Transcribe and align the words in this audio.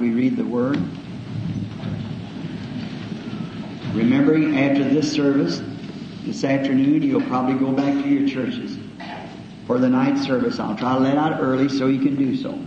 we 0.00 0.10
read 0.10 0.36
the 0.36 0.44
Word. 0.44 0.76
Remembering 3.92 4.58
after 4.58 4.84
this 4.84 5.12
service, 5.12 5.62
this 6.22 6.42
afternoon, 6.44 7.02
you'll 7.02 7.22
probably 7.22 7.54
go 7.54 7.72
back 7.72 7.92
to 8.02 8.08
your 8.08 8.28
churches 8.28 8.78
for 9.66 9.78
the 9.78 9.88
night 9.88 10.16
service. 10.18 10.58
I'll 10.58 10.76
try 10.76 10.94
to 10.94 11.00
let 11.00 11.16
out 11.16 11.40
early 11.40 11.68
so 11.68 11.86
you 11.86 12.00
can 12.00 12.16
do 12.16 12.36
so. 12.36 12.58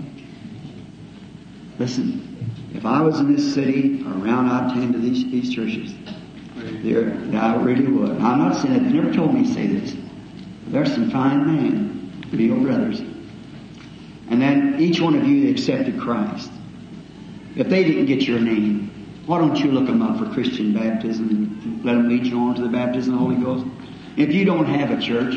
Listen, 1.80 2.54
if 2.74 2.86
I 2.86 3.02
was 3.02 3.20
in 3.20 3.36
this 3.36 3.54
city 3.54 4.04
around, 4.04 4.50
I'd 4.50 4.93
to 4.93 5.00
these, 5.00 5.23
these 5.31 5.54
churches. 5.54 5.93
There, 6.84 7.11
I 7.36 7.55
really 7.55 7.88
would. 7.88 8.11
I'm 8.11 8.39
not 8.39 8.61
saying 8.61 8.73
that. 8.73 8.84
They 8.84 8.89
never 8.89 9.13
told 9.13 9.34
me 9.34 9.45
to 9.45 9.54
say 9.54 9.68
this. 9.68 9.95
There's 10.68 10.93
some 10.93 11.09
fine 11.09 11.45
men, 11.45 12.29
real 12.31 12.59
brothers. 12.59 13.00
And 14.29 14.41
then 14.41 14.79
each 14.79 15.00
one 15.00 15.15
of 15.15 15.27
you 15.27 15.50
accepted 15.50 16.00
Christ. 16.00 16.52
If 17.56 17.70
they 17.70 17.84
didn't 17.84 18.08
get 18.08 18.24
your 18.24 18.40
name, 18.40 18.90
why 19.25 19.38
don't 19.38 19.57
you 19.57 19.71
look 19.71 19.86
them 19.86 20.02
up 20.02 20.20
for 20.20 20.34
Christian 20.34 20.74
baptism 20.74 21.30
and 21.30 21.86
let 21.86 21.94
them 21.94 22.10
lead 22.10 22.25
you 22.25 22.39
on 22.39 22.56
to 22.56 22.61
the 22.61 22.70
baptism 22.70 23.14
of 23.14 23.20
the 23.20 23.25
Holy 23.25 23.36
Ghost? 23.38 23.66
If 24.18 24.34
you 24.34 24.46
don't 24.46 24.66
have 24.66 24.92
a 24.92 25.02
church, 25.02 25.36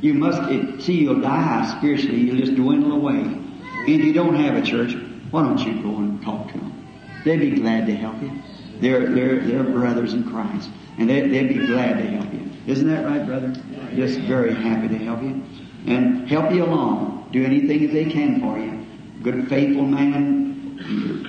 you 0.00 0.14
must 0.14 0.42
it, 0.50 0.82
see 0.82 0.94
you'll 0.94 1.20
die 1.20 1.74
spiritually. 1.78 2.20
You'll 2.20 2.38
just 2.38 2.54
dwindle 2.54 2.92
away. 2.92 3.20
And 3.20 3.88
If 3.88 4.04
you 4.04 4.12
don't 4.12 4.34
have 4.34 4.56
a 4.56 4.62
church, 4.62 4.94
why 5.30 5.42
don't 5.42 5.58
you 5.58 5.82
go 5.82 5.96
and 5.96 6.22
talk 6.22 6.52
to 6.52 6.58
them? 6.58 6.86
They'd 7.24 7.40
be 7.40 7.50
glad 7.50 7.86
to 7.86 7.94
help 7.94 8.20
you. 8.22 8.32
They're 8.80 9.10
they're 9.10 9.40
they're 9.40 9.62
brothers 9.62 10.14
in 10.14 10.24
Christ, 10.24 10.70
and 10.98 11.08
they, 11.10 11.28
they'd 11.28 11.48
be 11.48 11.66
glad 11.66 11.98
to 11.98 12.06
help 12.06 12.32
you. 12.32 12.50
Isn't 12.66 12.88
that 12.88 13.04
right, 13.04 13.26
brother? 13.26 13.54
Just 13.94 14.20
very 14.20 14.54
happy 14.54 14.88
to 14.88 14.98
help 14.98 15.22
you 15.22 15.42
and 15.86 16.28
help 16.28 16.50
you 16.52 16.64
along. 16.64 17.28
Do 17.32 17.44
anything 17.44 17.86
that 17.86 17.92
they 17.92 18.06
can 18.06 18.40
for 18.40 18.58
you. 18.58 18.86
Good, 19.22 19.48
faithful 19.48 19.84
man, 19.84 21.19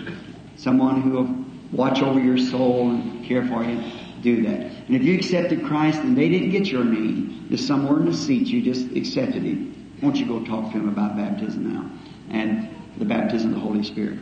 someone 0.62 1.02
who 1.02 1.10
will 1.12 1.46
watch 1.72 2.02
over 2.02 2.20
your 2.20 2.38
soul 2.38 2.92
and 2.92 3.26
care 3.26 3.46
for 3.48 3.64
you. 3.64 3.82
Do 4.22 4.44
that. 4.44 4.60
And 4.60 4.96
if 4.96 5.02
you 5.02 5.16
accepted 5.16 5.66
Christ 5.66 6.00
and 6.00 6.16
they 6.16 6.30
didn't 6.30 6.52
get 6.52 6.68
your 6.68 6.84
name, 6.84 7.48
just 7.50 7.66
somewhere 7.66 8.00
in 8.00 8.06
the 8.06 8.14
seat 8.14 8.48
you 8.48 8.62
just 8.62 8.96
accepted 8.96 9.42
Him, 9.42 9.96
won't 10.02 10.18
you 10.18 10.28
go 10.28 10.44
talk 10.46 10.72
to 10.72 10.78
Him 10.78 10.90
about 10.90 11.18
baptism 11.18 11.74
now 11.74 11.90
and 12.30 12.70
the 12.98 13.06
baptism 13.06 13.50
of 13.50 13.56
the 13.56 13.62
Holy 13.62 13.84
Spirit? 13.84 14.20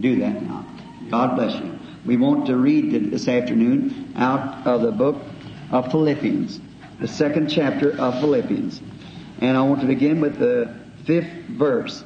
Do 0.00 0.20
that 0.20 0.42
now. 0.42 0.64
God 1.10 1.34
bless 1.34 1.60
you. 1.60 1.76
We 2.06 2.16
want 2.16 2.46
to 2.46 2.56
read 2.56 3.10
this 3.10 3.26
afternoon 3.26 4.12
out 4.16 4.64
of 4.66 4.82
the 4.82 4.92
book 4.92 5.16
of 5.72 5.90
Philippians, 5.90 6.60
the 7.00 7.08
second 7.08 7.48
chapter 7.48 7.98
of 7.98 8.20
Philippians. 8.20 8.80
And 9.40 9.56
I 9.56 9.62
want 9.62 9.80
to 9.80 9.86
begin 9.86 10.20
with 10.20 10.38
the 10.38 10.74
fifth 11.04 11.32
verse. 11.48 12.04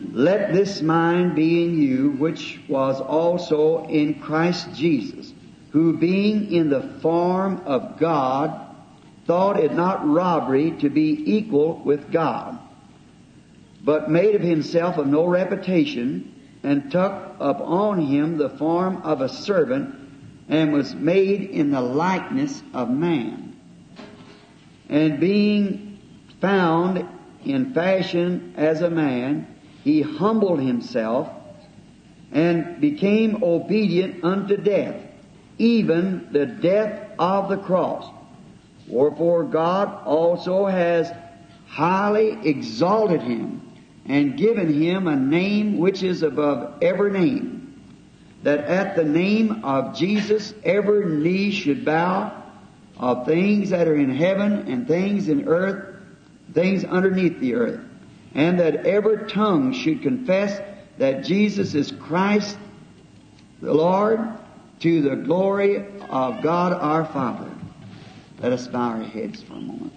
Let 0.00 0.52
this 0.52 0.82
mind 0.82 1.34
be 1.34 1.64
in 1.64 1.80
you, 1.80 2.10
which 2.12 2.60
was 2.68 3.00
also 3.00 3.86
in 3.86 4.20
Christ 4.20 4.74
Jesus, 4.74 5.32
who 5.70 5.96
being 5.96 6.52
in 6.52 6.68
the 6.68 6.82
form 7.00 7.62
of 7.64 7.98
God, 7.98 8.62
thought 9.26 9.58
it 9.58 9.74
not 9.74 10.06
robbery 10.06 10.72
to 10.80 10.90
be 10.90 11.22
equal 11.36 11.82
with 11.84 12.12
God, 12.12 12.58
but 13.82 14.10
made 14.10 14.34
of 14.34 14.42
himself 14.42 14.98
of 14.98 15.06
no 15.06 15.26
reputation, 15.26 16.32
and 16.62 16.90
took 16.90 17.12
upon 17.40 18.00
him 18.00 18.36
the 18.36 18.50
form 18.50 19.02
of 19.02 19.20
a 19.20 19.28
servant, 19.28 19.94
and 20.48 20.72
was 20.72 20.94
made 20.94 21.42
in 21.42 21.70
the 21.70 21.80
likeness 21.80 22.62
of 22.74 22.90
man. 22.90 23.56
And 24.88 25.18
being 25.18 25.98
found 26.40 27.06
in 27.44 27.72
fashion 27.72 28.54
as 28.56 28.82
a 28.82 28.90
man, 28.90 29.55
he 29.86 30.02
humbled 30.02 30.58
himself 30.58 31.30
and 32.32 32.80
became 32.80 33.44
obedient 33.44 34.24
unto 34.24 34.56
death, 34.56 35.00
even 35.58 36.26
the 36.32 36.44
death 36.44 37.12
of 37.20 37.48
the 37.48 37.56
cross. 37.56 38.12
Wherefore 38.88 39.44
God 39.44 40.04
also 40.04 40.66
has 40.66 41.08
highly 41.68 42.36
exalted 42.48 43.22
him 43.22 43.62
and 44.06 44.36
given 44.36 44.74
him 44.74 45.06
a 45.06 45.14
name 45.14 45.78
which 45.78 46.02
is 46.02 46.24
above 46.24 46.82
every 46.82 47.12
name, 47.12 47.80
that 48.42 48.58
at 48.58 48.96
the 48.96 49.04
name 49.04 49.64
of 49.64 49.96
Jesus 49.96 50.52
every 50.64 51.06
knee 51.06 51.52
should 51.52 51.84
bow 51.84 52.42
of 52.98 53.24
things 53.24 53.70
that 53.70 53.86
are 53.86 53.94
in 53.94 54.10
heaven 54.10 54.66
and 54.66 54.88
things 54.88 55.28
in 55.28 55.46
earth, 55.46 55.94
things 56.52 56.84
underneath 56.84 57.38
the 57.38 57.54
earth, 57.54 57.85
and 58.36 58.60
that 58.60 58.84
every 58.84 59.26
tongue 59.28 59.72
should 59.72 60.02
confess 60.02 60.60
that 60.98 61.24
Jesus 61.24 61.74
is 61.74 61.90
Christ 61.90 62.58
the 63.62 63.72
Lord 63.72 64.20
to 64.80 65.00
the 65.00 65.16
glory 65.16 65.78
of 66.10 66.42
God 66.42 66.74
our 66.74 67.06
Father. 67.06 67.50
Let 68.40 68.52
us 68.52 68.68
bow 68.68 68.90
our 68.90 69.02
heads 69.02 69.42
for 69.42 69.54
a 69.54 69.60
moment. 69.60 69.94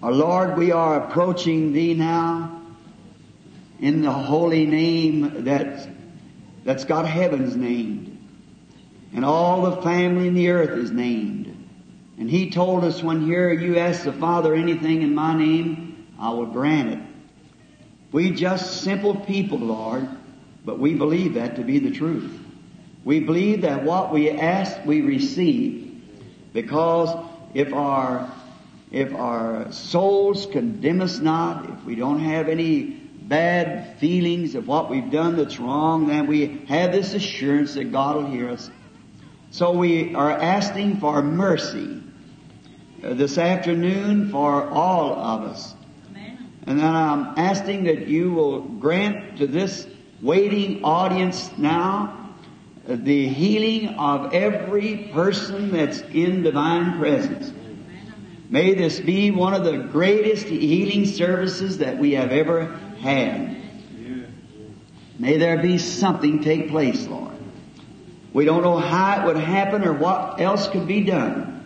Our 0.00 0.12
Lord, 0.12 0.56
we 0.56 0.70
are 0.70 1.04
approaching 1.04 1.72
Thee 1.72 1.94
now 1.94 2.62
in 3.80 4.02
the 4.02 4.12
holy 4.12 4.66
name 4.66 5.44
that, 5.46 5.88
that's 6.64 6.84
got 6.84 7.08
heaven's 7.08 7.56
named. 7.56 8.04
And 9.12 9.24
all 9.24 9.62
the 9.62 9.82
family 9.82 10.28
in 10.28 10.34
the 10.34 10.50
earth 10.50 10.78
is 10.78 10.92
named. 10.92 11.37
And 12.18 12.28
He 12.28 12.50
told 12.50 12.84
us 12.84 13.02
when 13.02 13.24
here 13.24 13.52
you 13.52 13.78
ask 13.78 14.04
the 14.04 14.12
Father 14.12 14.54
anything 14.54 15.02
in 15.02 15.14
my 15.14 15.36
name, 15.36 16.06
I 16.18 16.30
will 16.30 16.46
grant 16.46 16.94
it. 16.94 16.98
We 18.10 18.32
just 18.32 18.82
simple 18.82 19.14
people, 19.14 19.58
Lord, 19.58 20.08
but 20.64 20.78
we 20.78 20.94
believe 20.94 21.34
that 21.34 21.56
to 21.56 21.62
be 21.62 21.78
the 21.78 21.92
truth. 21.92 22.38
We 23.04 23.20
believe 23.20 23.62
that 23.62 23.84
what 23.84 24.12
we 24.12 24.30
ask, 24.30 24.84
we 24.84 25.02
receive. 25.02 26.02
Because 26.52 27.24
if 27.54 27.72
our, 27.72 28.30
if 28.90 29.14
our 29.14 29.70
souls 29.70 30.46
condemn 30.46 31.00
us 31.00 31.20
not, 31.20 31.70
if 31.70 31.84
we 31.84 31.94
don't 31.94 32.20
have 32.20 32.48
any 32.48 32.82
bad 32.82 33.98
feelings 33.98 34.54
of 34.56 34.66
what 34.66 34.90
we've 34.90 35.10
done 35.10 35.36
that's 35.36 35.60
wrong, 35.60 36.08
then 36.08 36.26
we 36.26 36.64
have 36.68 36.90
this 36.90 37.14
assurance 37.14 37.74
that 37.74 37.92
God 37.92 38.16
will 38.16 38.26
hear 38.26 38.48
us. 38.48 38.70
So 39.50 39.72
we 39.72 40.14
are 40.14 40.30
asking 40.30 40.98
for 40.98 41.22
mercy 41.22 42.02
this 43.00 43.38
afternoon 43.38 44.30
for 44.30 44.68
all 44.68 45.14
of 45.14 45.42
us. 45.42 45.74
And 46.66 46.78
then 46.78 46.94
I'm 46.94 47.38
asking 47.38 47.84
that 47.84 48.08
you 48.08 48.32
will 48.32 48.60
grant 48.60 49.38
to 49.38 49.46
this 49.46 49.86
waiting 50.20 50.84
audience 50.84 51.50
now 51.56 52.34
uh, 52.86 52.96
the 52.96 53.28
healing 53.28 53.88
of 53.96 54.34
every 54.34 55.10
person 55.12 55.70
that's 55.70 56.00
in 56.00 56.42
divine 56.42 56.98
presence. 56.98 57.52
May 58.50 58.74
this 58.74 58.98
be 59.00 59.30
one 59.30 59.54
of 59.54 59.64
the 59.64 59.78
greatest 59.78 60.46
healing 60.46 61.06
services 61.06 61.78
that 61.78 61.98
we 61.98 62.12
have 62.12 62.32
ever 62.32 62.66
had. 63.00 63.56
May 65.18 65.36
there 65.36 65.58
be 65.58 65.78
something 65.78 66.42
take 66.42 66.68
place, 66.68 67.06
Lord. 67.06 67.32
We 68.32 68.44
don't 68.44 68.62
know 68.62 68.76
how 68.76 69.22
it 69.22 69.26
would 69.26 69.36
happen 69.36 69.84
or 69.84 69.92
what 69.92 70.40
else 70.40 70.68
could 70.68 70.86
be 70.86 71.02
done. 71.02 71.57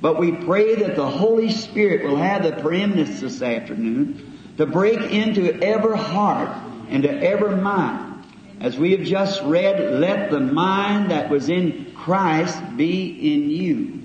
But 0.00 0.18
we 0.18 0.32
pray 0.32 0.76
that 0.76 0.96
the 0.96 1.08
Holy 1.08 1.50
Spirit 1.50 2.04
will 2.04 2.16
have 2.16 2.44
the 2.44 2.52
preeminence 2.52 3.20
this 3.20 3.42
afternoon 3.42 4.38
to 4.56 4.66
break 4.66 5.00
into 5.00 5.60
every 5.62 5.98
heart 5.98 6.50
and 6.88 7.02
to 7.02 7.10
every 7.10 7.56
mind. 7.56 8.24
As 8.60 8.76
we 8.76 8.92
have 8.96 9.06
just 9.06 9.42
read, 9.42 9.94
let 9.94 10.30
the 10.30 10.40
mind 10.40 11.10
that 11.10 11.30
was 11.30 11.48
in 11.48 11.92
Christ 11.94 12.60
be 12.76 13.34
in 13.34 13.50
you. 13.50 14.02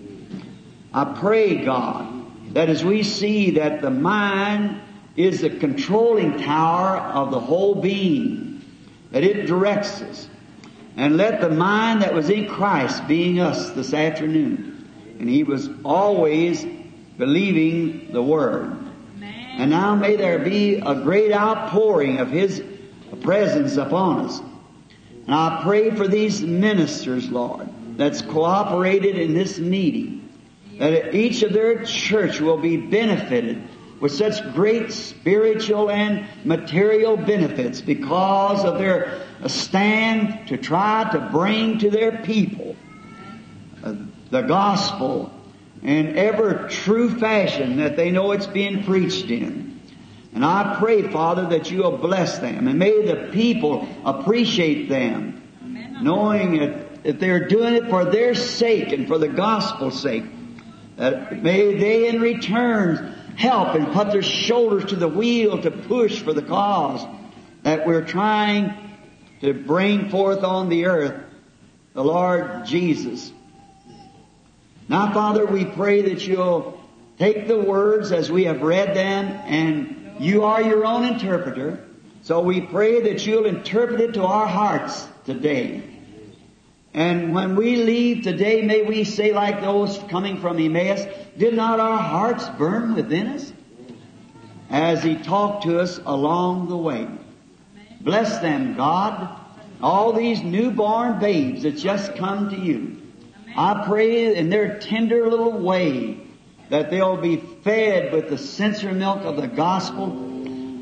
I 0.93 1.05
pray, 1.05 1.63
God, 1.63 2.53
that 2.53 2.69
as 2.69 2.83
we 2.83 3.03
see 3.03 3.51
that 3.51 3.81
the 3.81 3.89
mind 3.89 4.79
is 5.15 5.41
the 5.41 5.49
controlling 5.49 6.37
tower 6.37 6.97
of 6.97 7.31
the 7.31 7.39
whole 7.39 7.75
being, 7.75 8.63
that 9.11 9.23
it 9.23 9.45
directs 9.47 10.01
us, 10.01 10.27
and 10.97 11.17
let 11.17 11.41
the 11.41 11.49
mind 11.49 12.03
that 12.03 12.13
was 12.13 12.29
in 12.29 12.47
Christ 12.47 13.07
being 13.07 13.39
us 13.39 13.71
this 13.71 13.93
afternoon. 13.93 14.72
And 15.23 15.29
he 15.29 15.45
was 15.45 15.69
always 15.85 16.65
believing 17.17 18.11
the 18.11 18.21
Word. 18.21 18.77
And 19.21 19.71
now 19.71 19.95
may 19.95 20.17
there 20.17 20.39
be 20.39 20.75
a 20.75 20.95
great 20.95 21.31
outpouring 21.31 22.17
of 22.19 22.29
His 22.29 22.61
presence 23.21 23.77
upon 23.77 24.25
us. 24.25 24.41
And 25.25 25.33
I 25.33 25.61
pray 25.63 25.91
for 25.91 26.09
these 26.09 26.41
ministers, 26.41 27.29
Lord, 27.29 27.69
that's 27.95 28.21
cooperated 28.21 29.17
in 29.17 29.33
this 29.33 29.59
meeting, 29.59 30.27
that 30.77 31.15
each 31.15 31.41
of 31.41 31.53
their 31.53 31.85
church 31.85 32.41
will 32.41 32.57
be 32.57 32.75
benefited 32.75 33.63
with 34.01 34.11
such 34.11 34.43
great 34.53 34.91
spiritual 34.91 35.89
and 35.89 36.27
material 36.43 37.15
benefits 37.15 37.79
because 37.79 38.65
of 38.65 38.77
their 38.77 39.21
stand 39.47 40.49
to 40.49 40.57
try 40.57 41.09
to 41.13 41.29
bring 41.31 41.77
to 41.77 41.89
their 41.89 42.11
people 42.23 42.75
the 44.33 44.41
gospel 44.41 45.31
in 45.83 46.17
ever 46.17 46.67
true 46.67 47.19
fashion 47.19 47.77
that 47.77 47.95
they 47.95 48.09
know 48.09 48.31
it's 48.31 48.47
being 48.47 48.83
preached 48.83 49.29
in. 49.29 49.79
And 50.33 50.43
I 50.43 50.77
pray, 50.79 51.03
Father, 51.03 51.49
that 51.49 51.69
you 51.69 51.83
will 51.83 51.99
bless 51.99 52.39
them 52.39 52.67
and 52.67 52.79
may 52.79 53.05
the 53.05 53.29
people 53.31 53.87
appreciate 54.03 54.89
them, 54.89 55.43
knowing 56.01 56.57
that, 56.57 57.03
that 57.03 57.19
they're 57.19 57.47
doing 57.47 57.75
it 57.75 57.91
for 57.91 58.05
their 58.05 58.33
sake 58.33 58.91
and 58.91 59.07
for 59.07 59.19
the 59.19 59.27
gospel's 59.27 60.01
sake. 60.01 60.23
That 60.95 61.43
may 61.43 61.77
they 61.77 62.09
in 62.09 62.19
return 62.19 63.15
help 63.35 63.75
and 63.75 63.93
put 63.93 64.11
their 64.11 64.23
shoulders 64.23 64.85
to 64.85 64.95
the 64.95 65.07
wheel 65.07 65.61
to 65.61 65.69
push 65.69 66.23
for 66.23 66.33
the 66.33 66.41
cause 66.41 67.05
that 67.61 67.85
we're 67.85 68.05
trying 68.05 68.73
to 69.41 69.53
bring 69.53 70.09
forth 70.09 70.43
on 70.43 70.69
the 70.69 70.87
earth 70.87 71.23
the 71.93 72.03
Lord 72.03 72.65
Jesus. 72.65 73.31
Now, 74.89 75.13
Father, 75.13 75.45
we 75.45 75.65
pray 75.65 76.01
that 76.13 76.27
you'll 76.27 76.79
take 77.17 77.47
the 77.47 77.59
words 77.59 78.11
as 78.11 78.31
we 78.31 78.45
have 78.45 78.61
read 78.61 78.95
them 78.95 79.27
and 79.45 80.15
you 80.19 80.43
are 80.43 80.61
your 80.61 80.85
own 80.85 81.05
interpreter. 81.05 81.85
So 82.23 82.41
we 82.41 82.61
pray 82.61 83.01
that 83.01 83.25
you'll 83.25 83.45
interpret 83.45 84.01
it 84.01 84.13
to 84.13 84.23
our 84.23 84.47
hearts 84.47 85.07
today. 85.25 85.83
And 86.93 87.33
when 87.33 87.55
we 87.55 87.77
leave 87.77 88.23
today, 88.23 88.61
may 88.61 88.83
we 88.83 89.03
say 89.03 89.33
like 89.33 89.61
those 89.61 89.97
coming 90.09 90.39
from 90.39 90.59
Emmaus, 90.59 91.05
did 91.37 91.53
not 91.53 91.79
our 91.79 91.97
hearts 91.97 92.47
burn 92.49 92.93
within 92.93 93.27
us? 93.27 93.51
As 94.69 95.03
he 95.03 95.15
talked 95.15 95.63
to 95.63 95.79
us 95.79 95.99
along 96.05 96.69
the 96.69 96.77
way. 96.77 97.07
Bless 98.01 98.39
them, 98.39 98.75
God. 98.75 99.39
All 99.81 100.13
these 100.13 100.41
newborn 100.41 101.19
babes 101.19 101.63
that 101.63 101.77
just 101.77 102.15
come 102.15 102.49
to 102.49 102.57
you. 102.57 103.02
I 103.55 103.85
pray 103.85 104.35
in 104.35 104.49
their 104.49 104.79
tender 104.79 105.29
little 105.29 105.59
way 105.59 106.19
that 106.69 106.89
they'll 106.89 107.17
be 107.17 107.37
fed 107.37 108.11
with 108.11 108.29
the 108.29 108.37
sincere 108.37 108.93
milk 108.93 109.21
of 109.23 109.35
the 109.35 109.47
gospel, 109.47 110.07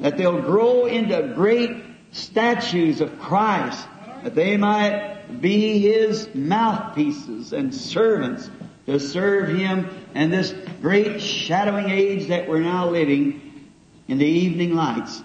that 0.01 0.17
they'll 0.17 0.41
grow 0.41 0.85
into 0.85 1.33
great 1.35 1.83
statues 2.11 3.01
of 3.01 3.19
Christ, 3.19 3.87
that 4.23 4.35
they 4.35 4.55
might 4.55 5.41
be 5.41 5.79
His 5.79 6.33
mouthpieces 6.33 7.51
and 7.51 7.73
servants 7.73 8.49
to 8.85 8.99
serve 8.99 9.49
Him 9.49 9.89
in 10.15 10.31
this 10.31 10.53
great 10.81 11.21
shadowing 11.21 11.89
age 11.89 12.27
that 12.27 12.47
we're 12.47 12.61
now 12.61 12.89
living 12.89 13.69
in 14.07 14.17
the 14.17 14.25
evening 14.25 14.75
lights. 14.75 15.21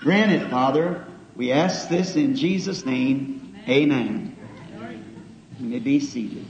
Grant 0.00 0.32
it, 0.32 0.50
Father. 0.50 1.04
We 1.36 1.52
ask 1.52 1.88
this 1.88 2.16
in 2.16 2.34
Jesus' 2.34 2.84
name. 2.86 3.56
Amen. 3.68 4.36
You 5.58 5.68
may 5.68 5.78
be 5.78 6.00
seated. 6.00 6.46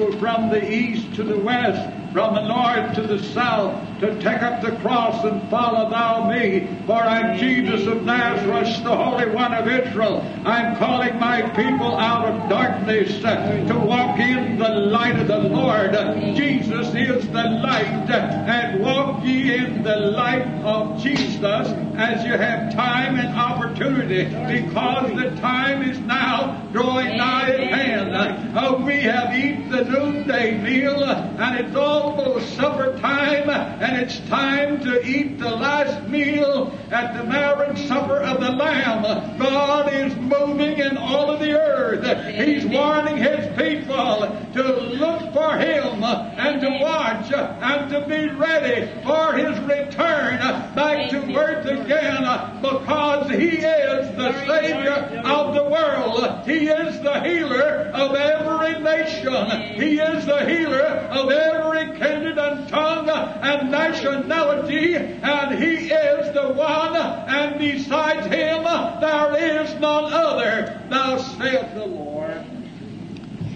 People 0.00 0.18
from 0.18 0.48
the 0.48 0.72
east 0.72 1.14
to 1.14 1.22
the 1.22 1.36
west, 1.38 1.94
from 2.14 2.34
the 2.34 2.48
north 2.48 2.94
to 2.94 3.02
the 3.02 3.22
south, 3.22 3.89
to 4.00 4.20
take 4.20 4.42
up 4.42 4.62
the 4.62 4.72
cross 4.76 5.24
and 5.24 5.48
follow 5.50 5.90
thou 5.90 6.28
me. 6.30 6.66
For 6.86 6.94
I'm 6.94 7.38
Jesus 7.38 7.86
of 7.86 8.04
Nazareth, 8.04 8.82
the 8.82 8.96
Holy 8.96 9.28
One 9.30 9.52
of 9.52 9.68
Israel. 9.68 10.24
I'm 10.44 10.76
calling 10.76 11.18
my 11.20 11.42
people 11.50 11.96
out 11.96 12.26
of 12.26 12.48
darkness 12.48 13.20
to 13.20 13.84
walk 13.86 14.18
in 14.18 14.58
the 14.58 14.68
light 14.68 15.18
of 15.18 15.28
the 15.28 15.38
Lord. 15.38 15.92
Jesus 16.34 16.94
is 16.94 17.26
the 17.28 17.44
light, 17.62 18.10
and 18.10 18.82
walk 18.82 19.22
ye 19.24 19.54
in 19.54 19.82
the 19.82 19.96
light 19.96 20.46
of 20.64 21.02
Jesus 21.02 21.68
as 21.96 22.24
you 22.24 22.32
have 22.32 22.72
time 22.74 23.18
and 23.18 23.38
opportunity, 23.38 24.24
because 24.24 25.10
the 25.14 25.30
time 25.40 25.82
is 25.82 25.98
now 26.00 26.66
drawing 26.72 27.16
nigh 27.18 27.50
at 27.50 27.60
hand. 27.60 28.56
Oh, 28.58 28.82
we 28.84 29.00
have 29.00 29.34
eaten 29.34 29.68
the 29.70 29.84
noonday 29.84 30.58
meal, 30.58 31.04
and 31.04 31.60
it's 31.60 31.76
almost 31.76 32.56
supper 32.56 32.98
time, 32.98 33.50
and 33.90 34.02
it's 34.02 34.20
time 34.28 34.80
to 34.80 35.04
eat 35.04 35.36
the 35.40 35.50
last 35.50 36.08
meal 36.08 36.72
at 36.92 37.16
the 37.16 37.24
marriage 37.24 37.88
supper 37.88 38.18
of 38.18 38.40
the 38.40 38.52
Lamb. 38.52 39.02
God 39.36 39.92
is 39.92 40.14
moving 40.14 40.78
in 40.78 40.96
all 40.96 41.28
of 41.28 41.40
the 41.40 41.58
earth. 41.58 42.04
He's 42.36 42.64
warning 42.66 43.16
His 43.16 43.46
people 43.58 44.28
to 44.54 44.62
look 44.62 45.32
for 45.32 45.58
Him 45.58 46.04
and 46.04 46.60
to 46.60 46.78
watch 46.80 47.32
and 47.32 47.90
to 47.90 48.06
be 48.06 48.28
ready 48.28 48.88
for 49.02 49.32
His 49.32 49.58
return 49.60 50.38
back 50.76 51.10
to 51.10 51.36
earth 51.36 51.66
again 51.66 52.62
because 52.62 53.28
He 53.30 53.56
is 53.58 54.16
the 54.16 54.46
Savior 54.46 55.20
of 55.24 55.54
the 55.54 55.64
world. 55.64 56.46
He 56.46 56.68
is 56.68 57.00
the 57.02 57.20
healer 57.22 57.90
of 57.92 58.14
every 58.14 58.80
nation. 58.82 59.80
He 59.80 59.98
is 59.98 60.26
the 60.26 60.44
healer 60.44 60.84
of 61.10 61.28
every 61.28 61.98
kindred 61.98 62.38
and 62.38 62.68
tongue 62.68 63.08
and 63.08 63.70
nationality, 63.88 64.94
and 64.94 65.62
He 65.62 65.90
is 65.90 66.34
the 66.34 66.48
one, 66.50 66.96
and 66.96 67.58
besides 67.58 68.26
Him 68.26 68.64
there 69.00 69.62
is 69.62 69.80
none 69.80 70.12
other. 70.12 70.82
Thou 70.90 71.18
saith 71.18 71.74
the 71.74 71.86
Lord. 71.86 72.44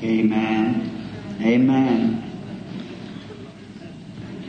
Amen. 0.02 1.10
Amen. 1.40 2.20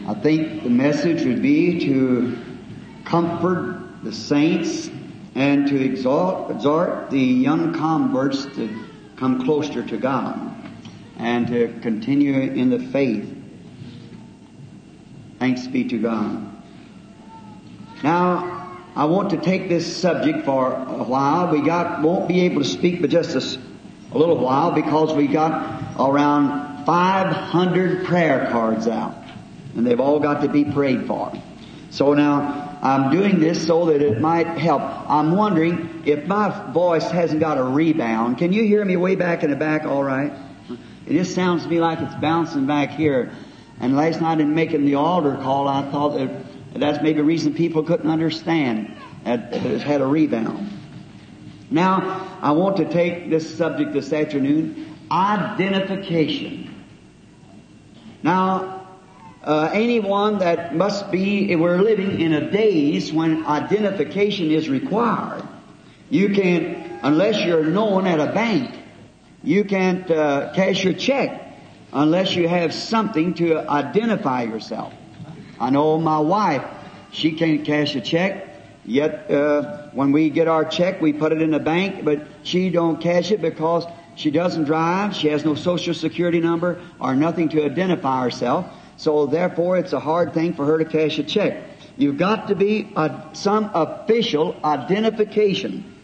I 0.08 0.14
think 0.14 0.64
the 0.64 0.70
message 0.70 1.26
would 1.26 1.42
be 1.42 1.80
to 1.88 2.38
comfort 3.06 4.04
the 4.04 4.14
saints 4.14 4.90
and 5.34 5.68
to 5.68 5.84
exhort, 5.84 6.52
exhort 6.52 7.10
the 7.10 7.20
young 7.20 7.74
converts 7.74 8.46
to 8.56 8.70
come 9.16 9.44
closer 9.44 9.84
to 9.84 9.98
God 9.98 10.56
and 11.18 11.48
to 11.48 11.80
continue 11.82 12.40
in 12.40 12.70
the 12.70 12.80
faith. 12.80 13.35
Thanks 15.40 15.68
be 15.68 15.84
to 15.86 15.98
God. 15.98 16.52
Now, 18.04 18.80
I 18.96 19.06
want 19.06 19.32
to 19.32 19.38
take 19.38 19.68
this 19.68 19.98
subject 19.98 20.46
for 20.46 20.74
a 20.74 21.04
while. 21.04 21.52
We 21.52 21.62
got 21.62 22.02
won't 22.02 22.28
be 22.28 22.42
able 22.42 22.62
to 22.62 22.68
speak 22.68 23.02
but 23.02 23.10
just 23.10 23.60
a 24.12 24.18
little 24.18 24.38
while 24.38 24.72
because 24.72 25.14
we 25.14 25.28
got 25.28 26.00
around 26.00 26.86
500 26.86 28.06
prayer 28.06 28.48
cards 28.52 28.88
out, 28.88 29.16
and 29.76 29.86
they've 29.86 30.00
all 30.00 30.20
got 30.20 30.42
to 30.44 30.48
be 30.48 30.64
prayed 30.64 31.08
for. 31.08 31.34
So 31.90 32.14
now 32.14 32.78
I'm 32.82 33.12
doing 33.12 33.40
this 33.40 33.66
so 33.66 33.86
that 33.88 34.02
it 34.02 34.22
might 34.22 34.48
help. 34.48 34.82
I'm 34.82 35.36
wondering 35.36 36.04
if 36.06 36.28
my 36.28 36.72
voice 36.72 37.10
hasn't 37.10 37.40
got 37.40 37.58
a 37.58 37.64
rebound. 37.64 38.38
Can 38.38 38.54
you 38.54 38.64
hear 38.64 38.86
me 38.86 38.96
way 38.96 39.16
back 39.16 39.44
in 39.44 39.50
the 39.50 39.56
back? 39.56 39.86
All 39.86 40.04
right. 40.04 40.32
It 41.06 41.14
just 41.14 41.36
sounds 41.36 41.64
to 41.64 41.70
me 41.70 41.80
like 41.80 42.00
it's 42.00 42.16
bouncing 42.16 42.66
back 42.66 42.92
here. 42.92 43.32
And 43.80 43.96
last 43.96 44.22
night 44.22 44.40
in 44.40 44.56
making 44.56 44.86
the 44.86 44.96
altar 44.96 45.36
call, 45.36 45.68
I 45.68 45.90
thought 45.92 46.18
that 46.18 46.80
that's 46.80 47.02
maybe 47.04 47.20
a 47.20 47.24
reason 47.24 47.54
people 47.54 47.84
couldn't 47.84 48.10
understand 48.10 48.96
that 49.24 49.54
it 49.54 49.82
had 49.82 50.02
a 50.02 50.06
rebound. 50.06 50.70
Now, 51.70 52.38
I 52.42 52.52
want 52.52 52.78
to 52.78 52.86
take 52.86 53.30
this 53.30 53.58
subject 53.58 53.92
this 53.92 54.14
afternoon, 54.14 54.96
identification. 55.12 56.86
Now, 58.24 58.88
uh, 59.44 59.70
anyone 59.74 60.40
that 60.40 60.76
must 60.76 61.12
be, 61.12 61.56
we're 61.56 61.82
living 61.82 62.20
in 62.20 62.34
a 62.34 62.50
days 62.50 63.12
when 63.12 63.46
identification 63.46 64.52
is 64.52 64.70
required. 64.70 65.44
You 66.10 66.30
can't, 66.30 67.00
unless 67.04 67.44
you're 67.44 67.66
known 67.66 68.08
at 68.08 68.20
a 68.20 68.32
bank, 68.32 68.74
you 69.44 69.64
can't 69.64 70.10
uh, 70.10 70.54
cash 70.54 70.84
your 70.84 70.94
check 70.94 71.45
unless 71.96 72.36
you 72.36 72.48
have 72.48 72.74
something 72.74 73.34
to 73.34 73.68
identify 73.70 74.44
yourself. 74.44 74.94
I 75.60 75.70
know 75.70 75.98
my 75.98 76.20
wife, 76.20 76.64
she 77.12 77.32
can't 77.32 77.66
cash 77.66 77.96
a 77.96 78.02
check, 78.02 78.50
yet 78.84 79.32
uh, 79.32 79.88
when 79.94 80.12
we 80.12 80.30
get 80.30 80.50
our 80.50 80.66
check, 80.66 81.00
we 81.00 81.14
put 81.14 81.32
it 81.32 81.42
in 81.42 81.52
the 81.52 81.60
bank, 81.60 82.04
but 82.04 82.28
she 82.44 82.70
don't 82.70 83.02
cash 83.02 83.32
it 83.32 83.42
because 83.42 83.86
she 84.16 84.30
doesn't 84.30 84.66
drive, 84.66 85.16
she 85.16 85.30
has 85.30 85.46
no 85.46 85.56
social 85.56 85.94
security 85.94 86.42
number 86.42 86.82
or 87.00 87.16
nothing 87.16 87.48
to 87.50 87.64
identify 87.64 88.24
herself. 88.24 88.68
So 88.98 89.26
therefore, 89.26 89.78
it's 89.78 89.94
a 89.94 90.00
hard 90.00 90.34
thing 90.34 90.54
for 90.54 90.66
her 90.66 90.78
to 90.78 90.86
cash 90.86 91.18
a 91.18 91.24
check. 91.24 91.64
You've 91.98 92.18
got 92.18 92.50
to 92.50 92.56
be 92.56 92.92
a, 92.98 93.30
some 93.32 93.72
official 93.74 94.60
identification. 94.66 95.96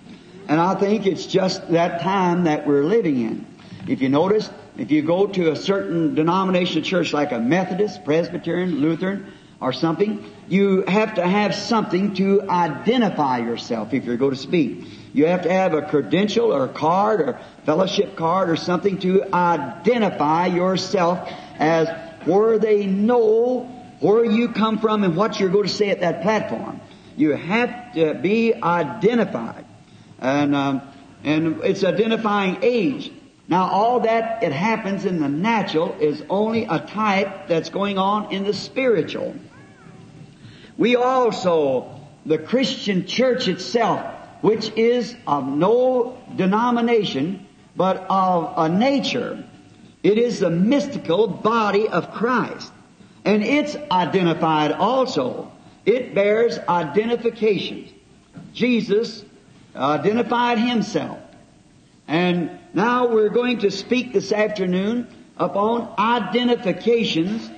And 0.48 0.60
I 0.60 0.76
think 0.76 1.06
it's 1.06 1.26
just 1.26 1.70
that 1.72 2.02
time 2.02 2.46
that 2.46 2.66
we're 2.66 2.84
living 2.84 3.20
in. 3.20 3.46
If 3.88 4.02
you 4.02 4.10
notice, 4.10 4.50
if 4.82 4.90
you 4.90 5.04
go 5.04 5.28
to 5.28 5.52
a 5.52 5.56
certain 5.56 6.16
denomination 6.16 6.80
of 6.80 6.84
church 6.84 7.14
like 7.14 7.32
a 7.32 7.40
Methodist, 7.40 8.04
Presbyterian, 8.04 8.82
Lutheran, 8.82 9.32
or 9.60 9.72
something, 9.72 10.26
you 10.48 10.84
have 10.88 11.14
to 11.16 11.28
have 11.28 11.54
something 11.54 12.16
to 12.16 12.50
identify 12.50 13.38
yourself 13.38 13.94
if 13.94 14.06
you're 14.06 14.18
going 14.18 14.34
to 14.34 14.40
speak. 14.40 14.86
You 15.14 15.28
have 15.28 15.44
to 15.44 15.52
have 15.52 15.76
a 15.76 15.84
credential 15.84 16.52
or 16.52 16.66
a 16.66 16.68
card 16.68 17.22
or 17.22 17.40
fellowship 17.64 18.16
card 18.16 18.50
or 18.50 18.56
something 18.56 18.98
to 19.02 19.24
identify 19.32 20.48
yourself 20.48 21.30
as 21.60 21.88
where 22.26 22.58
they 22.58 22.88
know 22.88 23.66
where 24.00 24.26
you 24.26 24.50
come 24.50 24.80
from 24.80 25.04
and 25.04 25.16
what 25.16 25.40
you're 25.40 25.50
going 25.50 25.68
to 25.68 25.74
say 25.74 25.92
at 25.92 26.00
that 26.00 26.24
platform. 26.24 26.82
You 27.16 27.36
have 27.36 27.94
to 27.94 28.16
be 28.16 28.56
identified. 28.56 29.64
And, 30.18 30.56
um, 30.56 30.82
and 31.24 31.62
it's 31.64 31.84
identifying 31.84 32.58
age. 32.64 33.12
Now 33.52 33.70
all 33.70 34.00
that 34.00 34.44
it 34.44 34.54
happens 34.54 35.04
in 35.04 35.20
the 35.20 35.28
natural 35.28 35.98
is 36.00 36.24
only 36.30 36.64
a 36.64 36.80
type 36.80 37.50
that's 37.50 37.70
going 37.70 37.98
on 37.98 38.32
in 38.32 38.46
the 38.46 38.54
spiritual. 38.54 39.36
We 40.78 40.96
also, 40.96 42.00
the 42.26 42.38
Christian 42.38 43.06
church 43.06 43.50
itself, 43.50 44.10
which 44.40 44.72
is 44.78 45.14
of 45.28 45.46
no 45.46 46.18
denomination, 46.34 47.46
but 47.76 48.06
of 48.10 48.54
a 48.56 48.70
nature, 48.70 49.44
it 50.02 50.18
is 50.18 50.40
the 50.40 50.50
mystical 50.50 51.28
body 51.28 51.90
of 51.90 52.14
Christ. 52.14 52.72
And 53.26 53.44
it's 53.44 53.76
identified 53.92 54.72
also. 54.72 55.52
It 55.86 56.16
bears 56.16 56.58
identifications. 56.58 57.92
Jesus 58.54 59.26
identified 59.76 60.58
himself. 60.58 61.21
And 62.12 62.60
now 62.74 63.08
we're 63.08 63.30
going 63.30 63.60
to 63.60 63.72
speak 63.72 64.12
this 64.12 64.34
afternoon 64.34 65.08
upon 65.38 65.94
identifications 65.98 67.50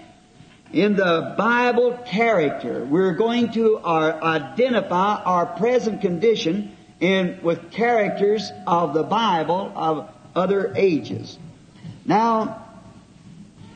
in 0.71 0.95
the 0.95 1.33
Bible 1.35 1.97
character. 2.05 2.85
We're 2.85 3.15
going 3.15 3.51
to 3.53 3.79
our, 3.79 4.13
identify 4.21 5.23
our 5.23 5.47
present 5.47 6.01
condition 6.01 6.77
in 6.99 7.39
with 7.41 7.71
characters 7.71 8.51
of 8.67 8.93
the 8.93 9.01
Bible 9.01 9.73
of 9.75 10.11
other 10.35 10.71
ages. 10.75 11.39
Now, 12.05 12.63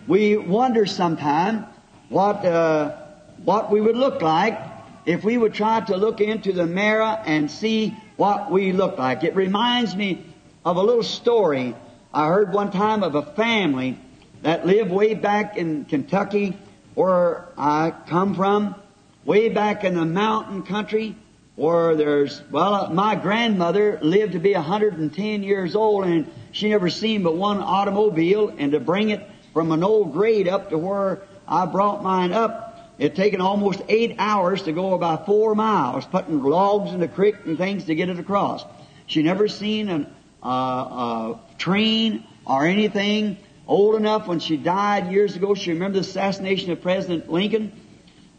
we 0.06 0.38
wonder 0.38 0.86
sometime 0.86 1.66
what 2.10 2.46
uh, 2.46 2.96
what 3.44 3.72
we 3.72 3.82
would 3.82 3.98
look 3.98 4.22
like 4.22 4.60
if 5.08 5.24
we 5.24 5.40
would 5.40 5.56
try 5.56 5.82
to 5.82 5.98
look 5.98 6.22
into 6.22 6.54
the 6.54 6.68
mirror 6.68 7.20
and 7.26 7.50
see 7.50 7.98
what 8.16 8.52
we 8.52 8.74
look 8.74 9.00
like. 9.00 9.24
It 9.24 9.36
reminds 9.36 9.96
me 9.96 10.24
of 10.68 10.76
a 10.76 10.84
little 10.84 11.02
story 11.02 11.74
I 12.14 12.28
heard 12.28 12.52
one 12.52 12.72
time 12.72 13.02
of 13.02 13.16
a 13.16 13.22
family 13.22 13.98
that 14.42 14.68
lived 14.68 14.92
way 14.92 15.14
back 15.14 15.56
in 15.56 15.86
Kentucky 15.86 16.58
where 16.94 17.48
I 17.58 17.94
come 18.08 18.36
from, 18.36 18.76
way 19.24 19.48
back 19.48 19.86
in 19.86 19.96
the 19.96 20.04
mountain 20.04 20.64
country 20.64 21.16
where 21.56 21.96
there's, 21.96 22.42
well, 22.52 22.74
uh, 22.74 22.90
my 22.90 23.16
grandmother 23.16 23.98
lived 24.02 24.34
to 24.34 24.40
be 24.40 24.56
110 24.56 25.42
years 25.42 25.74
old 25.74 26.04
and 26.04 26.30
she 26.52 26.68
never 26.68 26.90
seen 26.90 27.24
but 27.24 27.38
one 27.38 27.62
automobile 27.62 28.54
and 28.58 28.74
to 28.74 28.82
bring 28.82 29.12
it 29.12 29.26
from 29.54 29.72
an 29.72 29.86
old 29.86 30.12
grade 30.12 30.50
up 30.50 30.72
to 30.72 30.78
where 30.78 31.22
I 31.48 31.66
brought 31.66 32.04
mine 32.04 32.34
up, 32.34 32.94
it 33.00 33.16
taken 33.16 33.40
almost 33.40 33.82
eight 33.88 34.18
hours 34.20 34.64
to 34.64 34.74
go 34.74 34.96
about 34.96 35.26
four 35.26 35.56
miles, 35.56 36.06
putting 36.06 36.44
logs 36.44 36.92
in 36.92 37.00
the 37.00 37.08
creek 37.08 37.36
and 37.46 37.58
things 37.58 37.86
to 37.86 37.96
get 37.96 38.10
it 38.10 38.20
across. 38.20 38.66
She 39.06 39.24
never 39.24 39.48
seen 39.48 39.88
an, 39.88 40.14
uh, 40.44 40.48
a 40.48 41.40
train 41.58 42.24
or 42.46 42.66
anything 42.66 43.38
old 43.68 43.96
enough 43.96 44.28
when 44.28 44.40
she 44.40 44.58
died 44.58 45.12
years 45.12 45.36
ago. 45.36 45.54
She 45.54 45.72
remembered 45.72 46.04
the 46.04 46.08
assassination 46.08 46.72
of 46.72 46.82
President 46.82 47.32
Lincoln 47.32 47.72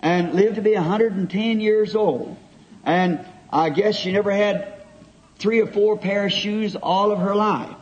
and 0.01 0.35
lived 0.35 0.57
to 0.57 0.63
be 0.63 0.75
110 0.75 1.61
years 1.61 1.95
old. 1.95 2.37
And 2.85 3.25
I 3.53 3.71
guess 3.71 3.97
she 3.97 4.13
never 4.13 4.31
had 4.31 4.75
three 5.39 5.61
or 5.61 5.67
four 5.67 5.99
pair 5.99 6.27
of 6.27 6.33
shoes 6.33 6.77
all 6.77 7.13
of 7.13 7.19
her 7.19 7.35
life. 7.35 7.75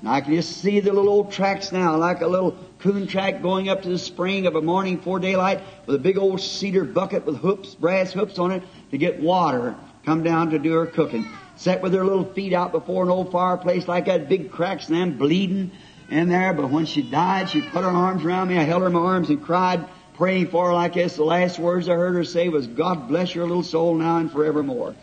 And 0.00 0.08
I 0.08 0.20
can 0.20 0.34
just 0.34 0.58
see 0.58 0.80
the 0.80 0.92
little 0.92 1.08
old 1.08 1.32
tracks 1.32 1.72
now, 1.72 1.96
like 1.96 2.20
a 2.20 2.26
little 2.26 2.56
coon 2.78 3.06
track 3.06 3.42
going 3.42 3.68
up 3.68 3.82
to 3.82 3.88
the 3.88 3.98
spring 3.98 4.46
of 4.46 4.54
a 4.54 4.62
morning 4.62 4.96
before 4.96 5.18
daylight 5.18 5.60
with 5.86 5.96
a 5.96 5.98
big 5.98 6.18
old 6.18 6.40
cedar 6.40 6.84
bucket 6.84 7.24
with 7.24 7.38
hoops, 7.38 7.74
brass 7.74 8.12
hoops 8.12 8.38
on 8.38 8.52
it 8.52 8.62
to 8.90 8.98
get 8.98 9.18
water. 9.18 9.74
Come 10.04 10.22
down 10.22 10.50
to 10.50 10.58
do 10.58 10.72
her 10.74 10.86
cooking. 10.86 11.26
Sat 11.56 11.82
with 11.82 11.94
her 11.94 12.04
little 12.04 12.24
feet 12.24 12.52
out 12.52 12.72
before 12.72 13.02
an 13.02 13.08
old 13.08 13.32
fireplace 13.32 13.88
like 13.88 14.06
that, 14.06 14.28
big 14.28 14.50
cracks 14.50 14.88
and 14.88 14.96
them 14.96 15.18
bleeding 15.18 15.72
in 16.10 16.28
there. 16.28 16.52
But 16.52 16.70
when 16.70 16.86
she 16.86 17.02
died, 17.02 17.48
she 17.48 17.62
put 17.62 17.82
her 17.82 17.90
arms 17.90 18.24
around 18.24 18.48
me. 18.48 18.58
I 18.58 18.62
held 18.62 18.82
her 18.82 18.88
in 18.88 18.92
my 18.92 19.00
arms 19.00 19.30
and 19.30 19.42
cried, 19.42 19.86
praying 20.14 20.48
for 20.48 20.66
her 20.66 20.74
like 20.74 20.94
this. 20.94 21.16
The 21.16 21.24
last 21.24 21.58
words 21.58 21.88
I 21.88 21.94
heard 21.94 22.14
her 22.14 22.24
say 22.24 22.48
was, 22.48 22.66
God 22.66 23.08
bless 23.08 23.34
your 23.34 23.46
little 23.46 23.62
soul 23.62 23.94
now 23.94 24.18
and 24.18 24.30
forevermore. 24.30 24.94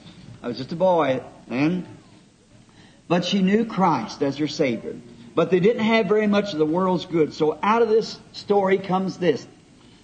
I 0.41 0.47
was 0.47 0.57
just 0.57 0.71
a 0.71 0.75
boy 0.75 1.23
then. 1.47 1.87
But 3.07 3.25
she 3.25 3.41
knew 3.41 3.65
Christ 3.65 4.21
as 4.21 4.37
her 4.37 4.47
Savior. 4.47 4.95
But 5.35 5.49
they 5.49 5.59
didn't 5.59 5.83
have 5.83 6.05
very 6.05 6.27
much 6.27 6.53
of 6.53 6.59
the 6.59 6.65
world's 6.65 7.05
good. 7.05 7.33
So 7.33 7.57
out 7.63 7.81
of 7.81 7.89
this 7.89 8.19
story 8.31 8.77
comes 8.77 9.17
this. 9.17 9.47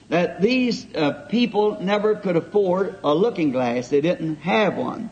That 0.10 0.41
these 0.41 0.88
uh, 0.96 1.27
people 1.29 1.79
never 1.82 2.15
could 2.15 2.36
afford 2.36 2.98
a 3.03 3.13
looking 3.13 3.51
glass. 3.51 3.89
They 3.89 4.01
didn't 4.01 4.38
have 4.38 4.75
one. 4.75 5.12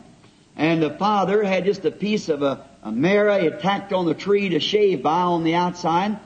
And 0.58 0.82
the 0.82 0.90
father 0.90 1.44
had 1.44 1.64
just 1.64 1.84
a 1.84 1.92
piece 1.92 2.28
of 2.28 2.42
a, 2.42 2.66
a 2.82 2.90
mirror 2.90 3.38
he 3.38 3.48
tacked 3.48 3.92
on 3.92 4.06
the 4.06 4.14
tree 4.14 4.48
to 4.50 4.60
shave 4.60 5.04
by 5.04 5.20
on 5.20 5.44
the 5.44 5.54
outside. 5.54 6.18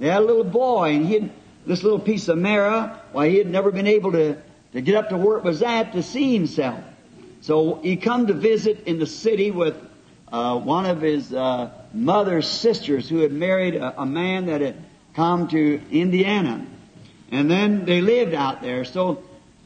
They 0.00 0.08
had 0.08 0.22
a 0.22 0.24
little 0.24 0.42
boy 0.42 0.94
and 0.94 1.06
he 1.06 1.14
had 1.14 1.30
this 1.66 1.82
little 1.82 1.98
piece 1.98 2.28
of 2.28 2.38
mirror, 2.38 2.98
why 3.12 3.28
he 3.28 3.36
had 3.36 3.46
never 3.46 3.70
been 3.70 3.86
able 3.86 4.12
to, 4.12 4.38
to 4.72 4.80
get 4.80 4.94
up 4.94 5.10
to 5.10 5.18
where 5.18 5.36
it 5.36 5.44
was 5.44 5.62
at 5.62 5.92
to 5.92 6.02
see 6.02 6.34
himself. 6.34 6.82
So 7.42 7.80
he 7.82 7.96
come 7.96 8.26
to 8.28 8.32
visit 8.32 8.84
in 8.86 8.98
the 8.98 9.06
city 9.06 9.50
with 9.50 9.76
uh, 10.32 10.58
one 10.58 10.86
of 10.86 11.02
his 11.02 11.32
uh, 11.32 11.70
mother's 11.92 12.48
sisters 12.48 13.06
who 13.06 13.18
had 13.18 13.32
married 13.32 13.74
a, 13.74 14.00
a, 14.00 14.06
man 14.06 14.46
that 14.46 14.62
had 14.62 14.76
come 15.14 15.48
to 15.48 15.80
Indiana. 15.90 16.66
And 17.30 17.50
then 17.50 17.84
they 17.84 18.00
lived 18.00 18.32
out 18.32 18.62
there. 18.62 18.86
So 18.86 19.22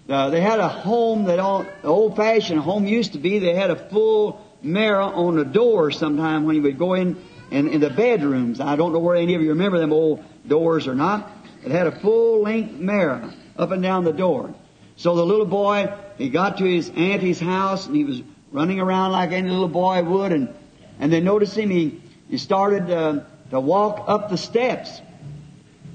uh, 0.08 0.30
they 0.30 0.40
had 0.40 0.58
a 0.58 0.68
home 0.68 1.24
that 1.24 1.38
all, 1.38 1.66
old 1.84 2.16
fashioned 2.16 2.60
home 2.60 2.86
used 2.86 3.12
to 3.12 3.18
be. 3.18 3.38
They 3.38 3.54
had 3.54 3.70
a 3.70 3.76
full 3.76 4.44
mirror 4.62 5.00
on 5.00 5.36
the 5.36 5.44
door 5.44 5.90
sometime 5.90 6.44
when 6.44 6.56
you 6.56 6.62
would 6.62 6.78
go 6.78 6.94
in, 6.94 7.16
in 7.50 7.80
the 7.80 7.90
bedrooms. 7.90 8.60
I 8.60 8.76
don't 8.76 8.92
know 8.92 8.98
where 8.98 9.16
any 9.16 9.34
of 9.34 9.42
you 9.42 9.50
remember 9.50 9.78
them 9.78 9.92
old 9.92 10.24
doors 10.46 10.86
or 10.86 10.94
not. 10.94 11.30
It 11.64 11.70
had 11.70 11.86
a 11.86 12.00
full 12.00 12.42
length 12.42 12.74
mirror 12.74 13.32
up 13.56 13.70
and 13.70 13.82
down 13.82 14.04
the 14.04 14.12
door. 14.12 14.54
So 14.96 15.14
the 15.14 15.24
little 15.24 15.46
boy, 15.46 15.92
he 16.16 16.30
got 16.30 16.58
to 16.58 16.64
his 16.64 16.90
auntie's 16.90 17.38
house 17.38 17.86
and 17.86 17.94
he 17.94 18.04
was 18.04 18.22
running 18.50 18.80
around 18.80 19.12
like 19.12 19.32
any 19.32 19.50
little 19.50 19.68
boy 19.68 20.02
would 20.02 20.32
and 20.32 20.54
and 20.98 21.12
they 21.12 21.20
noticed 21.20 21.56
him. 21.56 21.70
He, 21.70 22.02
he 22.28 22.38
started 22.38 22.90
uh, 22.90 23.20
to 23.50 23.60
walk 23.60 24.04
up 24.08 24.30
the 24.30 24.36
steps. 24.36 25.00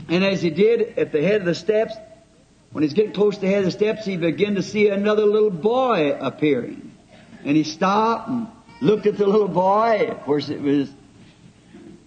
And 0.09 0.23
as 0.23 0.41
he 0.41 0.49
did 0.49 0.97
at 0.97 1.11
the 1.11 1.21
head 1.21 1.41
of 1.41 1.45
the 1.45 1.55
steps, 1.55 1.95
when 2.73 2.83
he's 2.83 2.93
getting 2.93 3.13
close 3.13 3.35
to 3.35 3.41
the 3.41 3.47
head 3.47 3.59
of 3.59 3.65
the 3.65 3.71
steps, 3.71 4.05
he 4.05 4.17
began 4.17 4.55
to 4.55 4.63
see 4.63 4.89
another 4.89 5.25
little 5.25 5.49
boy 5.49 6.17
appearing. 6.19 6.91
And 7.45 7.55
he 7.55 7.63
stopped 7.63 8.27
and 8.27 8.47
looked 8.81 9.05
at 9.05 9.17
the 9.17 9.25
little 9.25 9.47
boy. 9.47 10.09
Of 10.09 10.21
course, 10.23 10.49
it 10.49 10.61
was, 10.61 10.89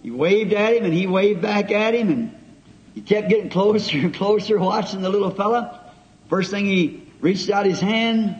he 0.03 0.11
waved 0.11 0.53
at 0.53 0.75
him 0.75 0.85
and 0.85 0.93
he 0.93 1.07
waved 1.07 1.41
back 1.41 1.71
at 1.71 1.95
him 1.95 2.09
and 2.09 2.37
he 2.93 3.01
kept 3.01 3.29
getting 3.29 3.49
closer 3.49 3.97
and 3.97 4.13
closer 4.13 4.59
watching 4.59 5.01
the 5.01 5.09
little 5.09 5.31
fella. 5.31 5.93
First 6.29 6.51
thing 6.51 6.65
he 6.65 7.03
reached 7.21 7.49
out 7.49 7.65
his 7.65 7.79
hand 7.79 8.39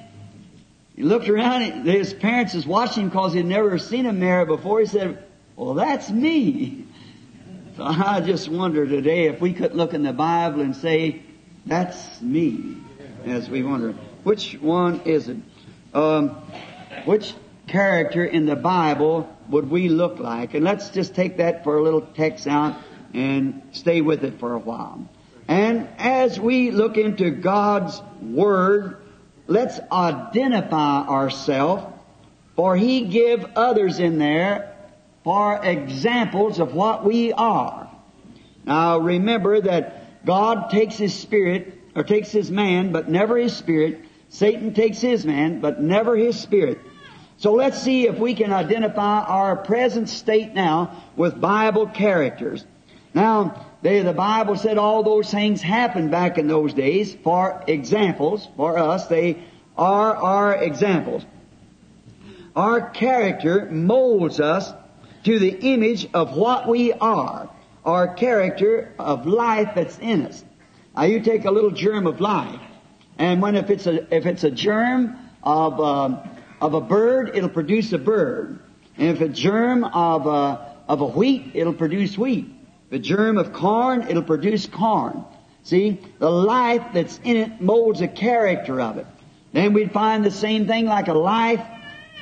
he 0.97 1.03
looked 1.03 1.29
around, 1.29 1.85
his 1.85 2.11
parents 2.11 2.55
was 2.55 2.65
watching 2.65 3.03
him 3.03 3.09
because 3.09 3.31
he'd 3.33 3.45
never 3.45 3.77
seen 3.77 4.07
a 4.07 4.13
mirror 4.13 4.47
before. 4.47 4.79
He 4.79 4.87
said, 4.87 5.23
well, 5.55 5.75
that's 5.75 6.09
me. 6.09 6.83
So 7.77 7.83
I 7.83 8.21
just 8.21 8.49
wonder 8.49 8.87
today 8.87 9.27
if 9.27 9.39
we 9.39 9.53
could 9.53 9.75
look 9.75 9.93
in 9.93 10.01
the 10.01 10.11
Bible 10.11 10.61
and 10.61 10.75
say, 10.75 11.21
that's 11.67 12.21
me, 12.21 12.77
as 13.25 13.49
we 13.49 13.63
wonder. 13.63 13.93
Which 14.23 14.53
one 14.53 15.01
is 15.01 15.27
it? 15.27 15.37
Um, 15.93 16.29
which 17.05 17.33
character 17.67 18.23
in 18.23 18.45
the 18.45 18.55
Bible 18.55 19.33
would 19.49 19.69
we 19.69 19.89
look 19.89 20.19
like? 20.19 20.53
And 20.53 20.63
let's 20.63 20.89
just 20.89 21.15
take 21.15 21.37
that 21.37 21.63
for 21.63 21.77
a 21.77 21.83
little 21.83 22.01
text 22.01 22.47
out 22.47 22.77
and 23.13 23.61
stay 23.71 24.01
with 24.01 24.23
it 24.23 24.39
for 24.39 24.53
a 24.53 24.59
while. 24.59 25.07
And 25.47 25.87
as 25.97 26.39
we 26.39 26.71
look 26.71 26.97
into 26.97 27.31
God's 27.31 28.01
Word, 28.21 28.97
let's 29.47 29.79
identify 29.91 31.07
ourselves, 31.07 31.85
for 32.55 32.75
He 32.75 33.01
give 33.01 33.45
others 33.55 33.99
in 33.99 34.17
there 34.17 34.75
for 35.23 35.63
examples 35.63 36.59
of 36.59 36.73
what 36.73 37.05
we 37.05 37.33
are. 37.33 37.89
Now 38.65 38.99
remember 38.99 39.61
that 39.61 40.06
God 40.25 40.69
takes 40.69 40.97
His 40.97 41.13
Spirit, 41.13 41.73
or 41.95 42.03
takes 42.03 42.31
His 42.31 42.51
man, 42.51 42.91
but 42.91 43.09
never 43.09 43.37
His 43.37 43.55
Spirit. 43.55 44.01
Satan 44.29 44.73
takes 44.73 44.99
His 44.99 45.25
man, 45.25 45.61
but 45.61 45.81
never 45.81 46.15
His 46.15 46.39
Spirit. 46.39 46.79
So 47.37 47.53
let's 47.53 47.81
see 47.81 48.07
if 48.07 48.17
we 48.17 48.33
can 48.33 48.51
identify 48.51 49.21
our 49.21 49.55
present 49.55 50.09
state 50.09 50.53
now 50.53 51.03
with 51.15 51.39
Bible 51.39 51.87
characters. 51.87 52.65
Now, 53.13 53.65
they, 53.81 54.01
the 54.01 54.13
Bible 54.13 54.55
said 54.55 54.77
all 54.77 55.03
those 55.03 55.29
things 55.29 55.61
happened 55.61 56.11
back 56.11 56.37
in 56.37 56.47
those 56.47 56.73
days 56.73 57.15
for 57.23 57.63
examples, 57.67 58.47
for 58.57 58.77
us. 58.77 59.07
They 59.07 59.43
are 59.77 60.15
our 60.15 60.55
examples. 60.55 61.25
Our 62.55 62.89
character 62.89 63.67
molds 63.69 64.39
us 64.39 64.73
to 65.25 65.39
the 65.39 65.49
image 65.49 66.07
of 66.13 66.35
what 66.35 66.67
we 66.67 66.91
are. 66.91 67.49
Our 67.87 68.13
character 68.13 68.93
of 68.99 69.25
life 69.25 69.69
that's 69.73 69.97
in 69.99 70.25
us. 70.25 70.43
Now 70.93 71.03
you 71.03 71.21
take 71.21 71.45
a 71.45 71.51
little 71.51 71.71
germ 71.71 72.05
of 72.05 72.19
life, 72.19 72.59
and 73.17 73.41
when 73.41 73.55
if 73.55 73.69
it's 73.69 73.87
a 73.87 74.13
if 74.13 74.25
it's 74.25 74.43
a 74.43 74.51
germ 74.51 75.17
of 75.41 75.79
uh, 75.79 76.21
of 76.59 76.73
a 76.73 76.81
bird, 76.81 77.31
it'll 77.33 77.47
produce 77.47 77.93
a 77.93 77.97
bird, 77.97 78.59
and 78.97 79.07
if 79.07 79.21
a 79.21 79.29
germ 79.29 79.85
of 79.85 80.27
a 80.27 80.75
of 80.89 80.99
a 80.99 81.05
wheat, 81.05 81.51
it'll 81.53 81.73
produce 81.73 82.17
wheat. 82.17 82.53
If 82.91 82.99
a 82.99 82.99
germ 82.99 83.37
of 83.37 83.53
corn, 83.53 84.05
it'll 84.09 84.21
produce 84.21 84.65
corn. 84.65 85.23
See, 85.63 86.01
the 86.19 86.29
life 86.29 86.83
that's 86.93 87.21
in 87.23 87.37
it 87.37 87.61
molds 87.61 88.01
the 88.01 88.09
character 88.09 88.81
of 88.81 88.97
it. 88.97 89.07
Then 89.53 89.71
we'd 89.71 89.93
find 89.93 90.25
the 90.25 90.31
same 90.31 90.67
thing 90.67 90.87
like 90.87 91.07
a 91.07 91.13
life 91.13 91.65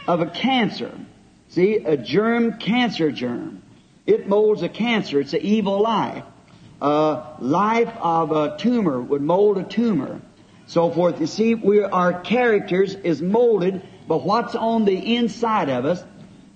of 0.07 0.21
a 0.21 0.27
cancer. 0.27 0.91
See, 1.49 1.77
a 1.77 1.97
germ, 1.97 2.59
cancer 2.59 3.11
germ. 3.11 3.63
It 4.05 4.27
molds 4.27 4.61
a 4.61 4.69
cancer. 4.69 5.19
It's 5.19 5.33
an 5.33 5.41
evil 5.41 5.81
life 5.81 6.23
uh, 6.81 7.35
life 7.39 7.91
of 7.99 8.31
a 8.31 8.57
tumor 8.57 9.01
would 9.01 9.21
mold 9.21 9.57
a 9.57 9.63
tumor, 9.63 10.21
so 10.67 10.91
forth. 10.91 11.19
You 11.19 11.27
see, 11.27 11.55
we 11.55 11.83
our 11.83 12.19
characters 12.21 12.95
is 12.95 13.21
molded 13.21 13.81
by 14.07 14.15
what's 14.15 14.55
on 14.55 14.85
the 14.85 15.15
inside 15.15 15.69
of 15.69 15.85
us, 15.85 16.03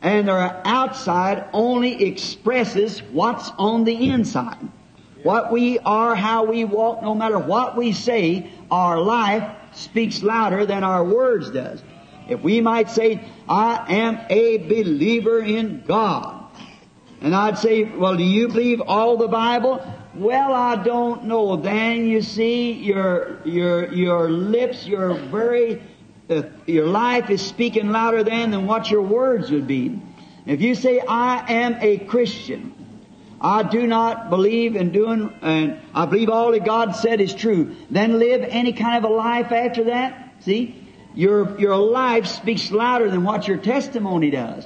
and 0.02 0.30
our 0.30 0.62
outside 0.66 1.46
only 1.54 2.04
expresses 2.04 3.00
what's 3.12 3.50
on 3.58 3.84
the 3.84 4.10
inside. 4.10 4.68
What 5.24 5.52
we 5.52 5.80
are, 5.80 6.16
how 6.16 6.46
we 6.46 6.64
walk, 6.64 7.02
no 7.02 7.14
matter 7.14 7.40
what 7.40 7.76
we 7.76 7.92
say, 7.92 8.50
our 8.72 9.02
life 9.02 9.52
speaks 9.74 10.24
louder 10.24 10.66
than 10.66 10.84
our 10.84 11.04
words 11.04 11.50
does. 11.50 11.84
If 12.30 12.42
we 12.42 12.62
might 12.62 12.90
say, 12.90 13.22
I 13.50 13.96
am 13.96 14.20
a 14.30 14.58
believer 14.60 15.40
in 15.40 15.84
God. 15.86 16.39
And 17.22 17.36
I'd 17.36 17.58
say, 17.58 17.84
well, 17.84 18.16
do 18.16 18.24
you 18.24 18.48
believe 18.48 18.82
all 18.82 19.18
the 19.18 19.28
Bible? 19.28 19.82
Well, 20.16 20.54
I 20.54 20.76
don't 20.82 21.26
know. 21.26 21.58
Then 21.58 22.08
you 22.08 22.22
see, 22.22 22.72
your 22.72 23.40
your 23.46 23.94
your 23.94 24.30
lips, 24.30 24.88
your 24.88 25.14
very 25.14 25.82
uh, 26.30 26.44
your 26.66 26.88
life 26.88 27.30
is 27.30 27.42
speaking 27.42 27.92
louder 27.92 28.24
then 28.24 28.52
than 28.52 28.66
what 28.66 28.90
your 28.90 29.02
words 29.02 29.52
would 29.52 29.68
be. 29.68 30.02
If 30.46 30.62
you 30.62 30.76
say, 30.76 31.00
"I 31.00 31.52
am 31.52 31.78
a 31.82 31.98
Christian," 31.98 32.74
I 33.42 33.64
do 33.64 33.86
not 33.86 34.30
believe 34.30 34.76
in 34.76 34.92
doing, 34.92 35.34
and 35.42 35.80
I 35.94 36.06
believe 36.06 36.30
all 36.30 36.52
that 36.54 36.66
God 36.66 36.96
said 36.96 37.22
is 37.22 37.34
true. 37.34 37.76
Then 37.90 38.18
live 38.18 38.46
any 38.48 38.74
kind 38.74 39.04
of 39.04 39.10
a 39.10 39.14
life 39.14 39.52
after 39.52 39.86
that. 39.86 40.34
See, 40.40 40.88
your 41.16 41.60
your 41.60 41.76
life 41.76 42.28
speaks 42.28 42.72
louder 42.72 43.10
than 43.12 43.24
what 43.24 43.48
your 43.48 43.58
testimony 43.58 44.32
does. 44.32 44.66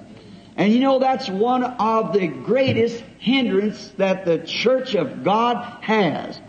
And 0.56 0.72
you 0.72 0.80
know 0.80 1.00
that's 1.00 1.30
one 1.30 1.64
of 1.64 2.14
the 2.14 2.28
greatest 2.28 3.04
hindrance 3.20 3.88
that 3.98 4.26
the 4.26 4.40
church 4.40 4.96
of 4.96 5.24
God 5.24 5.84
has. 5.84 6.40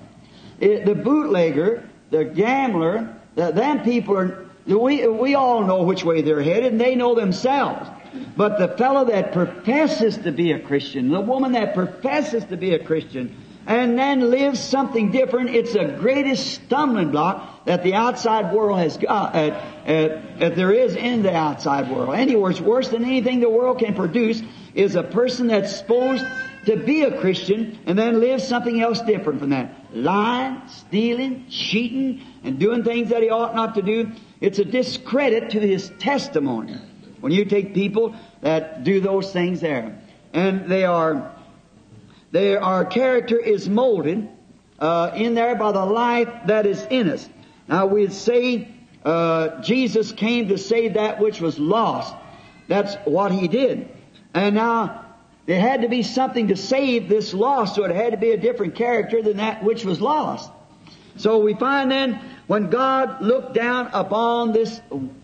It, 0.60 0.84
the 0.84 0.94
bootlegger, 0.94 1.88
the 2.10 2.24
gambler, 2.24 3.16
the, 3.34 3.50
them 3.50 3.82
people 3.82 4.16
are, 4.16 4.46
we, 4.66 5.06
we 5.06 5.34
all 5.34 5.64
know 5.64 5.82
which 5.82 6.04
way 6.04 6.22
they're 6.22 6.42
headed 6.42 6.72
and 6.72 6.80
they 6.80 6.94
know 6.94 7.14
themselves. 7.14 7.88
But 8.36 8.58
the 8.58 8.68
fellow 8.76 9.06
that 9.06 9.32
professes 9.32 10.18
to 10.18 10.30
be 10.30 10.52
a 10.52 10.60
Christian, 10.60 11.10
the 11.10 11.20
woman 11.20 11.52
that 11.52 11.74
professes 11.74 12.44
to 12.46 12.56
be 12.56 12.74
a 12.74 12.84
Christian, 12.84 13.34
and 13.66 13.98
then 13.98 14.30
lives 14.30 14.60
something 14.60 15.10
different, 15.10 15.50
it's 15.50 15.72
the 15.72 15.96
greatest 15.98 16.54
stumbling 16.54 17.10
block 17.10 17.64
that 17.64 17.82
the 17.82 17.94
outside 17.94 18.52
world 18.52 18.78
has 18.78 18.96
got, 18.96 19.34
uh, 19.34 19.38
uh, 19.38 19.90
uh, 19.90 20.48
there 20.50 20.72
is 20.72 20.96
in 20.96 21.22
the 21.22 21.34
outside 21.34 21.90
world. 21.90 22.14
Anywhere, 22.14 22.50
it's 22.50 22.60
worse 22.60 22.88
than 22.88 23.04
anything 23.04 23.40
the 23.40 23.48
world 23.48 23.78
can 23.78 23.94
produce 23.94 24.42
is 24.74 24.96
a 24.96 25.02
person 25.02 25.46
that's 25.46 25.76
supposed 25.76 26.24
to 26.66 26.76
be 26.76 27.02
a 27.02 27.20
Christian 27.20 27.78
and 27.86 27.98
then 27.98 28.20
live 28.20 28.42
something 28.42 28.80
else 28.80 29.00
different 29.02 29.40
from 29.40 29.50
that. 29.50 29.72
Lying, 29.92 30.60
stealing, 30.68 31.46
cheating, 31.48 32.22
and 32.42 32.58
doing 32.58 32.84
things 32.84 33.10
that 33.10 33.22
he 33.22 33.30
ought 33.30 33.54
not 33.54 33.76
to 33.76 33.82
do. 33.82 34.12
It's 34.40 34.58
a 34.58 34.64
discredit 34.64 35.50
to 35.50 35.60
his 35.60 35.90
testimony. 35.98 36.74
When 37.20 37.32
you 37.32 37.46
take 37.46 37.72
people 37.72 38.14
that 38.42 38.84
do 38.84 39.00
those 39.00 39.32
things 39.32 39.60
there. 39.60 39.98
And 40.34 40.70
they 40.70 40.84
are 40.84 41.33
there, 42.34 42.60
our 42.60 42.84
character 42.84 43.38
is 43.38 43.68
molded 43.68 44.28
uh, 44.80 45.12
in 45.14 45.36
there 45.36 45.54
by 45.54 45.70
the 45.70 45.84
life 45.84 46.28
that 46.46 46.66
is 46.66 46.84
in 46.90 47.08
us. 47.08 47.28
Now 47.68 47.86
we'd 47.86 48.12
say 48.12 48.74
uh, 49.04 49.62
Jesus 49.62 50.10
came 50.10 50.48
to 50.48 50.58
save 50.58 50.94
that 50.94 51.20
which 51.20 51.40
was 51.40 51.60
lost. 51.60 52.12
That's 52.66 52.96
what 53.04 53.30
he 53.30 53.46
did. 53.46 53.88
And 54.34 54.56
now 54.56 55.04
there 55.46 55.60
had 55.60 55.82
to 55.82 55.88
be 55.88 56.02
something 56.02 56.48
to 56.48 56.56
save 56.56 57.08
this 57.08 57.32
lost, 57.34 57.76
so 57.76 57.84
it 57.84 57.94
had 57.94 58.10
to 58.10 58.16
be 58.16 58.32
a 58.32 58.36
different 58.36 58.74
character 58.74 59.22
than 59.22 59.36
that 59.36 59.62
which 59.62 59.84
was 59.84 60.00
lost. 60.00 60.50
So 61.16 61.38
we 61.38 61.54
find 61.54 61.88
then 61.88 62.20
when 62.48 62.68
God 62.68 63.22
looked 63.22 63.54
down 63.54 63.90
upon 63.92 64.50
this 64.50 64.80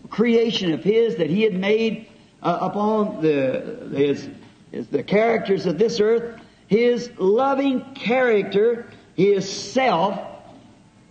creation 0.09 0.71
of 0.71 0.81
His 0.81 1.17
that 1.17 1.29
He 1.29 1.41
had 1.41 1.55
made 1.55 2.07
uh, 2.41 2.59
upon 2.61 3.21
the 3.21 3.89
his, 3.93 4.29
his, 4.71 4.87
the 4.87 5.03
characters 5.03 5.65
of 5.65 5.77
this 5.77 5.99
earth, 5.99 6.40
his 6.71 7.11
loving 7.17 7.95
character, 7.95 8.89
His 9.15 9.51
self, 9.51 10.17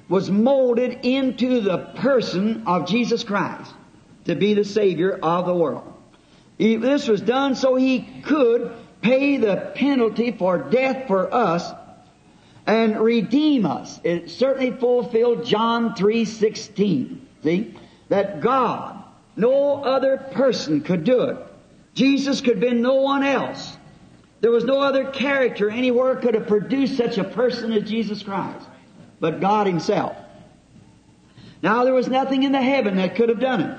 was 0.08 0.30
molded 0.30 1.00
into 1.04 1.60
the 1.60 1.76
person 1.96 2.62
of 2.66 2.88
Jesus 2.88 3.24
Christ 3.24 3.70
to 4.24 4.34
be 4.34 4.54
the 4.54 4.64
Savior 4.64 5.12
of 5.22 5.44
the 5.44 5.54
world. 5.54 5.92
This 6.56 7.08
was 7.08 7.20
done 7.20 7.56
so 7.56 7.74
He 7.76 8.22
could 8.22 8.72
pay 9.02 9.36
the 9.36 9.72
penalty 9.74 10.32
for 10.32 10.56
death 10.56 11.06
for 11.06 11.32
us 11.32 11.70
and 12.66 12.98
redeem 12.98 13.66
us. 13.66 14.00
It 14.02 14.30
certainly 14.30 14.70
fulfilled 14.70 15.44
John 15.44 15.94
3.16. 15.94 17.18
See? 17.42 17.74
That 18.08 18.40
God, 18.40 19.04
no 19.36 19.84
other 19.84 20.16
person 20.16 20.80
could 20.80 21.04
do 21.04 21.24
it. 21.24 21.36
Jesus 21.92 22.40
could 22.40 22.60
been 22.60 22.80
no 22.80 22.94
one 22.94 23.24
else. 23.24 23.76
There 24.40 24.50
was 24.50 24.64
no 24.64 24.80
other 24.80 25.10
character 25.10 25.70
anywhere 25.70 26.16
could 26.16 26.34
have 26.34 26.46
produced 26.46 26.96
such 26.96 27.18
a 27.18 27.24
person 27.24 27.72
as 27.72 27.88
Jesus 27.88 28.22
Christ, 28.22 28.66
but 29.20 29.40
God 29.40 29.66
Himself. 29.66 30.16
Now 31.62 31.84
there 31.84 31.94
was 31.94 32.08
nothing 32.08 32.42
in 32.42 32.52
the 32.52 32.62
heaven 32.62 32.96
that 32.96 33.16
could 33.16 33.28
have 33.28 33.40
done 33.40 33.60
it. 33.60 33.78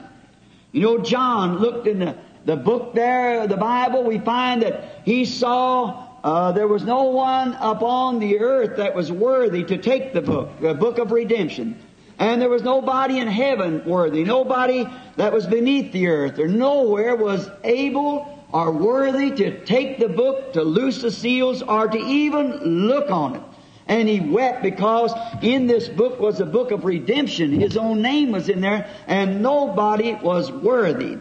You 0.71 0.81
know, 0.81 0.97
John 0.99 1.57
looked 1.57 1.87
in 1.87 1.99
the, 1.99 2.15
the 2.45 2.55
book 2.55 2.93
there, 2.93 3.47
the 3.47 3.57
Bible, 3.57 4.03
we 4.03 4.19
find 4.19 4.61
that 4.61 5.01
he 5.03 5.25
saw 5.25 6.07
uh, 6.23 6.51
there 6.51 6.67
was 6.67 6.83
no 6.83 7.03
one 7.03 7.53
upon 7.59 8.19
the 8.19 8.39
earth 8.39 8.77
that 8.77 8.95
was 8.95 9.11
worthy 9.11 9.63
to 9.63 9.77
take 9.77 10.13
the 10.13 10.21
book, 10.21 10.49
the 10.61 10.73
book 10.73 10.99
of 10.99 11.11
redemption. 11.11 11.79
And 12.19 12.39
there 12.39 12.49
was 12.49 12.61
nobody 12.61 13.17
in 13.17 13.27
heaven 13.27 13.83
worthy, 13.83 14.23
nobody 14.23 14.87
that 15.17 15.33
was 15.33 15.47
beneath 15.47 15.91
the 15.91 16.07
earth, 16.07 16.37
or 16.37 16.47
nowhere 16.47 17.15
was 17.15 17.49
able 17.63 18.40
are 18.53 18.71
worthy 18.71 19.31
to 19.31 19.65
take 19.65 19.99
the 19.99 20.09
book, 20.09 20.53
to 20.53 20.63
loose 20.63 21.01
the 21.01 21.11
seals, 21.11 21.61
or 21.61 21.87
to 21.87 21.97
even 21.97 22.87
look 22.87 23.09
on 23.09 23.35
it. 23.35 23.43
And 23.87 24.07
he 24.07 24.19
wept 24.19 24.61
because 24.61 25.13
in 25.41 25.67
this 25.67 25.87
book 25.87 26.19
was 26.19 26.39
a 26.39 26.45
book 26.45 26.71
of 26.71 26.85
redemption. 26.85 27.51
His 27.51 27.77
own 27.77 28.01
name 28.01 28.31
was 28.31 28.49
in 28.49 28.61
there, 28.61 28.89
and 29.07 29.41
nobody 29.41 30.13
was 30.13 30.51
worthy. 30.51 31.17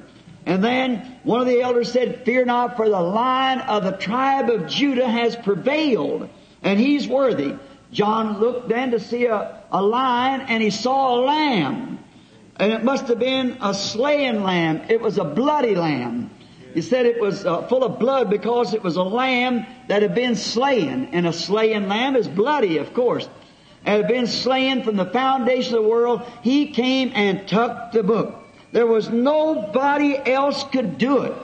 And 0.47 0.64
then 0.64 1.19
one 1.23 1.40
of 1.40 1.47
the 1.47 1.61
elders 1.61 1.93
said, 1.93 2.25
Fear 2.25 2.47
not, 2.47 2.77
for 2.77 2.88
the 2.88 3.01
lion 3.01 3.61
of 3.61 3.85
the 3.85 3.93
tribe 3.93 4.51
of 4.51 4.66
Judah 4.66 5.09
has 5.09 5.37
prevailed, 5.37 6.29
and 6.62 6.79
he's 6.79 7.07
worthy. 7.07 7.57
John 7.93 8.38
looked 8.38 8.69
then 8.69 8.93
to 8.93 9.01
see 9.01 9.27
a, 9.27 9.62
a 9.71 9.83
lion, 9.83 10.43
and 10.43 10.62
he 10.62 10.71
saw 10.71 11.16
a 11.16 11.21
lamb. 11.25 11.99
And 12.57 12.73
it 12.73 12.85
must 12.85 13.09
have 13.09 13.19
been 13.19 13.59
a 13.61 13.75
slain 13.75 14.43
lamb. 14.43 14.83
It 14.88 15.01
was 15.01 15.19
a 15.19 15.25
bloody 15.25 15.75
lamb. 15.75 16.31
He 16.74 16.83
said 16.83 17.06
it 17.06 17.20
was 17.20 17.44
uh, 17.44 17.66
full 17.68 17.85
of 17.85 17.98
blood 17.98 18.30
because 18.30 18.74
it 18.74 18.83
was 18.83 18.96
a 18.96 19.02
lamb 19.02 19.66
that 19.88 20.02
had 20.02 20.14
been 20.14 20.37
slain. 20.37 21.11
And 21.12 21.26
a 21.26 21.33
slain 21.33 21.88
lamb 21.88 22.16
is 22.16 22.28
bloody, 22.28 22.78
of 22.78 22.94
course. 22.94 23.28
And 23.85 24.02
had 24.02 24.09
been 24.09 24.26
slain 24.26 24.83
from 24.83 24.96
the 24.96 25.06
foundation 25.06 25.74
of 25.74 25.83
the 25.83 25.88
world. 25.88 26.22
He 26.42 26.72
came 26.72 27.12
and 27.14 27.48
took 27.48 27.92
the 27.92 28.02
book. 28.02 28.37
There 28.72 28.87
was 28.87 29.09
nobody 29.09 30.16
else 30.16 30.64
could 30.64 30.98
do 30.98 31.22
it. 31.22 31.35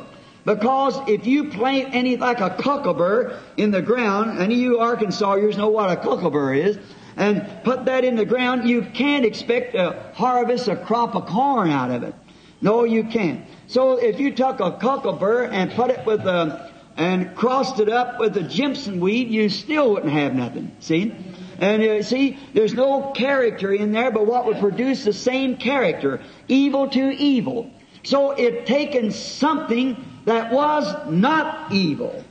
Because 0.44 0.96
if 1.08 1.26
you 1.26 1.50
plant 1.50 1.92
any 1.92 2.16
like 2.16 2.40
a 2.40 2.50
cocklebur 2.50 3.36
in 3.56 3.72
the 3.72 3.82
ground, 3.82 4.38
and 4.38 4.52
you 4.52 4.76
Arkansasians 4.76 5.56
know 5.56 5.70
what 5.70 5.90
a 5.90 5.96
cocklebur 5.96 6.56
is, 6.56 6.78
and 7.16 7.44
put 7.64 7.86
that 7.86 8.04
in 8.04 8.14
the 8.14 8.24
ground, 8.24 8.68
you 8.68 8.82
can't 8.82 9.24
expect 9.24 9.72
to 9.72 10.12
harvest 10.14 10.68
a 10.68 10.76
crop 10.76 11.16
of 11.16 11.26
corn 11.26 11.70
out 11.70 11.90
of 11.90 12.04
it. 12.04 12.14
No, 12.60 12.84
you 12.84 13.04
can't. 13.04 13.44
So 13.68 13.96
if 13.96 14.20
you 14.20 14.33
took 14.33 14.61
a 14.61 14.72
cocklebur 14.72 15.50
and 15.50 15.72
put 15.72 15.90
it 15.90 16.07
with 16.07 16.20
a, 16.20 16.72
and 16.96 17.35
crossed 17.35 17.81
it 17.81 17.88
up 17.88 18.18
with 18.18 18.35
the 18.35 18.42
Jimson 18.42 19.00
weed, 19.00 19.29
you 19.29 19.48
still 19.48 19.94
wouldn't 19.94 20.12
have 20.12 20.35
nothing. 20.35 20.76
See? 20.81 21.14
And 21.59 21.83
uh, 21.83 22.02
see, 22.02 22.38
there's 22.55 22.74
no 22.74 23.12
character 23.12 23.72
in 23.72 23.92
there, 23.92 24.11
but 24.11 24.26
what 24.26 24.46
would 24.46 24.59
produce 24.59 25.05
the 25.05 25.12
same 25.12 25.57
character, 25.57 26.20
evil 26.48 26.88
to 26.90 27.11
evil. 27.11 27.70
So 28.02 28.33
it 28.33 28.66
taken 28.66 29.11
something 29.11 29.96
that 30.26 30.52
was 30.52 31.11
not 31.11 31.72
evil, 31.72 32.24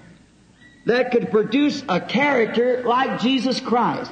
that 0.85 1.11
could 1.11 1.31
produce 1.31 1.83
a 1.89 1.99
character 1.99 2.83
like 2.83 3.19
Jesus 3.19 3.59
Christ. 3.59 4.11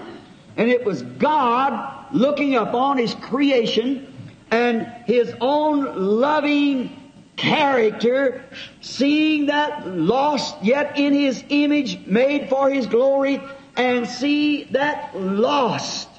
And 0.58 0.70
it 0.70 0.84
was 0.84 1.02
God 1.02 2.14
looking 2.14 2.56
upon 2.56 2.98
His 2.98 3.16
creation 3.16 4.14
and 4.52 4.88
His 5.06 5.34
own 5.40 6.20
loving 6.20 7.03
character, 7.36 8.43
seeing 8.82 9.48
that 9.48 9.88
lost 9.88 10.56
yet 10.63 10.98
in 10.98 11.13
His 11.13 11.43
image, 11.50 12.06
made 12.06 12.50
for 12.50 12.69
His 12.69 12.86
glory, 12.86 13.41
and 13.76 14.08
see 14.08 14.65
that 14.65 15.17
lost. 15.17 16.10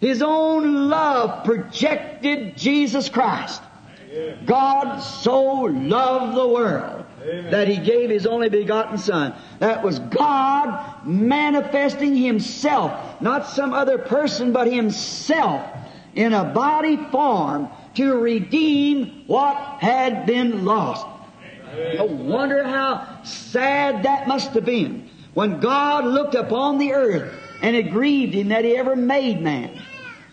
His 0.00 0.22
own 0.22 0.88
love 0.88 1.44
projected 1.44 2.56
Jesus 2.56 3.08
Christ. 3.08 3.62
God 4.46 5.00
so 5.00 5.42
loved 5.42 6.36
the 6.36 6.48
world 6.48 7.04
that 7.50 7.68
He 7.68 7.76
gave 7.76 8.10
His 8.10 8.26
only 8.26 8.48
begotten 8.48 8.96
Son. 8.96 9.34
That 9.58 9.82
was 9.82 9.98
God 9.98 11.04
manifesting 11.04 12.16
Himself, 12.16 13.20
not 13.20 13.48
some 13.48 13.72
other 13.72 13.98
person, 13.98 14.52
but 14.52 14.66
Himself 14.66 15.68
in 16.14 16.32
a 16.32 16.44
body 16.44 16.96
form 17.10 17.68
to 17.98 18.16
redeem 18.16 19.24
what 19.26 19.56
had 19.80 20.24
been 20.24 20.64
lost. 20.64 21.04
I 21.98 22.04
wonder 22.04 22.62
how 22.62 23.24
sad 23.24 24.04
that 24.04 24.28
must 24.28 24.52
have 24.52 24.64
been 24.64 25.10
when 25.34 25.58
God 25.58 26.04
looked 26.04 26.36
upon 26.36 26.78
the 26.78 26.92
earth 26.92 27.34
and 27.60 27.74
it 27.74 27.90
grieved 27.90 28.34
Him 28.34 28.50
that 28.50 28.64
He 28.64 28.76
ever 28.76 28.94
made 28.94 29.42
man. 29.42 29.82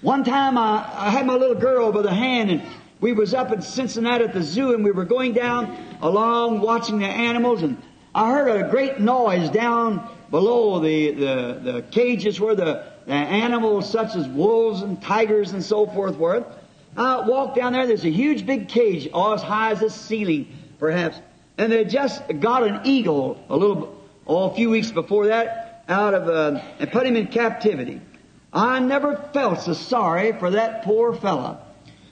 One 0.02 0.24
time 0.24 0.60
I, 0.60 0.88
I 0.94 1.10
had 1.10 1.26
my 1.26 1.34
little 1.34 1.56
girl 1.56 1.92
by 1.92 2.04
the 2.04 2.14
hand 2.14 2.52
and 2.52 2.62
we 3.02 3.14
was 3.14 3.34
up 3.34 3.52
in 3.52 3.64
Cincinnati 3.64 4.26
at 4.26 4.34
the 4.34 4.44
zoo 4.44 4.76
and 4.76 4.84
we 4.84 4.92
were 4.92 5.04
going 5.04 5.34
down 5.34 5.76
along 6.04 6.62
watching 6.62 7.00
the 7.00 7.08
animals 7.08 7.64
and 7.64 7.82
I 8.14 8.30
heard 8.30 8.64
a 8.64 8.70
great 8.70 9.00
noise 9.00 9.50
down 9.50 10.08
below 10.30 10.80
the, 10.80 11.12
the, 11.14 11.72
the 11.72 11.82
cages 11.90 12.40
where 12.40 12.54
the, 12.54 12.86
the 13.08 13.14
animals 13.14 13.90
such 13.90 14.16
as 14.16 14.28
wolves 14.28 14.84
and 14.84 15.02
tigers 15.02 15.54
and 15.54 15.64
so 15.64 15.88
forth 15.88 16.16
were. 16.18 16.46
I 16.98 17.28
walked 17.28 17.56
down 17.56 17.74
there, 17.74 17.86
there's 17.88 18.06
a 18.06 18.10
huge 18.10 18.46
big 18.46 18.70
cage, 18.70 19.10
all 19.14 19.34
as 19.34 19.42
high 19.42 19.72
as 19.72 19.82
the 19.82 19.90
ceiling, 19.90 20.48
perhaps. 20.80 21.20
And 21.58 21.72
they 21.72 21.86
just 21.86 22.22
got 22.40 22.64
an 22.64 22.82
eagle 22.86 23.44
a 23.50 23.56
little, 23.56 24.02
oh, 24.28 24.50
a 24.52 24.56
few 24.56 24.70
weeks 24.70 24.92
before 24.92 25.28
that 25.28 25.84
out 25.88 26.14
of, 26.14 26.28
uh, 26.28 26.62
and 26.80 26.92
put 26.92 27.06
him 27.06 27.16
in 27.16 27.28
captivity. 27.28 28.02
I 28.54 28.80
never 28.80 29.18
felt 29.34 29.62
so 29.62 29.74
sorry 29.74 30.32
for 30.40 30.52
that 30.52 30.84
poor 30.84 31.14
fellow. 31.14 31.60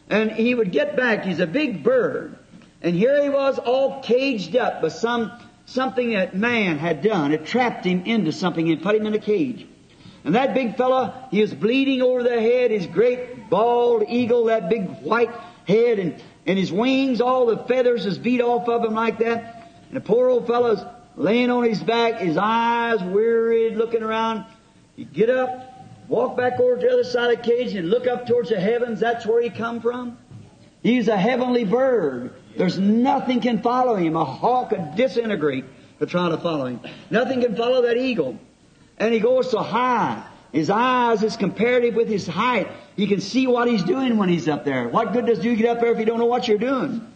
And 0.10 0.32
he 0.32 0.54
would 0.54 0.72
get 0.72 0.98
back, 0.98 1.24
he's 1.24 1.40
a 1.40 1.48
big 1.48 1.84
bird. 1.84 2.38
And 2.82 2.96
here 2.96 3.24
he 3.24 3.30
was 3.30 3.60
all 3.60 4.02
caged 4.02 4.58
up 4.58 4.82
by 4.82 4.90
some, 4.90 5.32
something 5.66 6.12
that 6.12 6.36
man 6.36 6.78
had 6.78 7.02
done. 7.02 7.32
It 7.32 7.46
trapped 7.46 7.86
him 7.86 8.04
into 8.04 8.34
something 8.34 8.70
and 8.70 8.82
put 8.82 8.96
him 8.96 9.06
in 9.06 9.14
a 9.14 9.20
cage. 9.20 9.66
And 10.24 10.36
that 10.36 10.54
big 10.54 10.78
fella, 10.78 11.28
he 11.32 11.42
was 11.42 11.54
bleeding 11.54 12.02
over 12.02 12.24
the 12.24 12.40
head, 12.40 12.72
his 12.72 12.88
great 12.88 13.50
bald 13.50 14.06
eagle, 14.08 14.46
that 14.46 14.70
big 14.70 14.88
white 15.02 15.32
head, 15.68 16.00
and, 16.00 16.24
and 16.46 16.58
his 16.58 16.72
wings, 16.72 17.20
all 17.20 17.46
the 17.46 17.58
feathers 17.58 18.06
is 18.06 18.18
beat 18.18 18.42
off 18.42 18.68
of 18.70 18.84
him 18.86 18.94
like 18.94 19.20
that. 19.20 19.72
And 19.88 19.98
the 19.98 20.02
poor 20.02 20.30
old 20.30 20.48
fellow's 20.48 20.84
laying 21.16 21.50
on 21.50 21.64
his 21.64 21.84
back, 21.84 22.22
his 22.22 22.38
eyes 22.38 23.02
wearied, 23.02 23.76
looking 23.76 24.02
around. 24.02 24.46
He'd 24.96 25.12
get 25.12 25.30
up, 25.30 25.74
walk 26.08 26.38
back 26.38 26.60
over 26.60 26.76
to 26.76 26.82
the 26.82 26.94
other 26.94 27.04
side 27.04 27.32
of 27.32 27.44
the 27.44 27.44
cage 27.44 27.74
and 27.76 27.90
look 27.90 28.08
up 28.08 28.26
towards 28.26 28.50
the 28.50 28.60
heavens. 28.60 29.00
That's 29.02 29.26
where 29.26 29.42
he 29.42 29.50
come 29.50 29.82
from. 29.82 30.18
He's 30.82 31.08
a 31.08 31.18
heavenly 31.18 31.64
bird. 31.66 32.34
There's 32.58 32.78
nothing 32.78 33.42
can 33.42 33.62
follow 33.62 33.96
him. 33.96 34.16
A 34.16 34.26
hawk 34.26 34.70
could 34.70 34.96
disintegrate 34.96 35.66
for 35.98 36.06
try 36.06 36.30
to 36.30 36.38
follow 36.38 36.66
him. 36.66 36.82
Nothing 37.10 37.42
can 37.42 37.56
follow 37.56 37.82
that 37.84 37.98
eagle. 37.98 38.38
And 38.98 39.14
he 39.14 39.20
goes 39.20 39.50
so 39.52 39.60
high. 39.60 40.24
His 40.52 40.70
eyes 40.70 41.24
is 41.24 41.36
comparative 41.36 41.96
with 41.96 42.08
his 42.08 42.28
height. 42.28 42.70
You 42.96 43.08
can 43.08 43.22
see 43.22 43.48
what 43.48 43.68
he's 43.68 43.84
doing 43.84 44.18
when 44.18 44.30
he's 44.30 44.48
up 44.48 44.66
there. 44.66 44.88
What 44.88 45.14
good 45.14 45.26
does 45.26 45.44
you 45.44 45.56
get 45.56 45.66
up 45.68 45.82
there 45.82 45.92
if 45.92 46.00
you 46.00 46.06
don't 46.06 46.20
know 46.20 46.28
what 46.28 46.48
you're 46.48 46.60
doing? 46.60 47.08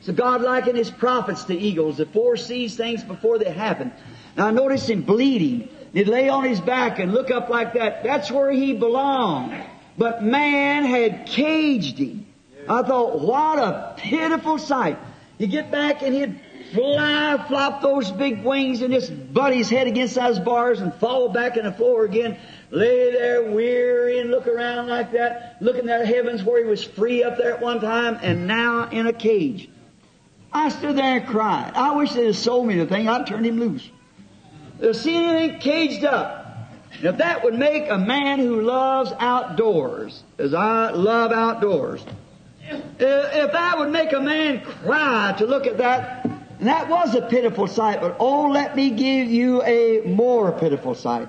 So 0.00 0.12
God 0.12 0.42
likened 0.42 0.76
his 0.76 0.90
prophets 0.90 1.44
to 1.44 1.58
eagles 1.58 1.96
that 1.96 2.12
foresees 2.12 2.76
things 2.76 3.02
before 3.02 3.38
they 3.38 3.50
happen. 3.50 3.90
Now 4.36 4.50
notice 4.50 4.88
him 4.88 5.02
bleeding. 5.02 5.68
He'd 5.94 6.08
lay 6.08 6.28
on 6.28 6.44
his 6.44 6.60
back 6.60 6.98
and 6.98 7.12
look 7.12 7.30
up 7.30 7.48
like 7.48 7.72
that. 7.74 8.04
That's 8.04 8.30
where 8.30 8.50
he 8.50 8.74
belonged. 8.74 9.64
But 9.96 10.22
man 10.22 10.84
had 10.84 11.26
caged 11.26 11.98
him. 11.98 12.26
I 12.68 12.82
thought, 12.82 13.20
what 13.20 13.58
a 13.58 13.94
pitiful 13.96 14.58
sight. 14.58 14.98
You 15.38 15.46
get 15.46 15.70
back 15.70 16.02
and 16.02 16.14
he'd 16.14 16.38
fly, 16.74 17.42
flop 17.48 17.80
those 17.80 18.10
big 18.10 18.44
wings 18.44 18.82
and 18.82 18.92
just 18.92 19.32
butt 19.32 19.54
his 19.54 19.70
head 19.70 19.86
against 19.86 20.16
those 20.16 20.38
bars 20.38 20.80
and 20.80 20.92
fall 20.94 21.28
back 21.30 21.56
in 21.56 21.64
the 21.64 21.72
floor 21.72 22.04
again. 22.04 22.36
Lay 22.70 23.12
there 23.12 23.50
weary 23.50 24.18
and 24.18 24.30
look 24.30 24.46
around 24.46 24.88
like 24.88 25.12
that, 25.12 25.56
looking 25.60 25.88
at 25.88 26.00
the 26.00 26.06
heavens 26.06 26.42
where 26.42 26.62
he 26.62 26.68
was 26.68 26.82
free 26.82 27.22
up 27.22 27.38
there 27.38 27.54
at 27.54 27.60
one 27.60 27.80
time 27.80 28.18
and 28.20 28.46
now 28.46 28.88
in 28.90 29.06
a 29.06 29.12
cage. 29.12 29.70
I 30.52 30.68
stood 30.68 30.96
there 30.96 31.18
and 31.18 31.26
cried. 31.26 31.72
I 31.74 31.96
wish 31.96 32.12
they'd 32.12 32.26
have 32.26 32.36
sold 32.36 32.66
me 32.66 32.76
the 32.76 32.86
thing. 32.86 33.08
I'd 33.08 33.26
turn 33.26 33.44
him 33.44 33.58
loose. 33.58 33.88
To 34.80 34.92
see 34.92 35.16
anything 35.16 35.60
caged 35.60 36.04
up. 36.04 36.42
If 37.02 37.18
that 37.18 37.42
would 37.42 37.54
make 37.54 37.88
a 37.90 37.98
man 37.98 38.38
who 38.38 38.60
loves 38.60 39.12
outdoors, 39.18 40.22
as 40.38 40.54
I 40.54 40.90
love 40.90 41.32
outdoors, 41.32 42.04
if 42.98 43.52
that 43.52 43.78
would 43.78 43.90
make 43.90 44.12
a 44.12 44.20
man 44.20 44.60
cry 44.60 45.34
to 45.38 45.46
look 45.46 45.66
at 45.66 45.78
that, 45.78 46.26
and 46.58 46.68
that 46.68 46.88
was 46.88 47.14
a 47.14 47.22
pitiful 47.22 47.66
sight, 47.66 48.00
but 48.00 48.16
oh, 48.20 48.48
let 48.48 48.76
me 48.76 48.90
give 48.90 49.28
you 49.28 49.62
a 49.62 50.02
more 50.06 50.52
pitiful 50.52 50.94
sight. 50.94 51.28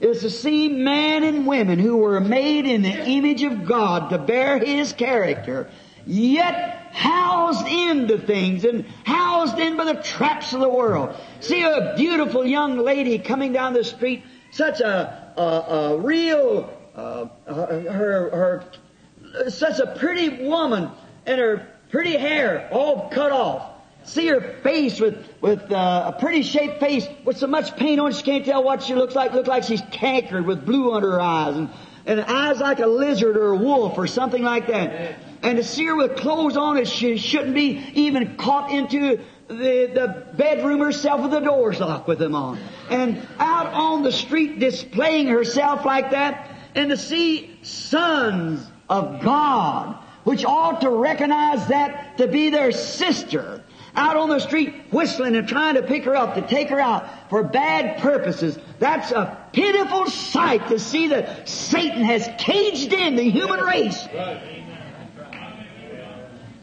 Is 0.00 0.20
to 0.20 0.30
see 0.30 0.68
men 0.68 1.24
and 1.24 1.46
women 1.46 1.78
who 1.78 1.96
were 1.96 2.20
made 2.20 2.66
in 2.66 2.82
the 2.82 3.06
image 3.06 3.42
of 3.42 3.66
God 3.66 4.10
to 4.10 4.18
bear 4.18 4.58
His 4.58 4.92
character, 4.92 5.68
yet 6.06 6.90
housed 6.92 7.66
into 7.66 8.18
things 8.18 8.64
and 8.64 8.84
housed 9.04 9.58
in 9.58 9.76
by 9.76 9.86
the 9.86 10.00
traps 10.02 10.52
of 10.52 10.60
the 10.60 10.68
world. 10.68 11.16
See 11.40 11.62
a 11.62 11.94
beautiful 11.96 12.46
young 12.46 12.78
lady 12.78 13.18
coming 13.18 13.52
down 13.52 13.72
the 13.72 13.82
street, 13.82 14.22
such 14.52 14.80
a, 14.80 15.32
a, 15.36 15.42
a 15.42 15.98
real, 15.98 16.72
uh, 16.94 17.26
her, 17.46 18.30
her, 18.30 19.50
such 19.50 19.80
a 19.80 19.96
pretty 19.98 20.46
woman, 20.46 20.90
and 21.26 21.40
her 21.40 21.66
pretty 21.90 22.16
hair 22.16 22.68
all 22.70 23.08
cut 23.08 23.32
off 23.32 23.77
see 24.08 24.26
her 24.28 24.40
face 24.62 25.00
with, 25.00 25.26
with 25.40 25.70
uh, 25.70 26.12
a 26.14 26.18
pretty 26.18 26.42
shaped 26.42 26.80
face 26.80 27.06
with 27.24 27.38
so 27.38 27.46
much 27.46 27.76
paint 27.76 28.00
on 28.00 28.12
she 28.12 28.22
can't 28.22 28.44
tell 28.44 28.62
what 28.62 28.82
she 28.82 28.94
looks 28.94 29.14
like. 29.14 29.32
Look 29.32 29.46
like 29.46 29.64
she's 29.64 29.82
cankered 29.82 30.44
with 30.44 30.64
blue 30.64 30.92
under 30.92 31.12
her 31.12 31.20
eyes 31.20 31.56
and, 31.56 31.68
and 32.06 32.20
eyes 32.20 32.58
like 32.58 32.80
a 32.80 32.86
lizard 32.86 33.36
or 33.36 33.48
a 33.48 33.56
wolf 33.56 33.98
or 33.98 34.06
something 34.06 34.42
like 34.42 34.68
that. 34.68 35.16
And 35.42 35.58
to 35.58 35.64
see 35.64 35.84
her 35.86 35.94
with 35.94 36.16
clothes 36.16 36.56
on 36.56 36.76
that 36.76 36.88
she 36.88 37.16
shouldn't 37.16 37.54
be 37.54 37.84
even 37.94 38.36
caught 38.36 38.70
into 38.70 39.20
the, 39.48 39.90
the 39.94 40.26
bedroom 40.36 40.80
herself 40.80 41.20
with 41.20 41.30
the 41.30 41.40
doors 41.40 41.80
locked 41.80 42.08
with 42.08 42.18
them 42.18 42.34
on. 42.34 42.58
And 42.90 43.26
out 43.38 43.72
on 43.72 44.02
the 44.02 44.12
street 44.12 44.58
displaying 44.58 45.28
herself 45.28 45.84
like 45.84 46.10
that 46.10 46.50
and 46.74 46.90
to 46.90 46.96
see 46.96 47.58
sons 47.62 48.66
of 48.88 49.22
God 49.22 49.96
which 50.24 50.44
ought 50.44 50.82
to 50.82 50.90
recognize 50.90 51.68
that 51.68 52.18
to 52.18 52.26
be 52.26 52.50
their 52.50 52.72
sister 52.72 53.62
out 53.94 54.16
on 54.16 54.28
the 54.28 54.38
street 54.38 54.74
whistling 54.90 55.36
and 55.36 55.48
trying 55.48 55.74
to 55.74 55.82
pick 55.82 56.04
her 56.04 56.16
up, 56.16 56.34
to 56.34 56.42
take 56.42 56.68
her 56.68 56.80
out 56.80 57.30
for 57.30 57.42
bad 57.42 58.00
purposes. 58.00 58.58
That's 58.78 59.10
a 59.12 59.38
pitiful 59.52 60.06
sight 60.06 60.68
to 60.68 60.78
see 60.78 61.08
that 61.08 61.48
Satan 61.48 62.02
has 62.04 62.28
caged 62.38 62.92
in 62.92 63.16
the 63.16 63.28
human 63.28 63.60
race. 63.60 64.06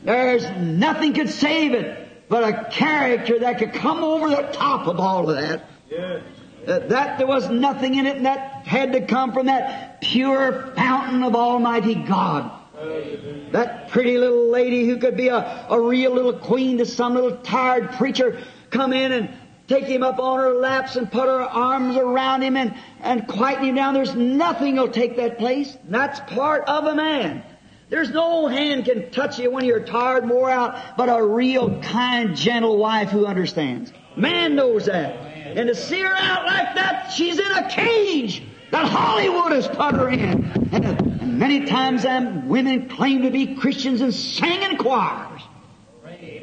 There's 0.03 0.45
nothing 0.57 1.13
could 1.13 1.29
save 1.29 1.73
it 1.73 2.05
but 2.29 2.43
a 2.43 2.69
character 2.69 3.39
that 3.39 3.59
could 3.59 3.73
come 3.73 4.03
over 4.03 4.29
the 4.29 4.49
top 4.51 4.87
of 4.87 4.99
all 4.99 5.29
of 5.29 5.35
that. 5.35 5.69
That, 6.65 6.89
that 6.89 7.17
there 7.19 7.27
was 7.27 7.49
nothing 7.49 7.95
in 7.95 8.07
it 8.07 8.17
and 8.17 8.25
that 8.25 8.65
had 8.65 8.93
to 8.93 9.05
come 9.05 9.33
from 9.33 9.45
that 9.45 10.01
pure 10.01 10.73
fountain 10.75 11.21
of 11.21 11.35
Almighty 11.35 11.93
God. 11.93 12.54
That 13.51 13.89
pretty 13.89 14.17
little 14.17 14.49
lady 14.49 14.85
who 14.85 14.97
could 14.97 15.15
be 15.15 15.29
a, 15.29 15.67
a 15.69 15.79
real 15.79 16.13
little 16.13 16.33
queen 16.33 16.77
to 16.79 16.85
some 16.85 17.13
little 17.13 17.37
tired 17.37 17.93
preacher 17.93 18.41
come 18.69 18.91
in 18.91 19.11
and 19.11 19.29
take 19.67 19.85
him 19.85 20.03
up 20.03 20.19
on 20.19 20.39
her 20.39 20.53
laps 20.53 20.95
and 20.95 21.11
put 21.11 21.25
her 21.27 21.41
arms 21.41 21.95
around 21.95 22.41
him 22.41 22.57
and, 22.57 22.75
and 22.99 23.27
quieten 23.27 23.65
him 23.65 23.75
down. 23.75 23.93
There's 23.93 24.15
nothing 24.15 24.75
will 24.75 24.89
take 24.89 25.17
that 25.17 25.37
place. 25.37 25.75
That's 25.85 26.19
part 26.33 26.65
of 26.67 26.85
a 26.85 26.95
man. 26.95 27.43
There's 27.89 28.09
no 28.09 28.47
hand 28.47 28.85
can 28.85 29.11
touch 29.11 29.39
you 29.39 29.51
when 29.51 29.63
you're 29.63 29.85
tired, 29.85 30.27
wore 30.27 30.49
out, 30.49 30.97
but 30.97 31.07
a 31.07 31.23
real 31.23 31.81
kind, 31.81 32.35
gentle 32.35 32.77
wife 32.77 33.09
who 33.09 33.25
understands. 33.25 33.93
Man 34.15 34.55
knows 34.55 34.87
that. 34.87 35.15
And 35.15 35.67
to 35.67 35.75
see 35.75 36.01
her 36.01 36.13
out 36.13 36.45
like 36.45 36.75
that, 36.75 37.11
she's 37.11 37.39
in 37.39 37.51
a 37.51 37.69
cage 37.69 38.43
that 38.71 38.87
Hollywood 38.87 39.51
has 39.51 39.67
put 39.67 39.95
her 39.95 40.09
in. 40.09 41.14
Many 41.35 41.65
times 41.65 42.03
them 42.03 42.47
women 42.47 42.87
claim 42.89 43.23
to 43.23 43.31
be 43.31 43.55
Christians 43.55 44.01
and 44.01 44.13
sing 44.13 44.61
in 44.61 44.77
choirs. 44.77 45.41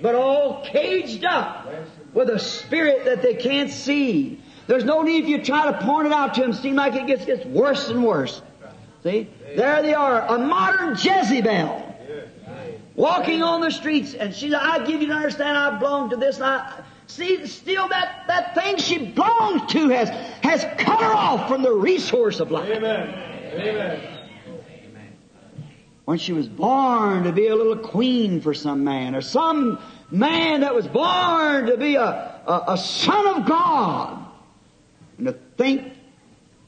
But 0.02 0.14
all 0.14 0.64
caged 0.64 1.24
up 1.24 1.66
with 2.12 2.28
a 2.28 2.38
spirit 2.38 3.07
that 3.07 3.22
they 3.22 3.35
can't 3.35 3.70
see. 3.70 4.40
There's 4.66 4.85
no 4.85 5.02
need 5.02 5.24
if 5.24 5.31
you 5.31 5.42
try 5.42 5.70
to 5.70 5.85
point 5.85 6.07
it 6.07 6.12
out 6.12 6.35
to 6.35 6.42
them, 6.42 6.52
seem 6.52 6.76
like 6.76 6.94
it 6.94 7.07
gets, 7.07 7.24
gets 7.24 7.44
worse 7.46 7.88
and 7.88 8.05
worse. 8.05 8.42
See? 9.02 9.28
There 9.57 9.83
they 9.83 9.94
are, 9.94 10.26
a 10.26 10.38
modern 10.38 10.90
Jezebel. 10.90 11.88
Walking 12.94 13.42
on 13.42 13.62
the 13.62 13.70
streets, 13.70 14.12
and 14.12 14.35
she 14.35 14.50
said, 14.50 14.61
I 14.61 14.85
give 14.85 15.00
you 15.00 15.09
to 15.09 15.14
understand 15.14 15.57
I 15.57 15.78
belong 15.78 16.11
to 16.11 16.16
this, 16.16 16.40
I, 16.40 16.83
see, 17.07 17.46
still 17.46 17.88
that, 17.88 18.24
that 18.26 18.55
thing 18.55 18.76
she 18.76 19.07
belongs 19.07 19.72
to 19.72 19.88
has, 19.88 20.11
has 20.42 20.62
cut 20.78 21.00
her 21.00 21.12
off 21.12 21.48
from 21.48 21.62
the 21.62 21.72
resource 21.72 22.38
of 22.38 22.50
life. 22.50 22.68
Amen. 22.68 23.09
Amen. 23.55 24.22
When 26.05 26.19
she 26.19 26.33
was 26.33 26.49
born 26.49 27.25
to 27.25 27.33
be 27.33 27.47
a 27.47 27.55
little 27.55 27.77
queen 27.77 28.41
for 28.41 28.55
some 28.55 28.83
man, 28.83 29.15
or 29.15 29.21
some 29.21 29.79
man 30.11 30.61
that 30.61 30.75
was 30.75 30.87
born 30.88 31.67
to 31.67 31.77
be 31.77 31.95
a, 31.95 32.03
a, 32.47 32.65
a 32.69 32.79
son 32.79 33.41
of 33.41 33.47
God. 33.47 34.27
And 35.19 35.29
to 35.29 35.33
think 35.57 35.93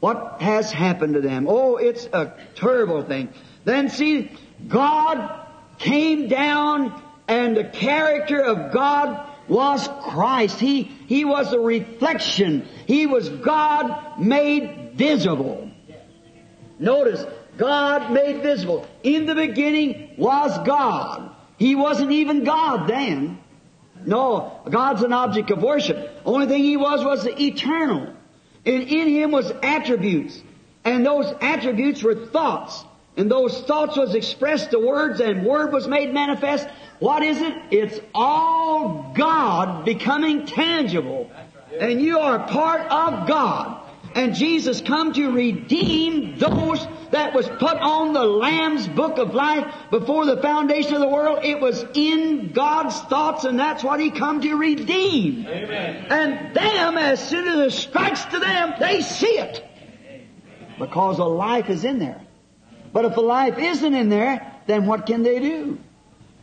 what 0.01 0.43
has 0.43 0.71
happened 0.71 1.15
to 1.15 1.21
them. 1.21 1.47
Oh, 1.49 1.77
it's 1.77 2.07
a 2.13 2.35
terrible 2.55 3.03
thing. 3.03 3.31
Then 3.65 3.89
see, 3.89 4.31
God 4.69 5.47
came 5.79 6.29
down 6.29 7.03
and 7.27 7.57
the 7.57 7.65
character 7.65 8.41
of 8.41 8.73
God 8.73 9.27
was 9.49 9.89
Christ. 10.03 10.61
He, 10.61 10.83
he 10.83 11.25
was 11.25 11.53
a 11.53 11.59
reflection. 11.59 12.69
He 12.87 13.07
was 13.07 13.29
God 13.31 14.19
made 14.19 14.93
visible. 14.95 15.71
Notice, 16.79 17.25
God 17.57 18.13
made 18.13 18.43
visible. 18.43 18.87
In 19.03 19.27
the 19.27 19.35
beginning 19.35 20.15
was 20.17 20.57
God. 20.67 21.31
He 21.59 21.75
wasn't 21.75 22.13
even 22.13 22.45
God 22.45 22.89
then. 22.89 23.39
No, 24.07 24.61
God's 24.69 25.03
an 25.03 25.13
object 25.13 25.51
of 25.51 25.63
worship. 25.63 26.21
Only 26.25 26.47
thing 26.47 26.63
He 26.63 26.77
was 26.77 27.05
was 27.05 27.27
eternal. 27.27 28.15
And 28.67 28.83
in 28.83 29.09
Him 29.09 29.31
was 29.31 29.53
attributes. 29.63 30.43
And 30.85 31.07
those 31.07 31.33
attributes 31.41 32.03
were 32.03 32.27
thoughts. 32.27 32.85
And 33.17 33.31
those 33.31 33.63
thoughts 33.63 33.97
was 33.97 34.15
expressed 34.15 34.73
to 34.73 34.79
words 34.79 35.21
and 35.21 35.47
word 35.47 35.73
was 35.73 35.87
made 35.87 36.13
manifest. 36.13 36.69
What 36.99 37.23
is 37.23 37.41
it? 37.41 37.55
It's 37.71 38.01
all 38.15 39.13
God 39.15 39.85
becoming 39.85 40.47
tangible. 40.47 41.31
And 41.79 42.01
you 42.01 42.19
are 42.19 42.47
part 42.47 42.83
of 42.83 43.29
God. 43.29 43.81
And 44.15 44.35
Jesus 44.35 44.81
come 44.81 45.13
to 45.15 45.31
redeem 45.33 46.39
those 46.39 46.87
that 47.15 47.33
was 47.33 47.49
put 47.49 47.79
on 47.79 48.13
the 48.13 48.25
Lamb's 48.25 48.89
book 48.89 49.19
of 49.19 49.35
life 49.35 49.73
before 49.93 50.27
the 50.27 50.43
foundation 50.43 50.95
of 50.95 51.01
the 51.01 51.09
world. 51.09 51.45
It 51.45 51.61
was 51.61 51.85
in 51.95 52.51
God's 52.53 52.99
thoughts 53.03 53.45
and 53.45 53.57
that's 53.57 53.85
what 53.85 54.01
He 54.01 54.11
come 54.11 54.41
to 54.41 54.57
redeem. 54.57 55.47
Amen. 55.47 56.07
And 56.11 56.57
them, 56.57 56.99
as 56.99 57.27
soon 57.27 57.47
as 57.47 57.73
it 57.73 57.77
strikes 57.77 58.25
to 58.25 58.41
them, 58.41 58.75
they 58.81 59.01
see 59.01 59.39
it. 59.39 59.65
Because 60.77 61.21
a 61.21 61.25
life 61.25 61.71
is 61.71 61.85
in 61.85 62.01
there. 62.01 62.21
But 62.93 63.05
if 63.05 63.17
a 63.17 63.21
life 63.21 63.59
isn't 63.59 63.95
in 63.95 64.09
there, 64.09 64.53
then 64.67 64.87
what 64.87 65.07
can 65.07 65.23
they 65.23 65.39
do? 65.39 65.79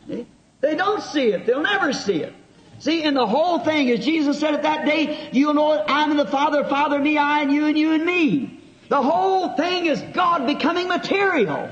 They 0.06 0.74
don't 0.74 1.02
see 1.02 1.32
it. 1.32 1.44
They'll 1.44 1.60
never 1.60 1.92
see 1.92 2.22
it. 2.22 2.32
See, 2.78 3.02
and 3.02 3.14
the 3.14 3.26
whole 3.26 3.58
thing, 3.58 3.90
as 3.90 4.02
Jesus 4.02 4.40
said 4.40 4.54
at 4.54 4.62
that 4.62 4.86
day, 4.86 5.28
you'll 5.32 5.52
know 5.52 5.74
that 5.74 5.90
I'm 5.90 6.12
in 6.12 6.16
the 6.16 6.26
Father, 6.26 6.64
Father 6.64 6.98
me, 6.98 7.18
I 7.18 7.42
and 7.42 7.52
you 7.52 7.66
and 7.66 7.76
you 7.76 7.92
and 7.92 8.06
me. 8.06 8.61
The 8.92 9.00
whole 9.00 9.56
thing 9.56 9.86
is 9.86 10.02
God 10.12 10.46
becoming 10.46 10.86
material. 10.86 11.70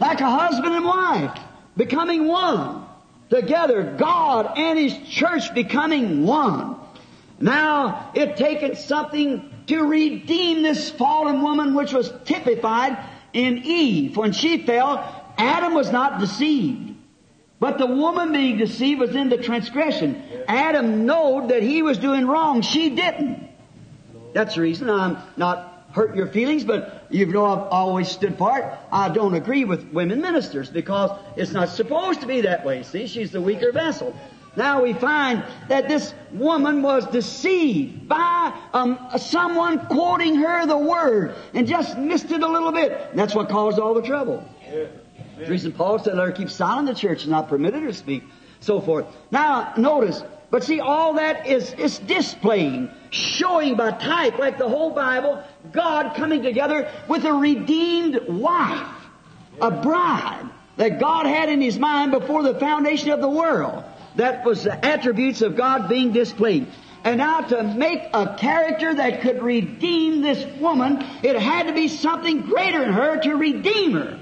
Like 0.00 0.20
a 0.20 0.28
husband 0.28 0.74
and 0.74 0.84
wife. 0.84 1.38
Becoming 1.76 2.26
one. 2.26 2.84
Together, 3.30 3.94
God 3.96 4.58
and 4.58 4.76
His 4.76 4.98
church 5.08 5.54
becoming 5.54 6.24
one. 6.24 6.80
Now, 7.38 8.10
it 8.14 8.36
taken 8.36 8.74
something 8.74 9.54
to 9.68 9.84
redeem 9.84 10.64
this 10.64 10.90
fallen 10.90 11.42
woman 11.42 11.76
which 11.76 11.92
was 11.92 12.12
typified 12.24 12.98
in 13.32 13.58
Eve. 13.58 14.16
When 14.16 14.32
she 14.32 14.66
fell, 14.66 14.98
Adam 15.38 15.74
was 15.74 15.92
not 15.92 16.18
deceived. 16.18 16.96
But 17.60 17.78
the 17.78 17.86
woman 17.86 18.32
being 18.32 18.58
deceived 18.58 18.98
was 18.98 19.14
in 19.14 19.28
the 19.28 19.38
transgression. 19.38 20.20
Adam 20.48 21.06
knowed 21.06 21.50
that 21.50 21.62
he 21.62 21.82
was 21.82 21.98
doing 21.98 22.26
wrong. 22.26 22.62
She 22.62 22.90
didn't. 22.90 23.48
That's 24.32 24.56
the 24.56 24.62
reason 24.62 24.90
I'm 24.90 25.18
not 25.36 25.71
hurt 25.92 26.16
your 26.16 26.26
feelings, 26.26 26.64
but 26.64 27.06
you 27.10 27.26
know 27.26 27.46
I've 27.46 27.68
always 27.70 28.08
stood 28.08 28.36
part. 28.38 28.64
I 28.90 29.08
don't 29.08 29.34
agree 29.34 29.64
with 29.64 29.84
women 29.92 30.20
ministers 30.20 30.70
because 30.70 31.18
it's 31.36 31.52
not 31.52 31.68
supposed 31.68 32.20
to 32.22 32.26
be 32.26 32.42
that 32.42 32.64
way. 32.64 32.82
See, 32.82 33.06
she's 33.06 33.30
the 33.30 33.40
weaker 33.40 33.72
vessel. 33.72 34.16
Now 34.54 34.82
we 34.82 34.92
find 34.92 35.44
that 35.68 35.88
this 35.88 36.14
woman 36.30 36.82
was 36.82 37.06
deceived 37.06 38.06
by 38.08 38.58
um, 38.74 38.98
someone 39.16 39.86
quoting 39.86 40.34
her 40.36 40.66
the 40.66 40.76
word 40.76 41.34
and 41.54 41.66
just 41.66 41.96
missed 41.96 42.30
it 42.30 42.42
a 42.42 42.48
little 42.48 42.72
bit. 42.72 42.92
And 43.10 43.18
that's 43.18 43.34
what 43.34 43.48
caused 43.48 43.78
all 43.78 43.94
the 43.94 44.02
trouble. 44.02 44.46
The 45.38 45.46
reason 45.46 45.72
Paul 45.72 45.98
said, 45.98 46.16
let 46.16 46.26
her 46.26 46.32
keep 46.32 46.50
silent, 46.50 46.88
the 46.88 46.94
church 46.94 47.22
is 47.22 47.28
not 47.28 47.48
permitted 47.48 47.82
her 47.82 47.88
to 47.88 47.94
speak, 47.94 48.24
so 48.60 48.80
forth. 48.80 49.06
Now, 49.30 49.72
notice, 49.76 50.22
but 50.52 50.62
see, 50.62 50.80
all 50.80 51.14
that 51.14 51.46
is, 51.46 51.72
is 51.72 51.98
displaying, 52.00 52.90
showing 53.08 53.74
by 53.74 53.90
type, 53.92 54.38
like 54.38 54.58
the 54.58 54.68
whole 54.68 54.90
Bible, 54.90 55.42
God 55.72 56.14
coming 56.14 56.42
together 56.42 56.90
with 57.08 57.24
a 57.24 57.32
redeemed 57.32 58.20
wife, 58.28 58.86
a 59.62 59.70
bride 59.70 60.46
that 60.76 61.00
God 61.00 61.24
had 61.24 61.48
in 61.48 61.62
His 61.62 61.78
mind 61.78 62.12
before 62.12 62.42
the 62.42 62.60
foundation 62.60 63.12
of 63.12 63.22
the 63.22 63.30
world. 63.30 63.82
That 64.16 64.44
was 64.44 64.64
the 64.64 64.84
attributes 64.84 65.40
of 65.40 65.56
God 65.56 65.88
being 65.88 66.12
displayed. 66.12 66.66
And 67.02 67.16
now 67.16 67.40
to 67.40 67.62
make 67.62 68.02
a 68.12 68.36
character 68.38 68.94
that 68.94 69.22
could 69.22 69.42
redeem 69.42 70.20
this 70.20 70.44
woman, 70.60 71.02
it 71.22 71.34
had 71.34 71.68
to 71.68 71.72
be 71.72 71.88
something 71.88 72.42
greater 72.42 72.82
in 72.82 72.92
her 72.92 73.18
to 73.22 73.36
redeem 73.36 73.92
her. 73.92 74.20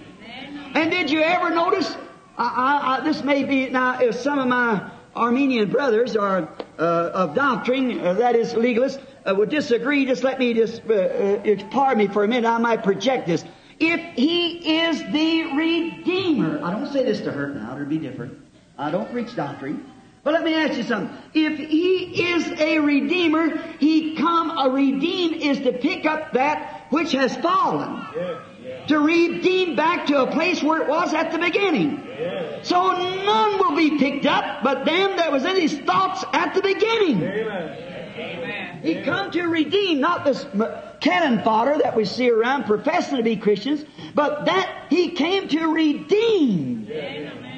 And 0.76 0.92
did 0.92 1.10
you 1.10 1.22
ever 1.22 1.50
notice? 1.50 1.92
I, 2.38 2.44
I, 2.44 2.96
I, 2.98 3.00
this 3.04 3.24
may 3.24 3.42
be 3.42 3.68
now. 3.68 4.00
If 4.00 4.14
some 4.14 4.38
of 4.38 4.46
my 4.46 4.90
Arminian 5.20 5.70
brothers 5.70 6.16
are 6.16 6.48
uh, 6.78 7.10
of 7.12 7.34
doctrine, 7.34 8.00
uh, 8.00 8.14
that 8.14 8.36
is 8.36 8.54
legalist, 8.54 8.98
uh, 9.26 9.34
would 9.34 9.50
disagree. 9.50 10.06
Just 10.06 10.24
let 10.24 10.38
me 10.38 10.54
just 10.54 10.80
uh, 10.88 10.94
uh, 10.94 11.56
pardon 11.70 11.98
me 11.98 12.12
for 12.12 12.24
a 12.24 12.28
minute. 12.28 12.48
I 12.48 12.56
might 12.56 12.82
project 12.82 13.26
this. 13.26 13.44
If 13.78 14.00
he 14.16 14.80
is 14.80 14.98
the 14.98 15.44
redeemer, 15.54 16.64
I 16.64 16.70
don't 16.70 16.90
say 16.90 17.04
this 17.04 17.20
to 17.20 17.32
hurt 17.32 17.54
now. 17.54 17.74
It'll 17.74 17.84
be 17.86 17.98
different. 17.98 18.38
I 18.78 18.90
don't 18.90 19.12
preach 19.12 19.36
doctrine. 19.36 19.84
But 20.24 20.32
let 20.34 20.42
me 20.42 20.54
ask 20.54 20.78
you 20.78 20.84
something. 20.84 21.14
If 21.34 21.58
he 21.58 22.32
is 22.32 22.46
a 22.58 22.78
redeemer, 22.78 23.58
he 23.78 24.16
come 24.16 24.50
a 24.56 24.70
redeem 24.70 25.34
is 25.34 25.60
to 25.60 25.72
pick 25.72 26.06
up 26.06 26.32
that 26.32 26.86
which 26.90 27.12
has 27.12 27.36
fallen 27.36 28.06
to 28.88 28.98
redeem 28.98 29.76
back 29.76 30.06
to 30.06 30.22
a 30.22 30.30
place 30.30 30.62
where 30.62 30.82
it 30.82 30.88
was 30.88 31.14
at 31.14 31.32
the 31.32 31.38
beginning. 31.38 32.02
So 32.62 32.92
none 32.92 33.58
will 33.58 33.76
be 33.76 33.98
picked 33.98 34.26
up 34.26 34.62
but 34.62 34.84
them 34.84 35.16
that 35.16 35.32
was 35.32 35.44
in 35.44 35.56
his 35.56 35.78
thoughts 35.78 36.24
at 36.32 36.54
the 36.54 36.62
beginning. 36.62 37.22
Amen. 37.22 38.80
He 38.82 39.02
come 39.02 39.30
to 39.32 39.42
redeem, 39.42 40.00
not 40.00 40.24
this 40.24 40.46
cannon 41.00 41.42
fodder 41.42 41.78
that 41.82 41.96
we 41.96 42.04
see 42.04 42.30
around 42.30 42.64
professing 42.64 43.16
to 43.18 43.22
be 43.22 43.36
Christians, 43.36 43.84
but 44.14 44.46
that 44.46 44.86
he 44.88 45.10
came 45.10 45.48
to 45.48 45.66
redeem. 45.66 46.86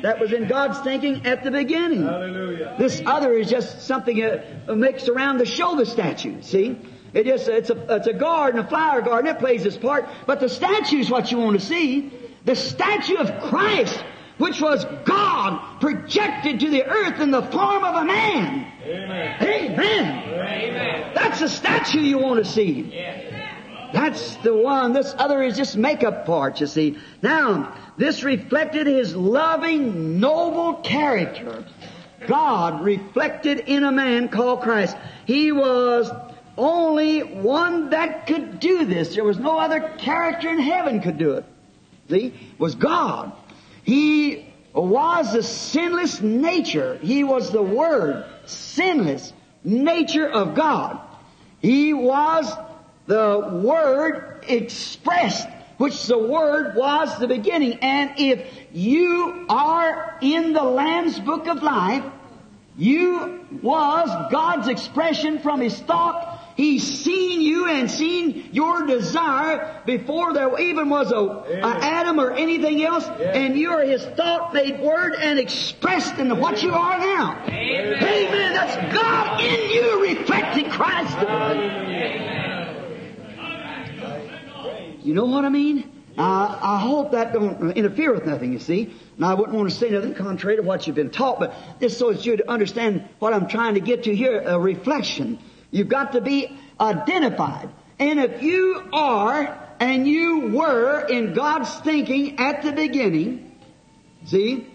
That 0.03 0.19
was 0.19 0.33
in 0.33 0.49
God's 0.49 0.81
thinking 0.81 1.25
at 1.27 1.45
the 1.45 1.51
beginning. 1.51 2.03
Hallelujah. 2.03 2.75
This 2.79 3.01
other 3.07 3.35
is 3.35 3.49
just 3.49 3.83
something 3.83 4.21
uh, 4.21 4.75
mixed 4.75 5.09
around 5.09 5.39
to 5.39 5.47
show 5.47 5.77
the 5.77 5.87
statue. 5.87 6.43
See, 6.43 6.77
it 7.15 7.27
just 7.27 7.49
it's 7.49 7.71
a 7.71 7.97
it's 7.97 8.07
a 8.07 8.13
garden, 8.13 8.61
a 8.61 8.67
flower 8.67 9.03
garden. 9.03 9.35
It 9.35 9.39
plays 9.39 9.67
its 9.67 9.77
part, 9.77 10.09
but 10.27 10.41
the 10.41 10.49
statue 10.49 10.99
is 10.99 11.11
what 11.11 11.31
you 11.31 11.39
want 11.39 11.61
to 11.61 11.65
see. 11.65 12.13
The 12.45 12.57
statue 12.57 13.17
of 13.17 13.43
Christ, 13.51 14.03
which 14.39 14.61
was 14.61 14.85
God 15.05 15.81
projected 15.81 16.61
to 16.61 16.71
the 16.71 16.85
earth 16.85 17.21
in 17.21 17.31
the 17.31 17.43
form 17.43 17.85
of 17.85 17.95
a 17.97 18.05
man. 18.05 18.73
Amen. 18.85 19.43
Amen. 19.43 20.29
Amen. 20.29 21.13
That's 21.15 21.41
the 21.41 21.49
statue 21.49 22.01
you 22.01 22.19
want 22.19 22.45
to 22.45 22.51
see. 22.51 22.83
That's 23.93 24.37
the 24.37 24.55
one. 24.55 24.95
This 24.95 25.15
other 25.19 25.43
is 25.43 25.57
just 25.57 25.77
makeup 25.77 26.25
part, 26.25 26.61
you 26.61 26.67
see. 26.67 26.99
Now, 27.21 27.77
this 27.99 28.25
reflected 28.25 28.87
his 28.87 29.15
loving, 29.15 30.19
noble 30.19 30.75
character. 30.77 31.65
God 32.27 32.83
reflected 32.83 33.59
in 33.61 33.85
a 33.85 33.93
man 33.93 34.29
called 34.29 34.63
Christ. 34.63 34.97
He 35.27 35.53
was 35.53 36.11
only 36.57 37.21
one 37.21 37.91
that 37.91 38.27
could 38.27 38.61
do 38.61 38.85
this. 38.85 39.15
There 39.15 39.25
was 39.25 39.39
no 39.39 39.59
other 39.59 39.81
character 39.99 40.51
in 40.51 40.59
heaven 40.61 41.01
could 41.01 41.19
do 41.19 41.33
it. 41.33 41.45
See? 42.11 42.35
Was 42.59 42.75
God. 42.75 43.33
He 43.85 44.53
was 44.75 45.33
the 45.33 45.43
sinless 45.43 46.21
nature. 46.21 46.99
He 47.03 47.25
was 47.25 47.51
the 47.51 47.63
Word. 47.63 48.25
Sinless. 48.47 49.33
nature 49.65 50.29
of 50.29 50.55
God. 50.55 51.01
He 51.61 51.95
was 51.95 52.53
the 53.07 53.61
Word 53.63 54.45
expressed, 54.49 55.49
which 55.79 56.07
the 56.07 56.19
Word 56.19 56.75
was 56.77 57.19
the 57.19 57.29
beginning. 57.29 57.79
And 57.81 58.13
if 58.19 58.47
you 58.73 59.47
are 59.49 60.19
in 60.21 60.53
the 60.53 60.63
Lamb's 60.63 61.19
Book 61.19 61.47
of 61.47 61.63
Life, 61.63 62.05
you 62.77 63.47
was 63.63 64.09
God's 64.31 64.69
expression 64.69 65.39
from 65.39 65.61
His 65.61 65.79
thought. 65.81 66.32
He's 66.57 66.83
seen 67.03 67.41
you 67.41 67.69
and 67.69 67.91
seen 67.91 68.51
your 68.53 68.87
desire 68.87 69.83
before 69.87 70.33
there 70.35 70.59
even 70.61 70.89
was 70.89 71.11
a, 71.11 71.17
a 71.17 71.79
Adam 71.83 72.19
or 72.19 72.33
anything 72.33 72.85
else, 72.85 73.05
and 73.07 73.57
you 73.57 73.71
are 73.71 73.83
His 73.83 74.05
thought 74.05 74.53
made 74.53 74.81
word 74.81 75.15
and 75.15 75.39
expressed 75.39 76.19
in 76.19 76.39
what 76.39 76.63
you 76.63 76.75
are 76.75 76.99
now. 76.99 77.43
Amen. 77.47 77.95
Amen. 78.03 78.53
That's 78.53 78.95
God 78.95 79.41
in 79.41 79.71
you 79.71 80.03
reflecting 80.03 80.71
Christ. 80.71 81.17
You 85.05 85.15
know 85.15 85.27
what 85.27 85.45
I 85.45 85.49
mean? 85.49 85.91
I, 86.17 86.59
I 86.61 86.79
hope 86.79 87.13
that 87.13 87.33
don't 87.33 87.73
interfere 87.73 88.13
with 88.13 88.27
nothing, 88.27 88.53
you 88.53 88.59
see. 88.59 88.95
And 89.17 89.25
I 89.25 89.35
wouldn't 89.35 89.57
want 89.57 89.71
to 89.71 89.75
say 89.75 89.91
nothing 89.91 90.15
contrary 90.15 90.57
to 90.57 90.63
what 90.63 90.87
you've 90.87 90.97
been 90.97 91.11
taught, 91.11 91.41
but 91.41 91.55
just 91.81 91.99
so 91.99 92.13
that 92.13 92.25
you'd 92.25 92.43
understand 92.43 93.09
what 93.19 93.33
I'm 93.33 93.49
trying 93.49 93.75
to 93.75 93.81
get 93.81 94.05
to 94.05 94.15
here, 94.15 94.41
a 94.41 94.59
reflection. 94.61 95.39
You've 95.73 95.89
got 95.89 96.13
to 96.13 96.21
be 96.21 96.57
identified. 96.81 97.69
And 97.99 98.21
if 98.21 98.43
you 98.43 98.89
are 98.93 99.59
and 99.81 100.07
you 100.07 100.51
were 100.51 101.01
in 101.09 101.33
God's 101.33 101.75
thinking 101.81 102.39
at 102.39 102.63
the 102.63 102.73
beginning, 102.73 103.57
see, 104.27 104.69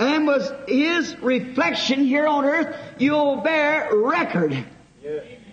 and 0.00 0.26
was 0.26 0.50
His 0.66 1.16
reflection 1.20 2.04
here 2.04 2.26
on 2.26 2.44
earth, 2.44 2.76
you'll 2.98 3.36
bear 3.42 3.94
record 3.94 4.64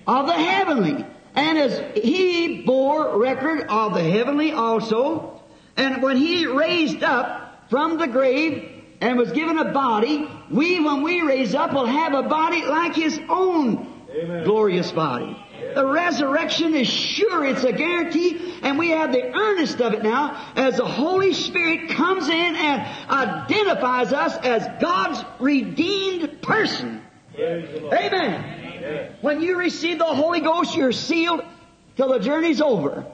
of 0.07 0.27
the 0.27 0.33
heavenly. 0.33 1.05
And 1.35 1.57
as 1.57 1.81
He 2.01 2.61
bore 2.61 3.19
record 3.19 3.67
of 3.67 3.93
the 3.93 4.03
heavenly 4.03 4.53
also, 4.53 5.43
and 5.75 6.01
when 6.01 6.15
He 6.15 6.45
raised 6.45 7.03
up 7.03 7.65
from 7.69 7.97
the 7.97 8.07
grave 8.07 8.71
and 9.01 9.17
was 9.17 9.31
given 9.33 9.57
a 9.57 9.73
body, 9.73 10.29
we, 10.49 10.79
when 10.79 11.01
we 11.01 11.21
raise 11.21 11.53
up, 11.53 11.73
will 11.73 11.85
have 11.85 12.13
a 12.13 12.23
body 12.23 12.63
like 12.63 12.95
His 12.95 13.19
own 13.27 13.94
Amen. 14.15 14.43
glorious 14.43 14.91
body. 14.91 15.37
The 15.73 15.85
resurrection 15.85 16.73
is 16.73 16.87
sure, 16.87 17.43
it's 17.43 17.63
a 17.63 17.73
guarantee, 17.73 18.59
and 18.61 18.79
we 18.79 18.89
have 18.91 19.11
the 19.11 19.35
earnest 19.35 19.81
of 19.81 19.93
it 19.93 20.03
now 20.03 20.51
as 20.55 20.77
the 20.77 20.85
Holy 20.85 21.33
Spirit 21.33 21.89
comes 21.89 22.27
in 22.27 22.55
and 22.55 23.09
identifies 23.09 24.13
us 24.13 24.37
as 24.37 24.65
God's 24.81 25.23
redeemed 25.39 26.41
person. 26.41 27.01
Amen. 27.37 29.15
When 29.21 29.41
you 29.41 29.57
receive 29.57 29.97
the 29.97 30.05
Holy 30.05 30.39
Ghost, 30.39 30.75
you're 30.75 30.91
sealed 30.91 31.43
till 31.97 32.09
the 32.09 32.19
journey's 32.19 32.61
over. 32.61 33.05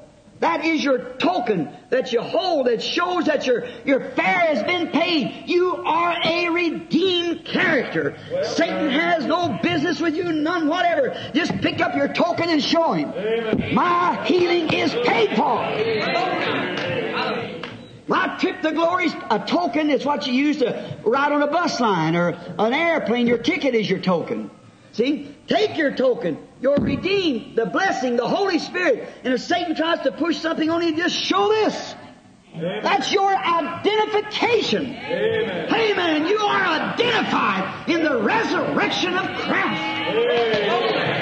That 0.42 0.66
is 0.66 0.84
your 0.84 0.98
token 1.18 1.70
that 1.92 2.12
you 2.12 2.20
hold 2.20 2.66
that 2.66 2.82
shows 2.82 3.26
that 3.26 3.46
your, 3.46 3.64
your 3.86 4.00
fare 4.12 4.40
has 4.40 4.64
been 4.64 4.88
paid. 4.88 5.44
You 5.46 5.76
are 5.76 6.18
a 6.24 6.50
redeemed 6.50 7.46
character. 7.46 8.18
Well, 8.32 8.44
Satan 8.44 8.90
has 8.90 9.24
no 9.24 9.60
business 9.62 10.02
with 10.02 10.16
you, 10.16 10.34
none 10.34 10.68
whatever. 10.68 11.16
Just 11.36 11.56
pick 11.62 11.80
up 11.80 11.96
your 11.96 12.08
token 12.08 12.50
and 12.50 12.62
show 12.62 12.94
him. 12.94 13.12
Amen. 13.12 13.76
My 13.76 14.26
healing 14.26 14.74
is 14.74 14.92
paid 15.06 15.30
for. 15.38 15.62
My 18.08 18.36
trip 18.40 18.64
to 18.64 18.72
glory 18.72 19.06
is 19.06 19.16
a 19.30 19.38
token. 19.40 19.92
It's 19.92 20.06
what 20.06 20.26
you 20.26 20.34
use 20.34 20.58
to 20.58 20.98
ride 21.06 21.32
on 21.32 21.44
a 21.44 21.48
bus 21.48 21.80
line 21.80 22.16
or 22.16 22.30
an 22.58 22.74
airplane. 22.74 23.28
Your 23.28 23.38
ticket 23.38 23.76
is 23.76 23.88
your 23.88 24.00
token. 24.00 24.50
See? 25.02 25.36
Take 25.48 25.78
your 25.78 25.96
token. 25.96 26.38
You're 26.62 26.78
redeemed. 26.78 27.56
The 27.56 27.66
blessing, 27.66 28.18
the 28.18 28.28
Holy 28.28 28.60
Spirit. 28.60 29.10
And 29.24 29.34
if 29.34 29.42
Satan 29.42 29.76
tries 29.76 30.02
to 30.02 30.12
push 30.12 30.38
something 30.38 30.70
on 30.70 30.84
you, 30.84 30.96
just 30.96 31.16
show 31.16 31.50
this. 31.50 31.96
Amen. 32.54 32.84
That's 32.84 33.12
your 33.12 33.34
identification. 33.36 34.86
Amen. 34.94 35.74
Amen. 35.74 36.28
You 36.28 36.38
are 36.38 36.94
identified 36.94 37.90
in 37.90 38.04
the 38.04 38.22
resurrection 38.22 39.18
of 39.18 39.26
Christ. 39.40 39.82
Amen. 39.82 41.21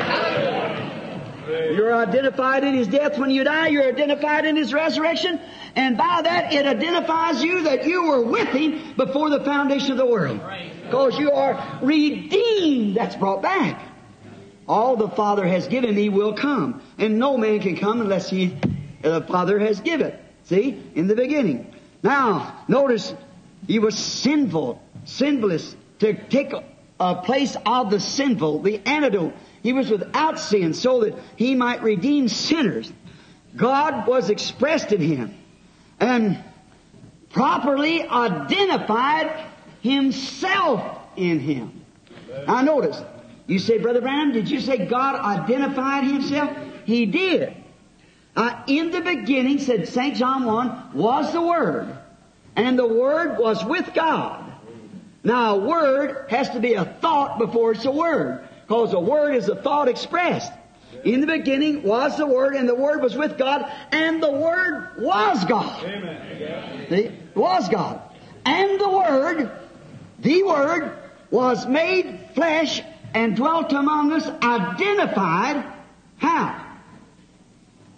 You're 1.49 1.95
identified 1.95 2.63
in 2.63 2.73
His 2.75 2.87
death 2.87 3.17
when 3.17 3.31
you 3.31 3.43
die. 3.43 3.67
You're 3.67 3.87
identified 3.87 4.45
in 4.45 4.55
His 4.55 4.73
resurrection. 4.73 5.39
And 5.75 5.97
by 5.97 6.21
that, 6.23 6.53
it 6.53 6.65
identifies 6.65 7.43
you 7.43 7.63
that 7.63 7.85
you 7.85 8.07
were 8.07 8.23
with 8.23 8.49
Him 8.49 8.93
before 8.95 9.29
the 9.29 9.43
foundation 9.43 9.91
of 9.91 9.97
the 9.97 10.05
world. 10.05 10.41
Because 10.83 11.17
you 11.17 11.31
are 11.31 11.79
redeemed. 11.81 12.95
That's 12.95 13.15
brought 13.15 13.41
back. 13.41 13.81
All 14.67 14.95
the 14.95 15.09
Father 15.09 15.47
has 15.47 15.67
given 15.67 15.95
me 15.95 16.09
will 16.09 16.33
come. 16.33 16.81
And 16.97 17.19
no 17.19 17.37
man 17.37 17.59
can 17.59 17.75
come 17.75 18.01
unless 18.01 18.29
he, 18.29 18.55
the 19.01 19.21
Father 19.21 19.59
has 19.59 19.81
given. 19.81 20.13
See? 20.43 20.81
In 20.95 21.07
the 21.07 21.15
beginning. 21.15 21.73
Now, 22.03 22.63
notice, 22.67 23.13
he 23.67 23.79
was 23.79 23.97
sinful, 23.97 24.81
sinless, 25.05 25.75
to 25.99 26.13
take 26.13 26.53
a 26.99 27.15
place 27.15 27.55
of 27.65 27.89
the 27.89 27.99
sinful, 27.99 28.61
the 28.61 28.79
antidote. 28.85 29.33
He 29.61 29.73
was 29.73 29.89
without 29.89 30.39
sin 30.39 30.73
so 30.73 31.01
that 31.01 31.15
he 31.35 31.55
might 31.55 31.83
redeem 31.83 32.27
sinners. 32.27 32.91
God 33.55 34.07
was 34.07 34.29
expressed 34.29 34.91
in 34.91 35.01
him 35.01 35.37
and 35.99 36.43
properly 37.29 38.03
identified 38.03 39.45
himself 39.81 40.99
in 41.15 41.39
him. 41.39 41.85
Now 42.47 42.61
notice, 42.61 43.01
you 43.47 43.59
say, 43.59 43.79
Brother 43.79 44.01
Branham, 44.01 44.31
did 44.31 44.49
you 44.49 44.61
say 44.61 44.85
God 44.85 45.15
identified 45.15 46.03
himself? 46.05 46.55
He 46.85 47.05
did. 47.05 47.55
Uh, 48.35 48.63
in 48.67 48.91
the 48.91 49.01
beginning, 49.01 49.59
said 49.59 49.87
St. 49.87 50.15
John 50.15 50.45
1, 50.45 50.91
was 50.93 51.33
the 51.33 51.41
Word. 51.41 51.97
And 52.55 52.77
the 52.77 52.87
Word 52.87 53.37
was 53.37 53.65
with 53.65 53.93
God. 53.93 54.49
Now, 55.23 55.55
a 55.55 55.59
word 55.59 56.29
has 56.29 56.49
to 56.51 56.59
be 56.59 56.75
a 56.75 56.85
thought 56.85 57.39
before 57.39 57.73
it's 57.73 57.85
a 57.85 57.91
word. 57.91 58.47
Because 58.69 58.93
a 58.93 58.99
word 58.99 59.33
is 59.33 59.49
a 59.49 59.55
thought 59.55 59.87
expressed. 59.87 60.53
In 61.03 61.21
the 61.21 61.27
beginning 61.27 61.81
was 61.81 62.17
the 62.17 62.25
Word, 62.27 62.53
and 62.55 62.69
the 62.69 62.75
Word 62.75 63.01
was 63.01 63.15
with 63.15 63.35
God, 63.35 63.65
and 63.91 64.21
the 64.21 64.29
Word 64.29 64.89
was 64.99 65.43
God. 65.45 65.83
Amen. 65.85 66.85
See? 66.87 67.11
Was 67.33 67.67
God. 67.69 67.99
And 68.45 68.79
the 68.79 68.89
Word 68.89 69.51
the 70.19 70.43
Word 70.43 70.97
was 71.31 71.65
made 71.65 72.19
flesh 72.35 72.83
and 73.15 73.35
dwelt 73.35 73.73
among 73.73 74.11
us, 74.11 74.27
identified 74.27 75.65
how? 76.17 76.63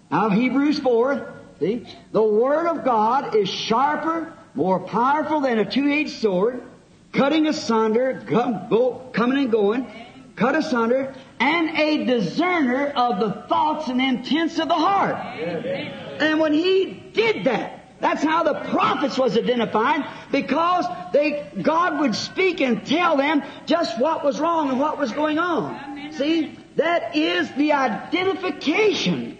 Now 0.09 0.29
Hebrews 0.29 0.79
4, 0.79 1.33
see, 1.59 1.85
the 2.13 2.23
Word 2.23 2.67
of 2.67 2.85
God 2.85 3.35
is 3.35 3.49
sharper, 3.49 4.31
more 4.55 4.79
powerful 4.79 5.41
than 5.41 5.59
a 5.59 5.69
two-edged 5.69 6.11
sword, 6.21 6.63
cutting 7.11 7.47
asunder, 7.47 8.23
coming 9.11 9.37
and 9.37 9.51
going, 9.51 9.91
cut 10.41 10.55
asunder, 10.55 11.13
and 11.39 11.69
a 11.77 12.03
discerner 12.05 12.87
of 12.87 13.19
the 13.19 13.47
thoughts 13.47 13.87
and 13.87 14.01
intents 14.01 14.57
of 14.57 14.67
the 14.67 14.73
heart. 14.73 15.15
And 15.15 16.39
when 16.39 16.51
He 16.51 16.85
did 17.13 17.45
that, 17.45 17.77
that's 17.99 18.23
how 18.23 18.41
the 18.41 18.55
prophets 18.71 19.19
was 19.19 19.37
identified 19.37 20.03
because 20.31 20.85
they, 21.13 21.47
God 21.61 21.99
would 21.99 22.15
speak 22.15 22.59
and 22.59 22.83
tell 22.83 23.17
them 23.17 23.43
just 23.67 23.99
what 23.99 24.23
was 24.23 24.39
wrong 24.39 24.69
and 24.71 24.79
what 24.79 24.97
was 24.97 25.11
going 25.11 25.37
on. 25.37 26.11
See, 26.13 26.57
that 26.77 27.15
is 27.15 27.51
the 27.51 27.73
identification 27.73 29.37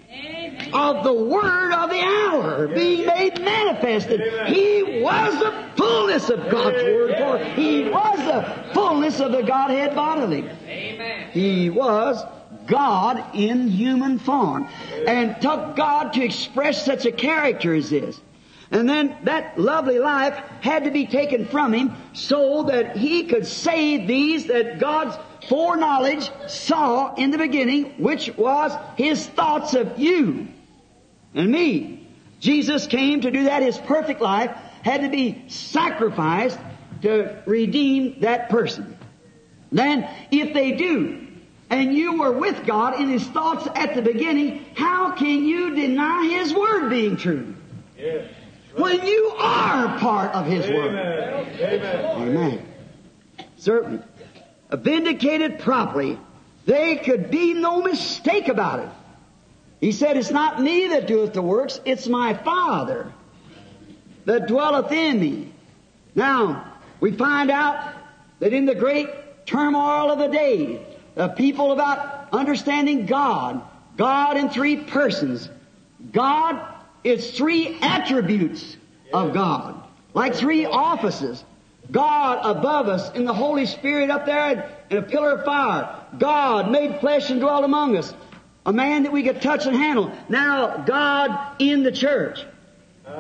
of 0.74 1.04
the 1.04 1.14
Word 1.14 1.74
of 1.74 1.90
the 1.90 2.02
hour 2.02 2.68
being 2.68 3.06
made 3.06 3.42
manifested. 3.42 4.22
He 4.48 5.02
was 5.02 5.40
the 5.40 5.70
fullness 5.76 6.30
of 6.30 6.50
God's 6.50 6.84
Word, 6.84 7.18
for 7.18 7.38
He 7.56 7.90
was 7.90 8.18
the 8.20 8.74
fullness 8.74 9.20
of 9.20 9.32
the 9.32 9.44
Godhead 9.44 9.96
bodily. 9.96 10.48
He 11.32 11.70
was 11.70 12.24
God 12.68 13.36
in 13.36 13.68
human 13.68 14.20
form 14.20 14.68
and 15.08 15.40
took 15.42 15.76
God 15.76 16.14
to 16.14 16.24
express 16.24 16.86
such 16.86 17.06
a 17.06 17.12
character 17.12 17.74
as 17.74 17.90
this. 17.90 18.20
And 18.72 18.88
then 18.88 19.18
that 19.24 19.60
lovely 19.60 20.00
life 20.00 20.34
had 20.62 20.86
to 20.86 20.92
be 20.92 21.06
taken 21.06 21.46
from 21.46 21.74
him 21.74 21.94
so 22.14 22.64
that 22.64 22.96
he 22.96 23.26
could 23.26 23.46
say 23.46 24.06
these 24.06 24.48
that 24.48 24.80
God's 24.80 25.18
foreknowledge 25.48 26.30
saw 26.48 27.16
in 27.16 27.32
the 27.32 27.38
beginning, 27.38 27.96
which 27.98 28.36
was 28.38 28.72
his 28.98 29.26
thoughts 29.28 29.74
of 29.74 30.00
you 30.00 30.48
and 31.34 31.52
me. 31.52 32.08
Jesus 32.40 32.88
came 32.88 33.22
to 33.22 33.32
do 33.32 33.44
that. 33.46 33.62
His 33.62 33.78
perfect 33.78 34.22
life 34.22 34.52
had 34.84 35.02
to 35.02 35.10
be 35.10 35.44
sacrificed 35.48 36.60
to 37.04 37.42
redeem 37.46 38.22
that 38.22 38.50
person. 38.50 38.98
Then, 39.72 40.10
if 40.32 40.54
they 40.54 40.72
do, 40.74 41.28
and 41.70 41.94
you 41.94 42.20
were 42.20 42.32
with 42.32 42.66
God 42.66 43.00
in 43.00 43.10
His 43.10 43.26
thoughts 43.28 43.68
at 43.76 43.96
the 43.96 44.02
beginning, 44.02 44.66
how 44.76 45.12
can 45.12 45.46
you 45.46 45.76
deny 45.76 46.28
His 46.28 46.54
Word 46.54 46.90
being 46.90 47.16
true? 47.16 47.56
Yes 47.98 48.28
when 48.76 49.06
you 49.06 49.34
are 49.38 50.00
part 50.00 50.34
of 50.34 50.46
His 50.46 50.70
Word. 50.70 50.96
Amen. 50.96 52.06
Amen. 52.22 52.68
Certainly. 53.58 54.04
Vindicated 54.72 55.60
properly 55.60 56.18
They 56.66 56.98
could 56.98 57.32
be 57.32 57.54
no 57.54 57.82
mistake 57.82 58.48
about 58.48 58.80
it. 58.80 58.90
He 59.80 59.92
said, 59.92 60.16
It's 60.16 60.32
not 60.32 60.62
me 60.62 60.88
that 60.90 61.08
doeth 61.08 61.34
the 61.34 61.42
works, 61.42 61.82
it's 61.86 62.08
my 62.08 62.34
Father 62.34 63.12
that 64.26 64.48
dwelleth 64.48 64.92
in 64.92 65.20
me. 65.20 65.52
Now, 66.16 66.74
we 67.00 67.12
find 67.12 67.50
out 67.50 67.94
that 68.40 68.54
in 68.54 68.66
the 68.66 68.76
great 68.76 69.10
turmoil 69.46 70.12
of 70.12 70.20
the 70.20 70.28
day, 70.28 70.86
the 71.16 71.30
people 71.30 71.72
about 71.72 72.30
understanding 72.32 73.06
God, 73.06 73.62
God 73.98 74.38
in 74.38 74.50
three 74.50 74.78
persons, 74.78 75.50
God 76.12 76.62
is 77.04 77.32
three 77.32 77.78
attributes 77.82 78.78
of 79.14 79.34
God, 79.34 79.82
like 80.14 80.36
three 80.36 80.66
offices. 80.66 81.44
God 81.92 82.40
above 82.44 82.88
us 82.88 83.12
in 83.12 83.26
the 83.26 83.34
Holy 83.34 83.66
Spirit 83.66 84.10
up 84.10 84.26
there 84.26 84.70
in 84.90 84.98
a 84.98 85.02
pillar 85.02 85.32
of 85.32 85.46
fire. 85.46 86.06
God 86.18 86.72
made 86.72 87.00
flesh 87.00 87.30
and 87.30 87.42
dwelt 87.42 87.66
among 87.66 87.98
us. 87.98 88.14
A 88.66 88.72
man 88.72 89.04
that 89.04 89.12
we 89.12 89.24
could 89.24 89.42
touch 89.42 89.66
and 89.66 89.76
handle. 89.76 90.12
Now 90.30 90.78
God 90.78 91.56
in 91.60 91.84
the 91.84 91.92
church. 91.92 92.46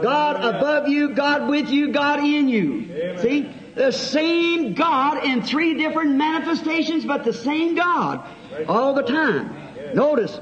God 0.01 0.37
above 0.37 0.87
you, 0.87 1.09
God 1.09 1.49
with 1.49 1.69
you, 1.69 1.91
God 1.91 2.19
in 2.19 2.47
you. 2.47 2.89
Amen. 2.91 3.17
See? 3.19 3.53
The 3.75 3.91
same 3.91 4.73
God 4.73 5.23
in 5.23 5.43
three 5.43 5.75
different 5.75 6.15
manifestations, 6.15 7.05
but 7.05 7.23
the 7.23 7.33
same 7.33 7.75
God 7.75 8.25
all 8.67 8.93
the 8.93 9.03
time. 9.03 9.55
Notice, 9.93 10.39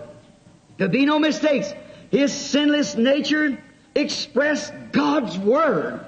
there 0.78 0.88
be 0.88 1.06
no 1.06 1.20
mistakes. 1.20 1.74
His 2.12 2.34
sinless 2.34 2.96
nature 2.96 3.62
expressed 3.96 4.74
God's 4.92 5.38
Word. 5.38 6.06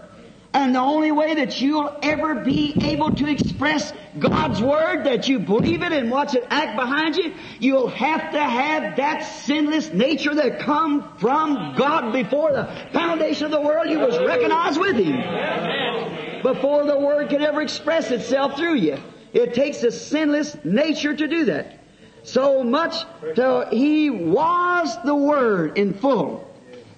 And 0.54 0.76
the 0.76 0.80
only 0.80 1.14
way 1.14 1.36
that 1.36 1.62
you'll 1.62 1.96
ever 2.04 2.36
be 2.36 2.78
able 2.82 3.12
to 3.12 3.28
express 3.28 3.94
God's 4.20 4.62
Word, 4.62 5.06
that 5.06 5.30
you 5.30 5.40
believe 5.40 5.82
it 5.82 5.94
and 5.94 6.12
watch 6.12 6.36
it 6.36 6.46
act 6.50 6.76
behind 6.76 7.16
you, 7.16 7.34
you'll 7.60 7.88
have 7.88 8.32
to 8.34 8.40
have 8.40 8.98
that 8.98 9.22
sinless 9.22 9.94
nature 9.94 10.36
that 10.36 10.60
come 10.60 11.18
from 11.20 11.76
God 11.78 12.12
before 12.12 12.52
the 12.52 12.66
foundation 12.92 13.46
of 13.46 13.52
the 13.52 13.62
world. 13.62 13.90
You 13.90 14.00
was 14.00 14.20
recognized 14.20 14.80
with 14.80 14.98
Him. 14.98 16.42
Before 16.44 16.86
the 16.86 17.00
Word 17.00 17.30
can 17.30 17.42
ever 17.42 17.62
express 17.62 18.12
itself 18.12 18.58
through 18.58 18.76
you. 18.76 18.98
It 19.32 19.54
takes 19.54 19.84
a 19.84 19.92
sinless 19.92 20.58
nature 20.66 21.16
to 21.16 21.28
do 21.28 21.46
that. 21.46 21.80
So 22.24 22.62
much 22.62 23.06
till 23.36 23.70
He 23.70 24.10
was 24.10 24.98
the 25.06 25.16
Word 25.16 25.78
in 25.78 25.94
full. 25.94 26.51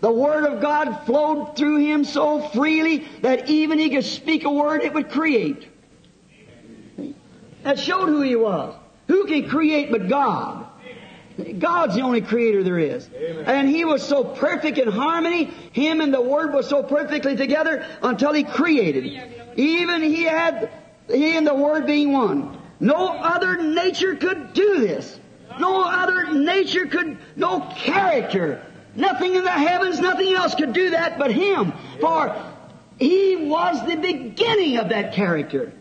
The 0.04 0.12
Word 0.12 0.44
of 0.44 0.60
God 0.60 1.06
flowed 1.06 1.56
through 1.56 1.78
him 1.78 2.04
so 2.04 2.42
freely 2.50 3.08
that 3.22 3.50
even 3.50 3.80
he 3.80 3.90
could 3.90 4.04
speak 4.04 4.44
a 4.44 4.52
word, 4.52 4.84
it 4.84 4.94
would 4.94 5.10
create. 5.10 5.66
That 7.64 7.80
showed 7.80 8.10
who 8.10 8.20
he 8.20 8.36
was. 8.36 8.76
Who 9.08 9.26
can 9.28 9.48
create 9.48 9.94
but 9.94 10.10
God? 10.10 10.68
God's 11.58 11.96
the 11.96 12.02
only 12.02 12.20
creator 12.20 12.64
there 12.64 12.80
is. 12.80 13.10
And 13.46 13.70
he 13.70 13.86
was 13.86 14.06
so 14.06 14.26
perfect 14.26 14.78
in 14.78 14.90
harmony, 14.90 15.46
him 15.72 16.02
and 16.02 16.14
the 16.14 16.22
Word 16.22 16.54
was 16.54 16.68
so 16.68 16.84
perfectly 16.84 17.38
together 17.38 17.86
until 18.02 18.34
he 18.34 18.44
created. 18.44 19.06
Even 19.56 20.02
he 20.02 20.24
had, 20.24 20.70
he 21.08 21.38
and 21.38 21.48
the 21.48 21.56
Word 21.56 21.86
being 21.86 22.12
one. 22.12 22.58
No 22.82 23.08
other 23.08 23.56
nature 23.62 24.18
could 24.18 24.52
do 24.52 24.82
this. 24.82 25.18
No 25.62 25.82
other 25.82 26.34
nature 26.34 26.88
could, 26.88 27.18
no 27.38 27.62
character, 27.78 28.66
Nothing 28.96 29.36
in 29.36 29.44
the 29.44 29.52
heavens, 29.52 30.00
nothing 30.00 30.34
else 30.34 30.56
could 30.56 30.74
do 30.74 30.92
that 30.92 31.18
but 31.18 31.32
Him. 31.32 31.74
For 32.00 32.36
He 33.00 33.36
was 33.48 33.86
the 33.88 33.96
beginning 33.96 34.78
of 34.78 34.90
that 34.90 35.14
character. 35.14 35.74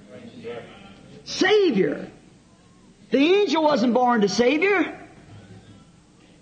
Savior. 1.24 2.10
The 3.10 3.18
angel 3.18 3.62
wasn't 3.62 3.94
born 3.94 4.22
to 4.22 4.28
Savior. 4.28 4.98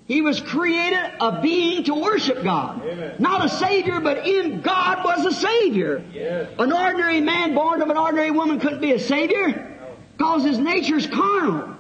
He 0.06 0.22
was 0.22 0.40
created 0.40 1.12
a 1.20 1.40
being 1.40 1.84
to 1.84 1.94
worship 1.94 2.42
God. 2.42 2.82
Amen. 2.84 3.14
Not 3.20 3.44
a 3.44 3.48
Savior, 3.48 4.00
but 4.00 4.26
in 4.26 4.60
God 4.60 5.04
was 5.04 5.24
a 5.24 5.32
Savior. 5.32 6.04
Yes. 6.12 6.50
An 6.58 6.72
ordinary 6.72 7.20
man 7.20 7.54
born 7.54 7.80
of 7.80 7.90
an 7.90 7.96
ordinary 7.96 8.32
woman 8.32 8.58
couldn't 8.58 8.80
be 8.80 8.92
a 8.92 8.98
Savior 8.98 9.78
because 10.16 10.42
his 10.42 10.58
nature's 10.58 11.06
carnal. 11.06 11.76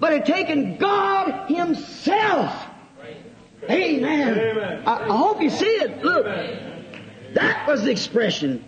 But 0.00 0.14
it 0.14 0.24
taken 0.24 0.78
God 0.78 1.48
Himself 1.48 2.63
Amen. 3.70 4.38
Amen. 4.38 4.82
I, 4.86 5.04
I 5.04 5.16
hope 5.16 5.42
you 5.42 5.50
see 5.50 5.66
it. 5.66 6.02
Look, 6.02 6.26
that 7.34 7.66
was 7.66 7.82
the 7.82 7.90
expression 7.90 8.64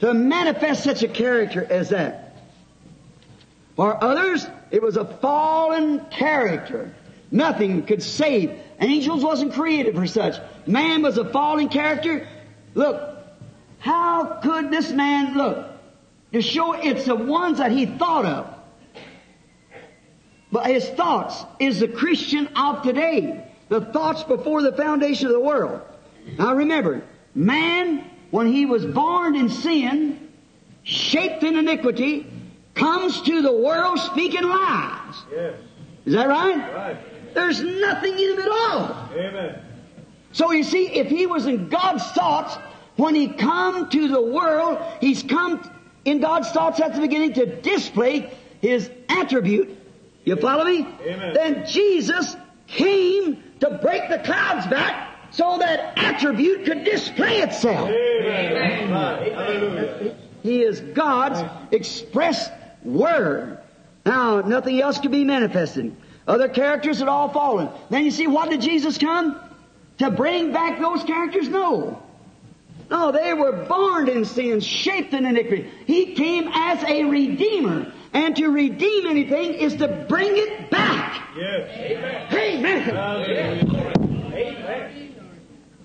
to 0.00 0.14
manifest 0.14 0.84
such 0.84 1.02
a 1.02 1.08
character 1.08 1.64
as 1.64 1.90
that. 1.90 2.36
For 3.76 4.02
others, 4.02 4.46
it 4.70 4.82
was 4.82 4.96
a 4.96 5.04
fallen 5.04 6.04
character. 6.06 6.94
Nothing 7.30 7.84
could 7.84 8.02
save. 8.02 8.58
Angels 8.80 9.24
wasn't 9.24 9.54
created 9.54 9.94
for 9.94 10.06
such. 10.06 10.36
Man 10.66 11.02
was 11.02 11.18
a 11.18 11.24
fallen 11.24 11.68
character. 11.68 12.28
Look, 12.74 13.18
how 13.78 14.40
could 14.42 14.70
this 14.70 14.92
man 14.92 15.36
look? 15.36 15.70
To 16.32 16.42
show 16.42 16.72
it's 16.72 17.06
the 17.06 17.14
ones 17.14 17.58
that 17.58 17.72
he 17.72 17.86
thought 17.86 18.24
of. 18.24 18.54
But 20.50 20.66
his 20.66 20.88
thoughts 20.88 21.44
is 21.58 21.80
the 21.80 21.88
Christian 21.88 22.48
of 22.56 22.82
today. 22.82 23.44
The 23.68 23.80
thoughts 23.80 24.22
before 24.24 24.62
the 24.62 24.72
foundation 24.72 25.26
of 25.26 25.32
the 25.32 25.40
world. 25.40 25.80
Now 26.38 26.54
remember, 26.54 27.02
man, 27.34 28.04
when 28.30 28.46
he 28.46 28.66
was 28.66 28.84
born 28.84 29.36
in 29.36 29.48
sin, 29.48 30.28
shaped 30.82 31.42
in 31.42 31.56
iniquity, 31.56 32.26
comes 32.74 33.22
to 33.22 33.42
the 33.42 33.52
world 33.52 33.98
speaking 34.00 34.42
lies. 34.42 35.14
Yes. 35.32 35.54
Is 36.04 36.12
that 36.14 36.28
right? 36.28 36.74
Right. 36.74 37.34
There's 37.34 37.62
nothing 37.62 38.12
in 38.12 38.32
him 38.32 38.40
at 38.40 38.48
all. 38.48 39.08
Amen. 39.12 39.60
So 40.32 40.50
you 40.50 40.64
see, 40.64 40.86
if 40.88 41.06
he 41.06 41.26
was 41.26 41.46
in 41.46 41.68
God's 41.68 42.04
thoughts, 42.10 42.56
when 42.96 43.14
he 43.14 43.28
come 43.28 43.88
to 43.90 44.08
the 44.08 44.20
world, 44.20 44.78
he's 45.00 45.22
come 45.22 45.70
in 46.04 46.20
God's 46.20 46.50
thoughts 46.50 46.80
at 46.80 46.94
the 46.94 47.00
beginning 47.00 47.34
to 47.34 47.60
display 47.60 48.32
his 48.60 48.90
attribute. 49.08 49.78
You 50.24 50.36
follow 50.36 50.64
me? 50.64 50.86
Amen. 51.02 51.34
Then 51.34 51.66
Jesus 51.66 52.36
came 52.66 53.43
to 53.64 53.78
break 53.78 54.08
the 54.08 54.18
clouds 54.18 54.66
back 54.66 55.10
so 55.30 55.58
that 55.58 55.98
attribute 55.98 56.64
could 56.66 56.84
display 56.84 57.38
itself. 57.38 57.88
Amen. 57.90 58.84
He 60.42 60.62
is 60.62 60.80
God's 60.80 61.42
express 61.72 62.50
word. 62.82 63.58
Now, 64.04 64.42
nothing 64.42 64.80
else 64.80 64.98
could 64.98 65.10
be 65.10 65.24
manifested. 65.24 65.96
Other 66.28 66.48
characters 66.48 66.98
had 66.98 67.08
all 67.08 67.30
fallen. 67.30 67.70
Then 67.88 68.04
you 68.04 68.10
see, 68.10 68.26
what 68.26 68.50
did 68.50 68.60
Jesus 68.60 68.98
come? 68.98 69.40
To 69.98 70.10
bring 70.10 70.52
back 70.52 70.78
those 70.78 71.02
characters? 71.04 71.48
No. 71.48 72.02
No, 72.90 73.12
they 73.12 73.32
were 73.32 73.64
born 73.64 74.08
in 74.08 74.26
sin, 74.26 74.60
shaped 74.60 75.14
in 75.14 75.24
iniquity. 75.24 75.70
He 75.86 76.14
came 76.14 76.48
as 76.52 76.84
a 76.84 77.04
redeemer. 77.04 77.90
And 78.14 78.36
to 78.36 78.48
redeem 78.48 79.06
anything 79.06 79.54
is 79.54 79.74
to 79.76 80.06
bring 80.08 80.30
it 80.36 80.70
back. 80.70 81.20
Yes. 81.36 81.68
Amen. 82.32 82.82
Hallelujah. 82.82 83.64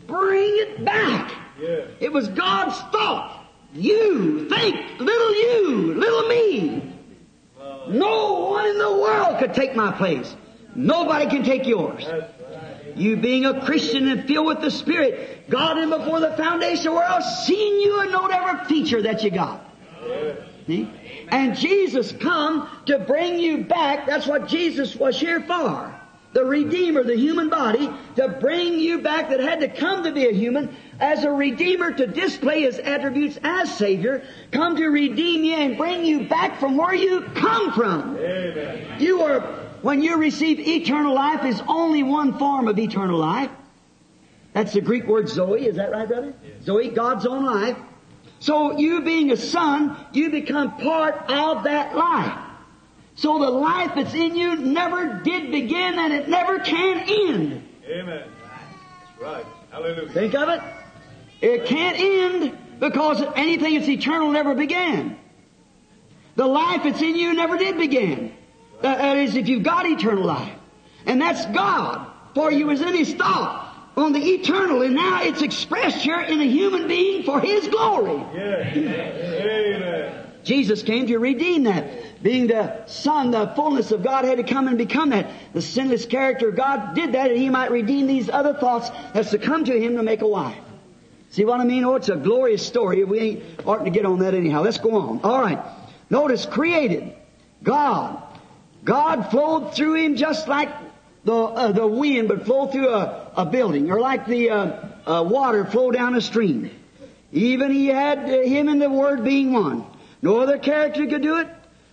Bring 0.06 0.52
it 0.58 0.86
back. 0.86 1.32
Yes. 1.60 1.90
It 2.00 2.14
was 2.14 2.28
God's 2.28 2.78
thought. 2.92 3.48
You 3.74 4.48
think, 4.48 5.00
little 5.00 5.36
you, 5.36 5.94
little 5.96 6.28
me. 6.28 6.96
No 7.90 8.50
one 8.52 8.68
in 8.68 8.78
the 8.78 8.92
world 8.92 9.40
could 9.40 9.56
take 9.56 9.76
my 9.76 9.92
place. 9.92 10.36
Nobody 10.76 11.28
can 11.28 11.44
take 11.44 11.66
yours. 11.66 12.08
You 12.96 13.18
being 13.18 13.46
a 13.46 13.66
Christian 13.66 14.08
and 14.08 14.26
filled 14.26 14.48
with 14.48 14.62
the 14.62 14.72
Spirit, 14.72 15.50
God 15.50 15.78
in 15.78 15.90
before 15.90 16.20
the 16.20 16.36
foundation 16.38 16.88
of 16.88 16.94
the 16.94 17.00
world, 17.00 17.24
seen 17.24 17.82
you 17.82 18.02
and 18.02 18.12
knowed 18.12 18.32
every 18.32 18.66
feature 18.66 19.02
that 19.04 19.24
you 19.24 19.32
got. 19.32 19.66
See? 20.70 20.88
And 21.30 21.56
Jesus 21.56 22.12
come 22.12 22.70
to 22.86 23.00
bring 23.00 23.40
you 23.40 23.64
back. 23.64 24.06
That's 24.06 24.28
what 24.28 24.48
Jesus 24.48 24.96
was 24.96 25.20
here 25.20 25.42
for. 25.42 25.96
The 26.34 26.46
Redeemer, 26.46 27.04
the 27.04 27.18
human 27.18 27.50
body, 27.50 27.90
to 28.18 28.30
bring 28.40 28.80
you 28.80 29.02
back 29.02 29.30
that 29.30 29.40
had 29.40 29.62
to 29.62 29.68
come 29.68 30.04
to 30.04 30.12
be 30.12 30.28
a 30.28 30.32
human 30.32 30.76
as 31.00 31.24
a 31.24 31.32
Redeemer 31.32 31.92
to 31.94 32.06
display 32.06 32.62
His 32.62 32.78
attributes 32.78 33.40
as 33.44 33.76
Savior, 33.76 34.24
come 34.52 34.76
to 34.76 34.90
redeem 34.90 35.44
you 35.44 35.56
and 35.56 35.76
bring 35.76 36.06
you 36.06 36.28
back 36.28 36.60
from 36.60 36.78
where 36.78 36.94
you 36.94 37.22
come 37.34 37.74
from. 37.74 38.16
Amen. 38.18 39.02
You 39.02 39.24
are, 39.24 39.40
when 39.82 40.04
you 40.04 40.18
receive 40.18 40.60
eternal 40.60 41.16
life, 41.16 41.46
is 41.46 41.60
only 41.68 42.04
one 42.04 42.38
form 42.38 42.68
of 42.68 42.78
eternal 42.78 43.18
life. 43.18 43.50
That's 44.54 44.74
the 44.74 44.82
Greek 44.82 45.08
word 45.08 45.30
Zoe, 45.30 45.66
is 45.66 45.78
that 45.78 45.92
right, 45.92 46.08
brother? 46.08 46.36
Zoe, 46.62 46.90
God's 46.90 47.26
own 47.26 47.44
life. 47.44 47.78
So 48.40 48.78
you 48.78 49.02
being 49.02 49.32
a 49.32 49.38
son, 49.38 49.98
you 50.14 50.30
become 50.30 50.78
part 50.78 51.30
of 51.30 51.66
that 51.66 51.96
life. 51.96 52.40
So 53.16 53.40
the 53.40 53.50
life 53.50 53.92
that's 53.96 54.14
in 54.14 54.36
you 54.36 54.56
never 54.56 55.22
did 55.24 55.52
begin 55.52 56.00
and 56.00 56.14
it 56.14 56.30
never 56.30 56.60
can 56.60 57.00
end. 57.00 57.68
Amen. 57.86 58.24
That's 58.40 59.22
right. 59.22 59.46
Hallelujah. 59.72 60.10
Think 60.10 60.36
of 60.36 60.50
it. 60.50 60.62
It 61.42 61.66
can't 61.66 62.00
end 62.00 62.58
because 62.80 63.22
anything 63.36 63.76
that's 63.76 63.90
eternal 63.90 64.32
never 64.32 64.56
began. 64.56 65.18
The 66.36 66.48
life 66.48 66.84
that's 66.84 67.02
in 67.02 67.18
you 67.18 67.34
never 67.34 67.58
did 67.58 67.78
begin. 67.78 68.34
That, 68.82 69.18
is, 69.18 69.36
if 69.36 69.50
you've 69.50 69.64
got 69.64 69.86
eternal 69.86 70.24
life. 70.24 70.54
And 71.06 71.22
that's 71.22 71.46
God. 71.48 72.10
For 72.34 72.50
you 72.50 72.68
was 72.68 72.80
in 72.80 72.96
His 72.96 73.14
thought 73.14 73.69
on 74.00 74.14
the 74.14 74.20
eternal, 74.20 74.82
and 74.82 74.96
now 74.96 75.22
it's 75.24 75.42
expressed 75.42 75.98
here 75.98 76.20
in 76.20 76.40
a 76.40 76.46
human 76.46 76.88
being 76.88 77.24
for 77.24 77.40
His 77.40 77.68
glory. 77.68 78.24
Amen. 78.36 80.26
Jesus 80.44 80.82
came 80.84 81.08
to 81.08 81.18
redeem 81.20 81.64
that. 81.64 82.24
Being 82.24 82.48
the 82.48 82.86
Son, 82.86 83.32
the 83.32 83.48
fullness 83.56 83.92
of 83.92 84.04
God 84.04 84.26
had 84.26 84.38
to 84.38 84.44
come 84.44 84.68
and 84.68 84.78
become 84.78 85.12
that. 85.12 85.30
The 85.54 85.62
sinless 85.62 86.06
character 86.06 86.50
of 86.50 86.56
God 86.56 86.96
did 86.96 87.14
that 87.14 87.30
that 87.30 87.38
He 87.38 87.50
might 87.50 87.72
redeem 87.72 88.08
these 88.08 88.30
other 88.30 88.54
thoughts 88.54 88.90
that's 89.14 89.32
to 89.32 89.38
come 89.38 89.66
to 89.66 89.80
Him 89.80 89.96
to 89.96 90.04
make 90.04 90.22
a 90.22 90.28
wife. 90.28 90.58
See 91.32 91.46
what 91.46 91.60
I 91.60 91.64
mean? 91.64 91.84
Oh, 91.86 91.96
it's 91.96 92.10
a 92.10 92.16
glorious 92.16 92.66
story. 92.66 93.04
We 93.04 93.20
ain't 93.20 93.44
ought 93.66 93.84
to 93.84 93.92
get 93.92 94.06
on 94.06 94.20
that 94.20 94.34
anyhow. 94.34 94.64
Let's 94.64 94.80
go 94.80 94.98
on. 94.98 95.22
All 95.24 95.40
right. 95.40 95.60
Notice, 96.10 96.46
created. 96.46 97.14
God. 97.64 98.22
God 98.84 99.30
flowed 99.30 99.76
through 99.76 99.96
Him 99.96 100.16
just 100.16 100.48
like 100.48 100.70
the, 101.30 101.36
uh, 101.36 101.72
the 101.72 101.86
wind 101.86 102.30
would 102.30 102.44
flow 102.44 102.66
through 102.66 102.90
a, 102.90 103.32
a 103.38 103.46
building, 103.46 103.92
or 103.92 104.00
like 104.00 104.26
the 104.26 104.50
uh, 104.50 104.90
uh, 105.06 105.24
water 105.24 105.64
flow 105.64 105.92
down 105.92 106.16
a 106.16 106.22
stream. 106.22 106.72
Even 107.32 107.72
He 107.72 107.86
had 107.86 108.18
uh, 108.18 108.42
Him 108.42 108.68
and 108.68 108.82
the 108.82 108.90
Word 108.90 109.24
being 109.24 109.54
one. 109.54 109.86
No 110.24 110.40
other 110.40 110.58
character 110.58 111.06
could 111.06 111.22
do 111.22 111.38
it, 111.38 111.48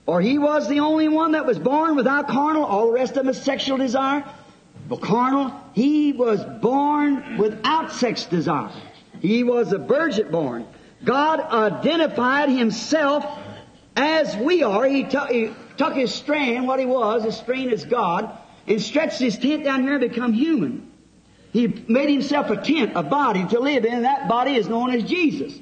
or 0.06 0.22
He 0.22 0.38
was 0.38 0.68
the 0.70 0.80
only 0.80 1.08
one 1.08 1.32
that 1.32 1.44
was 1.44 1.58
born 1.58 1.96
without 1.96 2.28
carnal. 2.28 2.64
All 2.64 2.86
the 2.86 2.92
rest 2.94 3.10
of 3.10 3.24
them 3.24 3.28
is 3.28 3.42
sexual 3.42 3.76
desire. 3.76 4.24
But 4.88 5.02
carnal, 5.02 5.52
He 5.74 6.14
was 6.14 6.42
born 6.62 7.36
without 7.36 7.92
sex 7.92 8.24
desire. 8.24 8.72
He 9.20 9.44
was 9.44 9.74
a 9.74 9.78
virgin 9.78 10.30
born. 10.30 10.66
God 11.04 11.40
identified 11.40 12.48
Himself 12.48 13.26
as 13.96 14.34
we 14.34 14.62
are. 14.62 14.86
He, 14.86 15.04
took 15.04 15.28
he 15.28 15.50
took 15.76 15.92
His 15.92 16.14
strain, 16.14 16.66
what 16.66 16.80
He 16.80 16.86
was, 16.86 17.24
His 17.24 17.36
strain 17.36 17.68
is 17.68 17.84
God, 17.84 18.34
and 18.66 18.80
stretched 18.80 19.18
His 19.18 19.38
tent 19.38 19.64
down 19.64 19.82
here 19.82 19.94
and 19.94 20.00
become 20.00 20.32
human. 20.32 20.90
He 21.52 21.66
made 21.88 22.10
Himself 22.10 22.50
a 22.50 22.56
tent, 22.56 22.92
a 22.94 23.02
body 23.02 23.46
to 23.48 23.60
live 23.60 23.84
in, 23.84 23.94
and 23.94 24.04
that 24.04 24.28
body 24.28 24.56
is 24.56 24.68
known 24.68 24.94
as 24.94 25.04
Jesus. 25.04 25.58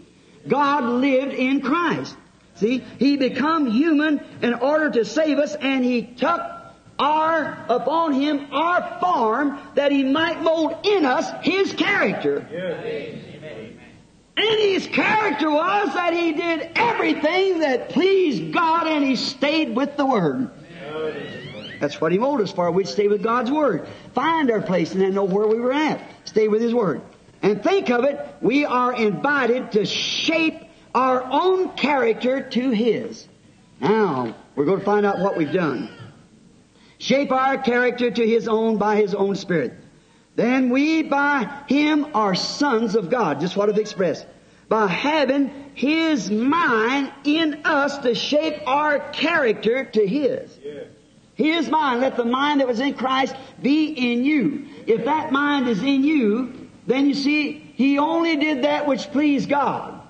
God 0.46 0.84
lived 0.84 1.32
in 1.34 1.60
Christ. 1.60 2.16
See, 2.56 2.84
He 2.98 3.16
become 3.16 3.70
human 3.70 4.20
in 4.42 4.54
order 4.54 4.90
to 4.90 5.04
save 5.04 5.38
us, 5.38 5.54
and 5.54 5.84
He 5.84 6.02
took 6.02 6.40
our, 6.98 7.64
upon 7.68 8.12
Him, 8.12 8.52
our 8.52 8.98
form, 9.00 9.58
that 9.74 9.92
He 9.92 10.04
might 10.04 10.42
mold 10.42 10.76
in 10.84 11.04
us 11.04 11.30
His 11.42 11.72
character. 11.72 12.46
And 14.36 14.60
his 14.60 14.86
character 14.88 15.48
was 15.48 15.94
that 15.94 16.12
he 16.12 16.32
did 16.32 16.72
everything 16.74 17.60
that 17.60 17.90
pleased 17.90 18.52
God 18.52 18.88
and 18.88 19.04
he 19.04 19.14
stayed 19.14 19.76
with 19.76 19.96
the 19.96 20.04
Word. 20.04 20.50
That's 21.84 22.00
what 22.00 22.12
he 22.12 22.18
molded 22.18 22.46
us 22.46 22.52
for. 22.52 22.70
We'd 22.70 22.88
stay 22.88 23.08
with 23.08 23.22
God's 23.22 23.50
Word. 23.50 23.86
Find 24.14 24.50
our 24.50 24.62
place 24.62 24.92
and 24.92 25.02
then 25.02 25.12
know 25.12 25.24
where 25.24 25.46
we 25.46 25.60
were 25.60 25.70
at. 25.70 26.00
Stay 26.24 26.48
with 26.48 26.62
His 26.62 26.72
Word. 26.72 27.02
And 27.42 27.62
think 27.62 27.90
of 27.90 28.04
it, 28.04 28.18
we 28.40 28.64
are 28.64 28.94
invited 28.94 29.72
to 29.72 29.84
shape 29.84 30.62
our 30.94 31.22
own 31.22 31.76
character 31.76 32.40
to 32.40 32.70
His. 32.70 33.28
Now, 33.82 34.34
we're 34.56 34.64
going 34.64 34.78
to 34.78 34.84
find 34.84 35.04
out 35.04 35.18
what 35.18 35.36
we've 35.36 35.52
done. 35.52 35.90
Shape 36.96 37.30
our 37.32 37.58
character 37.58 38.10
to 38.10 38.26
His 38.26 38.48
own 38.48 38.78
by 38.78 38.96
His 38.96 39.14
own 39.14 39.34
Spirit. 39.34 39.74
Then 40.36 40.70
we 40.70 41.02
by 41.02 41.64
Him 41.68 42.06
are 42.14 42.34
sons 42.34 42.96
of 42.96 43.10
God. 43.10 43.40
Just 43.40 43.58
what 43.58 43.68
I've 43.68 43.76
expressed. 43.76 44.26
By 44.70 44.86
having 44.86 45.50
His 45.74 46.30
mind 46.30 47.12
in 47.24 47.60
us 47.66 47.98
to 47.98 48.14
shape 48.14 48.66
our 48.66 49.00
character 49.10 49.84
to 49.84 50.06
His. 50.06 50.58
His 51.34 51.68
mind, 51.68 52.00
let 52.00 52.16
the 52.16 52.24
mind 52.24 52.60
that 52.60 52.68
was 52.68 52.80
in 52.80 52.94
Christ 52.94 53.34
be 53.60 53.86
in 53.86 54.24
you. 54.24 54.66
If 54.86 55.04
that 55.06 55.32
mind 55.32 55.68
is 55.68 55.82
in 55.82 56.04
you, 56.04 56.68
then 56.86 57.06
you 57.06 57.14
see, 57.14 57.72
He 57.74 57.98
only 57.98 58.36
did 58.36 58.64
that 58.64 58.86
which 58.86 59.10
pleased 59.10 59.48
God. 59.48 60.00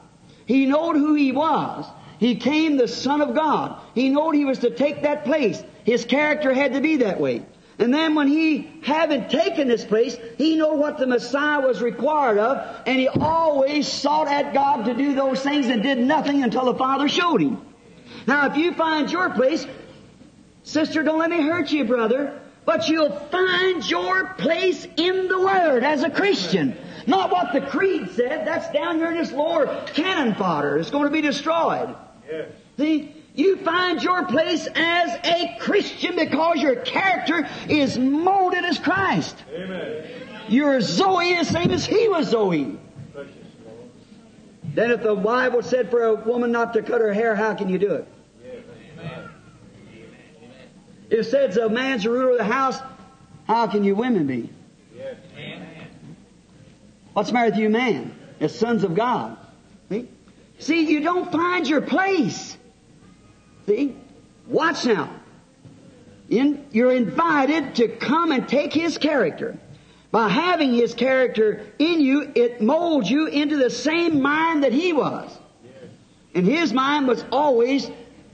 He 0.46 0.66
knowed 0.66 0.96
who 0.96 1.14
He 1.14 1.32
was. 1.32 1.86
He 2.18 2.36
came 2.36 2.76
the 2.76 2.88
Son 2.88 3.20
of 3.20 3.34
God. 3.34 3.80
He 3.94 4.10
knowed 4.10 4.34
He 4.34 4.44
was 4.44 4.60
to 4.60 4.70
take 4.70 5.02
that 5.02 5.24
place. 5.24 5.62
His 5.84 6.04
character 6.04 6.52
had 6.52 6.74
to 6.74 6.80
be 6.80 6.96
that 6.96 7.20
way. 7.20 7.44
And 7.78 7.92
then 7.92 8.14
when 8.14 8.28
he, 8.28 8.70
having 8.84 9.28
taken 9.28 9.66
this 9.66 9.84
place, 9.84 10.16
he 10.38 10.54
knew 10.54 10.74
what 10.74 10.96
the 10.96 11.08
Messiah 11.08 11.60
was 11.60 11.82
required 11.82 12.38
of, 12.38 12.82
and 12.86 13.00
he 13.00 13.08
always 13.08 13.88
sought 13.88 14.28
at 14.28 14.54
God 14.54 14.84
to 14.84 14.94
do 14.94 15.14
those 15.14 15.40
things 15.40 15.66
and 15.66 15.82
did 15.82 15.98
nothing 15.98 16.44
until 16.44 16.66
the 16.66 16.74
Father 16.74 17.08
showed 17.08 17.40
him. 17.40 17.60
Now 18.26 18.48
if 18.48 18.56
you 18.56 18.74
find 18.74 19.10
your 19.10 19.30
place, 19.30 19.66
sister, 20.64 21.02
don't 21.02 21.18
let 21.18 21.30
me 21.30 21.40
hurt 21.40 21.70
you, 21.70 21.84
brother, 21.84 22.40
but 22.64 22.88
you'll 22.88 23.16
find 23.30 23.88
your 23.88 24.34
place 24.34 24.86
in 24.96 25.28
the 25.28 25.38
Word 25.38 25.84
as 25.84 26.02
a 26.02 26.10
Christian. 26.10 26.76
Not 27.06 27.30
what 27.30 27.52
the 27.52 27.60
creed 27.60 28.10
said, 28.12 28.46
that's 28.46 28.70
down 28.70 28.96
here 28.96 29.10
in 29.10 29.18
this 29.18 29.30
lower 29.30 29.84
cannon 29.88 30.34
fodder. 30.34 30.78
It's 30.78 30.90
going 30.90 31.04
to 31.04 31.10
be 31.10 31.20
destroyed. 31.20 31.94
Yes. 32.28 32.48
See? 32.76 33.14
You 33.34 33.56
find 33.58 34.00
your 34.00 34.26
place 34.26 34.68
as 34.76 35.10
a 35.24 35.56
Christian 35.58 36.14
because 36.14 36.62
your 36.62 36.76
character 36.76 37.48
is 37.68 37.98
molded 37.98 38.64
as 38.64 38.78
Christ. 38.78 39.36
Amen. 39.52 40.04
Your 40.48 40.80
Zoe 40.80 41.34
the 41.34 41.44
same 41.44 41.72
as 41.72 41.84
he 41.84 42.08
was 42.08 42.28
Zoe. 42.28 42.78
Then 44.62 44.90
if 44.92 45.02
the 45.02 45.16
Bible 45.16 45.62
said 45.62 45.90
for 45.90 46.04
a 46.04 46.14
woman 46.14 46.52
not 46.52 46.74
to 46.74 46.82
cut 46.82 47.00
her 47.00 47.12
hair, 47.12 47.34
how 47.34 47.54
can 47.54 47.68
you 47.68 47.78
do 47.78 47.92
it? 47.94 48.08
It 51.10 51.24
says 51.24 51.56
a 51.56 51.68
man's 51.68 52.04
the 52.04 52.10
ruler 52.10 52.32
of 52.32 52.38
the 52.38 52.44
house, 52.44 52.78
how 53.46 53.66
can 53.66 53.84
you 53.84 53.94
women 53.94 54.26
be? 54.26 54.50
Yes. 54.96 55.16
What's 57.12 57.28
the 57.28 57.34
matter 57.34 57.50
with 57.50 57.60
you 57.60 57.70
man? 57.70 58.14
As 58.40 58.58
sons 58.58 58.82
of 58.82 58.94
God. 58.94 59.38
See? 59.88 60.08
See, 60.58 60.90
you 60.90 61.00
don't 61.00 61.30
find 61.30 61.66
your 61.66 61.80
place. 61.80 62.56
See? 63.66 63.96
Watch 64.46 64.84
now. 64.84 65.10
In, 66.28 66.66
you're 66.72 66.92
invited 66.92 67.76
to 67.76 67.88
come 67.88 68.32
and 68.32 68.48
take 68.48 68.72
His 68.72 68.98
character. 68.98 69.56
By 70.10 70.28
having 70.28 70.74
His 70.74 70.94
character 70.94 71.64
in 71.78 72.00
you, 72.00 72.32
it 72.34 72.60
molds 72.60 73.08
you 73.08 73.26
into 73.26 73.56
the 73.56 73.70
same 73.70 74.20
mind 74.20 74.64
that 74.64 74.72
He 74.72 74.92
was. 74.92 75.30
And 76.34 76.44
His 76.46 76.72
mind 76.72 77.06
was 77.06 77.24
always 77.30 77.88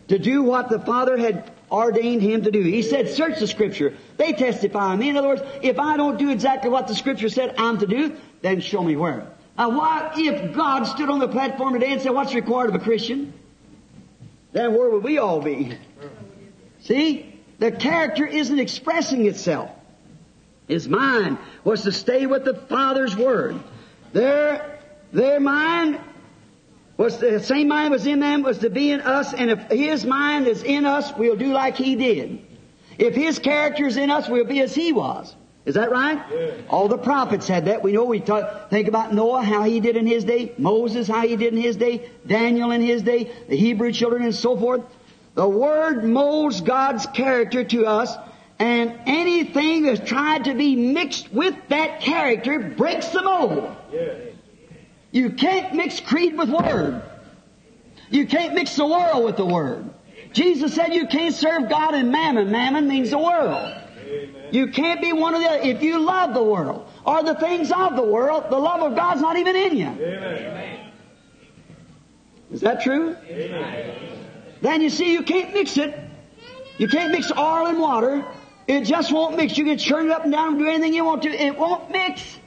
to 0.08 0.18
do 0.18 0.42
what 0.42 0.70
the 0.70 0.80
Father 0.80 1.18
had 1.18 1.52
ordained 1.70 2.22
Him 2.22 2.42
to 2.42 2.50
do. 2.50 2.62
He 2.62 2.82
said, 2.82 3.08
search 3.08 3.38
the 3.38 3.46
Scripture. 3.46 3.94
They 4.16 4.32
testify 4.32 4.86
on 4.86 4.98
me. 4.98 5.08
In 5.08 5.16
other 5.16 5.28
words, 5.28 5.42
if 5.62 5.78
I 5.78 5.96
don't 5.96 6.18
do 6.18 6.30
exactly 6.30 6.70
what 6.70 6.88
the 6.88 6.94
Scripture 6.94 7.28
said 7.28 7.54
I'm 7.58 7.78
to 7.78 7.86
do, 7.86 8.16
then 8.42 8.60
show 8.60 8.82
me 8.82 8.96
where. 8.96 9.26
Now 9.56 9.70
why, 9.70 10.12
if 10.16 10.54
God 10.54 10.84
stood 10.84 11.10
on 11.10 11.18
the 11.18 11.28
platform 11.28 11.74
today 11.74 11.92
and 11.92 12.00
said, 12.00 12.12
what's 12.12 12.34
required 12.34 12.70
of 12.70 12.74
a 12.76 12.80
Christian? 12.80 13.32
Then 14.52 14.74
where 14.74 14.90
would 14.90 15.04
we 15.04 15.18
all 15.18 15.40
be? 15.40 15.76
See? 16.80 17.26
The 17.58 17.70
character 17.70 18.24
isn't 18.24 18.58
expressing 18.58 19.26
itself. 19.26 19.70
His 20.66 20.88
mind 20.88 21.36
was 21.62 21.82
to 21.82 21.92
stay 21.92 22.24
with 22.24 22.44
the 22.44 22.54
Father's 22.54 23.14
Word. 23.14 23.60
Their, 24.14 24.78
their 25.12 25.40
mind 25.40 26.00
was 27.00 27.16
the 27.16 27.40
same 27.40 27.68
mind 27.68 27.90
was 27.90 28.06
in 28.06 28.20
them 28.20 28.42
was 28.42 28.58
to 28.58 28.68
be 28.68 28.90
in 28.90 29.00
us, 29.00 29.32
and 29.32 29.50
if 29.50 29.58
His 29.70 30.04
mind 30.04 30.46
is 30.46 30.62
in 30.62 30.84
us, 30.84 31.10
we'll 31.16 31.34
do 31.34 31.50
like 31.50 31.76
He 31.76 31.96
did. 31.96 32.44
If 32.98 33.14
His 33.14 33.38
character 33.38 33.86
is 33.86 33.96
in 33.96 34.10
us, 34.10 34.28
we'll 34.28 34.44
be 34.44 34.60
as 34.60 34.74
He 34.74 34.92
was. 34.92 35.34
Is 35.64 35.76
that 35.76 35.90
right? 35.90 36.22
All 36.68 36.88
the 36.88 36.98
prophets 36.98 37.48
had 37.48 37.64
that. 37.66 37.82
We 37.82 37.92
know 37.92 38.04
we 38.04 38.20
talk, 38.20 38.68
think 38.68 38.86
about 38.86 39.14
Noah, 39.14 39.42
how 39.42 39.62
he 39.62 39.80
did 39.80 39.96
in 39.96 40.06
his 40.06 40.24
day, 40.24 40.52
Moses, 40.58 41.06
how 41.06 41.20
he 41.20 41.36
did 41.36 41.52
in 41.54 41.60
his 41.60 41.76
day, 41.76 42.10
Daniel 42.26 42.70
in 42.70 42.82
his 42.82 43.02
day, 43.02 43.30
the 43.48 43.56
Hebrew 43.56 43.92
children 43.92 44.22
and 44.22 44.34
so 44.34 44.56
forth. 44.56 44.82
The 45.34 45.48
Word 45.48 46.04
molds 46.04 46.60
God's 46.60 47.06
character 47.06 47.62
to 47.64 47.86
us, 47.86 48.14
and 48.58 48.98
anything 49.06 49.84
that's 49.84 50.06
tried 50.06 50.44
to 50.44 50.54
be 50.54 50.76
mixed 50.76 51.32
with 51.32 51.54
that 51.68 52.00
character 52.00 52.58
breaks 52.58 53.08
the 53.08 53.22
mold. 53.22 53.76
You 55.12 55.30
can't 55.30 55.74
mix 55.74 56.00
creed 56.00 56.36
with 56.36 56.48
Word. 56.48 57.02
You 58.10 58.26
can't 58.26 58.54
mix 58.54 58.76
the 58.76 58.86
world 58.86 59.24
with 59.24 59.36
the 59.36 59.46
Word. 59.46 59.88
Jesus 60.32 60.74
said 60.74 60.94
you 60.94 61.06
can't 61.06 61.34
serve 61.34 61.68
God 61.68 61.94
and 61.94 62.12
mammon. 62.12 62.50
Mammon 62.50 62.86
means 62.86 63.10
the 63.10 63.18
world. 63.18 63.74
Amen. 64.06 64.34
You 64.52 64.68
can't 64.68 65.00
be 65.00 65.12
one 65.12 65.34
of 65.34 65.40
the, 65.40 65.48
other. 65.48 65.60
if 65.62 65.82
you 65.82 65.98
love 65.98 66.34
the 66.34 66.42
world 66.42 66.88
or 67.04 67.22
the 67.22 67.34
things 67.34 67.72
of 67.72 67.96
the 67.96 68.04
world, 68.04 68.44
the 68.50 68.58
love 68.58 68.82
of 68.82 68.96
God's 68.96 69.20
not 69.20 69.36
even 69.36 69.56
in 69.56 69.76
you. 69.76 69.86
Amen. 69.86 70.92
Is 72.52 72.60
that 72.62 72.82
true? 72.82 73.16
Amen. 73.28 73.96
Then 74.60 74.80
you 74.80 74.90
see 74.90 75.12
you 75.12 75.22
can't 75.22 75.54
mix 75.54 75.76
it. 75.76 75.98
You 76.78 76.88
can't 76.88 77.12
mix 77.12 77.30
oil 77.32 77.66
and 77.66 77.78
water. 77.78 78.24
It 78.66 78.82
just 78.82 79.12
won't 79.12 79.36
mix. 79.36 79.56
You 79.56 79.64
can 79.64 79.78
churn 79.78 80.06
it 80.06 80.12
up 80.12 80.24
and 80.24 80.32
down 80.32 80.48
and 80.48 80.58
do 80.58 80.68
anything 80.68 80.94
you 80.94 81.04
want 81.04 81.22
to. 81.22 81.30
It 81.30 81.56
won't 81.56 81.90
mix. 81.90 82.38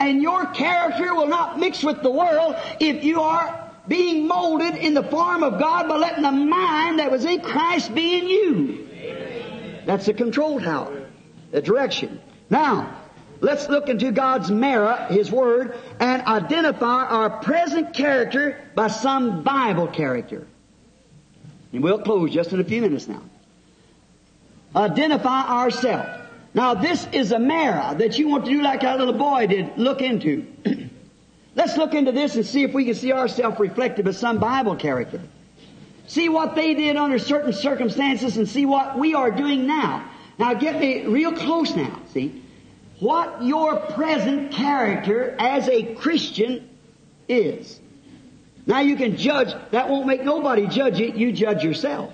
And 0.00 0.22
your 0.22 0.46
character 0.46 1.14
will 1.14 1.26
not 1.26 1.60
mix 1.60 1.84
with 1.84 2.02
the 2.02 2.10
world 2.10 2.56
if 2.80 3.04
you 3.04 3.20
are 3.20 3.70
being 3.86 4.26
molded 4.26 4.76
in 4.76 4.94
the 4.94 5.02
form 5.02 5.42
of 5.42 5.58
God 5.58 5.88
by 5.88 5.96
letting 5.96 6.22
the 6.22 6.32
mind 6.32 6.98
that 6.98 7.10
was 7.10 7.24
in 7.24 7.40
Christ 7.40 7.94
be 7.94 8.18
in 8.18 8.28
you. 8.28 9.82
That's 9.84 10.06
the 10.06 10.14
control 10.14 10.60
tower, 10.60 11.06
the 11.50 11.60
direction. 11.60 12.20
Now, 12.48 12.96
let's 13.40 13.68
look 13.68 13.88
into 13.88 14.10
God's 14.10 14.50
mirror, 14.50 15.06
His 15.10 15.30
Word, 15.30 15.76
and 15.98 16.22
identify 16.22 17.04
our 17.04 17.42
present 17.42 17.92
character 17.92 18.56
by 18.74 18.88
some 18.88 19.42
Bible 19.42 19.88
character. 19.88 20.46
And 21.72 21.82
we'll 21.82 22.02
close 22.02 22.30
just 22.32 22.52
in 22.52 22.60
a 22.60 22.64
few 22.64 22.80
minutes 22.80 23.06
now. 23.06 23.22
Identify 24.74 25.42
ourselves. 25.48 26.19
Now 26.52 26.74
this 26.74 27.06
is 27.12 27.32
a 27.32 27.38
mirror 27.38 27.94
that 27.96 28.18
you 28.18 28.28
want 28.28 28.44
to 28.46 28.50
do 28.50 28.62
like 28.62 28.82
our 28.82 28.96
little 28.98 29.14
boy 29.14 29.46
did, 29.46 29.76
look 29.76 30.02
into. 30.02 30.46
Let's 31.54 31.76
look 31.76 31.94
into 31.94 32.12
this 32.12 32.36
and 32.36 32.46
see 32.46 32.62
if 32.62 32.72
we 32.72 32.84
can 32.84 32.94
see 32.94 33.12
ourselves 33.12 33.58
reflected 33.58 34.04
by 34.04 34.12
some 34.12 34.38
Bible 34.38 34.76
character. 34.76 35.20
See 36.06 36.28
what 36.28 36.54
they 36.54 36.74
did 36.74 36.96
under 36.96 37.18
certain 37.18 37.52
circumstances 37.52 38.36
and 38.36 38.48
see 38.48 38.66
what 38.66 38.98
we 38.98 39.14
are 39.14 39.30
doing 39.30 39.66
now. 39.66 40.10
Now 40.38 40.54
get 40.54 40.80
me 40.80 41.04
real 41.06 41.32
close 41.32 41.76
now, 41.76 42.00
see? 42.12 42.42
What 42.98 43.42
your 43.42 43.76
present 43.76 44.52
character 44.52 45.36
as 45.38 45.68
a 45.68 45.94
Christian 45.94 46.68
is. 47.28 47.78
Now 48.66 48.80
you 48.80 48.96
can 48.96 49.16
judge, 49.16 49.54
that 49.70 49.88
won't 49.88 50.06
make 50.06 50.24
nobody 50.24 50.66
judge 50.66 51.00
it, 51.00 51.14
you 51.14 51.32
judge 51.32 51.62
yourself. 51.62 52.12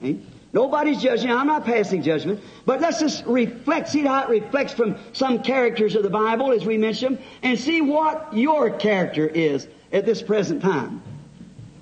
See? 0.00 0.24
Nobody's 0.56 1.02
judging. 1.02 1.30
I'm 1.30 1.48
not 1.48 1.66
passing 1.66 2.02
judgment. 2.02 2.40
But 2.64 2.80
let's 2.80 2.98
just 2.98 3.26
reflect, 3.26 3.90
see 3.90 4.00
how 4.00 4.22
it 4.22 4.30
reflects 4.30 4.72
from 4.72 4.96
some 5.12 5.42
characters 5.42 5.94
of 5.94 6.02
the 6.02 6.08
Bible 6.08 6.50
as 6.50 6.64
we 6.64 6.78
mentioned 6.78 7.18
and 7.42 7.58
see 7.58 7.82
what 7.82 8.32
your 8.32 8.70
character 8.70 9.26
is 9.26 9.68
at 9.92 10.06
this 10.06 10.22
present 10.22 10.62
time. 10.62 11.02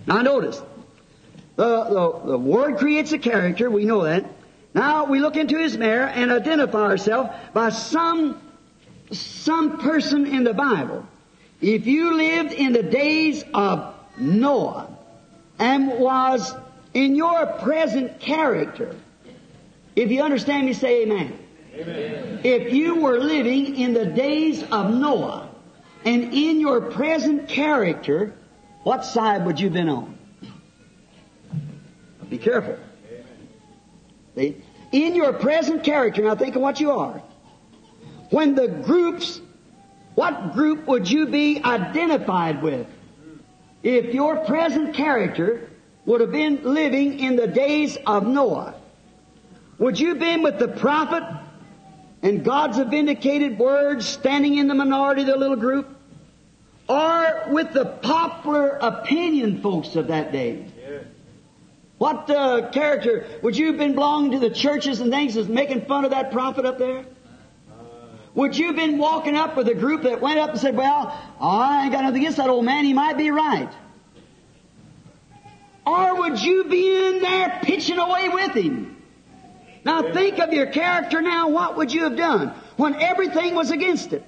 Now 0.08 0.22
notice, 0.22 0.60
the, 1.54 1.84
the, 1.84 2.30
the 2.32 2.38
Word 2.38 2.78
creates 2.78 3.12
a 3.12 3.18
character, 3.18 3.70
we 3.70 3.84
know 3.84 4.02
that. 4.02 4.24
Now 4.74 5.04
we 5.04 5.20
look 5.20 5.36
into 5.36 5.56
His 5.56 5.78
mirror 5.78 6.08
and 6.08 6.32
identify 6.32 6.82
ourselves 6.82 7.30
by 7.52 7.68
some, 7.68 8.42
some 9.12 9.78
person 9.78 10.26
in 10.26 10.42
the 10.42 10.52
Bible. 10.52 11.06
If 11.60 11.86
you 11.86 12.16
lived 12.16 12.52
in 12.52 12.72
the 12.72 12.82
days 12.82 13.44
of 13.54 13.94
Noah 14.18 14.88
and 15.60 15.92
was 16.00 16.52
in 16.94 17.16
your 17.16 17.46
present 17.46 18.20
character, 18.20 18.94
if 19.96 20.10
you 20.10 20.22
understand 20.22 20.66
me, 20.66 20.72
say 20.72 21.02
amen. 21.02 21.38
amen. 21.74 22.40
If 22.44 22.72
you 22.72 23.00
were 23.00 23.18
living 23.18 23.76
in 23.76 23.92
the 23.92 24.06
days 24.06 24.62
of 24.62 24.94
Noah 24.94 25.48
and 26.04 26.32
in 26.32 26.60
your 26.60 26.80
present 26.80 27.48
character, 27.48 28.34
what 28.84 29.04
side 29.04 29.44
would 29.44 29.58
you 29.58 29.66
have 29.66 29.74
been 29.74 29.88
on? 29.88 30.18
Be 32.30 32.38
careful. 32.38 32.78
See? 34.36 34.56
In 34.92 35.14
your 35.14 35.32
present 35.32 35.82
character, 35.82 36.22
now 36.22 36.36
think 36.36 36.54
of 36.54 36.62
what 36.62 36.80
you 36.80 36.92
are. 36.92 37.22
When 38.30 38.54
the 38.54 38.68
groups, 38.68 39.40
what 40.14 40.52
group 40.52 40.86
would 40.86 41.10
you 41.10 41.26
be 41.26 41.62
identified 41.62 42.62
with? 42.62 42.86
If 43.82 44.14
your 44.14 44.36
present 44.36 44.94
character 44.94 45.68
would 46.06 46.20
have 46.20 46.32
been 46.32 46.62
living 46.62 47.18
in 47.18 47.36
the 47.36 47.46
days 47.46 47.96
of 48.06 48.26
Noah, 48.26 48.74
would 49.78 49.98
you 49.98 50.10
have 50.10 50.18
been 50.18 50.42
with 50.42 50.58
the 50.58 50.68
prophet 50.68 51.24
and 52.22 52.44
God's 52.44 52.78
vindicated 52.78 53.58
words 53.58 54.06
standing 54.06 54.56
in 54.56 54.68
the 54.68 54.74
minority 54.74 55.22
of 55.22 55.28
the 55.28 55.36
little 55.36 55.56
group? 55.56 55.90
Or 56.86 57.44
with 57.48 57.72
the 57.72 57.86
popular 57.86 58.68
opinion 58.68 59.62
folks 59.62 59.96
of 59.96 60.08
that 60.08 60.32
day? 60.32 60.66
What 61.96 62.28
uh, 62.28 62.70
character 62.70 63.26
would 63.42 63.56
you 63.56 63.68
have 63.68 63.78
been 63.78 63.94
belonging 63.94 64.32
to 64.32 64.38
the 64.38 64.50
churches 64.50 65.00
and 65.00 65.10
things 65.10 65.34
that's 65.34 65.48
making 65.48 65.86
fun 65.86 66.04
of 66.04 66.10
that 66.10 66.32
prophet 66.32 66.66
up 66.66 66.78
there? 66.78 67.06
Would 68.34 68.58
you 68.58 68.66
have 68.66 68.76
been 68.76 68.98
walking 68.98 69.36
up 69.36 69.56
with 69.56 69.68
a 69.68 69.74
group 69.74 70.02
that 70.02 70.20
went 70.20 70.38
up 70.38 70.50
and 70.50 70.58
said, 70.58 70.76
Well, 70.76 71.16
I 71.40 71.84
ain't 71.84 71.92
got 71.92 72.02
nothing 72.02 72.20
against 72.20 72.38
that 72.38 72.50
old 72.50 72.64
man, 72.64 72.84
he 72.84 72.92
might 72.92 73.16
be 73.16 73.30
right? 73.30 73.70
Or 75.86 76.16
would 76.20 76.40
you 76.40 76.64
be 76.64 77.06
in 77.06 77.20
there 77.20 77.60
pitching 77.62 77.98
away 77.98 78.28
with 78.28 78.52
him? 78.52 78.96
Now 79.84 80.12
think 80.12 80.38
of 80.38 80.52
your 80.52 80.66
character 80.66 81.20
now, 81.20 81.48
what 81.48 81.76
would 81.76 81.92
you 81.92 82.04
have 82.04 82.16
done 82.16 82.54
when 82.76 82.94
everything 82.94 83.54
was 83.54 83.70
against 83.70 84.12
it? 84.12 84.24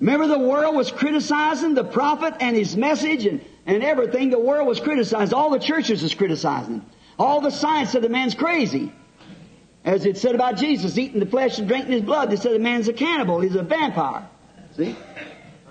Remember 0.00 0.26
the 0.26 0.38
world 0.38 0.74
was 0.74 0.90
criticizing 0.90 1.74
the 1.74 1.84
prophet 1.84 2.34
and 2.40 2.54
his 2.54 2.76
message 2.76 3.26
and, 3.26 3.42
and 3.64 3.82
everything. 3.82 4.30
The 4.30 4.38
world 4.38 4.68
was 4.68 4.78
criticized. 4.78 5.32
All 5.32 5.50
the 5.50 5.58
churches 5.58 6.02
was 6.02 6.14
criticizing. 6.14 6.84
All 7.18 7.40
the 7.40 7.50
science 7.50 7.92
said 7.92 8.02
the 8.02 8.08
man's 8.08 8.34
crazy. 8.34 8.92
As 9.84 10.04
it 10.04 10.18
said 10.18 10.34
about 10.34 10.56
Jesus, 10.56 10.98
eating 10.98 11.20
the 11.20 11.26
flesh 11.26 11.58
and 11.58 11.68
drinking 11.68 11.92
his 11.92 12.02
blood, 12.02 12.30
they 12.30 12.36
said 12.36 12.52
the 12.52 12.58
man's 12.58 12.88
a 12.88 12.92
cannibal, 12.92 13.40
he's 13.40 13.54
a 13.54 13.62
vampire. 13.62 14.28
See? 14.76 14.96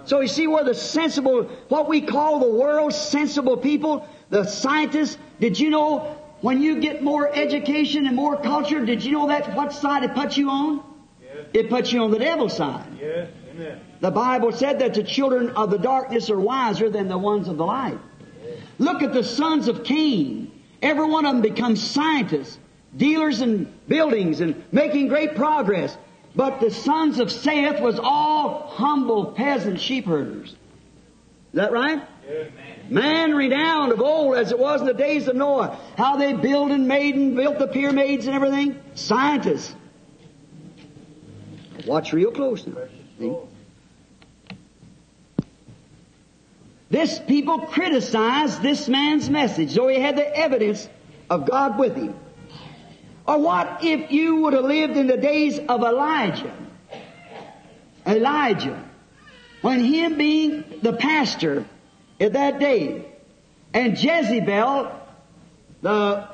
So 0.05 0.21
you 0.21 0.27
see 0.27 0.47
where 0.47 0.63
the 0.63 0.75
sensible, 0.75 1.43
what 1.69 1.89
we 1.89 2.01
call 2.01 2.39
the 2.39 2.49
world's 2.49 2.95
sensible 2.95 3.57
people, 3.57 4.07
the 4.29 4.45
scientists, 4.45 5.17
did 5.39 5.59
you 5.59 5.69
know 5.69 6.17
when 6.41 6.61
you 6.61 6.79
get 6.79 7.03
more 7.03 7.33
education 7.33 8.05
and 8.05 8.15
more 8.15 8.37
culture, 8.37 8.85
did 8.85 9.03
you 9.03 9.13
know 9.13 9.27
that 9.27 9.55
what 9.55 9.73
side 9.73 10.03
it 10.03 10.13
puts 10.13 10.37
you 10.37 10.49
on? 10.49 10.83
Yes. 11.21 11.45
It 11.53 11.69
puts 11.69 11.91
you 11.91 12.03
on 12.03 12.11
the 12.11 12.19
devil's 12.19 12.55
side. 12.55 12.85
Yes. 12.99 13.29
Amen. 13.51 13.79
The 14.01 14.11
Bible 14.11 14.51
said 14.51 14.79
that 14.79 14.93
the 14.93 15.03
children 15.03 15.49
of 15.51 15.71
the 15.71 15.79
darkness 15.79 16.29
are 16.29 16.39
wiser 16.39 16.89
than 16.89 17.07
the 17.07 17.17
ones 17.17 17.47
of 17.47 17.57
the 17.57 17.65
light. 17.65 17.97
Yes. 18.43 18.57
Look 18.77 19.01
at 19.01 19.13
the 19.13 19.23
sons 19.23 19.67
of 19.67 19.83
Cain. 19.83 20.51
Every 20.81 21.09
one 21.09 21.25
of 21.25 21.33
them 21.33 21.41
becomes 21.41 21.81
scientists, 21.81 22.59
dealers 22.95 23.41
in 23.41 23.73
buildings 23.87 24.41
and 24.41 24.63
making 24.71 25.07
great 25.07 25.35
progress. 25.35 25.97
But 26.35 26.59
the 26.59 26.69
sons 26.69 27.19
of 27.19 27.31
Seth 27.31 27.79
was 27.81 27.97
all 27.97 28.67
humble 28.67 29.27
peasant 29.27 29.79
sheep 29.79 30.05
herders. 30.05 30.49
Is 30.49 30.55
that 31.53 31.71
right? 31.71 32.01
Man 32.89 33.33
renowned 33.33 33.91
of 33.93 34.01
old 34.01 34.35
as 34.35 34.51
it 34.51 34.59
was 34.59 34.81
in 34.81 34.87
the 34.87 34.93
days 34.93 35.27
of 35.27 35.35
Noah. 35.35 35.79
How 35.97 36.17
they 36.17 36.33
built 36.33 36.71
and 36.71 36.87
made 36.87 37.15
and 37.15 37.35
built 37.35 37.59
the 37.59 37.67
pyramids 37.67 38.27
and 38.27 38.35
everything. 38.35 38.79
Scientists. 38.95 39.73
Watch 41.85 42.11
real 42.11 42.31
close 42.31 42.65
now. 42.67 42.75
See? 43.19 43.33
This 46.89 47.19
people 47.19 47.59
criticized 47.59 48.61
this 48.61 48.87
man's 48.87 49.29
message, 49.29 49.73
though 49.73 49.87
he 49.87 49.99
had 49.99 50.15
the 50.15 50.37
evidence 50.37 50.87
of 51.29 51.49
God 51.49 51.79
with 51.79 51.95
him. 51.95 52.15
Or 53.27 53.39
what 53.39 53.83
if 53.83 54.11
you 54.11 54.37
would 54.41 54.53
have 54.53 54.65
lived 54.65 54.97
in 54.97 55.07
the 55.07 55.17
days 55.17 55.57
of 55.57 55.81
Elijah? 55.81 56.53
Elijah. 58.05 58.83
When 59.61 59.79
him 59.83 60.17
being 60.17 60.63
the 60.83 60.93
pastor 60.93 61.65
at 62.19 62.33
that 62.33 62.59
day, 62.59 63.05
and 63.73 64.01
Jezebel, 64.01 64.91
the 65.81 66.27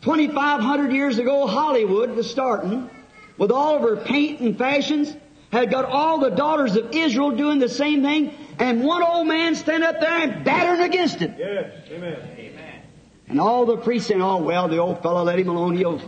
2,500 0.00 0.92
years 0.92 1.18
ago 1.18 1.46
Hollywood 1.46 2.10
was 2.10 2.30
starting, 2.30 2.88
with 3.36 3.50
all 3.50 3.76
of 3.76 3.82
her 3.82 3.96
paint 3.96 4.40
and 4.40 4.56
fashions, 4.56 5.14
had 5.52 5.70
got 5.70 5.84
all 5.84 6.20
the 6.20 6.30
daughters 6.30 6.76
of 6.76 6.94
Israel 6.94 7.32
doing 7.32 7.58
the 7.58 7.68
same 7.68 8.02
thing, 8.02 8.32
and 8.58 8.82
one 8.82 9.02
old 9.02 9.26
man 9.26 9.56
stand 9.56 9.84
up 9.84 10.00
there 10.00 10.18
and 10.18 10.44
battering 10.44 10.80
against 10.80 11.20
it. 11.20 11.34
Yes, 11.38 11.72
amen. 11.90 12.18
Amen. 12.38 12.82
And 13.28 13.40
all 13.40 13.66
the 13.66 13.76
priests 13.76 14.08
saying, 14.08 14.22
oh, 14.22 14.38
well, 14.38 14.68
the 14.68 14.78
old 14.78 15.02
fellow, 15.02 15.22
let 15.22 15.38
him 15.38 15.48
alone, 15.48 15.76
he'll 15.76 16.00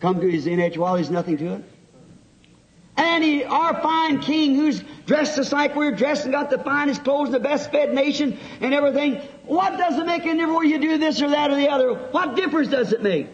come 0.00 0.20
to 0.20 0.30
his 0.30 0.46
while 0.76 0.94
there's 0.94 1.10
nothing 1.10 1.36
to 1.38 1.54
it. 1.54 1.64
And 2.96 3.24
he, 3.24 3.44
our 3.44 3.80
fine 3.80 4.20
king 4.20 4.56
who's 4.56 4.82
dressed 5.06 5.36
just 5.36 5.52
like 5.52 5.74
we're 5.74 5.92
dressed 5.92 6.24
and 6.24 6.32
got 6.32 6.50
the 6.50 6.58
finest 6.58 7.02
clothes 7.04 7.28
and 7.28 7.34
the 7.34 7.40
best 7.40 7.70
fed 7.70 7.94
nation 7.94 8.38
and 8.60 8.74
everything, 8.74 9.16
what 9.44 9.78
does 9.78 9.98
it 9.98 10.06
make 10.06 10.26
any 10.26 10.38
difference 10.38 10.56
whether 10.56 10.66
you 10.66 10.78
do 10.78 10.98
this 10.98 11.22
or 11.22 11.30
that 11.30 11.50
or 11.50 11.56
the 11.56 11.68
other? 11.68 11.94
What 11.94 12.36
difference 12.36 12.68
does 12.68 12.92
it 12.92 13.02
make? 13.02 13.28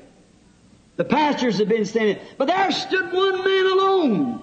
The 0.97 1.05
pastors 1.05 1.59
have 1.59 1.69
been 1.69 1.85
standing, 1.85 2.19
but 2.39 2.47
there 2.47 2.71
stood 2.71 3.13
one 3.13 3.45
man 3.45 3.67
alone 3.67 4.43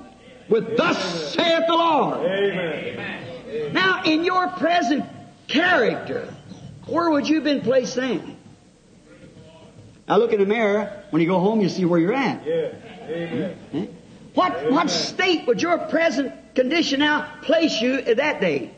with 0.49 0.77
thus 0.77 1.33
saith 1.33 1.63
the 1.67 1.73
Lord. 1.73 2.19
Amen. 2.19 3.73
Now, 3.73 4.03
in 4.03 4.23
your 4.23 4.49
present 4.49 5.05
character, 5.47 6.33
where 6.85 7.09
would 7.09 7.27
you 7.27 7.35
have 7.35 7.43
been 7.43 7.61
placed 7.61 7.95
then? 7.95 8.37
Now 10.07 10.17
look 10.17 10.33
in 10.33 10.39
the 10.39 10.45
mirror. 10.45 11.02
When 11.13 11.21
you 11.21 11.27
go 11.27 11.39
home, 11.39 11.61
you 11.61 11.69
see 11.69 11.85
where 11.85 11.99
you're 11.99 12.11
at. 12.11 12.43
Yeah. 12.43 12.71
Amen. 13.07 13.55
Hmm? 13.71 13.83
What, 14.33 14.55
Amen. 14.55 14.73
what 14.73 14.89
state 14.89 15.45
would 15.45 15.61
your 15.61 15.77
present 15.77 16.55
condition 16.55 17.01
now 17.01 17.31
place 17.43 17.79
you 17.79 17.99
at 17.99 18.17
that 18.17 18.41
day? 18.41 18.71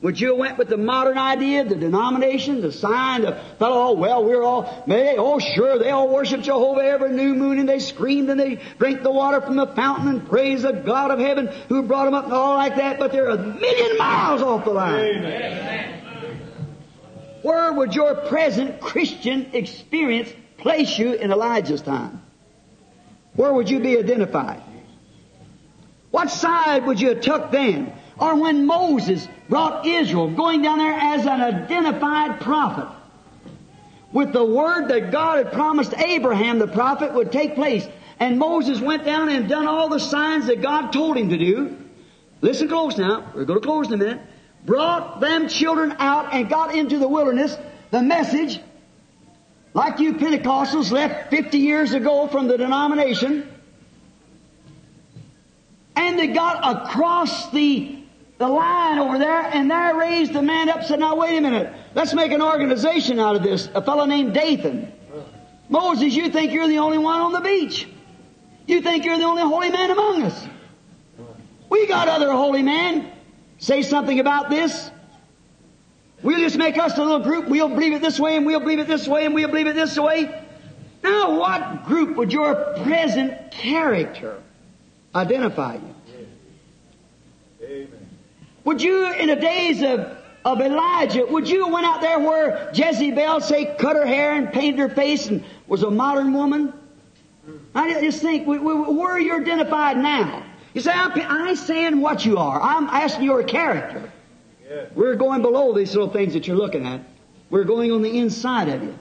Would 0.00 0.18
you 0.18 0.28
have 0.28 0.38
went 0.38 0.56
with 0.56 0.70
the 0.70 0.78
modern 0.78 1.18
idea, 1.18 1.64
the 1.64 1.74
denomination, 1.74 2.62
the 2.62 2.72
sign, 2.72 3.20
the 3.20 3.38
fellow, 3.58 3.88
oh, 3.88 3.92
well, 3.92 4.24
we're 4.24 4.42
all, 4.42 4.84
they, 4.86 5.16
oh, 5.18 5.38
sure, 5.38 5.78
they 5.78 5.90
all 5.90 6.08
worship 6.08 6.40
Jehovah 6.40 6.80
every 6.80 7.10
new 7.10 7.34
moon 7.34 7.58
and 7.58 7.68
they 7.68 7.78
screamed 7.78 8.30
and 8.30 8.40
they 8.40 8.58
drank 8.78 9.02
the 9.02 9.12
water 9.12 9.42
from 9.42 9.56
the 9.56 9.66
fountain 9.66 10.08
and 10.08 10.26
praise 10.26 10.62
the 10.62 10.72
God 10.72 11.10
of 11.10 11.18
heaven 11.18 11.48
who 11.68 11.82
brought 11.82 12.06
them 12.06 12.14
up 12.14 12.24
and 12.24 12.32
all 12.32 12.54
like 12.54 12.76
that, 12.76 12.98
but 12.98 13.12
they're 13.12 13.28
a 13.28 13.36
million 13.36 13.98
miles 13.98 14.40
off 14.40 14.64
the 14.64 14.70
line. 14.70 14.94
Amen. 14.94 16.00
Where 17.42 17.70
would 17.70 17.94
your 17.94 18.14
present 18.14 18.80
Christian 18.80 19.50
experience 19.52 20.32
place 20.62 20.98
you 20.98 21.12
in 21.12 21.30
Elijah's 21.30 21.82
time? 21.82 22.22
Where 23.34 23.52
would 23.52 23.68
you 23.68 23.80
be 23.80 23.98
identified? 23.98 24.62
What 26.10 26.30
side 26.30 26.86
would 26.86 27.00
you 27.00 27.10
have 27.10 27.20
took 27.20 27.50
then? 27.50 27.92
Or 28.18 28.40
when 28.40 28.66
Moses 28.66 29.26
brought 29.48 29.86
Israel 29.86 30.30
going 30.30 30.62
down 30.62 30.78
there 30.78 30.92
as 30.92 31.26
an 31.26 31.40
identified 31.40 32.40
prophet 32.40 32.88
with 34.12 34.32
the 34.32 34.44
word 34.44 34.88
that 34.88 35.10
God 35.10 35.38
had 35.38 35.52
promised 35.52 35.94
Abraham 35.96 36.58
the 36.58 36.68
prophet 36.68 37.14
would 37.14 37.32
take 37.32 37.54
place. 37.54 37.86
And 38.20 38.38
Moses 38.38 38.80
went 38.80 39.04
down 39.04 39.30
and 39.30 39.48
done 39.48 39.66
all 39.66 39.88
the 39.88 39.98
signs 39.98 40.46
that 40.46 40.60
God 40.60 40.92
told 40.92 41.16
him 41.16 41.30
to 41.30 41.38
do. 41.38 41.76
Listen 42.40 42.68
close 42.68 42.98
now. 42.98 43.32
We're 43.34 43.44
going 43.44 43.60
to 43.60 43.66
close 43.66 43.88
in 43.88 43.94
a 43.94 43.96
minute. 43.96 44.20
Brought 44.64 45.20
them 45.20 45.48
children 45.48 45.96
out 45.98 46.32
and 46.32 46.48
got 46.48 46.74
into 46.74 46.98
the 46.98 47.08
wilderness. 47.08 47.56
The 47.90 48.02
message, 48.02 48.60
like 49.74 49.98
you 49.98 50.14
Pentecostals 50.14 50.90
left 50.90 51.30
50 51.30 51.58
years 51.58 51.92
ago 51.92 52.26
from 52.28 52.48
the 52.48 52.58
denomination, 52.58 53.48
and 55.96 56.18
they 56.18 56.28
got 56.28 56.86
across 56.86 57.50
the 57.50 58.02
the 58.42 58.48
line 58.48 58.98
over 58.98 59.18
there, 59.18 59.42
and 59.42 59.70
there 59.70 59.94
raised 59.94 60.32
the 60.32 60.42
man 60.42 60.68
up 60.68 60.82
said, 60.82 60.98
Now 60.98 61.14
wait 61.14 61.36
a 61.36 61.40
minute, 61.40 61.72
let's 61.94 62.12
make 62.12 62.32
an 62.32 62.42
organization 62.42 63.20
out 63.20 63.36
of 63.36 63.42
this. 63.42 63.68
A 63.74 63.80
fellow 63.80 64.04
named 64.04 64.34
Dathan. 64.34 64.92
Moses, 65.68 66.12
you 66.12 66.28
think 66.28 66.52
you're 66.52 66.66
the 66.66 66.78
only 66.78 66.98
one 66.98 67.20
on 67.20 67.32
the 67.32 67.40
beach. 67.40 67.88
You 68.66 68.82
think 68.82 69.04
you're 69.04 69.16
the 69.16 69.24
only 69.24 69.42
holy 69.42 69.70
man 69.70 69.90
among 69.90 70.22
us. 70.24 70.46
We 71.70 71.86
got 71.86 72.08
other 72.08 72.32
holy 72.32 72.62
men. 72.62 73.10
Say 73.58 73.82
something 73.82 74.18
about 74.18 74.50
this. 74.50 74.90
We'll 76.22 76.38
just 76.38 76.56
make 76.56 76.78
us 76.78 76.96
a 76.98 77.02
little 77.02 77.20
group. 77.20 77.48
We'll 77.48 77.68
believe 77.68 77.92
it 77.94 78.02
this 78.02 78.18
way, 78.20 78.36
and 78.36 78.46
we'll 78.46 78.60
believe 78.60 78.78
it 78.78 78.86
this 78.86 79.08
way, 79.08 79.24
and 79.26 79.34
we'll 79.34 79.48
believe 79.48 79.66
it 79.66 79.74
this 79.74 79.98
way. 79.98 80.42
Now, 81.02 81.36
what 81.38 81.84
group 81.84 82.16
would 82.16 82.32
your 82.32 82.54
present 82.84 83.50
character 83.50 84.40
identify 85.14 85.74
you? 85.74 85.94
Amen. 87.62 88.08
Would 88.64 88.80
you, 88.82 89.12
in 89.12 89.28
the 89.28 89.36
days 89.36 89.82
of, 89.82 90.16
of 90.44 90.60
Elijah, 90.60 91.26
would 91.26 91.48
you 91.48 91.64
have 91.64 91.72
went 91.72 91.86
out 91.86 92.00
there 92.00 92.20
where 92.20 92.70
Jezebel, 92.72 93.40
say, 93.40 93.74
cut 93.78 93.96
her 93.96 94.06
hair 94.06 94.34
and 94.36 94.52
painted 94.52 94.78
her 94.78 94.88
face 94.88 95.26
and 95.26 95.44
was 95.66 95.82
a 95.82 95.90
modern 95.90 96.32
woman? 96.32 96.72
Mm. 97.48 97.58
I 97.74 98.00
just 98.00 98.22
think, 98.22 98.46
we- 98.46 98.58
we- 98.58 98.74
where 98.74 99.10
are 99.10 99.20
you 99.20 99.36
identified 99.40 99.96
now? 99.98 100.44
You 100.74 100.80
say, 100.80 100.92
I'm, 100.92 101.12
I 101.14 101.54
saying 101.54 102.00
what 102.00 102.24
you 102.24 102.38
are. 102.38 102.60
I'm 102.62 102.88
asking 102.88 103.24
your 103.24 103.42
character. 103.42 104.10
We're 104.94 105.16
going 105.16 105.42
below 105.42 105.72
these 105.72 105.94
little 105.94 106.10
things 106.12 106.34
that 106.34 106.46
you're 106.46 106.56
looking 106.56 106.86
at. 106.86 107.00
We're 107.50 107.64
going 107.64 107.92
on 107.92 108.02
the 108.02 108.18
inside 108.18 108.68
of 108.68 108.82
you. 108.82 108.98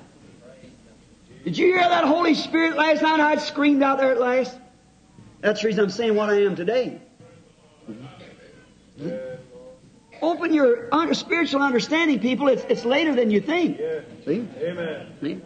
Did 1.43 1.57
you 1.57 1.67
hear 1.67 1.79
that 1.79 2.03
Holy 2.03 2.35
Spirit 2.35 2.75
last 2.75 3.01
night? 3.01 3.19
I 3.19 3.37
screamed 3.37 3.81
out 3.81 3.97
there 3.97 4.11
at 4.11 4.19
last. 4.19 4.57
That's 5.39 5.61
the 5.61 5.67
reason 5.67 5.83
I'm 5.83 5.89
saying 5.89 6.15
what 6.15 6.29
I 6.29 6.43
am 6.43 6.55
today. 6.55 7.01
Hmm? 7.87 9.09
Open 10.21 10.53
your 10.53 10.87
un- 10.93 11.15
spiritual 11.15 11.63
understanding, 11.63 12.19
people. 12.19 12.47
It's, 12.47 12.63
it's 12.69 12.85
later 12.85 13.15
than 13.15 13.31
you 13.31 13.41
think. 13.41 13.77
See? 14.25 14.47
Amen. 14.61 15.07
See? 15.19 15.41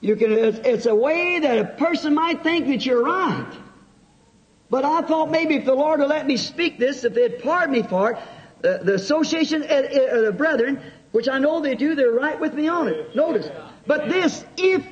You 0.00 0.16
can, 0.16 0.32
it's, 0.32 0.58
it's 0.64 0.86
a 0.86 0.94
way 0.94 1.38
that 1.38 1.58
a 1.58 1.64
person 1.64 2.14
might 2.14 2.42
think 2.42 2.66
that 2.66 2.84
you're 2.84 3.04
right. 3.04 3.52
But 4.68 4.84
I 4.84 5.02
thought 5.02 5.30
maybe 5.30 5.54
if 5.54 5.64
the 5.64 5.74
Lord 5.74 6.00
would 6.00 6.08
let 6.08 6.26
me 6.26 6.36
speak 6.36 6.80
this, 6.80 7.04
if 7.04 7.14
they'd 7.14 7.40
pardon 7.40 7.72
me 7.72 7.82
for 7.84 8.12
it, 8.12 8.18
the, 8.62 8.80
the 8.82 8.94
association, 8.94 9.62
of 9.62 9.68
uh, 9.70 10.20
the 10.22 10.32
brethren, 10.32 10.80
which 11.10 11.28
I 11.28 11.38
know 11.38 11.60
they 11.60 11.74
do, 11.74 11.94
they're 11.94 12.12
right 12.12 12.38
with 12.40 12.54
me 12.54 12.68
on 12.68 12.88
it. 12.88 13.14
Notice. 13.14 13.48
But 13.86 14.08
this, 14.08 14.44
if, 14.56 14.86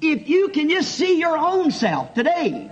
if 0.00 0.28
you 0.28 0.48
can 0.50 0.68
just 0.68 0.94
see 0.94 1.18
your 1.18 1.36
own 1.36 1.70
self 1.70 2.14
today, 2.14 2.70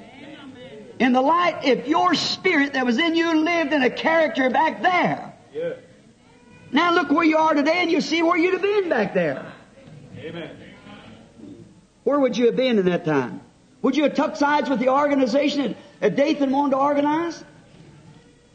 in 1.00 1.12
the 1.12 1.20
light, 1.20 1.64
if 1.64 1.88
your 1.88 2.14
spirit 2.14 2.74
that 2.74 2.86
was 2.86 2.98
in 2.98 3.16
you 3.16 3.34
lived 3.34 3.72
in 3.72 3.82
a 3.82 3.90
character 3.90 4.48
back 4.50 4.82
there, 4.82 5.34
now 6.70 6.92
look 6.92 7.11
where 7.11 7.24
you 7.24 7.38
are 7.38 7.55
today 7.55 7.78
and 7.78 7.90
you 7.90 8.00
see 8.00 8.22
where 8.22 8.36
you'd 8.36 8.52
have 8.52 8.62
been 8.62 8.88
back 8.88 9.14
there. 9.14 9.52
Amen. 10.18 10.57
Where 12.05 12.20
would 12.20 12.36
you 12.36 12.46
have 12.46 12.57
been 12.57 12.78
in 12.78 12.84
that 12.86 13.05
time? 13.05 13.40
Would 13.82 13.96
you 13.96 14.05
have 14.05 14.14
took 14.14 14.36
sides 14.36 14.70
with 14.70 14.78
the 14.78 14.90
organization 14.90 15.62
that, 15.62 15.76
that 16.00 16.16
Dathan 16.16 16.50
wanted 16.50 16.72
to 16.72 16.78
organize? 16.78 17.42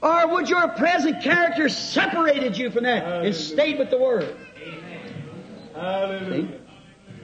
Or 0.02 0.28
would 0.28 0.50
your 0.50 0.68
present 0.70 1.22
character 1.22 1.68
separated 1.68 2.58
you 2.58 2.72
from 2.72 2.84
that 2.84 3.26
and 3.26 3.36
stayed 3.36 3.80
with 3.80 3.90
the 3.90 3.98
Word? 3.98 4.36
Hallelujah. 5.76 6.60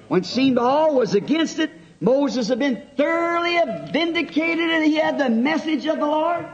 When 0.08 0.22
it 0.22 0.26
seemed 0.26 0.58
all 0.58 0.96
was 0.96 1.16
against 1.16 1.60
it, 1.60 1.72
Moses 2.02 2.50
had 2.50 2.60
been 2.60 2.84
thoroughly 2.98 3.58
vindicated 3.92 4.70
and 4.70 4.84
he 4.84 4.96
had 4.96 5.18
the 5.18 5.30
message 5.30 5.86
of 5.86 5.98
the 5.98 6.06
Lord. 6.06 6.46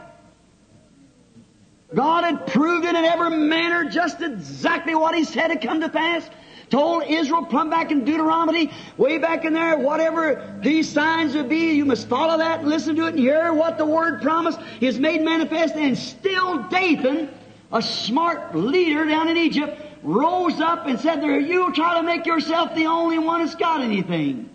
God 1.94 2.24
had 2.24 2.46
proved 2.46 2.86
it 2.86 2.94
in 2.94 3.04
every 3.04 3.36
manner 3.36 3.90
just 3.90 4.22
exactly 4.22 4.94
what 4.94 5.14
he 5.14 5.24
said 5.24 5.50
had 5.50 5.60
come 5.60 5.80
to 5.80 5.88
pass. 5.88 6.28
Told 6.72 7.04
Israel 7.06 7.44
plumb 7.44 7.68
back 7.68 7.90
in 7.90 8.02
Deuteronomy, 8.02 8.70
way 8.96 9.18
back 9.18 9.44
in 9.44 9.52
there, 9.52 9.76
whatever 9.76 10.58
these 10.62 10.90
signs 10.90 11.34
would 11.34 11.50
be, 11.50 11.74
you 11.74 11.84
must 11.84 12.08
follow 12.08 12.38
that 12.38 12.60
and 12.60 12.68
listen 12.70 12.96
to 12.96 13.04
it 13.04 13.10
and 13.10 13.18
hear 13.18 13.52
what 13.52 13.76
the 13.76 13.84
word 13.84 14.22
promised 14.22 14.58
is 14.80 14.98
made 14.98 15.20
manifest. 15.20 15.74
And 15.74 15.98
still 15.98 16.62
Dathan, 16.70 17.28
a 17.70 17.82
smart 17.82 18.56
leader 18.56 19.04
down 19.04 19.28
in 19.28 19.36
Egypt, 19.36 19.82
rose 20.02 20.62
up 20.62 20.86
and 20.86 20.98
said, 20.98 21.20
there, 21.20 21.38
you 21.38 21.74
try 21.74 22.00
to 22.00 22.02
make 22.02 22.24
yourself 22.24 22.74
the 22.74 22.86
only 22.86 23.18
one 23.18 23.44
that's 23.44 23.54
got 23.54 23.82
anything. 23.82 24.48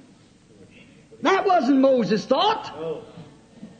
That 1.22 1.46
wasn't 1.46 1.82
Moses' 1.82 2.26
thought. 2.26 3.04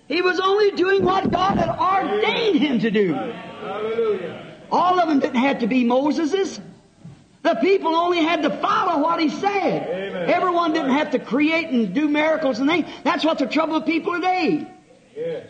He 0.08 0.22
was 0.22 0.40
only 0.40 0.74
doing 0.74 1.04
what 1.04 1.32
God 1.32 1.58
had 1.58 1.70
ordained 1.70 2.60
him 2.60 2.80
to 2.82 2.92
do. 2.92 3.16
All 4.72 5.00
of 5.00 5.10
them 5.10 5.22
didn't 5.22 5.42
have 5.42 5.62
to 5.62 5.68
be 5.68 5.84
Moses's. 5.84 6.62
The 7.48 7.56
people 7.56 7.96
only 7.96 8.22
had 8.22 8.42
to 8.42 8.50
follow 8.50 9.02
what 9.02 9.22
he 9.22 9.30
said. 9.30 9.88
Amen. 9.88 10.30
Everyone 10.30 10.74
didn't 10.74 10.92
have 10.92 11.12
to 11.12 11.20
create 11.20 11.70
and 11.70 11.94
do 11.94 12.10
miracles 12.10 12.60
and 12.60 12.70
things. 12.70 12.90
That's 13.06 13.24
what 13.24 13.38
the 13.38 13.46
trouble 13.46 13.76
with 13.76 13.86
people 13.86 14.16
today. 14.16 14.68
Yes. 15.16 15.48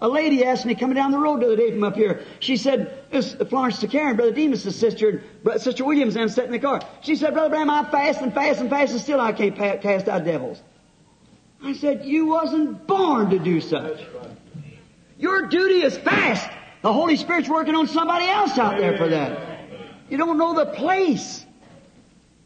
A 0.00 0.08
lady 0.08 0.44
asked 0.44 0.66
me 0.66 0.74
coming 0.74 0.96
down 0.96 1.12
the 1.12 1.18
road 1.18 1.42
the 1.42 1.46
other 1.46 1.56
day 1.56 1.70
from 1.70 1.84
up 1.84 1.94
here. 1.94 2.24
She 2.40 2.56
said, 2.56 2.92
"This 3.12 3.32
Florence 3.48 3.80
Shakarian, 3.80 4.16
Brother 4.16 4.32
Demos' 4.32 4.74
sister, 4.74 5.22
and 5.48 5.60
Sister 5.62 5.84
Williams, 5.84 6.16
and 6.16 6.28
sitting 6.32 6.52
in 6.52 6.60
the 6.60 6.66
car." 6.66 6.80
She 7.02 7.14
said, 7.14 7.32
"Brother 7.32 7.50
Branham, 7.50 7.70
I 7.70 7.84
fast 7.84 8.22
and 8.22 8.34
fast 8.34 8.60
and 8.60 8.68
fast, 8.68 8.90
and 8.90 9.00
still 9.00 9.20
I 9.20 9.30
can't 9.30 9.54
pa- 9.56 9.76
cast 9.76 10.08
out 10.08 10.24
devils." 10.24 10.60
I 11.62 11.74
said, 11.74 12.04
"You 12.04 12.26
wasn't 12.26 12.88
born 12.88 13.30
to 13.30 13.38
do 13.38 13.60
such. 13.60 14.00
Your 15.16 15.42
duty 15.46 15.82
is 15.82 15.96
fast. 15.96 16.50
The 16.82 16.92
Holy 16.92 17.16
Spirit's 17.16 17.48
working 17.48 17.76
on 17.76 17.86
somebody 17.86 18.26
else 18.26 18.58
out 18.58 18.78
there 18.78 18.96
for 18.98 19.06
that. 19.08 19.55
You 20.08 20.18
don't 20.18 20.38
know 20.38 20.54
the 20.54 20.66
place." 20.66 21.44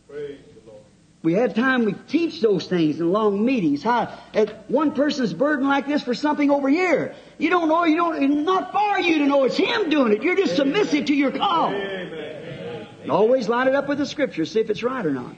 Praise 0.09 0.39
the 0.55 0.71
Lord. 0.71 0.83
We 1.23 1.35
had 1.35 1.55
time, 1.55 1.85
we 1.85 1.93
teach 2.09 2.41
those 2.41 2.67
things 2.67 2.99
in 2.99 3.13
long 3.13 3.45
meetings. 3.45 3.83
How 3.83 4.13
if 4.33 4.51
one 4.69 4.93
person's 4.93 5.35
burden 5.35 5.69
like 5.69 5.87
this 5.87 6.03
for 6.03 6.15
something 6.15 6.51
over 6.51 6.69
here. 6.69 7.15
You 7.39 7.51
don't 7.51 7.69
know, 7.69 7.85
you 7.85 7.97
don't, 7.97 8.23
it's 8.23 8.35
not 8.35 8.73
for 8.73 8.99
you 8.99 9.19
to 9.19 9.27
know 9.27 9.45
it's 9.45 9.57
him 9.57 9.89
doing 9.89 10.13
it. 10.13 10.23
You're 10.23 10.37
just 10.37 10.57
submissive 10.57 11.07
to 11.07 11.15
your 11.15 11.31
call. 11.31 11.73
Amen. 11.73 12.87
Always 13.09 13.49
line 13.49 13.69
it 13.69 13.75
up 13.75 13.89
with 13.89 13.99
the 13.99 14.07
scripture, 14.07 14.45
see 14.45 14.61
if 14.61 14.69
it's 14.69 14.83
right 14.83 15.05
or 15.05 15.11
not. 15.11 15.35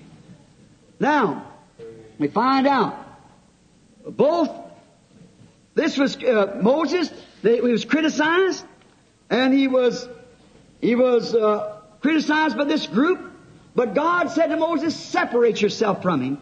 Now, 0.98 1.46
we 2.18 2.28
find 2.28 2.66
out 2.66 2.96
both, 4.04 4.50
this 5.74 5.96
was 5.96 6.16
uh, 6.16 6.58
Moses, 6.60 7.10
they, 7.42 7.56
he 7.56 7.60
was 7.60 7.84
criticized, 7.84 8.64
and 9.30 9.54
he 9.54 9.68
was, 9.68 10.08
he 10.80 10.94
was 10.96 11.34
uh, 11.34 11.81
criticized 12.02 12.56
by 12.58 12.64
this 12.64 12.86
group, 12.86 13.32
but 13.74 13.94
God 13.94 14.30
said 14.30 14.48
to 14.48 14.56
Moses, 14.56 14.94
separate 14.94 15.62
yourself 15.62 16.02
from 16.02 16.20
him, 16.20 16.38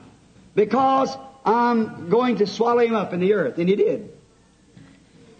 because 0.55 1.17
I'm 1.45 2.09
going 2.09 2.39
to 2.39 2.47
swallow 2.47 2.81
him 2.81 2.95
up 2.95 3.13
in 3.13 3.21
the 3.21 3.35
earth, 3.35 3.59
and 3.59 3.69
he 3.69 3.77
did. 3.77 4.11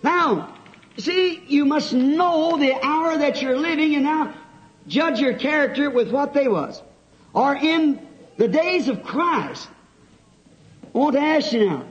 Now, 0.03 0.55
see, 0.99 1.43
you 1.47 1.65
must 1.65 1.93
know 1.93 2.57
the 2.59 2.75
hour 2.75 3.19
that 3.19 3.43
you're 3.43 3.59
living 3.59 3.95
and 3.95 4.05
now 4.05 4.35
judge 4.87 5.21
your 5.21 5.35
character 5.35 5.91
with 5.91 6.11
what 6.11 6.33
they 6.33 6.49
was. 6.49 6.81
Or 7.33 7.55
in 7.55 8.07
the 8.37 8.49
days 8.49 8.89
of 8.89 9.03
Christ. 9.03 9.69
I 10.95 10.99
want 10.99 11.15
to 11.15 11.21
ask 11.21 11.53
you 11.53 11.67
now, 11.67 11.85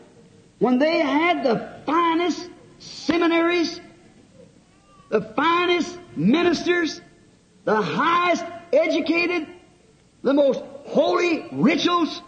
when 0.57 0.79
they 0.79 0.99
had 0.99 1.43
the 1.43 1.81
finest 1.85 2.49
seminaries, 2.79 3.79
the 5.09 5.21
finest 5.21 5.97
ministers, 6.15 7.01
the 7.69 7.81
highest 7.81 8.43
educated, 8.73 9.47
the 10.23 10.33
most 10.33 10.59
holy 10.85 11.47
rituals, 11.51 12.19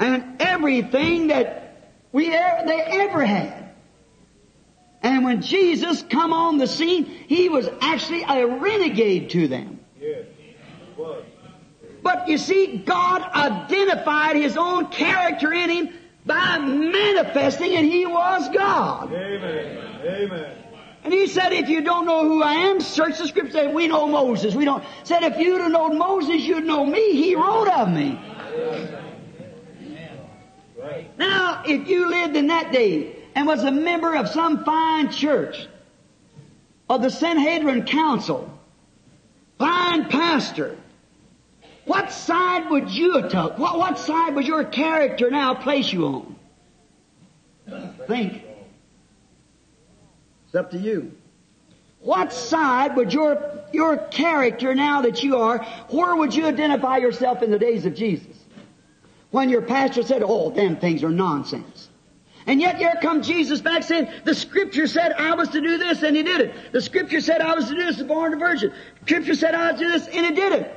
and 0.00 0.40
everything 0.40 1.26
that 1.26 1.90
we 2.10 2.34
ever, 2.34 2.66
they 2.66 2.80
ever 2.80 3.22
had. 3.22 3.74
And 5.02 5.24
when 5.24 5.42
Jesus 5.42 6.02
come 6.08 6.32
on 6.32 6.56
the 6.56 6.66
scene, 6.66 7.04
he 7.04 7.50
was 7.50 7.68
actually 7.82 8.22
a 8.22 8.46
renegade 8.46 9.30
to 9.30 9.46
them. 9.46 9.78
Yes. 10.00 10.24
Was. 10.96 11.22
But 12.02 12.28
you 12.28 12.38
see, 12.38 12.78
God 12.78 13.20
identified 13.22 14.36
His 14.36 14.56
own 14.56 14.86
character 14.86 15.52
in 15.52 15.68
Him 15.68 15.88
by 16.24 16.58
manifesting 16.58 17.74
and 17.74 17.84
He 17.84 18.06
was 18.06 18.48
God. 18.54 19.12
Amen. 19.12 20.00
Amen. 20.06 20.57
And 21.08 21.14
He 21.14 21.26
said, 21.26 21.54
if 21.54 21.70
you 21.70 21.80
don't 21.80 22.04
know 22.04 22.22
who 22.22 22.42
I 22.42 22.52
am, 22.52 22.82
search 22.82 23.16
the 23.16 23.26
scripture. 23.26 23.52
Said, 23.52 23.74
we 23.74 23.88
know 23.88 24.06
Moses. 24.06 24.54
We 24.54 24.66
don't. 24.66 24.84
Said, 25.04 25.22
if 25.22 25.38
you'd 25.38 25.58
have 25.58 25.72
known 25.72 25.96
Moses, 25.96 26.42
you'd 26.42 26.66
know 26.66 26.84
me. 26.84 27.12
He 27.12 27.34
wrote 27.34 27.66
of 27.66 27.88
me. 27.88 28.20
Now, 31.16 31.62
if 31.66 31.88
you 31.88 32.10
lived 32.10 32.36
in 32.36 32.48
that 32.48 32.72
day 32.72 33.16
and 33.34 33.46
was 33.46 33.64
a 33.64 33.70
member 33.70 34.16
of 34.16 34.28
some 34.28 34.66
fine 34.66 35.10
church, 35.10 35.66
of 36.90 37.00
the 37.00 37.08
Sanhedrin 37.08 37.86
Council, 37.86 38.52
fine 39.56 40.10
pastor, 40.10 40.76
what 41.86 42.12
side 42.12 42.68
would 42.68 42.90
you 42.90 43.14
have 43.14 43.30
took? 43.30 43.58
What, 43.58 43.78
what 43.78 43.98
side 43.98 44.34
would 44.34 44.46
your 44.46 44.64
character 44.64 45.30
now 45.30 45.54
place 45.54 45.90
you 45.90 46.04
on? 46.04 46.36
Think. 48.06 48.42
It's 50.48 50.54
up 50.54 50.70
to 50.70 50.78
you. 50.78 51.12
What 52.00 52.32
side 52.32 52.96
would 52.96 53.12
your, 53.12 53.64
your 53.72 53.98
character 53.98 54.74
now 54.74 55.02
that 55.02 55.22
you 55.22 55.36
are, 55.36 55.62
where 55.90 56.16
would 56.16 56.34
you 56.34 56.46
identify 56.46 56.96
yourself 56.96 57.42
in 57.42 57.50
the 57.50 57.58
days 57.58 57.84
of 57.84 57.94
Jesus? 57.94 58.34
When 59.30 59.50
your 59.50 59.60
pastor 59.60 60.02
said, 60.02 60.22
oh, 60.24 60.48
them 60.48 60.76
things 60.76 61.04
are 61.04 61.10
nonsense. 61.10 61.90
And 62.46 62.62
yet 62.62 62.76
here 62.78 62.94
comes 63.02 63.26
Jesus 63.26 63.60
back 63.60 63.82
saying, 63.82 64.08
the 64.24 64.34
scripture 64.34 64.86
said 64.86 65.12
I 65.12 65.34
was 65.34 65.50
to 65.50 65.60
do 65.60 65.76
this 65.76 66.02
and 66.02 66.16
he 66.16 66.22
did 66.22 66.40
it. 66.40 66.72
The 66.72 66.80
scripture 66.80 67.20
said 67.20 67.42
I 67.42 67.54
was 67.54 67.68
to 67.68 67.74
do 67.74 67.84
this, 67.84 68.00
born 68.02 68.32
a 68.32 68.36
virgin. 68.36 68.72
The 69.00 69.06
scripture 69.06 69.34
said 69.34 69.54
I 69.54 69.72
was 69.72 69.80
to 69.80 69.86
do 69.86 69.92
this 69.92 70.06
and 70.06 70.24
he 70.24 70.32
did 70.32 70.52
it. 70.52 70.74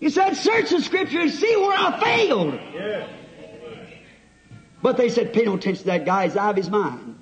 He 0.00 0.10
said, 0.10 0.34
search 0.34 0.70
the 0.70 0.80
scripture 0.80 1.20
and 1.20 1.30
see 1.30 1.54
where 1.58 1.78
I 1.78 2.00
failed. 2.00 2.58
Yes. 2.74 3.08
But 4.82 4.96
they 4.96 5.10
said, 5.10 5.32
pay 5.32 5.44
no 5.44 5.54
attention 5.54 5.82
to 5.82 5.90
that 5.90 6.04
guy, 6.04 6.24
he's 6.26 6.36
out 6.36 6.50
of 6.50 6.56
his 6.56 6.68
mind. 6.68 7.21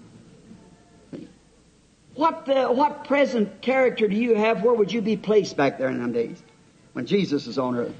What, 2.20 2.46
uh, 2.50 2.68
what 2.68 3.06
present 3.06 3.62
character 3.62 4.06
do 4.06 4.14
you 4.14 4.34
have? 4.34 4.62
Where 4.62 4.74
would 4.74 4.92
you 4.92 5.00
be 5.00 5.16
placed 5.16 5.56
back 5.56 5.78
there 5.78 5.88
in 5.88 6.02
them 6.02 6.12
days? 6.12 6.42
When 6.92 7.06
Jesus 7.06 7.46
is 7.46 7.58
on 7.58 7.74
earth. 7.78 7.94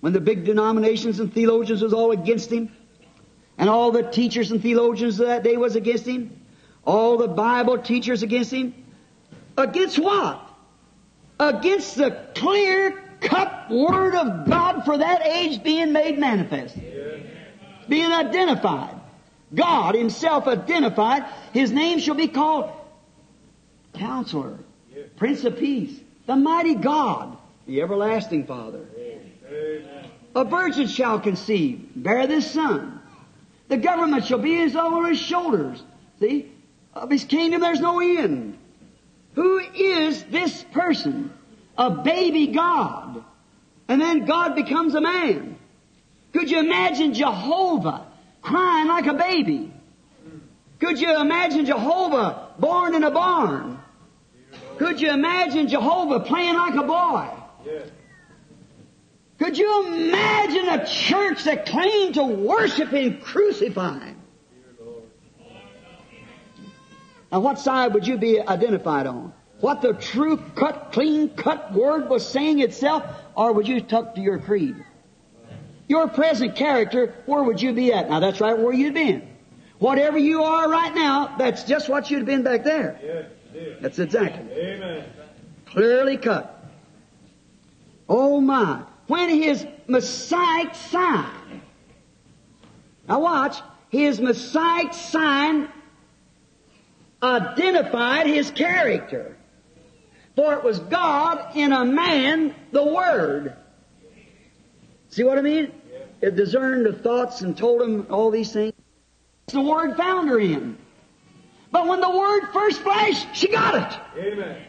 When 0.00 0.14
the 0.14 0.20
big 0.20 0.46
denominations 0.46 1.20
and 1.20 1.30
theologians 1.30 1.82
was 1.82 1.92
all 1.92 2.12
against 2.12 2.50
him. 2.50 2.72
And 3.58 3.68
all 3.68 3.90
the 3.90 4.02
teachers 4.02 4.50
and 4.50 4.62
theologians 4.62 5.20
of 5.20 5.26
that 5.26 5.42
day 5.42 5.58
was 5.58 5.76
against 5.76 6.06
him. 6.06 6.40
All 6.86 7.18
the 7.18 7.28
Bible 7.28 7.76
teachers 7.76 8.22
against 8.22 8.50
him. 8.50 8.72
Against 9.58 9.98
what? 9.98 10.40
Against 11.38 11.96
the 11.96 12.12
clear 12.34 12.98
cut 13.20 13.66
Word 13.70 14.14
of 14.14 14.48
God 14.48 14.86
for 14.86 14.96
that 14.96 15.26
age 15.26 15.62
being 15.62 15.92
made 15.92 16.18
manifest. 16.18 16.78
Being 17.90 18.10
identified. 18.10 18.98
God 19.54 19.96
Himself 19.96 20.46
identified. 20.46 21.26
His 21.52 21.72
name 21.72 21.98
shall 21.98 22.14
be 22.14 22.28
called 22.28 22.72
Counselor, 23.94 24.58
Prince 25.16 25.44
of 25.44 25.58
Peace, 25.58 25.98
the 26.26 26.36
Mighty 26.36 26.74
God, 26.74 27.36
the 27.66 27.82
Everlasting 27.82 28.46
Father. 28.46 28.84
Amen. 28.96 30.06
A 30.34 30.44
virgin 30.44 30.86
shall 30.86 31.20
conceive, 31.20 31.88
bear 31.94 32.26
this 32.26 32.50
son. 32.50 33.00
The 33.68 33.76
government 33.76 34.24
shall 34.24 34.38
be 34.38 34.56
his 34.56 34.74
over 34.76 35.08
his 35.08 35.18
shoulders. 35.18 35.82
See? 36.20 36.50
Of 36.94 37.10
his 37.10 37.24
kingdom 37.24 37.60
there's 37.60 37.80
no 37.80 38.00
end. 38.00 38.58
Who 39.34 39.58
is 39.58 40.22
this 40.24 40.62
person? 40.72 41.32
A 41.76 41.90
baby 41.90 42.48
God. 42.48 43.24
And 43.88 44.00
then 44.00 44.24
God 44.24 44.54
becomes 44.54 44.94
a 44.94 45.00
man. 45.00 45.58
Could 46.32 46.50
you 46.50 46.60
imagine 46.60 47.14
Jehovah 47.14 48.06
crying 48.40 48.88
like 48.88 49.06
a 49.06 49.14
baby? 49.14 49.72
Could 50.80 50.98
you 51.00 51.20
imagine 51.20 51.66
Jehovah 51.66 52.48
born 52.58 52.94
in 52.94 53.04
a 53.04 53.10
barn? 53.10 53.78
Could 54.78 55.00
you 55.00 55.10
imagine 55.10 55.68
Jehovah 55.68 56.20
playing 56.20 56.54
like 56.54 56.74
a 56.74 56.82
boy? 56.82 57.28
Yes. 57.64 57.88
Could 59.38 59.58
you 59.58 59.86
imagine 59.86 60.68
a 60.68 60.86
church 60.86 61.44
that 61.44 61.66
claimed 61.66 62.14
to 62.14 62.24
worship 62.24 62.90
Him 62.90 63.20
crucified? 63.20 64.16
Now 67.32 67.40
what 67.40 67.58
side 67.58 67.94
would 67.94 68.06
you 68.06 68.18
be 68.18 68.40
identified 68.40 69.06
on? 69.06 69.32
What 69.60 69.80
the 69.80 69.94
true 69.94 70.36
cut, 70.54 70.92
clean 70.92 71.30
cut 71.30 71.72
word 71.72 72.08
was 72.08 72.26
saying 72.28 72.60
itself, 72.60 73.04
or 73.34 73.52
would 73.52 73.66
you 73.66 73.80
tuck 73.80 74.16
to 74.16 74.20
your 74.20 74.38
creed? 74.38 74.76
Your 75.88 76.08
present 76.08 76.56
character, 76.56 77.14
where 77.26 77.42
would 77.42 77.60
you 77.60 77.72
be 77.72 77.92
at? 77.92 78.10
Now 78.10 78.20
that's 78.20 78.40
right 78.40 78.58
where 78.58 78.72
you'd 78.72 78.94
been. 78.94 79.28
Whatever 79.78 80.18
you 80.18 80.42
are 80.42 80.68
right 80.68 80.94
now, 80.94 81.34
that's 81.38 81.64
just 81.64 81.88
what 81.88 82.10
you'd 82.10 82.18
have 82.18 82.26
been 82.26 82.42
back 82.42 82.64
there. 82.64 83.00
Yes. 83.02 83.26
That's 83.80 83.98
exactly. 83.98 84.52
Amen. 84.52 85.04
Clearly 85.66 86.16
cut. 86.16 86.64
Oh 88.08 88.40
my. 88.40 88.82
When 89.06 89.28
his 89.28 89.66
Messiah 89.86 90.74
sign. 90.74 91.62
Now 93.08 93.20
watch. 93.20 93.58
His 93.90 94.20
Messiah 94.20 94.92
sign 94.92 95.68
identified 97.22 98.26
his 98.26 98.50
character. 98.50 99.36
For 100.34 100.54
it 100.54 100.64
was 100.64 100.78
God 100.80 101.54
in 101.56 101.72
a 101.72 101.84
man, 101.84 102.54
the 102.72 102.84
Word. 102.84 103.54
See 105.10 105.24
what 105.24 105.38
I 105.38 105.42
mean? 105.42 105.72
It 106.22 106.36
discerned 106.36 106.86
the 106.86 106.94
thoughts 106.94 107.42
and 107.42 107.56
told 107.56 107.82
him 107.82 108.06
all 108.08 108.30
these 108.30 108.52
things. 108.52 108.72
It's 109.44 109.52
The 109.52 109.60
Word 109.60 109.96
found 109.96 110.30
her 110.30 110.38
in. 110.38 110.78
But 111.72 111.88
when 111.88 112.00
the 112.00 112.10
Word 112.10 112.52
first 112.52 112.82
flashed, 112.82 113.34
she 113.34 113.48
got 113.48 113.74
it. 113.74 113.98
Amen. 114.18 114.62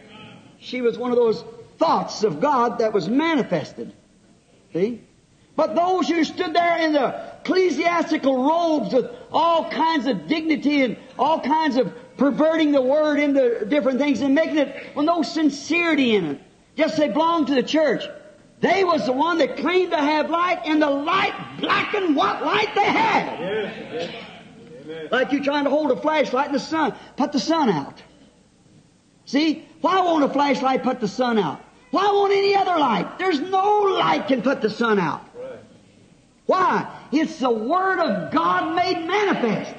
She 0.60 0.82
was 0.82 0.98
one 0.98 1.12
of 1.12 1.18
those 1.18 1.44
thoughts 1.78 2.24
of 2.24 2.40
God 2.40 2.80
that 2.80 2.94
was 2.94 3.10
manifested. 3.10 3.94
See? 4.72 5.02
But 5.56 5.76
those 5.76 6.08
who 6.08 6.24
stood 6.24 6.56
there 6.56 6.78
in 6.80 6.94
the 6.94 7.38
ecclesiastical 7.42 8.48
robes 8.48 8.94
with 8.94 9.12
all 9.32 9.70
kinds 9.70 10.08
of 10.08 10.28
dignity 10.28 10.82
and 10.82 10.98
all 11.20 11.42
kinds 11.42 11.76
of 11.76 11.94
perverting 12.18 12.72
the 12.72 12.82
word 12.82 13.20
into 13.20 13.66
different 13.66 14.00
things 14.00 14.22
and 14.22 14.34
making 14.34 14.58
it 14.58 14.96
with 14.96 15.06
no 15.06 15.22
sincerity 15.22 16.16
in 16.16 16.26
it, 16.26 16.42
just 16.76 16.98
they 16.98 17.10
belonged 17.10 17.48
to 17.48 17.56
the 17.56 17.64
church. 17.64 18.04
They 18.62 18.86
was 18.86 19.06
the 19.06 19.12
one 19.12 19.40
that 19.40 19.58
claimed 19.58 19.92
to 19.92 19.98
have 19.98 20.30
light 20.30 20.62
and 20.66 20.82
the 20.82 20.90
light 20.90 21.34
blackened 21.60 22.16
what 22.16 22.44
light 22.44 22.74
they 22.74 22.86
had. 22.86 23.40
Yes. 23.40 23.76
Yes. 23.92 24.16
Amen. 24.84 25.08
Like 25.12 25.32
you 25.32 25.44
trying 25.44 25.64
to 25.64 25.70
hold 25.70 25.92
a 25.92 25.96
flashlight 25.96 26.48
in 26.48 26.54
the 26.54 26.60
sun. 26.60 26.94
Put 27.16 27.32
the 27.32 27.40
sun 27.40 27.70
out. 27.70 28.02
See? 29.26 29.68
Why 29.82 30.00
won't 30.02 30.24
a 30.24 30.30
flashlight 30.30 30.84
put 30.84 31.00
the 31.00 31.08
sun 31.08 31.38
out? 31.38 31.62
Why 31.92 32.06
won't 32.06 32.34
any 32.34 32.56
other 32.56 32.78
light? 32.80 33.20
There's 33.20 33.40
no 33.40 33.82
light 33.82 34.28
can 34.28 34.42
put 34.42 34.62
the 34.62 34.70
sun 34.70 35.00
out. 35.00 35.24
Right. 35.36 35.60
Why? 36.46 37.00
It's 37.12 37.40
the 37.40 37.50
Word 37.50 38.00
of 38.00 38.32
God 38.32 38.76
made 38.76 39.06
manifest. 39.06 39.76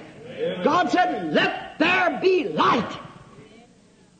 God 0.62 0.90
said, 0.90 1.32
let 1.32 1.78
there 1.78 2.18
be 2.20 2.48
light. 2.48 2.98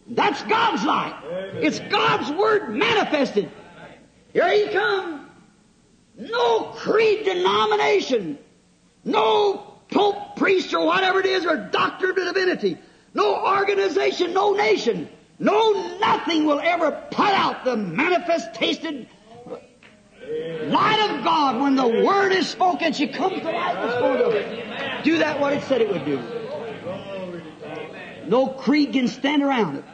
That's 0.09 0.43
God's 0.43 0.85
light. 0.85 1.14
It's 1.55 1.80
God's 1.80 2.30
Word 2.32 2.70
manifested. 2.70 3.51
Here 4.32 4.51
He 4.53 4.72
comes. 4.72 5.28
No 6.16 6.72
creed 6.76 7.24
denomination. 7.24 8.39
No 9.05 9.74
pope, 9.91 10.37
priest, 10.37 10.74
or 10.74 10.85
whatever 10.85 11.20
it 11.20 11.26
is, 11.26 11.47
or 11.47 11.57
doctor 11.57 12.11
of 12.11 12.16
divinity. 12.16 12.78
No 13.14 13.45
organization, 13.45 14.35
no 14.35 14.53
nation. 14.53 15.09
No 15.39 15.99
nothing 15.99 16.47
will 16.47 16.61
ever 16.61 16.91
put 17.11 17.26
out 17.26 17.64
the 17.64 17.76
manifested 17.76 19.09
light 20.66 21.11
of 21.11 21.24
God 21.24 21.61
when 21.61 21.74
the 21.74 21.87
Word 21.87 22.32
is 22.32 22.49
spoken. 22.49 22.93
She 22.93 23.09
comes 23.09 23.41
to 23.41 23.51
life 23.51 23.76
and 23.76 23.93
spoke. 23.93 25.05
Do 25.05 25.18
that 25.18 25.41
what 25.41 25.53
it 25.53 25.62
said 25.64 25.80
it 25.80 25.91
would 25.91 26.05
do. 26.05 26.22
No 28.26 28.49
creed 28.49 28.93
can 28.93 29.09
stand 29.09 29.43
around 29.43 29.76
it. 29.76 29.85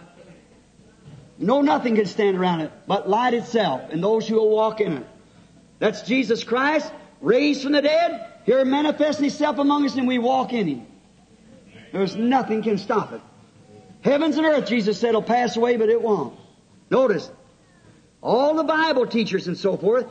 No 1.38 1.62
nothing 1.62 1.96
can 1.96 2.06
stand 2.06 2.36
around 2.36 2.60
it 2.60 2.70
but 2.86 3.08
light 3.08 3.32
itself 3.34 3.90
and 3.90 4.02
those 4.02 4.28
who 4.28 4.36
will 4.36 4.50
walk 4.50 4.80
in 4.80 4.98
it. 4.98 5.06
That's 5.78 6.02
Jesus 6.02 6.44
Christ, 6.44 6.92
raised 7.22 7.62
from 7.62 7.72
the 7.72 7.80
dead, 7.80 8.26
here 8.50 8.64
manifesting 8.64 9.26
Himself 9.26 9.58
among 9.58 9.86
us 9.86 9.94
and 9.94 10.08
we 10.08 10.18
walk 10.18 10.52
in 10.52 10.66
Him. 10.66 10.86
There's 11.92 12.16
nothing 12.16 12.62
can 12.62 12.78
stop 12.78 13.12
it. 13.12 13.20
Heavens 14.02 14.36
and 14.38 14.46
earth, 14.46 14.68
Jesus 14.68 14.98
said, 14.98 15.14
will 15.14 15.22
pass 15.22 15.56
away, 15.56 15.76
but 15.76 15.88
it 15.88 16.02
won't. 16.02 16.36
Notice, 16.90 17.30
all 18.20 18.56
the 18.56 18.64
Bible 18.64 19.06
teachers 19.06 19.46
and 19.46 19.56
so 19.56 19.76
forth, 19.76 20.06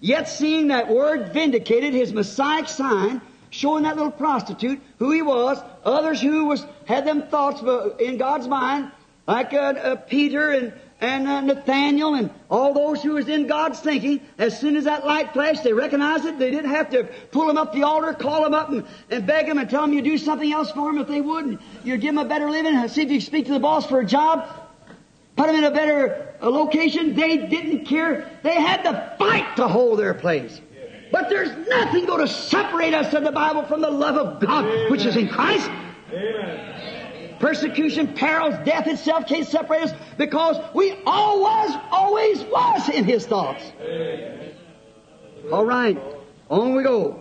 yet 0.00 0.26
seeing 0.26 0.68
that 0.68 0.88
word 0.88 1.34
vindicated, 1.34 1.92
his 1.92 2.14
Messiah 2.14 2.66
sign, 2.66 3.20
showing 3.50 3.82
that 3.82 3.96
little 3.96 4.10
prostitute 4.10 4.80
who 4.98 5.10
he 5.10 5.20
was, 5.20 5.58
others 5.84 6.18
who 6.18 6.46
was 6.46 6.64
had 6.86 7.06
them 7.06 7.28
thoughts 7.28 7.60
in 8.00 8.16
God's 8.16 8.48
mind, 8.48 8.90
like 9.26 9.52
uh, 9.52 9.56
uh, 9.56 9.96
Peter 9.96 10.50
and 10.50 10.72
and 11.02 11.26
uh, 11.26 11.40
Nathaniel 11.40 12.14
and 12.14 12.30
all 12.48 12.72
those 12.72 13.02
who 13.02 13.14
was 13.14 13.28
in 13.28 13.48
God's 13.48 13.80
thinking, 13.80 14.20
as 14.38 14.58
soon 14.58 14.76
as 14.76 14.84
that 14.84 15.04
light 15.04 15.32
flashed, 15.32 15.64
they 15.64 15.72
recognized 15.72 16.24
it. 16.24 16.38
They 16.38 16.52
didn't 16.52 16.70
have 16.70 16.90
to 16.90 17.08
pull 17.32 17.48
them 17.48 17.58
up 17.58 17.72
the 17.72 17.82
altar, 17.82 18.12
call 18.14 18.44
them 18.44 18.54
up 18.54 18.70
and, 18.70 18.86
and 19.10 19.26
beg 19.26 19.46
them 19.46 19.58
and 19.58 19.68
tell 19.68 19.82
them 19.82 19.92
you 19.92 20.00
do 20.00 20.16
something 20.16 20.50
else 20.50 20.70
for 20.70 20.92
them 20.92 21.02
if 21.02 21.08
they 21.08 21.20
wouldn't. 21.20 21.60
You 21.82 21.96
give 21.96 22.14
them 22.14 22.24
a 22.24 22.28
better 22.28 22.48
living, 22.48 22.88
see 22.88 23.02
if 23.02 23.10
you 23.10 23.20
speak 23.20 23.46
to 23.46 23.52
the 23.52 23.58
boss 23.58 23.84
for 23.84 23.98
a 23.98 24.06
job, 24.06 24.48
put 25.34 25.48
them 25.48 25.56
in 25.56 25.64
a 25.64 25.72
better 25.72 26.34
uh, 26.40 26.48
location. 26.48 27.16
They 27.16 27.48
didn't 27.48 27.86
care. 27.86 28.30
They 28.44 28.54
had 28.54 28.84
to 28.84 29.16
fight 29.18 29.56
to 29.56 29.66
hold 29.66 29.98
their 29.98 30.14
place. 30.14 30.60
But 31.10 31.28
there's 31.28 31.50
nothing 31.68 32.06
going 32.06 32.24
to 32.26 32.32
separate 32.32 32.94
us 32.94 33.12
in 33.12 33.24
the 33.24 33.32
Bible 33.32 33.64
from 33.64 33.80
the 33.80 33.90
love 33.90 34.16
of 34.16 34.40
God, 34.40 34.66
Amen. 34.66 34.90
which 34.90 35.04
is 35.04 35.16
in 35.16 35.28
Christ. 35.28 35.68
Amen. 36.12 36.71
Persecution, 37.42 38.14
perils, 38.14 38.54
death 38.64 38.86
itself 38.86 39.26
can't 39.26 39.44
separate 39.44 39.82
us 39.82 39.92
because 40.16 40.56
we 40.76 40.94
always, 41.04 41.76
always 41.90 42.40
was 42.40 42.88
in 42.88 43.04
His 43.04 43.26
thoughts. 43.26 43.64
Amen. 43.82 44.54
All 45.50 45.64
right, 45.64 46.00
on 46.48 46.76
we 46.76 46.84
go. 46.84 47.20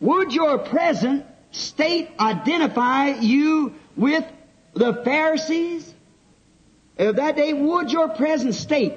Would 0.00 0.34
your 0.34 0.58
present 0.58 1.24
state 1.52 2.10
identify 2.18 3.10
you 3.20 3.74
with 3.96 4.24
the 4.72 4.94
Pharisees? 5.04 5.94
Of 6.98 7.14
that 7.14 7.36
day, 7.36 7.52
would 7.52 7.92
your 7.92 8.08
present 8.08 8.56
state? 8.56 8.94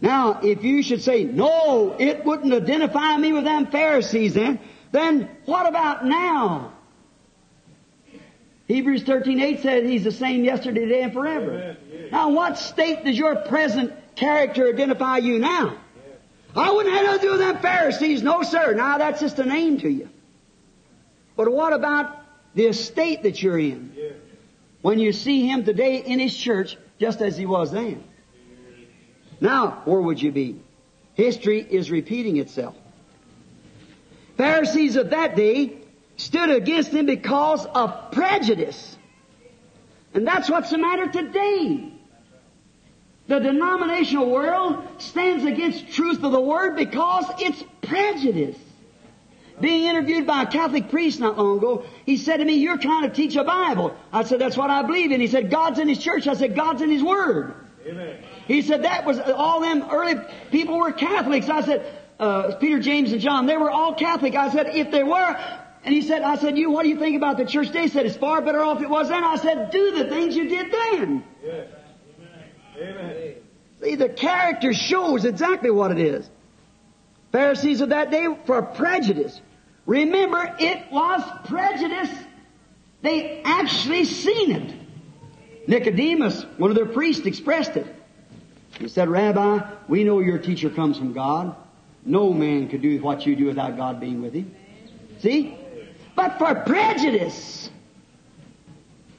Now, 0.00 0.38
if 0.44 0.62
you 0.62 0.80
should 0.84 1.02
say, 1.02 1.24
no, 1.24 1.96
it 1.98 2.24
wouldn't 2.24 2.54
identify 2.54 3.16
me 3.16 3.32
with 3.32 3.42
them 3.42 3.66
Pharisees 3.66 4.34
then, 4.34 4.60
then 4.92 5.28
what 5.44 5.66
about 5.68 6.06
now? 6.06 6.72
Hebrews 8.68 9.04
13:8 9.04 9.62
says 9.62 9.88
he's 9.88 10.04
the 10.04 10.12
same 10.12 10.44
yesterday, 10.44 10.80
today, 10.80 11.02
and 11.02 11.12
forever. 11.12 11.76
Now, 12.10 12.30
what 12.30 12.58
state 12.58 13.04
does 13.04 13.18
your 13.18 13.36
present 13.36 13.92
character 14.14 14.68
identify 14.68 15.18
you 15.18 15.38
now? 15.38 15.76
I 16.54 16.70
wouldn't 16.70 16.94
have 16.94 17.16
to 17.16 17.20
do 17.20 17.30
with 17.32 17.40
them 17.40 17.58
Pharisees. 17.58 18.22
No, 18.22 18.42
sir. 18.42 18.74
Now, 18.74 18.98
that's 18.98 19.20
just 19.20 19.38
a 19.38 19.44
name 19.44 19.78
to 19.80 19.88
you. 19.88 20.08
But 21.36 21.50
what 21.50 21.72
about 21.72 22.18
the 22.54 22.66
estate 22.66 23.22
that 23.22 23.42
you're 23.42 23.58
in? 23.58 23.96
When 24.82 24.98
you 24.98 25.12
see 25.12 25.46
him 25.46 25.64
today 25.64 25.96
in 25.96 26.18
his 26.18 26.36
church, 26.36 26.76
just 27.00 27.22
as 27.22 27.36
he 27.36 27.46
was 27.46 27.72
then. 27.72 28.04
Now, 29.40 29.82
where 29.86 30.00
would 30.00 30.20
you 30.20 30.30
be? 30.30 30.60
History 31.14 31.60
is 31.60 31.90
repeating 31.90 32.36
itself. 32.36 32.76
Pharisees 34.36 34.96
of 34.96 35.10
that 35.10 35.36
day 35.36 35.81
stood 36.16 36.50
against 36.50 36.90
him 36.90 37.06
because 37.06 37.66
of 37.66 38.12
prejudice. 38.12 38.96
And 40.14 40.26
that's 40.26 40.50
what's 40.50 40.70
the 40.70 40.78
matter 40.78 41.08
today. 41.08 41.92
The 43.28 43.38
denominational 43.38 44.30
world 44.30 44.84
stands 44.98 45.44
against 45.44 45.92
truth 45.92 46.22
of 46.22 46.32
the 46.32 46.40
Word 46.40 46.76
because 46.76 47.24
it's 47.38 47.62
prejudice. 47.82 48.58
Being 49.60 49.84
interviewed 49.84 50.26
by 50.26 50.42
a 50.42 50.46
Catholic 50.46 50.90
priest 50.90 51.20
not 51.20 51.38
long 51.38 51.58
ago, 51.58 51.84
he 52.04 52.16
said 52.16 52.38
to 52.38 52.44
me, 52.44 52.54
you're 52.54 52.78
trying 52.78 53.08
to 53.08 53.14
teach 53.14 53.36
a 53.36 53.44
Bible. 53.44 53.96
I 54.12 54.24
said, 54.24 54.40
that's 54.40 54.56
what 54.56 54.70
I 54.70 54.82
believe 54.82 55.12
in. 55.12 55.20
He 55.20 55.28
said, 55.28 55.50
God's 55.50 55.78
in 55.78 55.88
His 55.88 55.98
church. 55.98 56.26
I 56.26 56.34
said, 56.34 56.56
God's 56.56 56.82
in 56.82 56.90
His 56.90 57.02
Word. 57.02 57.54
Amen. 57.86 58.18
He 58.46 58.62
said, 58.62 58.84
that 58.84 59.06
was, 59.06 59.20
all 59.20 59.60
them 59.60 59.84
early 59.90 60.14
people 60.50 60.78
were 60.78 60.92
Catholics. 60.92 61.48
I 61.48 61.62
said, 61.62 61.86
uh, 62.18 62.56
Peter, 62.56 62.80
James, 62.80 63.12
and 63.12 63.20
John, 63.20 63.46
they 63.46 63.56
were 63.56 63.70
all 63.70 63.94
Catholic. 63.94 64.34
I 64.34 64.50
said, 64.50 64.68
if 64.68 64.90
they 64.90 65.04
were, 65.04 65.36
and 65.84 65.94
he 65.94 66.02
said, 66.02 66.22
I 66.22 66.36
said, 66.36 66.56
you, 66.56 66.70
what 66.70 66.84
do 66.84 66.88
you 66.88 66.98
think 66.98 67.16
about 67.16 67.38
the 67.38 67.44
church 67.44 67.68
today? 67.68 67.82
He 67.82 67.88
said, 67.88 68.06
it's 68.06 68.16
far 68.16 68.40
better 68.40 68.62
off 68.62 68.80
it 68.80 68.88
was 68.88 69.08
then. 69.08 69.24
I 69.24 69.36
said, 69.36 69.70
do 69.70 69.90
the 69.92 70.04
things 70.04 70.36
you 70.36 70.48
did 70.48 70.70
then. 70.70 71.24
Yes. 71.44 71.68
Amen. 72.76 72.96
Amen. 72.96 73.34
See, 73.82 73.94
the 73.96 74.08
character 74.08 74.72
shows 74.72 75.24
exactly 75.24 75.70
what 75.70 75.90
it 75.90 75.98
is. 75.98 76.30
Pharisees 77.32 77.80
of 77.80 77.88
that 77.88 78.10
day 78.12 78.26
for 78.46 78.62
prejudice. 78.62 79.40
Remember, 79.86 80.54
it 80.60 80.92
was 80.92 81.22
prejudice. 81.46 82.10
They 83.00 83.42
actually 83.42 84.04
seen 84.04 84.52
it. 84.52 84.74
Nicodemus, 85.66 86.44
one 86.58 86.70
of 86.70 86.76
their 86.76 86.86
priests, 86.86 87.26
expressed 87.26 87.76
it. 87.76 87.86
He 88.78 88.86
said, 88.86 89.08
Rabbi, 89.08 89.68
we 89.88 90.04
know 90.04 90.20
your 90.20 90.38
teacher 90.38 90.70
comes 90.70 90.96
from 90.96 91.12
God. 91.12 91.56
No 92.04 92.32
man 92.32 92.68
could 92.68 92.82
do 92.82 93.00
what 93.00 93.26
you 93.26 93.34
do 93.34 93.46
without 93.46 93.76
God 93.76 93.98
being 93.98 94.22
with 94.22 94.34
him. 94.34 94.54
See? 95.20 95.56
But 96.14 96.38
for 96.38 96.54
prejudice. 96.54 97.70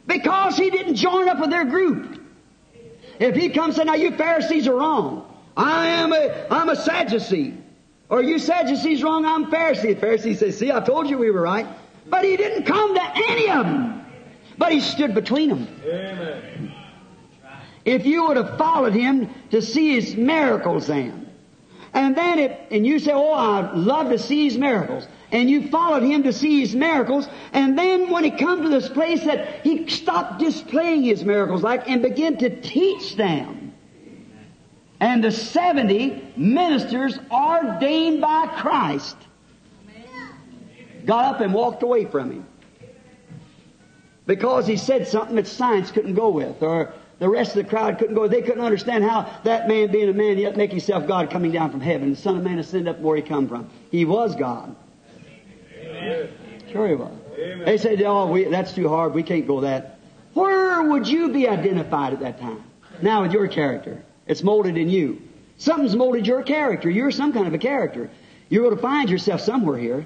Because 0.06 0.58
he 0.58 0.70
didn't 0.70 0.96
join 0.96 1.30
up 1.30 1.40
with 1.40 1.50
their 1.50 1.66
group. 1.66 2.22
If 3.20 3.36
he 3.36 3.50
comes 3.50 3.78
and 3.80 3.88
say, 3.88 3.96
now 3.96 3.96
you 3.96 4.16
Pharisees 4.18 4.68
are 4.68 4.76
wrong. 4.76 5.30
I 5.56 5.88
am 5.88 6.12
a, 6.12 6.48
I'm 6.50 6.70
a 6.70 6.76
Sadducee. 6.76 7.56
Or 8.10 8.22
you 8.22 8.38
Sadducees 8.38 9.02
wrong, 9.02 9.26
I'm 9.26 9.50
Pharisee. 9.50 10.00
The 10.00 10.06
Pharisee 10.06 10.36
says, 10.36 10.58
see, 10.58 10.72
I 10.72 10.82
told 10.82 11.10
you 11.10 11.18
we 11.18 11.32
were 11.32 11.42
right. 11.42 11.68
But 12.08 12.26
he 12.26 12.36
didn't 12.36 12.64
come 12.66 12.96
to 12.96 13.12
any 13.16 13.50
of 13.50 13.66
them. 13.66 14.06
But 14.58 14.72
he 14.72 14.82
stood 14.82 15.14
between 15.14 15.50
them. 15.50 15.68
Amen. 15.86 16.76
If 17.86 18.06
you 18.06 18.28
would 18.28 18.38
have 18.38 18.58
followed 18.58 18.94
him 18.94 19.30
to 19.52 19.62
see 19.62 19.96
his 19.96 20.16
miracles 20.16 20.88
then, 20.88 21.30
and 21.94 22.16
then 22.16 22.40
it, 22.40 22.68
and 22.72 22.86
you 22.86 23.00
say, 23.00 23.12
oh, 23.14 23.34
I'd 23.34 23.74
love 23.76 24.10
to 24.10 24.18
see 24.18 24.46
his 24.46 24.58
miracles 24.58 25.08
and 25.34 25.50
you 25.50 25.68
followed 25.68 26.04
him 26.04 26.24
to 26.24 26.32
see 26.32 26.62
his 26.62 26.76
miracles, 26.76 27.28
and 27.52 27.78
then 27.78 28.12
when 28.12 28.24
he 28.24 28.30
come 28.30 28.62
to 28.62 28.70
this 28.70 28.88
place 28.88 29.26
that 29.26 29.64
he 29.64 29.90
stopped 29.90 30.40
displaying 30.40 31.02
his 31.02 31.26
miracles 31.26 31.64
like 31.64 31.90
and 31.90 32.04
began 32.04 32.38
to 32.38 32.62
teach 32.62 33.16
them. 33.16 33.74
And 35.00 35.24
the 35.24 35.32
70 35.32 36.34
ministers 36.38 37.18
ordained 37.32 38.22
by 38.22 38.48
Christ 38.60 39.18
got 41.06 41.36
up 41.36 41.42
and 41.42 41.54
walked 41.54 41.84
away 41.84 42.06
from 42.06 42.32
him. 42.32 42.48
Because 44.26 44.68
he 44.68 44.78
said 44.78 45.08
something 45.08 45.36
that 45.36 45.48
science 45.48 45.92
couldn't 45.92 46.14
go 46.14 46.30
with, 46.30 46.62
or 46.62 46.94
the 47.20 47.28
rest 47.28 47.58
of 47.58 47.64
the 47.64 47.70
crowd 47.70 47.98
couldn't 47.98 48.16
go. 48.16 48.28
They 48.28 48.42
couldn't 48.42 48.64
understand 48.64 49.04
how 49.04 49.30
that 49.44 49.68
man 49.68 49.92
being 49.92 50.10
a 50.10 50.14
man 50.14 50.38
yet 50.38 50.56
make 50.56 50.70
himself 50.70 51.08
God 51.08 51.30
coming 51.30 51.52
down 51.52 51.72
from 51.72 51.82
heaven. 51.82 52.12
The 52.12 52.16
Son 52.16 52.38
of 52.38 52.44
Man 52.44 52.60
ascended 52.60 52.96
up 52.96 53.02
where 53.02 53.18
he 53.18 53.24
come 53.24 53.50
from. 53.50 53.70
He 53.92 54.06
was 54.06 54.36
God. 54.36 54.76
Sure 56.72 56.88
he 56.88 56.96
was. 56.96 57.12
Amen. 57.38 57.66
They 57.66 57.78
said, 57.78 58.02
oh, 58.04 58.28
we, 58.28 58.46
that's 58.46 58.74
too 58.74 58.90
hard. 58.90 59.14
We 59.14 59.24
can't 59.24 59.48
go 59.48 59.62
that. 59.62 60.00
Where 60.34 60.82
would 60.84 61.08
you 61.08 61.30
be 61.30 61.48
identified 61.48 62.14
at 62.14 62.20
that 62.22 62.40
time? 62.40 62.64
Now 63.02 63.24
with 63.24 63.34
your 63.34 63.48
character. 63.48 64.04
It's 64.26 64.44
molded 64.44 64.78
in 64.78 64.90
you. 64.90 65.22
Something's 65.58 65.96
molded 65.96 66.26
your 66.26 66.44
character. 66.44 66.90
You're 66.90 67.12
some 67.12 67.34
kind 67.34 67.48
of 67.48 67.54
a 67.54 67.58
character. 67.58 68.10
You're 68.50 68.64
going 68.64 68.76
to 68.76 68.82
find 68.82 69.10
yourself 69.10 69.42
somewhere 69.42 69.78
here. 69.78 70.06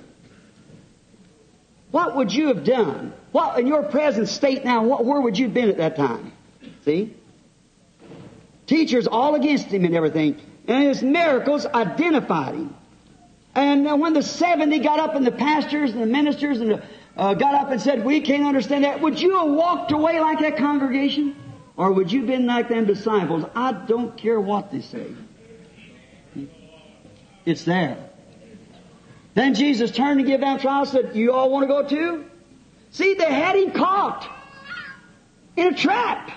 What 1.92 2.16
would 2.16 2.34
you 2.34 2.48
have 2.48 2.64
done? 2.64 3.14
What, 3.32 3.60
in 3.60 3.68
your 3.68 3.84
present 3.84 4.28
state 4.28 4.66
now, 4.66 4.84
what, 4.84 5.06
where 5.06 5.22
would 5.22 5.38
you 5.38 5.46
have 5.46 5.54
been 5.54 5.70
at 5.70 5.78
that 5.78 5.96
time? 5.96 6.34
See? 6.84 7.14
Teachers 8.66 9.08
all 9.08 9.36
against 9.36 9.68
him 9.68 9.86
and 9.86 9.96
everything. 9.96 10.40
And 10.68 10.84
his 10.84 11.02
miracles 11.02 11.66
identified 11.66 12.56
him. 12.56 12.76
And 13.58 14.00
when 14.00 14.14
the 14.14 14.22
70 14.22 14.78
got 14.80 15.00
up 15.00 15.16
and 15.16 15.26
the 15.26 15.32
pastors 15.32 15.90
and 15.90 16.00
the 16.00 16.06
ministers 16.06 16.62
and 16.62 16.74
the, 16.74 16.84
uh, 17.18 17.34
got 17.34 17.56
up 17.56 17.72
and 17.72 17.82
said, 17.82 18.06
we 18.06 18.22
can't 18.22 18.46
understand 18.46 18.84
that, 18.84 19.02
would 19.02 19.20
you 19.20 19.36
have 19.40 19.50
walked 19.50 19.92
away 19.92 20.20
like 20.20 20.42
that 20.42 20.58
congregation? 20.58 21.36
Or 21.76 21.92
would 21.92 22.12
you 22.12 22.20
have 22.20 22.28
been 22.28 22.46
like 22.46 22.70
them 22.70 22.86
disciples? 22.86 23.46
I 23.56 23.72
don't 23.72 24.16
care 24.16 24.40
what 24.40 24.72
they 24.72 24.82
say. 24.82 25.08
It's 27.46 27.64
there. 27.64 27.98
Then 29.34 29.56
Jesus 29.56 29.90
turned 29.90 30.20
to 30.20 30.26
give 30.26 30.42
them 30.42 30.60
trial 30.60 30.82
and 30.82 30.90
said, 30.90 31.16
you 31.16 31.34
all 31.34 31.50
want 31.50 31.64
to 31.64 31.68
go 31.68 31.88
too? 31.88 32.26
See, 32.92 33.16
they 33.16 33.34
had 33.34 33.56
him 33.56 33.72
caught 33.72 34.30
in 35.56 35.74
a 35.74 35.76
trap. 35.76 36.32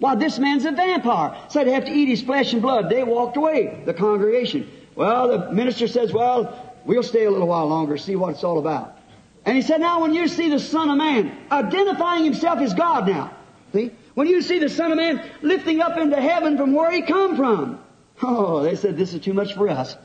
Why, 0.00 0.16
this 0.16 0.40
man's 0.40 0.64
a 0.64 0.72
vampire. 0.72 1.38
Said 1.50 1.68
they 1.68 1.72
have 1.72 1.84
to 1.84 1.92
eat 1.92 2.08
his 2.08 2.22
flesh 2.22 2.52
and 2.52 2.62
blood. 2.62 2.90
They 2.90 3.04
walked 3.04 3.36
away, 3.36 3.80
the 3.86 3.94
congregation. 3.94 4.68
Well, 4.98 5.28
the 5.28 5.52
minister 5.52 5.86
says, 5.86 6.12
well, 6.12 6.74
we'll 6.84 7.04
stay 7.04 7.24
a 7.24 7.30
little 7.30 7.46
while 7.46 7.68
longer, 7.68 7.96
see 7.98 8.16
what 8.16 8.30
it's 8.30 8.42
all 8.42 8.58
about. 8.58 8.98
And 9.44 9.54
he 9.54 9.62
said, 9.62 9.80
now 9.80 10.02
when 10.02 10.12
you 10.12 10.26
see 10.26 10.50
the 10.50 10.58
Son 10.58 10.90
of 10.90 10.98
Man 10.98 11.38
identifying 11.52 12.24
himself 12.24 12.58
as 12.58 12.74
God 12.74 13.06
now, 13.06 13.32
see? 13.72 13.92
When 14.14 14.26
you 14.26 14.42
see 14.42 14.58
the 14.58 14.68
Son 14.68 14.90
of 14.90 14.96
Man 14.96 15.24
lifting 15.40 15.80
up 15.80 15.96
into 15.96 16.20
heaven 16.20 16.56
from 16.56 16.72
where 16.72 16.90
he 16.90 17.02
come 17.02 17.36
from, 17.36 17.78
oh, 18.24 18.64
they 18.64 18.74
said, 18.74 18.96
this 18.96 19.14
is 19.14 19.20
too 19.20 19.34
much 19.34 19.54
for 19.54 19.68
us. 19.68 19.96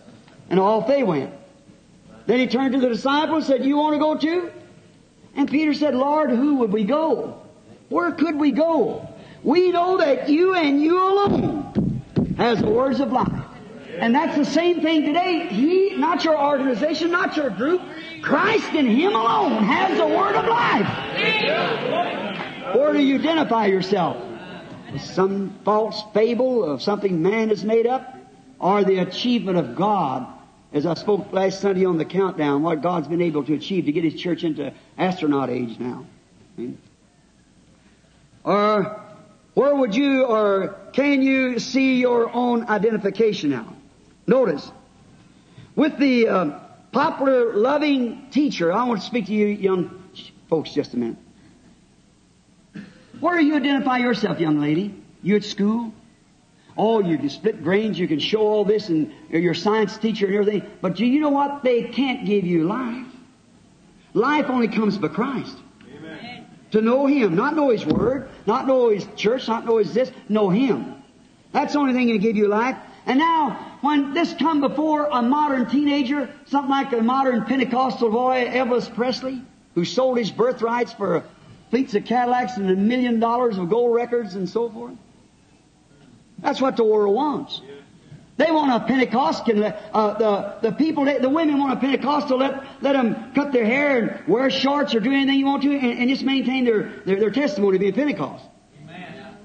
And 0.51 0.59
off 0.59 0.85
they 0.85 1.01
went. 1.01 1.33
Then 2.27 2.37
he 2.37 2.45
turned 2.45 2.73
to 2.73 2.79
the 2.79 2.89
disciples 2.89 3.49
and 3.49 3.57
said, 3.57 3.65
you 3.65 3.77
want 3.77 3.95
to 3.95 3.99
go 3.99 4.15
too? 4.15 4.51
And 5.35 5.49
Peter 5.49 5.73
said, 5.73 5.95
Lord, 5.95 6.29
who 6.29 6.57
would 6.57 6.71
we 6.71 6.83
go? 6.83 7.41
Where 7.89 8.11
could 8.11 8.35
we 8.35 8.51
go? 8.51 9.09
We 9.41 9.71
know 9.71 9.97
that 9.97 10.29
you 10.29 10.53
and 10.53 10.79
you 10.79 10.99
alone 10.99 12.03
has 12.37 12.61
the 12.61 12.69
words 12.69 12.99
of 12.99 13.11
life. 13.11 13.43
And 13.99 14.13
that's 14.13 14.35
the 14.35 14.45
same 14.45 14.81
thing 14.81 15.05
today. 15.05 15.47
He, 15.47 15.95
not 15.97 16.23
your 16.23 16.39
organization, 16.39 17.11
not 17.11 17.37
your 17.37 17.49
group, 17.49 17.81
Christ 18.21 18.73
in 18.73 18.85
Him 18.85 19.13
alone 19.13 19.63
has 19.63 19.97
the 19.97 20.07
word 20.07 20.35
of 20.35 20.45
life. 20.45 20.87
Where 22.75 22.93
do 22.93 23.01
you 23.01 23.19
identify 23.19 23.65
yourself? 23.67 24.17
Some 24.99 25.59
false 25.65 26.03
fable 26.13 26.63
of 26.63 26.81
something 26.81 27.21
man 27.21 27.49
has 27.49 27.63
made 27.63 27.87
up, 27.87 28.15
or 28.59 28.83
the 28.83 28.99
achievement 28.99 29.57
of 29.57 29.75
God 29.75 30.27
as 30.73 30.87
I 30.87 30.95
spoke 30.95 31.31
last 31.31 31.61
Sunday 31.61 31.85
on 31.85 31.97
the 31.97 32.05
countdown, 32.05 32.63
what 32.63 32.81
God's 32.81 33.07
been 33.07 33.21
able 33.21 33.43
to 33.43 33.53
achieve 33.53 33.85
to 33.85 33.91
get 33.91 34.03
His 34.03 34.15
church 34.19 34.43
into 34.43 34.73
astronaut 34.97 35.51
age 35.51 35.77
now. 35.79 36.05
Or 38.43 39.01
where 39.53 39.75
would 39.75 39.95
you 39.95 40.25
or 40.25 40.75
can 40.93 41.21
you 41.21 41.59
see 41.59 41.99
your 41.99 42.33
own 42.33 42.67
identification 42.67 43.51
now? 43.51 43.75
Notice, 44.25 44.71
with 45.75 45.97
the 45.97 46.27
uh, 46.27 46.59
popular 46.91 47.55
loving 47.55 48.29
teacher, 48.31 48.71
I 48.71 48.83
want 48.85 49.01
to 49.01 49.05
speak 49.05 49.25
to 49.25 49.33
you 49.33 49.47
young 49.47 50.03
folks 50.49 50.73
just 50.73 50.93
a 50.93 50.97
minute. 50.97 51.17
Where 53.19 53.37
do 53.37 53.45
you 53.45 53.55
identify 53.55 53.97
yourself, 53.97 54.39
young 54.39 54.59
lady? 54.59 54.93
You 55.21 55.37
at 55.37 55.43
school? 55.43 55.93
Oh, 56.75 57.01
you 57.01 57.17
can 57.17 57.29
split 57.29 57.63
grains, 57.63 57.99
you 57.99 58.07
can 58.07 58.19
show 58.19 58.41
all 58.41 58.65
this, 58.65 58.89
and 58.89 59.13
you're 59.29 59.53
science 59.53 59.97
teacher 59.97 60.25
and 60.25 60.35
everything. 60.35 60.69
But 60.81 60.99
you 60.99 61.19
know 61.19 61.29
what? 61.29 61.63
They 61.63 61.83
can't 61.83 62.25
give 62.25 62.45
you 62.45 62.65
life. 62.65 63.07
Life 64.13 64.45
only 64.49 64.67
comes 64.67 64.97
by 64.97 65.07
Christ. 65.07 65.55
Amen. 65.95 66.47
To 66.71 66.81
know 66.81 67.05
Him, 67.05 67.35
not 67.35 67.55
know 67.55 67.69
His 67.69 67.85
Word, 67.85 68.29
not 68.45 68.67
know 68.67 68.89
His 68.89 69.07
church, 69.15 69.47
not 69.47 69.65
know 69.65 69.77
His 69.77 69.93
this, 69.93 70.11
know 70.29 70.49
Him. 70.49 70.95
That's 71.51 71.73
the 71.73 71.79
only 71.79 71.93
thing 71.93 72.07
that 72.07 72.17
give 72.19 72.35
you 72.35 72.47
life. 72.47 72.75
And 73.05 73.19
now, 73.19 73.72
when 73.83 74.13
this 74.13 74.33
come 74.39 74.61
before 74.61 75.09
a 75.11 75.21
modern 75.21 75.69
teenager, 75.69 76.29
something 76.45 76.69
like 76.69 76.93
a 76.93 77.01
modern 77.01 77.43
Pentecostal 77.43 78.09
boy, 78.09 78.45
Elvis 78.47 78.93
Presley, 78.95 79.41
who 79.75 79.83
sold 79.83 80.17
his 80.17 80.31
birthrights 80.31 80.93
for 80.93 81.25
fleets 81.69 81.93
of 81.93 82.05
Cadillacs 82.05 82.55
and 82.55 82.69
a 82.69 82.75
million 82.77 83.19
dollars 83.19 83.57
of 83.57 83.69
gold 83.69 83.93
records 83.93 84.35
and 84.35 84.47
so 84.47 84.69
forth. 84.69 84.95
That's 86.39 86.61
what 86.61 86.77
the 86.77 86.85
world 86.85 87.13
wants. 87.13 87.61
They 88.37 88.49
want 88.51 88.71
a 88.71 88.87
Pentecostal, 88.87 89.65
uh, 89.65 90.13
the, 90.13 90.69
the 90.69 90.71
people, 90.71 91.03
the 91.03 91.29
women 91.29 91.59
want 91.59 91.73
a 91.73 91.75
Pentecostal, 91.75 92.37
let, 92.37 92.63
let 92.81 92.93
them 92.93 93.33
cut 93.33 93.51
their 93.51 93.65
hair 93.65 93.97
and 93.97 94.27
wear 94.29 94.49
shorts 94.49 94.95
or 94.95 95.01
do 95.01 95.11
anything 95.11 95.37
you 95.37 95.45
want 95.45 95.61
to 95.63 95.77
and, 95.77 95.99
and 95.99 96.09
just 96.09 96.23
maintain 96.23 96.63
their, 96.63 97.01
their, 97.05 97.19
their 97.19 97.31
testimony 97.31 97.79
being 97.79 97.91
Pentecost. 97.91 98.45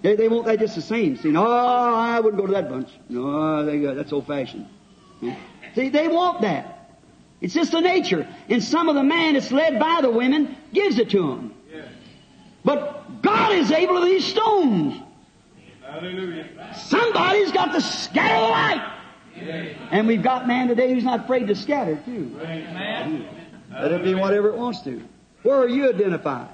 They, 0.03 0.17
they 0.17 0.29
want 0.29 0.47
that 0.47 0.59
just 0.59 0.75
the 0.75 0.83
same. 0.83 1.17
See, 1.17 1.31
no, 1.31 1.47
I 1.47 2.21
wouldn't 2.21 2.41
go 2.41 2.47
to 2.47 2.53
that 2.53 2.69
bunch. 2.69 2.91
No, 3.09 3.65
they, 3.65 3.85
uh, 3.85 3.95
that's 3.95 4.13
old 4.13 4.27
fashioned. 4.27 4.67
See, 5.75 5.89
they 5.89 6.09
want 6.09 6.43
that. 6.43 6.97
It's 7.41 7.55
just 7.55 7.73
the 7.73 7.81
nature. 7.81 8.27
And 8.49 8.63
some 8.63 8.89
of 8.89 8.95
the 8.95 9.03
man 9.03 9.35
that's 9.35 9.53
led 9.53 9.79
by 9.79 10.01
the 10.03 10.11
women 10.11 10.57
gives 10.73 10.99
it 10.99 11.11
to 11.11 11.19
them. 11.19 11.55
But 12.65 13.23
God 13.23 13.53
is 13.53 13.71
able 13.71 14.01
to 14.01 14.05
these 14.05 14.25
stones 14.25 15.01
Hallelujah. 15.89 16.75
Somebody's 16.77 17.51
got 17.51 17.73
to 17.73 17.81
scatter 17.81 18.35
the 18.35 18.51
light. 18.51 18.93
And 19.91 20.07
we've 20.07 20.23
got 20.23 20.47
man 20.47 20.69
today 20.69 20.93
who's 20.93 21.05
not 21.05 21.21
afraid 21.25 21.47
to 21.49 21.55
scatter 21.55 21.97
too. 22.05 22.39
Let 23.73 23.93
it 23.93 24.05
be 24.05 24.15
whatever 24.15 24.49
it 24.49 24.57
wants 24.57 24.83
to. 24.83 25.03
Where 25.43 25.57
are 25.57 25.69
you 25.69 25.89
identified? 25.89 26.51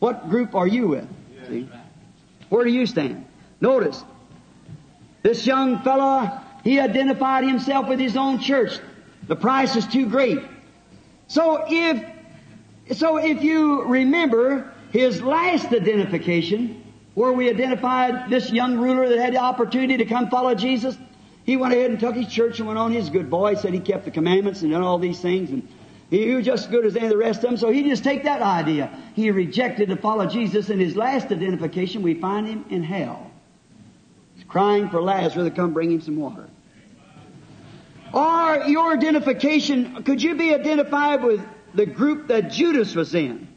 What 0.00 0.28
group 0.28 0.54
are 0.54 0.66
you 0.66 0.88
with? 0.88 1.08
See? 1.48 1.68
Where 2.48 2.64
do 2.64 2.70
you 2.70 2.86
stand? 2.86 3.26
Notice, 3.60 4.02
this 5.22 5.46
young 5.46 5.82
fellow, 5.82 6.40
he 6.62 6.80
identified 6.80 7.44
himself 7.44 7.88
with 7.88 7.98
his 7.98 8.16
own 8.16 8.40
church. 8.40 8.78
The 9.26 9.36
price 9.36 9.76
is 9.76 9.86
too 9.86 10.08
great. 10.08 10.38
So 11.26 11.64
if, 11.68 12.98
so 12.98 13.16
if 13.16 13.42
you 13.42 13.84
remember 13.84 14.72
his 14.92 15.20
last 15.22 15.66
identification, 15.66 16.82
where 17.16 17.32
we 17.32 17.48
identified 17.48 18.28
this 18.28 18.52
young 18.52 18.76
ruler 18.76 19.08
that 19.08 19.18
had 19.18 19.32
the 19.32 19.38
opportunity 19.38 19.96
to 19.96 20.04
come 20.04 20.28
follow 20.28 20.54
Jesus. 20.54 20.98
He 21.44 21.56
went 21.56 21.72
ahead 21.72 21.90
and 21.90 21.98
took 21.98 22.14
his 22.14 22.26
church 22.26 22.58
and 22.58 22.68
went 22.68 22.78
on. 22.78 22.92
He's 22.92 23.08
a 23.08 23.10
good 23.10 23.30
boy. 23.30 23.54
He 23.54 23.56
said 23.56 23.72
he 23.72 23.80
kept 23.80 24.04
the 24.04 24.10
commandments 24.10 24.60
and 24.60 24.70
done 24.70 24.82
all 24.82 24.98
these 24.98 25.18
things. 25.18 25.48
And 25.48 25.66
he 26.10 26.34
was 26.34 26.44
just 26.44 26.64
as 26.64 26.70
good 26.70 26.86
as 26.86 26.96
any 26.96 27.06
of 27.06 27.10
the 27.10 27.16
rest 27.16 27.38
of 27.38 27.50
them. 27.50 27.56
So 27.56 27.70
he 27.70 27.82
just 27.82 28.04
take 28.04 28.24
that 28.24 28.42
idea. 28.42 28.96
He 29.14 29.30
rejected 29.30 29.88
to 29.88 29.96
follow 29.96 30.26
Jesus. 30.26 30.70
In 30.70 30.78
his 30.78 30.96
last 30.96 31.32
identification, 31.32 32.02
we 32.02 32.14
find 32.14 32.46
him 32.46 32.64
in 32.70 32.82
hell. 32.82 33.30
He's 34.34 34.44
crying 34.44 34.88
for 34.88 35.02
Lazarus 35.02 35.48
to 35.48 35.50
come 35.50 35.72
bring 35.72 35.90
him 35.90 36.00
some 36.00 36.16
water. 36.16 36.48
Or 38.12 38.64
your 38.66 38.92
identification, 38.92 40.04
could 40.04 40.22
you 40.22 40.36
be 40.36 40.54
identified 40.54 41.24
with 41.24 41.40
the 41.74 41.86
group 41.86 42.28
that 42.28 42.52
Judas 42.52 42.94
was 42.94 43.14
in? 43.14 43.48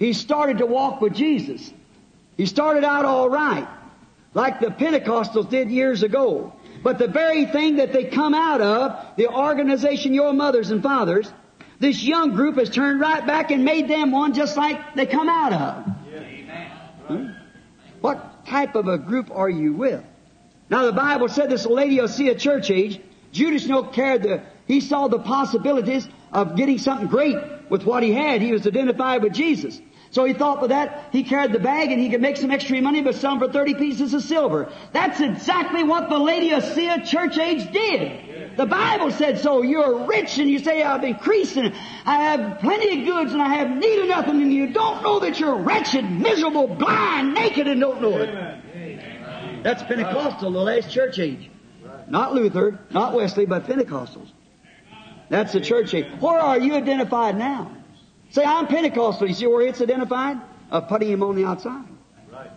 he 0.00 0.14
started 0.14 0.58
to 0.58 0.66
walk 0.66 1.02
with 1.02 1.12
Jesus. 1.12 1.72
He 2.38 2.46
started 2.46 2.84
out 2.84 3.04
all 3.04 3.28
right, 3.28 3.68
like 4.32 4.58
the 4.58 4.68
Pentecostals 4.68 5.50
did 5.50 5.70
years 5.70 6.02
ago. 6.02 6.54
But 6.82 6.98
the 6.98 7.08
very 7.08 7.46
thing 7.46 7.76
that 7.76 7.92
they 7.92 8.04
come 8.04 8.34
out 8.34 8.60
of, 8.60 9.16
the 9.16 9.28
organization, 9.28 10.14
your 10.14 10.32
mothers 10.32 10.70
and 10.70 10.82
fathers, 10.82 11.30
this 11.78 12.02
young 12.02 12.34
group 12.34 12.56
has 12.56 12.70
turned 12.70 13.00
right 13.00 13.26
back 13.26 13.50
and 13.50 13.64
made 13.64 13.88
them 13.88 14.10
one 14.12 14.34
just 14.34 14.56
like 14.56 14.94
they 14.94 15.06
come 15.06 15.28
out 15.28 15.52
of. 15.52 15.84
Hmm? 17.06 17.26
What 18.00 18.46
type 18.46 18.74
of 18.74 18.86
a 18.86 18.98
group 18.98 19.30
are 19.30 19.48
you 19.48 19.74
with? 19.74 20.02
Now 20.70 20.86
the 20.86 20.92
Bible 20.92 21.28
said 21.28 21.50
this 21.50 21.66
Laodicea 21.66 22.36
church 22.36 22.70
age, 22.70 23.00
Judas 23.32 23.66
no 23.66 23.82
cared 23.82 24.22
the, 24.22 24.42
he 24.66 24.80
saw 24.80 25.08
the 25.08 25.18
possibilities 25.18 26.08
of 26.32 26.56
getting 26.56 26.78
something 26.78 27.08
great 27.08 27.36
with 27.68 27.84
what 27.84 28.02
he 28.02 28.12
had. 28.12 28.40
He 28.40 28.52
was 28.52 28.66
identified 28.66 29.22
with 29.22 29.32
Jesus. 29.32 29.80
So 30.12 30.24
he 30.24 30.32
thought 30.32 30.60
with 30.60 30.70
that, 30.70 31.10
he 31.12 31.22
carried 31.22 31.52
the 31.52 31.60
bag 31.60 31.92
and 31.92 32.00
he 32.00 32.10
could 32.10 32.20
make 32.20 32.36
some 32.36 32.50
extra 32.50 32.80
money 32.80 33.00
but 33.00 33.14
sell 33.14 33.38
them 33.38 33.48
for 33.48 33.52
30 33.52 33.74
pieces 33.74 34.12
of 34.12 34.22
silver. 34.22 34.72
That's 34.92 35.20
exactly 35.20 35.84
what 35.84 36.08
the 36.08 36.18
Lady 36.18 36.50
of 36.50 36.64
Laodicea 36.64 37.06
church 37.06 37.38
age 37.38 37.72
did. 37.72 38.56
The 38.56 38.66
Bible 38.66 39.12
said 39.12 39.38
so. 39.38 39.62
You're 39.62 40.06
rich 40.06 40.38
and 40.38 40.50
you 40.50 40.58
say, 40.58 40.82
I've 40.82 41.04
increased 41.04 41.56
and 41.56 41.72
I 42.04 42.22
have 42.22 42.58
plenty 42.58 43.00
of 43.00 43.06
goods 43.06 43.32
and 43.32 43.40
I 43.40 43.54
have 43.54 43.70
need 43.70 44.00
of 44.00 44.08
nothing 44.08 44.42
and 44.42 44.52
you 44.52 44.72
don't 44.72 45.02
know 45.04 45.20
that 45.20 45.38
you're 45.38 45.56
wretched, 45.56 46.10
miserable, 46.10 46.66
blind, 46.66 47.34
naked 47.34 47.68
and 47.68 47.80
don't 47.80 48.02
know 48.02 48.18
it. 48.18 49.62
That's 49.62 49.82
Pentecostal, 49.84 50.50
the 50.50 50.58
last 50.58 50.90
church 50.90 51.20
age. 51.20 51.50
Not 52.08 52.34
Luther, 52.34 52.80
not 52.90 53.14
Wesley, 53.14 53.46
but 53.46 53.68
Pentecostals. 53.68 54.28
That's 55.28 55.52
the 55.52 55.60
church 55.60 55.94
age. 55.94 56.06
Where 56.18 56.40
are 56.40 56.58
you 56.58 56.74
identified 56.74 57.38
now? 57.38 57.76
Say, 58.30 58.44
I'm 58.44 58.66
Pentecostal. 58.66 59.28
You 59.28 59.34
see 59.34 59.46
where 59.46 59.66
it's 59.66 59.80
identified? 59.80 60.40
Of 60.70 60.88
putting 60.88 61.08
him 61.08 61.22
on 61.22 61.34
the 61.34 61.44
outside. 61.44 61.84
Right. 62.32 62.50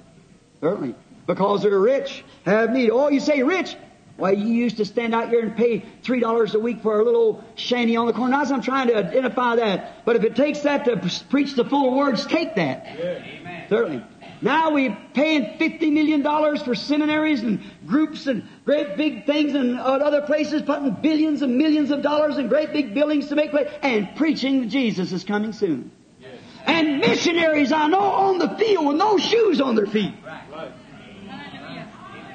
Certainly. 0.61 0.95
Because 1.25 1.63
they're 1.63 1.79
rich, 1.79 2.23
have 2.45 2.71
need. 2.71 2.91
Oh, 2.91 3.09
you 3.09 3.19
say 3.19 3.43
rich? 3.43 3.75
Why, 4.17 4.31
you 4.31 4.47
used 4.47 4.77
to 4.77 4.85
stand 4.85 5.15
out 5.15 5.29
here 5.29 5.39
and 5.39 5.55
pay 5.55 5.83
three 6.03 6.19
dollars 6.19 6.53
a 6.53 6.59
week 6.59 6.83
for 6.83 6.99
a 6.99 7.03
little 7.03 7.43
shanty 7.55 7.95
on 7.95 8.05
the 8.05 8.13
corner. 8.13 8.31
Now 8.31 8.43
I'm 8.43 8.61
trying 8.61 8.87
to 8.89 8.97
identify 8.97 9.55
that. 9.55 10.05
But 10.05 10.17
if 10.17 10.23
it 10.23 10.35
takes 10.35 10.59
that 10.59 10.85
to 10.85 10.97
preach 11.29 11.55
the 11.55 11.65
full 11.65 11.95
words, 11.95 12.25
take 12.27 12.55
that. 12.55 12.85
Yeah. 12.99 13.67
Certainly. 13.69 14.03
Now 14.43 14.71
we're 14.71 14.97
paying 15.13 15.57
$50 15.57 15.93
million 15.93 16.21
for 16.65 16.75
seminaries 16.75 17.41
and 17.43 17.63
groups 17.87 18.27
and 18.27 18.43
great 18.65 18.97
big 18.97 19.25
things 19.25 19.53
and 19.55 19.79
uh, 19.79 19.83
other 19.83 20.21
places 20.21 20.61
putting 20.63 20.91
billions 20.91 21.41
and 21.41 21.57
millions 21.57 21.91
of 21.91 22.01
dollars 22.01 22.37
in 22.37 22.49
great 22.49 22.73
big 22.73 22.93
buildings 22.93 23.27
to 23.29 23.35
make 23.35 23.51
place 23.51 23.69
and 23.81 24.13
preaching 24.17 24.67
Jesus 24.67 25.13
is 25.13 25.23
coming 25.23 25.53
soon. 25.53 25.91
Yes. 26.19 26.31
And 26.65 26.99
missionaries 26.99 27.71
I 27.71 27.87
know 27.87 28.01
on 28.01 28.37
the 28.37 28.49
field 28.57 28.85
with 28.85 28.97
no 28.97 29.17
shoes 29.17 29.61
on 29.61 29.75
their 29.75 29.87
feet. 29.87 30.13
Right. 30.25 30.71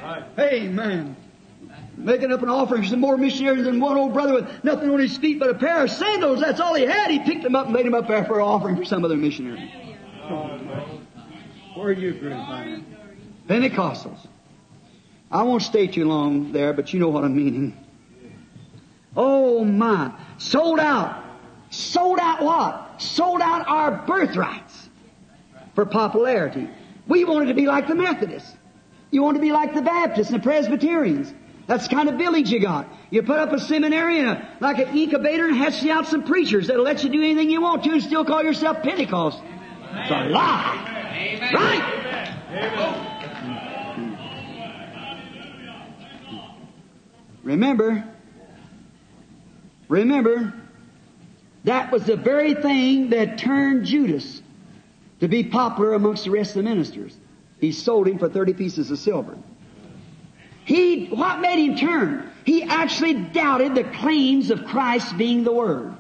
Right. 0.03 0.25
Amen. 0.39 1.15
Making 1.99 2.33
up 2.33 2.43
an 2.43 2.49
offering 2.49 2.85
for 2.85 2.89
some 2.89 3.01
more 3.01 3.19
missionaries 3.19 3.65
than 3.65 3.81
one 3.81 3.99
old 3.99 4.15
brother 4.15 4.33
with 4.33 4.65
nothing 4.65 4.89
on 4.89 4.99
his 4.99 5.19
feet 5.19 5.39
but 5.39 5.51
a 5.51 5.55
pair 5.55 5.85
of 5.85 5.91
sandals. 5.91 6.41
That's 6.41 6.59
all 6.59 6.75
he 6.75 6.87
had. 6.87 7.11
He 7.11 7.19
picked 7.19 7.43
them 7.43 7.55
up 7.55 7.67
and 7.67 7.75
made 7.75 7.85
them 7.85 7.93
up 7.93 8.09
there 8.09 8.25
for 8.25 8.39
an 8.39 8.47
offering 8.47 8.77
for 8.77 8.87
some 8.87 9.05
other 9.05 9.17
missionary. 9.17 10.98
Where 11.79 11.91
are 11.91 11.93
you 11.93 12.13
group? 12.13 12.37
Pentecostals. 13.47 14.19
I 15.31 15.45
won't 15.45 15.63
stay 15.63 15.87
too 15.87 16.07
long 16.07 16.51
there, 16.51 16.73
but 16.73 16.93
you 16.93 16.99
know 16.99 17.09
what 17.09 17.23
I'm 17.23 17.37
meaning. 17.37 17.79
Oh 19.17 19.65
my. 19.65 20.13
Sold 20.39 20.81
out. 20.81 21.25
Sold 21.71 22.19
out 22.19 22.43
what? 22.43 23.01
Sold 23.01 23.41
out 23.41 23.69
our 23.69 24.05
birthrights 24.09 24.89
for 25.77 25.87
popularity. 25.87 26.69
We 27.07 27.25
wanted 27.25 27.47
to 27.47 27.55
be 27.55 27.67
like 27.69 27.87
the 27.87 27.95
Methodists. 27.95 28.57
You 29.13 29.23
want 29.23 29.37
to 29.37 29.41
be 29.41 29.53
like 29.53 29.73
the 29.73 29.83
Baptists 29.83 30.31
and 30.31 30.41
the 30.41 30.43
Presbyterians. 30.43 31.33
That's 31.69 31.87
the 31.87 31.95
kind 31.95 32.09
of 32.09 32.17
village 32.17 32.51
you 32.51 32.59
got. 32.59 32.89
You 33.11 33.23
put 33.23 33.39
up 33.39 33.53
a 33.53 33.61
seminary 33.61 34.19
and 34.19 34.31
a, 34.31 34.49
like 34.59 34.79
an 34.79 34.99
incubator 34.99 35.47
and 35.47 35.57
hatch 35.57 35.87
out 35.87 36.09
some 36.09 36.25
preachers 36.25 36.67
that'll 36.67 36.83
let 36.83 37.05
you 37.05 37.11
do 37.11 37.23
anything 37.23 37.51
you 37.51 37.61
want 37.61 37.85
to 37.85 37.91
and 37.91 38.03
still 38.03 38.25
call 38.25 38.43
yourself 38.43 38.83
Pentecost. 38.83 39.41
It's 39.91 40.11
a 40.11 40.29
lie. 40.29 41.15
Amen. 41.15 41.55
Right? 41.55 41.83
Amen. 42.51 42.99
Remember, 47.43 48.05
remember, 49.89 50.53
that 51.65 51.91
was 51.91 52.05
the 52.05 52.17
very 52.17 52.55
thing 52.55 53.11
that 53.11 53.39
turned 53.39 53.87
Judas 53.87 54.43
to 55.21 55.29
be 55.29 55.45
popular 55.45 55.95
amongst 55.95 56.25
the 56.25 56.31
rest 56.31 56.51
of 56.51 56.57
the 56.57 56.63
ministers. 56.71 57.17
He 57.59 57.73
sold 57.73 58.07
him 58.07 58.19
for 58.19 58.29
30 58.29 58.53
pieces 58.53 58.91
of 58.91 58.99
silver. 58.99 59.39
He, 60.65 61.07
what 61.07 61.41
made 61.41 61.65
him 61.65 61.77
turn? 61.77 62.31
He 62.45 62.63
actually 62.63 63.15
doubted 63.15 63.75
the 63.75 63.85
claims 63.85 64.51
of 64.51 64.67
Christ 64.67 65.17
being 65.17 65.43
the 65.43 65.53
Word. 65.53 65.95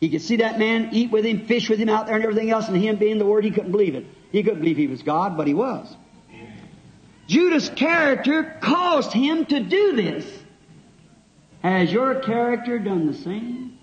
He 0.00 0.08
could 0.08 0.22
see 0.22 0.36
that 0.36 0.58
man 0.58 0.90
eat 0.92 1.10
with 1.10 1.24
him, 1.24 1.46
fish 1.46 1.70
with 1.70 1.78
him 1.78 1.88
out 1.88 2.06
there 2.06 2.16
and 2.16 2.24
everything 2.24 2.50
else, 2.50 2.68
and 2.68 2.76
him 2.76 2.96
being 2.96 3.18
the 3.18 3.26
Word, 3.26 3.44
he 3.44 3.50
couldn't 3.50 3.72
believe 3.72 3.94
it. 3.94 4.06
He 4.32 4.42
couldn't 4.42 4.60
believe 4.60 4.76
he 4.76 4.86
was 4.86 5.02
God, 5.02 5.36
but 5.36 5.46
he 5.46 5.54
was. 5.54 5.94
Judas' 7.26 7.70
character 7.70 8.58
caused 8.60 9.12
him 9.12 9.46
to 9.46 9.60
do 9.60 9.96
this. 9.96 10.30
Has 11.62 11.90
your 11.90 12.16
character 12.16 12.78
done 12.78 13.06
the 13.06 13.14
same? 13.14 13.78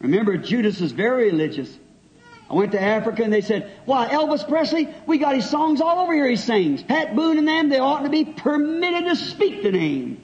Remember, 0.00 0.38
Judas 0.38 0.80
was 0.80 0.92
very 0.92 1.26
religious. 1.26 1.76
I 2.50 2.54
went 2.54 2.72
to 2.72 2.80
Africa 2.80 3.22
and 3.22 3.32
they 3.32 3.42
said, 3.42 3.70
why, 3.84 4.08
Elvis 4.08 4.48
Presley, 4.48 4.88
we 5.06 5.18
got 5.18 5.34
his 5.34 5.48
songs 5.48 5.82
all 5.82 5.98
over 5.98 6.14
here 6.14 6.28
he 6.28 6.36
sings. 6.36 6.82
Pat 6.82 7.14
Boone 7.14 7.36
and 7.36 7.46
them, 7.46 7.68
they 7.68 7.78
ought 7.78 8.04
to 8.04 8.08
be 8.08 8.24
permitted 8.24 9.04
to 9.04 9.16
speak 9.16 9.62
the 9.62 9.72
name. 9.72 10.22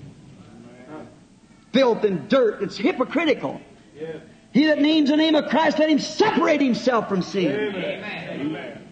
Filth 1.72 2.04
and 2.04 2.28
dirt, 2.28 2.62
it's 2.62 2.78
hypocritical. 2.78 3.60
He 4.54 4.66
that 4.66 4.80
names 4.80 5.10
the 5.10 5.16
name 5.16 5.34
of 5.34 5.50
Christ, 5.50 5.80
let 5.80 5.90
him 5.90 5.98
separate 5.98 6.60
himself 6.60 7.08
from 7.08 7.22
sin. 7.22 7.74
Amen. 7.74 8.88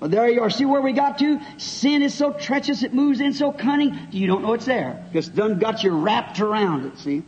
Well, 0.00 0.08
there 0.08 0.26
you 0.30 0.40
are. 0.40 0.48
See 0.48 0.64
where 0.64 0.80
we 0.80 0.94
got 0.94 1.18
to? 1.18 1.38
Sin 1.58 2.00
is 2.00 2.14
so 2.14 2.32
treacherous, 2.32 2.82
it 2.82 2.94
moves 2.94 3.20
in 3.20 3.34
so 3.34 3.52
cunning, 3.52 3.98
you 4.10 4.26
don't 4.26 4.40
know 4.40 4.54
it's 4.54 4.64
there. 4.64 5.04
Because 5.12 5.28
done 5.28 5.58
got 5.58 5.84
you 5.84 5.90
wrapped 5.90 6.40
around 6.40 6.86
it, 6.86 6.98
see? 6.98 7.16
And 7.16 7.24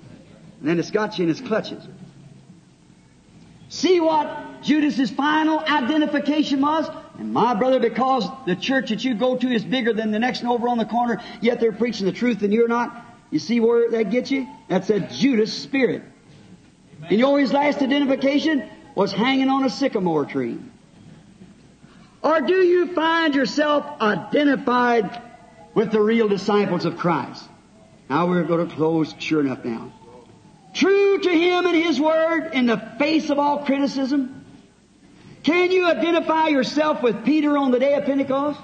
then 0.62 0.78
it's 0.78 0.90
got 0.90 1.18
you 1.18 1.24
in 1.24 1.30
its 1.30 1.42
clutches. 1.42 1.86
See 3.68 4.00
what 4.00 4.62
Judas's 4.62 5.10
final 5.10 5.60
identification 5.60 6.62
was? 6.62 6.88
And 7.18 7.34
my 7.34 7.52
brother, 7.52 7.80
because 7.80 8.26
the 8.46 8.56
church 8.56 8.88
that 8.88 9.04
you 9.04 9.14
go 9.14 9.36
to 9.36 9.46
is 9.46 9.62
bigger 9.62 9.92
than 9.92 10.10
the 10.10 10.18
next 10.18 10.42
one 10.42 10.52
over 10.52 10.68
on 10.68 10.78
the 10.78 10.86
corner, 10.86 11.22
yet 11.42 11.60
they're 11.60 11.72
preaching 11.72 12.06
the 12.06 12.12
truth 12.12 12.42
and 12.42 12.50
you're 12.50 12.66
not, 12.66 13.04
you 13.30 13.38
see 13.38 13.60
where 13.60 13.90
that 13.90 14.10
gets 14.10 14.30
you? 14.30 14.48
That's 14.68 14.88
a 14.88 15.00
Judas 15.00 15.52
spirit. 15.52 16.02
And 17.08 17.18
your 17.18 17.40
his 17.40 17.52
last 17.52 17.82
identification 17.82 18.68
was 18.94 19.12
hanging 19.12 19.48
on 19.48 19.64
a 19.64 19.70
sycamore 19.70 20.26
tree. 20.26 20.58
Or 22.22 22.40
do 22.40 22.62
you 22.62 22.94
find 22.94 23.34
yourself 23.34 24.00
identified 24.00 25.22
with 25.74 25.92
the 25.92 26.00
real 26.00 26.28
disciples 26.28 26.84
of 26.84 26.98
Christ? 26.98 27.44
Now 28.10 28.26
we're 28.26 28.44
going 28.44 28.68
to 28.68 28.74
close 28.74 29.14
sure 29.18 29.40
enough 29.40 29.64
now. 29.64 29.92
True 30.74 31.18
to 31.20 31.30
Him 31.30 31.66
and 31.66 31.76
His 31.76 32.00
Word 32.00 32.50
in 32.52 32.66
the 32.66 32.78
face 32.98 33.30
of 33.30 33.38
all 33.38 33.64
criticism? 33.64 34.44
Can 35.42 35.70
you 35.70 35.86
identify 35.86 36.48
yourself 36.48 37.02
with 37.02 37.24
Peter 37.24 37.56
on 37.56 37.70
the 37.70 37.78
day 37.78 37.94
of 37.94 38.04
Pentecost? 38.04 38.60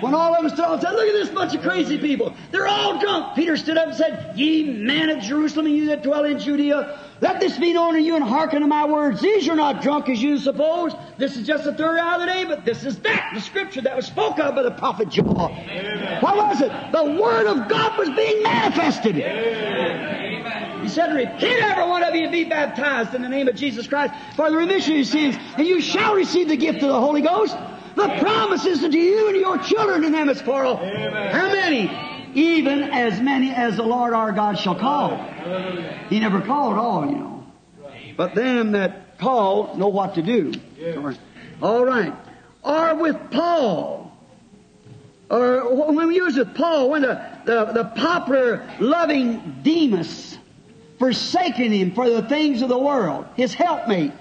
When 0.00 0.14
all 0.14 0.34
of 0.34 0.42
them 0.42 0.50
stood 0.50 0.64
up 0.64 0.72
and 0.72 0.82
said, 0.82 0.92
look 0.92 1.06
at 1.06 1.12
this 1.12 1.28
bunch 1.28 1.54
of 1.54 1.62
crazy 1.62 1.98
people. 1.98 2.34
They're 2.50 2.66
all 2.66 2.98
drunk. 2.98 3.36
Peter 3.36 3.56
stood 3.56 3.76
up 3.76 3.88
and 3.88 3.96
said, 3.96 4.32
Ye 4.36 4.64
men 4.64 5.10
of 5.10 5.22
Jerusalem 5.22 5.66
and 5.66 5.76
you 5.76 5.86
that 5.86 6.02
dwell 6.02 6.24
in 6.24 6.38
Judea, 6.38 6.98
let 7.20 7.40
this 7.40 7.58
be 7.58 7.72
known 7.72 7.94
to 7.94 8.00
you 8.00 8.14
and 8.14 8.24
hearken 8.24 8.60
to 8.62 8.66
my 8.66 8.86
words. 8.86 9.20
These 9.20 9.48
are 9.48 9.56
not 9.56 9.82
drunk 9.82 10.08
as 10.08 10.22
you 10.22 10.38
suppose. 10.38 10.94
This 11.18 11.36
is 11.36 11.46
just 11.46 11.64
the 11.64 11.74
third 11.74 11.98
hour 11.98 12.14
of 12.14 12.20
the 12.20 12.26
day, 12.26 12.44
but 12.44 12.64
this 12.64 12.84
is 12.84 12.98
that, 13.00 13.32
the 13.34 13.40
scripture 13.40 13.82
that 13.82 13.94
was 13.94 14.06
spoken 14.06 14.46
of 14.46 14.54
by 14.54 14.62
the 14.62 14.70
prophet 14.70 15.10
Joel. 15.10 15.50
Amen. 15.50 16.22
What 16.22 16.36
was 16.36 16.62
it? 16.62 16.72
The 16.92 17.20
Word 17.20 17.46
of 17.46 17.68
God 17.68 17.98
was 17.98 18.08
being 18.10 18.42
manifested. 18.42 19.16
Amen. 19.16 20.82
He 20.82 20.88
said, 20.88 21.14
Repent 21.14 21.42
every 21.62 21.86
one 21.86 22.02
of 22.02 22.14
you 22.14 22.22
and 22.22 22.32
be 22.32 22.44
baptized 22.44 23.14
in 23.14 23.20
the 23.20 23.28
name 23.28 23.48
of 23.48 23.54
Jesus 23.54 23.86
Christ 23.86 24.14
for 24.34 24.50
the 24.50 24.56
remission 24.56 24.92
of 24.92 24.98
your 24.98 25.04
sins, 25.04 25.36
and 25.56 25.66
you 25.66 25.80
shall 25.80 26.14
receive 26.14 26.48
the 26.48 26.56
gift 26.56 26.82
of 26.82 26.88
the 26.88 27.00
Holy 27.00 27.20
Ghost. 27.20 27.54
The 27.96 28.16
promises 28.20 28.80
to 28.80 28.98
you 28.98 29.28
and 29.28 29.36
your 29.36 29.58
children 29.58 30.04
in 30.04 30.12
them 30.12 30.28
is 30.28 30.40
plural. 30.42 30.76
How 30.76 31.48
many? 31.52 31.90
Even 32.34 32.84
as 32.84 33.20
many 33.20 33.50
as 33.50 33.76
the 33.76 33.82
Lord 33.82 34.12
our 34.14 34.32
God 34.32 34.58
shall 34.58 34.76
call. 34.76 35.16
He 36.08 36.20
never 36.20 36.40
called 36.40 36.78
all, 36.78 37.06
you 37.06 37.16
know. 37.16 37.46
But 38.16 38.34
them 38.34 38.72
that 38.72 39.18
call 39.18 39.76
know 39.76 39.88
what 39.88 40.14
to 40.14 40.22
do. 40.22 40.52
All 41.62 41.84
right. 41.84 42.14
Or 42.62 42.94
with 42.94 43.16
Paul. 43.30 44.16
Or 45.30 45.92
when 45.92 46.08
we 46.08 46.16
use 46.16 46.36
with 46.36 46.54
Paul, 46.54 46.90
when 46.90 47.02
the, 47.02 47.22
the, 47.44 47.64
the 47.66 47.84
popular 47.96 48.68
loving 48.80 49.60
Demas 49.62 50.36
forsaken 50.98 51.72
him 51.72 51.92
for 51.92 52.10
the 52.10 52.22
things 52.22 52.62
of 52.62 52.68
the 52.68 52.78
world, 52.78 53.26
his 53.36 53.54
helpmate. 53.54 54.12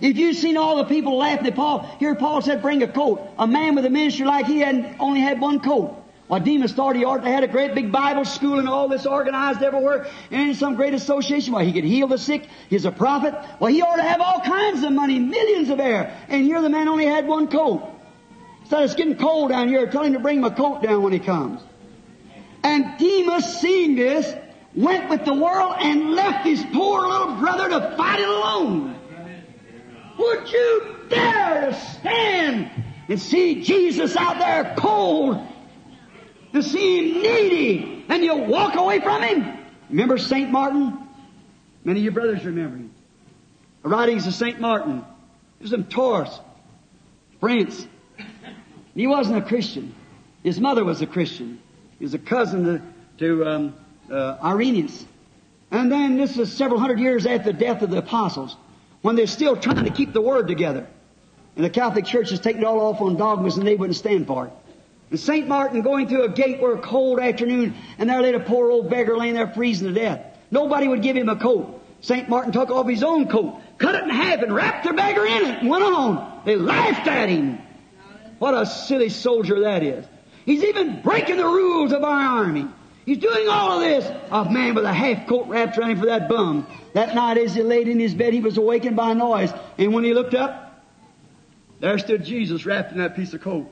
If 0.00 0.16
you've 0.16 0.36
seen 0.36 0.56
all 0.56 0.76
the 0.76 0.84
people 0.84 1.16
laughing 1.16 1.46
at 1.46 1.54
Paul, 1.54 1.80
here 1.98 2.14
Paul 2.14 2.42
said, 2.42 2.62
bring 2.62 2.82
a 2.82 2.88
coat. 2.88 3.26
A 3.38 3.46
man 3.46 3.74
with 3.74 3.84
a 3.84 3.90
ministry 3.90 4.26
like 4.26 4.46
he 4.46 4.60
had 4.60 4.96
only 4.98 5.20
had 5.20 5.40
one 5.40 5.60
coat. 5.60 6.00
Well, 6.26 6.40
Demas 6.40 6.72
thought 6.72 6.96
he 6.96 7.04
ought 7.04 7.22
to 7.22 7.30
have 7.30 7.44
a 7.44 7.48
great 7.48 7.74
big 7.74 7.92
Bible 7.92 8.24
school 8.24 8.58
and 8.58 8.68
all 8.68 8.88
this 8.88 9.04
organized 9.04 9.62
everywhere 9.62 10.06
and 10.30 10.56
some 10.56 10.74
great 10.74 10.94
association. 10.94 11.52
Well, 11.52 11.64
he 11.64 11.72
could 11.72 11.84
heal 11.84 12.08
the 12.08 12.16
sick. 12.16 12.48
He's 12.70 12.86
a 12.86 12.90
prophet. 12.90 13.34
Well, 13.60 13.70
he 13.70 13.82
ought 13.82 13.96
to 13.96 14.02
have 14.02 14.20
all 14.20 14.40
kinds 14.40 14.82
of 14.82 14.92
money, 14.92 15.18
millions 15.18 15.68
of 15.68 15.80
air. 15.80 16.16
And 16.28 16.44
here 16.44 16.62
the 16.62 16.70
man 16.70 16.88
only 16.88 17.04
had 17.04 17.26
one 17.26 17.48
coat. 17.48 17.90
So 18.70 18.82
it's 18.82 18.94
getting 18.94 19.16
cold 19.16 19.50
down 19.50 19.68
here. 19.68 19.86
Tell 19.86 20.02
him 20.02 20.14
to 20.14 20.18
bring 20.18 20.42
a 20.44 20.50
coat 20.50 20.82
down 20.82 21.02
when 21.02 21.12
he 21.12 21.18
comes. 21.18 21.60
And 22.62 22.98
Demas, 22.98 23.60
seeing 23.60 23.94
this, 23.94 24.34
went 24.74 25.10
with 25.10 25.26
the 25.26 25.34
world 25.34 25.76
and 25.78 26.12
left 26.12 26.46
his 26.46 26.64
poor 26.72 27.06
little 27.06 27.34
brother 27.36 27.68
to 27.68 27.94
fight 27.98 28.20
it 28.20 28.28
alone. 28.28 28.96
Would 30.18 30.50
you 30.50 30.96
dare 31.08 31.70
to 31.70 31.74
stand 31.74 32.70
and 33.08 33.20
see 33.20 33.62
Jesus 33.62 34.16
out 34.16 34.38
there 34.38 34.74
cold 34.76 35.40
to 36.52 36.62
see 36.62 37.12
him 37.12 37.22
needy 37.22 38.04
and 38.08 38.24
you 38.24 38.36
walk 38.36 38.76
away 38.76 39.00
from 39.00 39.22
him. 39.22 39.58
Remember 39.90 40.18
St. 40.18 40.50
Martin? 40.50 40.98
Many 41.84 42.00
of 42.00 42.04
your 42.04 42.12
brothers 42.12 42.44
remember 42.44 42.76
him. 42.76 42.94
The 43.82 43.88
writings 43.88 44.26
of 44.26 44.34
St. 44.34 44.60
Martin. 44.60 45.04
He 45.58 45.64
was 45.64 45.72
in 45.72 45.84
Tours, 45.84 46.40
France. 47.40 47.86
He 48.94 49.06
wasn't 49.06 49.38
a 49.38 49.42
Christian. 49.42 49.94
His 50.42 50.60
mother 50.60 50.84
was 50.84 51.02
a 51.02 51.06
Christian. 51.06 51.60
He 51.98 52.04
was 52.04 52.14
a 52.14 52.18
cousin 52.18 52.64
to, 52.64 52.82
to 53.18 53.46
um, 53.46 53.74
uh, 54.10 54.36
Irenaeus. 54.42 55.04
And 55.70 55.90
then 55.90 56.16
this 56.16 56.38
is 56.38 56.52
several 56.52 56.78
hundred 56.78 57.00
years 57.00 57.26
after 57.26 57.52
the 57.52 57.58
death 57.58 57.82
of 57.82 57.90
the 57.90 57.98
apostles, 57.98 58.56
when 59.04 59.16
they're 59.16 59.26
still 59.26 59.54
trying 59.54 59.84
to 59.84 59.90
keep 59.90 60.14
the 60.14 60.20
word 60.22 60.48
together. 60.48 60.86
And 61.56 61.64
the 61.64 61.68
Catholic 61.68 62.06
Church 62.06 62.30
has 62.30 62.40
taken 62.40 62.62
it 62.62 62.64
all 62.64 62.80
off 62.80 63.02
on 63.02 63.18
dogmas 63.18 63.58
and 63.58 63.66
they 63.66 63.74
wouldn't 63.74 63.98
stand 63.98 64.26
for 64.26 64.46
it. 64.46 64.52
And 65.10 65.20
St. 65.20 65.46
Martin 65.46 65.82
going 65.82 66.08
through 66.08 66.22
a 66.22 66.30
gate 66.30 66.58
where 66.58 66.72
a 66.72 66.80
cold 66.80 67.20
afternoon, 67.20 67.74
and 67.98 68.08
there 68.08 68.22
lay 68.22 68.32
a 68.32 68.40
poor 68.40 68.70
old 68.70 68.88
beggar 68.88 69.14
laying 69.14 69.34
there 69.34 69.48
freezing 69.48 69.88
to 69.88 69.92
death. 69.92 70.24
Nobody 70.50 70.88
would 70.88 71.02
give 71.02 71.16
him 71.16 71.28
a 71.28 71.36
coat. 71.36 71.82
St. 72.00 72.30
Martin 72.30 72.50
took 72.50 72.70
off 72.70 72.88
his 72.88 73.02
own 73.02 73.28
coat, 73.28 73.60
cut 73.76 73.94
it 73.94 74.04
in 74.04 74.08
half, 74.08 74.40
and 74.40 74.54
wrapped 74.54 74.86
the 74.86 74.94
beggar 74.94 75.26
in 75.26 75.48
it, 75.48 75.58
and 75.58 75.68
went 75.68 75.84
on. 75.84 76.40
They 76.46 76.56
laughed 76.56 77.06
at 77.06 77.28
him. 77.28 77.58
What 78.38 78.54
a 78.54 78.64
silly 78.64 79.10
soldier 79.10 79.60
that 79.60 79.82
is. 79.82 80.06
He's 80.46 80.64
even 80.64 81.02
breaking 81.02 81.36
the 81.36 81.44
rules 81.44 81.92
of 81.92 82.02
our 82.02 82.40
army. 82.40 82.68
He's 83.04 83.18
doing 83.18 83.48
all 83.48 83.72
of 83.72 83.80
this. 83.80 84.10
A 84.30 84.50
man 84.50 84.74
with 84.74 84.84
a 84.84 84.92
half 84.92 85.26
coat 85.26 85.46
wrapped 85.46 85.76
around 85.76 85.90
him 85.90 86.00
for 86.00 86.06
that 86.06 86.28
bum. 86.28 86.66
That 86.94 87.14
night 87.14 87.36
as 87.36 87.54
he 87.54 87.62
laid 87.62 87.88
in 87.88 88.00
his 88.00 88.14
bed, 88.14 88.32
he 88.32 88.40
was 88.40 88.56
awakened 88.56 88.96
by 88.96 89.12
a 89.12 89.14
noise. 89.14 89.52
And 89.78 89.92
when 89.92 90.04
he 90.04 90.14
looked 90.14 90.34
up, 90.34 90.82
there 91.80 91.98
stood 91.98 92.24
Jesus 92.24 92.64
wrapped 92.64 92.92
in 92.92 92.98
that 92.98 93.14
piece 93.14 93.34
of 93.34 93.42
coat. 93.42 93.70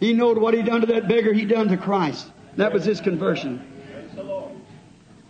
He 0.00 0.12
knowed 0.12 0.36
what 0.36 0.52
he 0.52 0.62
done 0.62 0.82
to 0.82 0.86
that 0.88 1.08
beggar, 1.08 1.32
he 1.32 1.46
done 1.46 1.68
to 1.68 1.78
Christ. 1.78 2.30
That 2.56 2.72
was 2.72 2.84
his 2.84 3.00
conversion. 3.00 3.70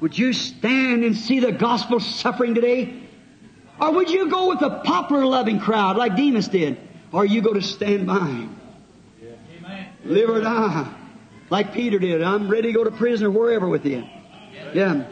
Would 0.00 0.18
you 0.18 0.32
stand 0.32 1.04
and 1.04 1.16
see 1.16 1.38
the 1.38 1.52
gospel 1.52 2.00
suffering 2.00 2.54
today? 2.54 3.02
Or 3.80 3.92
would 3.92 4.10
you 4.10 4.28
go 4.28 4.48
with 4.48 4.60
the 4.60 4.70
popular 4.70 5.24
loving 5.24 5.60
crowd 5.60 5.96
like 5.96 6.16
Demas 6.16 6.48
did? 6.48 6.78
Or 7.12 7.24
you 7.24 7.42
go 7.42 7.52
to 7.52 7.62
stand 7.62 8.06
by 8.06 8.26
him? 8.26 8.60
Live 10.04 10.30
or 10.30 10.40
die. 10.40 10.94
Like 11.50 11.72
Peter 11.72 11.98
did. 11.98 12.22
I'm 12.22 12.48
ready 12.48 12.68
to 12.68 12.72
go 12.72 12.84
to 12.84 12.90
prison 12.90 13.26
or 13.26 13.30
wherever 13.30 13.68
with 13.68 13.84
you. 13.86 14.04
Yeah. 14.72 15.06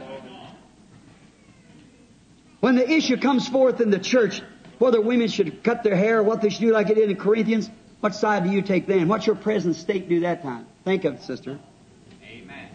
When 2.60 2.76
the 2.76 2.88
issue 2.88 3.16
comes 3.16 3.48
forth 3.48 3.80
in 3.80 3.90
the 3.90 3.98
church, 3.98 4.42
whether 4.78 5.00
women 5.00 5.28
should 5.28 5.62
cut 5.62 5.82
their 5.82 5.96
hair 5.96 6.18
or 6.18 6.22
what 6.22 6.42
they 6.42 6.48
should 6.48 6.60
do 6.60 6.72
like 6.72 6.90
it 6.90 6.94
did 6.94 7.10
in 7.10 7.16
Corinthians, 7.16 7.70
what 8.00 8.14
side 8.14 8.44
do 8.44 8.50
you 8.50 8.62
take 8.62 8.86
then? 8.86 9.08
What's 9.08 9.26
your 9.26 9.36
present 9.36 9.76
state 9.76 10.08
do 10.08 10.20
that 10.20 10.42
time? 10.42 10.66
Think 10.84 11.04
of 11.04 11.14
it, 11.14 11.22
sister. 11.22 11.58
Amen. 12.24 12.68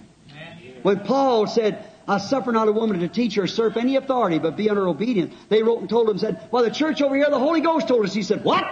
When 0.84 1.00
Paul 1.02 1.48
said, 1.48 1.86
I 2.08 2.20
suffer 2.20 2.52
not 2.54 2.70
a 2.70 2.72
woman 2.72 3.02
to 3.02 3.10
teach 3.10 3.38
or 3.38 3.42
usurp 3.42 3.76
any 3.76 3.98
authority, 3.98 4.40
but 4.40 4.56
be 4.56 4.70
under 4.70 4.88
obedience, 4.88 5.34
they 5.50 5.64
wrote 5.64 5.82
and 5.82 5.90
told 5.90 6.10
him, 6.10 6.18
said, 6.18 6.48
well, 6.52 6.64
the 6.64 6.72
church 6.72 7.02
over 7.02 7.16
here, 7.16 7.30
the 7.30 7.40
Holy 7.40 7.60
Ghost 7.60 7.90
told 7.90 8.06
us. 8.06 8.14
He 8.14 8.24
said, 8.24 8.44
what? 8.46 8.66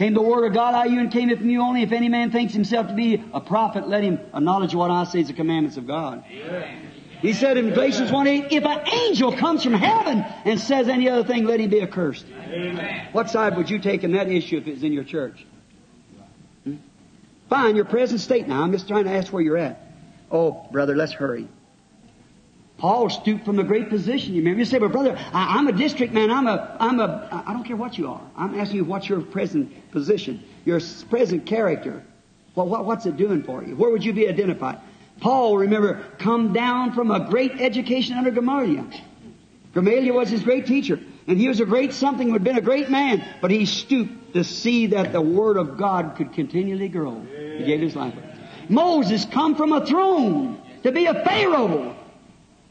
Came 0.00 0.14
the 0.14 0.22
word 0.22 0.46
of 0.46 0.54
God 0.54 0.74
out 0.74 0.86
of 0.86 0.92
you 0.94 0.98
and 0.98 1.12
came 1.12 1.28
it 1.28 1.36
from 1.36 1.50
you 1.50 1.60
only. 1.60 1.82
If 1.82 1.92
any 1.92 2.08
man 2.08 2.30
thinks 2.30 2.54
himself 2.54 2.88
to 2.88 2.94
be 2.94 3.22
a 3.34 3.40
prophet, 3.42 3.86
let 3.86 4.02
him 4.02 4.18
acknowledge 4.32 4.74
what 4.74 4.90
I 4.90 5.04
say 5.04 5.20
is 5.20 5.26
the 5.26 5.34
commandments 5.34 5.76
of 5.76 5.86
God. 5.86 6.24
He 7.20 7.34
said 7.34 7.58
in 7.58 7.68
Galatians 7.68 8.10
1 8.10 8.26
8, 8.26 8.46
if 8.50 8.64
an 8.64 8.88
angel 8.88 9.36
comes 9.36 9.62
from 9.62 9.74
heaven 9.74 10.24
and 10.46 10.58
says 10.58 10.88
any 10.88 11.10
other 11.10 11.22
thing, 11.22 11.44
let 11.44 11.60
him 11.60 11.68
be 11.68 11.82
accursed. 11.82 12.24
What 13.12 13.28
side 13.28 13.58
would 13.58 13.68
you 13.68 13.78
take 13.78 14.02
in 14.02 14.12
that 14.12 14.30
issue 14.30 14.56
if 14.56 14.66
it's 14.68 14.82
in 14.82 14.94
your 14.94 15.04
church? 15.04 15.44
Hmm? 16.64 16.76
Fine, 17.50 17.76
your 17.76 17.84
present 17.84 18.22
state 18.22 18.48
now. 18.48 18.62
I'm 18.62 18.72
just 18.72 18.88
trying 18.88 19.04
to 19.04 19.12
ask 19.12 19.30
where 19.30 19.42
you're 19.42 19.58
at. 19.58 19.86
Oh, 20.30 20.66
brother, 20.72 20.96
let's 20.96 21.12
hurry. 21.12 21.46
Paul 22.80 23.10
stooped 23.10 23.44
from 23.44 23.58
a 23.58 23.62
great 23.62 23.90
position. 23.90 24.32
You 24.32 24.40
remember? 24.40 24.60
You 24.60 24.64
say, 24.64 24.78
but 24.78 24.90
brother, 24.90 25.14
I, 25.34 25.58
am 25.58 25.68
a 25.68 25.72
district 25.72 26.14
man. 26.14 26.30
I'm 26.30 26.46
a, 26.46 26.76
I'm 26.80 26.98
a, 26.98 27.44
I 27.46 27.52
don't 27.52 27.64
care 27.64 27.76
what 27.76 27.98
you 27.98 28.08
are. 28.08 28.22
I'm 28.34 28.58
asking 28.58 28.78
you 28.78 28.84
what's 28.84 29.06
your 29.06 29.20
present 29.20 29.90
position, 29.92 30.42
your 30.64 30.80
present 31.10 31.44
character. 31.44 32.02
Well, 32.54 32.66
what, 32.66 32.86
what's 32.86 33.04
it 33.04 33.18
doing 33.18 33.42
for 33.42 33.62
you? 33.62 33.76
Where 33.76 33.90
would 33.90 34.02
you 34.02 34.14
be 34.14 34.26
identified? 34.26 34.78
Paul, 35.20 35.58
remember, 35.58 36.02
come 36.18 36.54
down 36.54 36.94
from 36.94 37.10
a 37.10 37.28
great 37.28 37.60
education 37.60 38.16
under 38.16 38.30
Gamaliel. 38.30 38.86
Gamaliel 39.74 40.14
was 40.14 40.30
his 40.30 40.42
great 40.42 40.64
teacher. 40.64 40.98
And 41.26 41.38
he 41.38 41.48
was 41.48 41.60
a 41.60 41.66
great 41.66 41.92
something, 41.92 42.32
would 42.32 42.40
have 42.40 42.44
been 42.44 42.56
a 42.56 42.62
great 42.62 42.90
man, 42.90 43.22
but 43.42 43.50
he 43.50 43.66
stooped 43.66 44.32
to 44.32 44.42
see 44.42 44.86
that 44.88 45.12
the 45.12 45.20
Word 45.20 45.58
of 45.58 45.76
God 45.76 46.16
could 46.16 46.32
continually 46.32 46.88
grow. 46.88 47.20
He 47.20 47.64
gave 47.64 47.80
his 47.80 47.94
life. 47.94 48.14
Moses 48.70 49.26
come 49.26 49.54
from 49.54 49.72
a 49.72 49.84
throne 49.84 50.60
to 50.82 50.90
be 50.92 51.04
a 51.04 51.14
Pharaoh 51.24 51.94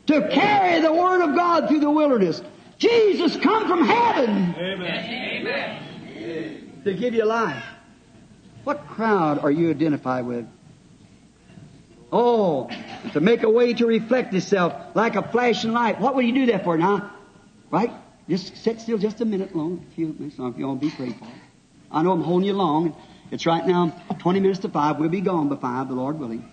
to 0.10 0.28
carry 0.30 0.82
the 0.82 0.92
Word 0.92 1.22
of 1.22 1.36
God 1.36 1.68
through 1.68 1.82
the 1.82 1.90
wilderness. 1.90 2.42
Jesus 2.80 3.38
come 3.38 3.68
from 3.68 3.86
heaven. 3.86 4.56
Amen. 4.58 5.82
To 6.84 6.94
give 6.96 7.14
you 7.14 7.26
life. 7.26 7.64
What 8.64 8.88
crowd 8.88 9.38
are 9.40 9.52
you 9.52 9.70
identified 9.70 10.26
with? 10.26 10.48
Oh, 12.12 12.72
to 13.14 13.20
make 13.20 13.44
a 13.44 13.50
way 13.50 13.76
to 13.76 13.86
reflect 13.86 14.34
itself 14.34 14.74
like 14.96 15.16
a 15.16 15.22
flashing 15.22 15.74
light. 15.74 16.00
What 16.00 16.16
will 16.16 16.24
you 16.24 16.34
do 16.34 16.48
that 16.48 16.64
for 16.64 16.76
now? 16.76 17.14
Right? 17.70 17.92
Just 18.28 18.58
sit 18.58 18.82
still 18.82 18.98
just 18.98 19.22
a 19.22 19.26
minute 19.26 19.56
long, 19.56 19.86
a 19.92 19.96
few 19.96 20.08
minutes 20.18 20.40
long 20.40 20.54
if 20.54 20.58
you 20.58 20.68
want 20.68 20.82
to 20.82 20.88
be 20.88 20.96
prayed 20.96 21.18
for. 21.18 21.28
I 21.92 22.02
know 22.02 22.14
I'm 22.14 22.24
holding 22.24 22.48
you 22.48 22.54
long. 22.54 22.96
It's 23.30 23.46
right 23.46 23.66
now 23.66 23.94
20 24.18 24.40
minutes 24.40 24.62
to 24.62 24.70
5. 24.70 24.98
We'll 24.98 25.10
be 25.10 25.22
gone 25.22 25.50
by 25.50 25.58
5, 25.58 25.88
the 25.88 25.94
Lord 25.94 26.18
willing. 26.18 26.50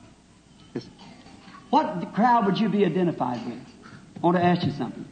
What 1.71 2.15
crowd 2.15 2.47
would 2.47 2.59
you 2.59 2.69
be 2.69 2.85
identified 2.85 3.45
with? 3.47 3.59
I 4.17 4.21
want 4.21 4.37
to 4.37 4.45
ask 4.45 4.65
you 4.65 4.73
something. 4.73 5.07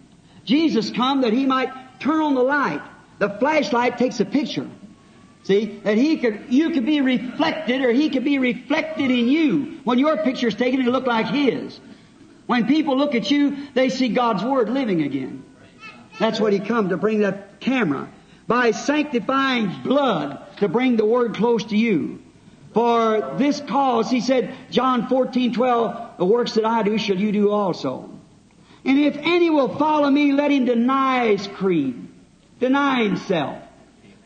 Jesus 0.44 0.90
come 0.90 1.22
that 1.22 1.32
he 1.32 1.46
might 1.46 2.00
turn 2.00 2.20
on 2.20 2.34
the 2.34 2.42
light. 2.42 2.82
The 3.18 3.30
flashlight 3.30 3.98
takes 3.98 4.20
a 4.20 4.24
picture. 4.24 4.68
See, 5.44 5.80
that 5.84 5.98
he 5.98 6.16
could, 6.16 6.46
you 6.48 6.70
could 6.70 6.86
be 6.86 7.00
reflected 7.00 7.82
or 7.82 7.92
he 7.92 8.08
could 8.08 8.24
be 8.24 8.38
reflected 8.38 9.10
in 9.10 9.28
you. 9.28 9.80
When 9.84 9.98
your 9.98 10.16
picture 10.18 10.48
is 10.48 10.54
taken, 10.54 10.80
it 10.80 10.86
look 10.86 11.06
like 11.06 11.26
his. 11.26 11.78
When 12.46 12.66
people 12.66 12.96
look 12.96 13.14
at 13.14 13.30
you, 13.30 13.68
they 13.74 13.90
see 13.90 14.08
God's 14.08 14.42
Word 14.42 14.70
living 14.70 15.02
again. 15.02 15.44
That's 16.18 16.40
what 16.40 16.52
he 16.52 16.60
come 16.60 16.90
to 16.90 16.96
bring 16.96 17.20
that 17.20 17.60
camera. 17.60 18.08
By 18.46 18.70
sanctifying 18.70 19.82
blood 19.82 20.56
to 20.58 20.68
bring 20.68 20.96
the 20.96 21.04
Word 21.04 21.34
close 21.34 21.64
to 21.64 21.76
you. 21.76 22.22
For 22.74 23.36
this 23.38 23.60
cause, 23.60 24.10
he 24.10 24.20
said, 24.20 24.52
John 24.70 25.06
14, 25.06 25.54
12, 25.54 26.18
the 26.18 26.24
works 26.24 26.54
that 26.54 26.64
I 26.64 26.82
do 26.82 26.98
shall 26.98 27.16
you 27.16 27.30
do 27.30 27.50
also. 27.50 28.10
And 28.84 28.98
if 28.98 29.16
any 29.16 29.48
will 29.48 29.78
follow 29.78 30.10
me, 30.10 30.32
let 30.32 30.50
him 30.50 30.64
deny 30.64 31.28
his 31.28 31.46
creed, 31.46 32.08
deny 32.58 33.04
himself, 33.04 33.62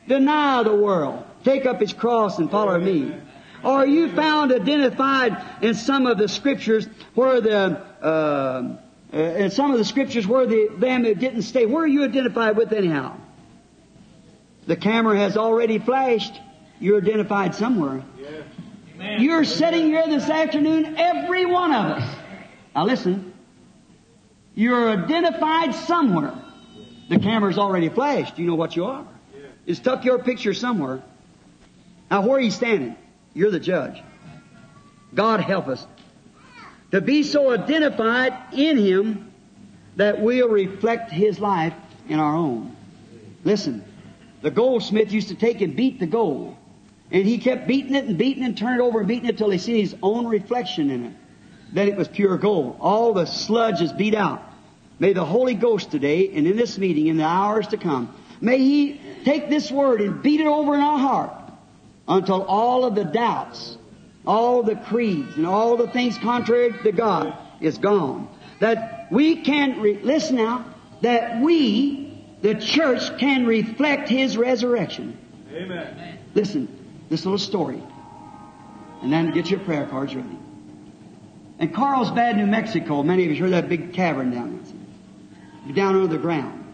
deny 0.08 0.62
the 0.62 0.74
world, 0.74 1.24
take 1.44 1.66
up 1.66 1.78
his 1.80 1.92
cross 1.92 2.38
and 2.38 2.50
follow 2.50 2.78
me. 2.78 3.14
Or 3.62 3.80
are 3.80 3.86
you 3.86 4.12
found 4.12 4.52
identified 4.52 5.36
in 5.62 5.74
some 5.74 6.06
of 6.06 6.16
the 6.16 6.28
scriptures 6.28 6.88
where 7.14 7.40
the, 7.42 7.84
uh, 8.02 8.76
uh, 9.12 9.16
in 9.16 9.50
some 9.50 9.72
of 9.72 9.78
the 9.78 9.84
scriptures 9.84 10.26
where 10.26 10.46
the, 10.46 10.70
them 10.78 11.02
that 11.02 11.18
didn't 11.18 11.42
stay, 11.42 11.66
where 11.66 11.84
are 11.84 11.86
you 11.86 12.04
identified 12.04 12.56
with 12.56 12.72
anyhow? 12.72 13.16
The 14.66 14.76
camera 14.76 15.18
has 15.18 15.36
already 15.36 15.78
flashed. 15.78 16.40
You're 16.80 16.98
identified 16.98 17.54
somewhere. 17.54 18.02
You're 19.18 19.44
sitting 19.44 19.86
here 19.86 20.06
this 20.06 20.28
afternoon, 20.28 20.96
every 20.96 21.46
one 21.46 21.72
of 21.72 21.86
us. 21.98 22.16
Now 22.74 22.84
listen. 22.84 23.32
You're 24.54 24.90
identified 24.90 25.74
somewhere. 25.74 26.34
The 27.08 27.18
camera's 27.18 27.58
already 27.58 27.88
flashed. 27.88 28.38
You 28.38 28.46
know 28.46 28.56
what 28.56 28.76
you 28.76 28.86
are. 28.86 29.06
It's 29.66 29.80
tuck 29.80 30.04
your 30.04 30.18
picture 30.18 30.54
somewhere. 30.54 31.02
Now 32.10 32.22
where 32.22 32.38
are 32.38 32.40
you 32.40 32.50
standing? 32.50 32.96
You're 33.34 33.50
the 33.50 33.60
judge. 33.60 34.02
God 35.14 35.40
help 35.40 35.68
us. 35.68 35.86
To 36.90 37.00
be 37.00 37.22
so 37.22 37.52
identified 37.52 38.34
in 38.52 38.78
Him 38.78 39.32
that 39.96 40.20
we'll 40.20 40.48
reflect 40.48 41.10
His 41.10 41.38
life 41.38 41.74
in 42.08 42.18
our 42.18 42.34
own. 42.34 42.74
Listen, 43.44 43.84
the 44.42 44.50
goldsmith 44.50 45.12
used 45.12 45.28
to 45.28 45.34
take 45.34 45.60
and 45.60 45.76
beat 45.76 46.00
the 46.00 46.06
gold. 46.06 46.56
And 47.10 47.24
he 47.24 47.38
kept 47.38 47.66
beating 47.66 47.94
it 47.94 48.04
and 48.04 48.18
beating 48.18 48.42
it 48.42 48.46
and 48.46 48.58
turning 48.58 48.80
it 48.80 48.82
over 48.82 48.98
and 48.98 49.08
beating 49.08 49.28
it 49.28 49.38
till 49.38 49.50
he 49.50 49.58
seen 49.58 49.80
his 49.80 49.96
own 50.02 50.26
reflection 50.26 50.90
in 50.90 51.04
it. 51.06 51.12
That 51.74 51.88
it 51.88 51.96
was 51.96 52.08
pure 52.08 52.36
gold. 52.38 52.76
All 52.80 53.12
the 53.12 53.26
sludge 53.26 53.80
is 53.80 53.92
beat 53.92 54.14
out. 54.14 54.42
May 54.98 55.12
the 55.12 55.24
Holy 55.24 55.54
Ghost 55.54 55.90
today 55.90 56.30
and 56.34 56.46
in 56.46 56.56
this 56.56 56.76
meeting 56.76 57.06
in 57.06 57.18
the 57.18 57.24
hours 57.24 57.68
to 57.68 57.76
come, 57.76 58.14
may 58.40 58.58
He 58.58 59.00
take 59.24 59.48
this 59.48 59.70
word 59.70 60.00
and 60.00 60.22
beat 60.22 60.40
it 60.40 60.46
over 60.46 60.74
in 60.74 60.80
our 60.80 60.98
heart 60.98 61.32
until 62.08 62.42
all 62.42 62.84
of 62.84 62.94
the 62.94 63.04
doubts, 63.04 63.78
all 64.26 64.62
the 64.62 64.74
creeds, 64.74 65.36
and 65.36 65.46
all 65.46 65.76
the 65.76 65.88
things 65.88 66.18
contrary 66.18 66.72
to 66.82 66.92
God 66.92 67.36
is 67.60 67.78
gone. 67.78 68.28
That 68.60 69.08
we 69.10 69.42
can, 69.42 69.80
re- 69.80 70.00
listen 70.02 70.36
now, 70.36 70.64
that 71.02 71.40
we, 71.40 72.24
the 72.42 72.56
church, 72.56 73.18
can 73.18 73.46
reflect 73.46 74.08
His 74.08 74.36
resurrection. 74.36 75.16
Amen. 75.52 76.18
Listen, 76.34 76.77
this 77.08 77.24
little 77.24 77.38
story. 77.38 77.82
And 79.02 79.12
then 79.12 79.32
get 79.32 79.50
your 79.50 79.60
prayer 79.60 79.86
cards 79.86 80.14
ready. 80.14 80.38
In 81.58 81.72
Carlsbad, 81.72 82.36
New 82.36 82.46
Mexico, 82.46 83.02
many 83.02 83.24
of 83.24 83.30
you 83.30 83.42
heard 83.42 83.52
that 83.52 83.68
big 83.68 83.92
cavern 83.92 84.30
down 84.30 84.62
there. 84.62 85.74
Down 85.74 85.96
under 85.96 86.06
the 86.06 86.18
ground. 86.18 86.64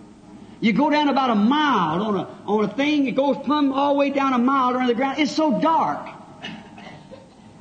You 0.61 0.73
go 0.73 0.89
down 0.89 1.09
about 1.09 1.31
a 1.31 1.35
mile 1.35 2.03
on 2.03 2.17
a, 2.17 2.29
on 2.47 2.65
a 2.65 2.69
thing, 2.69 3.07
it 3.07 3.13
goes 3.13 3.37
plumb 3.45 3.73
all 3.73 3.95
the 3.95 3.99
way 3.99 4.11
down 4.11 4.33
a 4.33 4.39
mile 4.39 4.77
under 4.77 4.87
the 4.87 4.95
ground. 4.95 5.19
It's 5.19 5.33
so 5.33 5.61
dark. 5.61 6.09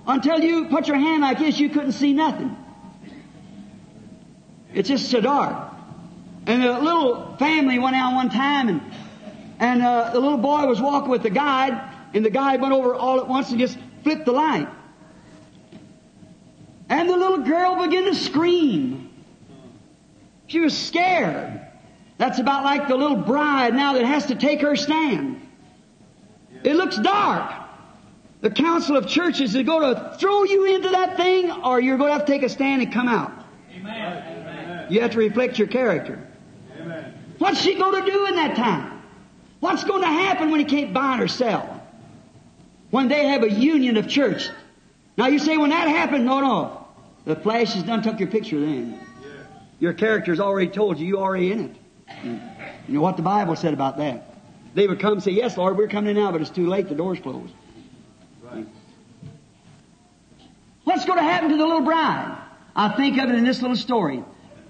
Until 0.05 0.39
you 0.39 0.65
put 0.65 0.87
your 0.87 0.97
hand 0.97 1.21
like 1.21 1.39
this, 1.39 1.59
you 1.59 1.69
couldn't 1.69 1.93
see 1.93 2.13
nothing. 2.13 2.55
It's 4.73 4.89
just 4.89 5.09
so 5.09 5.21
dark. 5.21 5.71
And 6.45 6.63
a 6.63 6.79
little 6.79 7.37
family 7.37 7.79
went 7.79 7.95
out 7.95 8.15
one 8.15 8.29
time 8.29 8.67
and, 8.67 8.81
and 9.59 9.81
uh, 9.81 10.11
the 10.11 10.19
little 10.19 10.37
boy 10.37 10.65
was 10.65 10.81
walking 10.81 11.09
with 11.09 11.23
the 11.23 11.29
guide 11.29 11.92
and 12.13 12.23
the 12.23 12.29
guy 12.29 12.55
went 12.57 12.73
over 12.73 12.93
all 12.93 13.19
at 13.19 13.27
once 13.27 13.49
and 13.49 13.59
just 13.59 13.77
flipped 14.03 14.25
the 14.25 14.31
light. 14.31 14.67
And 16.89 17.09
the 17.09 17.17
little 17.17 17.39
girl 17.39 17.81
began 17.83 18.05
to 18.05 18.15
scream. 18.15 19.09
She 20.47 20.59
was 20.59 20.77
scared. 20.77 21.61
That's 22.17 22.39
about 22.39 22.63
like 22.63 22.87
the 22.87 22.95
little 22.95 23.17
bride 23.17 23.73
now 23.73 23.93
that 23.93 24.05
has 24.05 24.27
to 24.27 24.35
take 24.35 24.61
her 24.61 24.75
stand. 24.75 25.41
It 26.63 26.75
looks 26.75 26.97
dark. 26.97 27.51
The 28.41 28.51
council 28.51 28.97
of 28.97 29.07
churches 29.07 29.55
is 29.55 29.63
going 29.63 29.95
to 29.95 30.15
throw 30.19 30.43
you 30.43 30.65
into 30.75 30.89
that 30.89 31.17
thing 31.17 31.49
or 31.49 31.79
you're 31.79 31.97
going 31.97 32.09
to 32.09 32.13
have 32.13 32.25
to 32.25 32.31
take 32.31 32.43
a 32.43 32.49
stand 32.49 32.81
and 32.81 32.93
come 32.93 33.07
out. 33.07 33.31
Amen. 33.73 34.87
You 34.89 35.01
have 35.01 35.11
to 35.11 35.17
reflect 35.17 35.57
your 35.57 35.67
character. 35.67 36.27
Amen. 36.79 37.13
What's 37.37 37.61
she 37.61 37.75
going 37.75 38.03
to 38.03 38.11
do 38.11 38.25
in 38.27 38.35
that 38.35 38.55
time? 38.55 39.01
What's 39.61 39.83
going 39.85 40.01
to 40.01 40.07
happen 40.07 40.51
when 40.51 40.59
he 40.59 40.65
can't 40.65 41.21
or 41.21 41.27
sell? 41.27 41.72
When 42.93 43.07
they 43.07 43.25
have 43.25 43.41
a 43.41 43.49
union 43.49 43.97
of 43.97 44.07
church. 44.07 44.51
Now 45.17 45.25
you 45.25 45.39
say 45.39 45.57
when 45.57 45.71
that 45.71 45.87
happened, 45.87 46.27
no, 46.27 46.41
no. 46.41 46.87
The 47.25 47.35
flash 47.35 47.73
has 47.73 47.81
done 47.81 48.03
took 48.03 48.19
your 48.19 48.29
picture 48.29 48.59
then. 48.59 48.99
Your 49.79 49.93
character's 49.93 50.39
already 50.39 50.69
told 50.69 50.99
you, 50.99 51.07
you 51.07 51.17
already 51.17 51.51
in 51.51 51.59
it. 51.59 51.75
You 52.87 52.93
know 52.93 53.01
what 53.01 53.17
the 53.17 53.23
Bible 53.23 53.55
said 53.55 53.73
about 53.73 53.97
that? 53.97 54.37
They 54.75 54.85
would 54.85 54.99
come 54.99 55.13
and 55.13 55.23
say, 55.23 55.31
yes, 55.31 55.57
Lord, 55.57 55.75
we're 55.75 55.87
coming 55.87 56.15
in 56.15 56.21
now, 56.21 56.31
but 56.31 56.41
it's 56.41 56.51
too 56.51 56.67
late, 56.67 56.87
the 56.87 56.93
door's 56.93 57.19
closed. 57.19 57.51
Right. 58.43 58.67
What's 60.83 61.05
going 61.05 61.17
to 61.17 61.25
happen 61.25 61.49
to 61.49 61.57
the 61.57 61.65
little 61.65 61.81
bride? 61.81 62.37
I 62.75 62.89
think 62.89 63.17
of 63.17 63.27
it 63.27 63.33
in 63.33 63.43
this 63.43 63.59
little 63.63 63.75
story. 63.75 64.23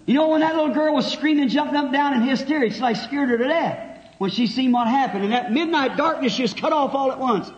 You 0.06 0.14
know, 0.14 0.30
when 0.30 0.40
that 0.40 0.56
little 0.56 0.74
girl 0.74 0.94
was 0.96 1.12
screaming, 1.12 1.50
jumping 1.50 1.76
up 1.76 1.86
and 1.86 1.94
down 1.94 2.14
in 2.14 2.22
hysteria, 2.22 2.72
she 2.72 2.80
like 2.80 2.96
scared 2.96 3.28
her 3.28 3.38
to 3.38 3.48
death 3.50 4.00
when 4.18 4.32
she 4.32 4.48
seen 4.48 4.72
what 4.72 4.88
happened. 4.88 5.26
And 5.26 5.34
that 5.34 5.52
midnight 5.52 5.98
darkness 5.98 6.38
just 6.38 6.56
cut 6.56 6.72
off 6.72 6.96
all 6.96 7.12
at 7.12 7.20
once. 7.20 7.52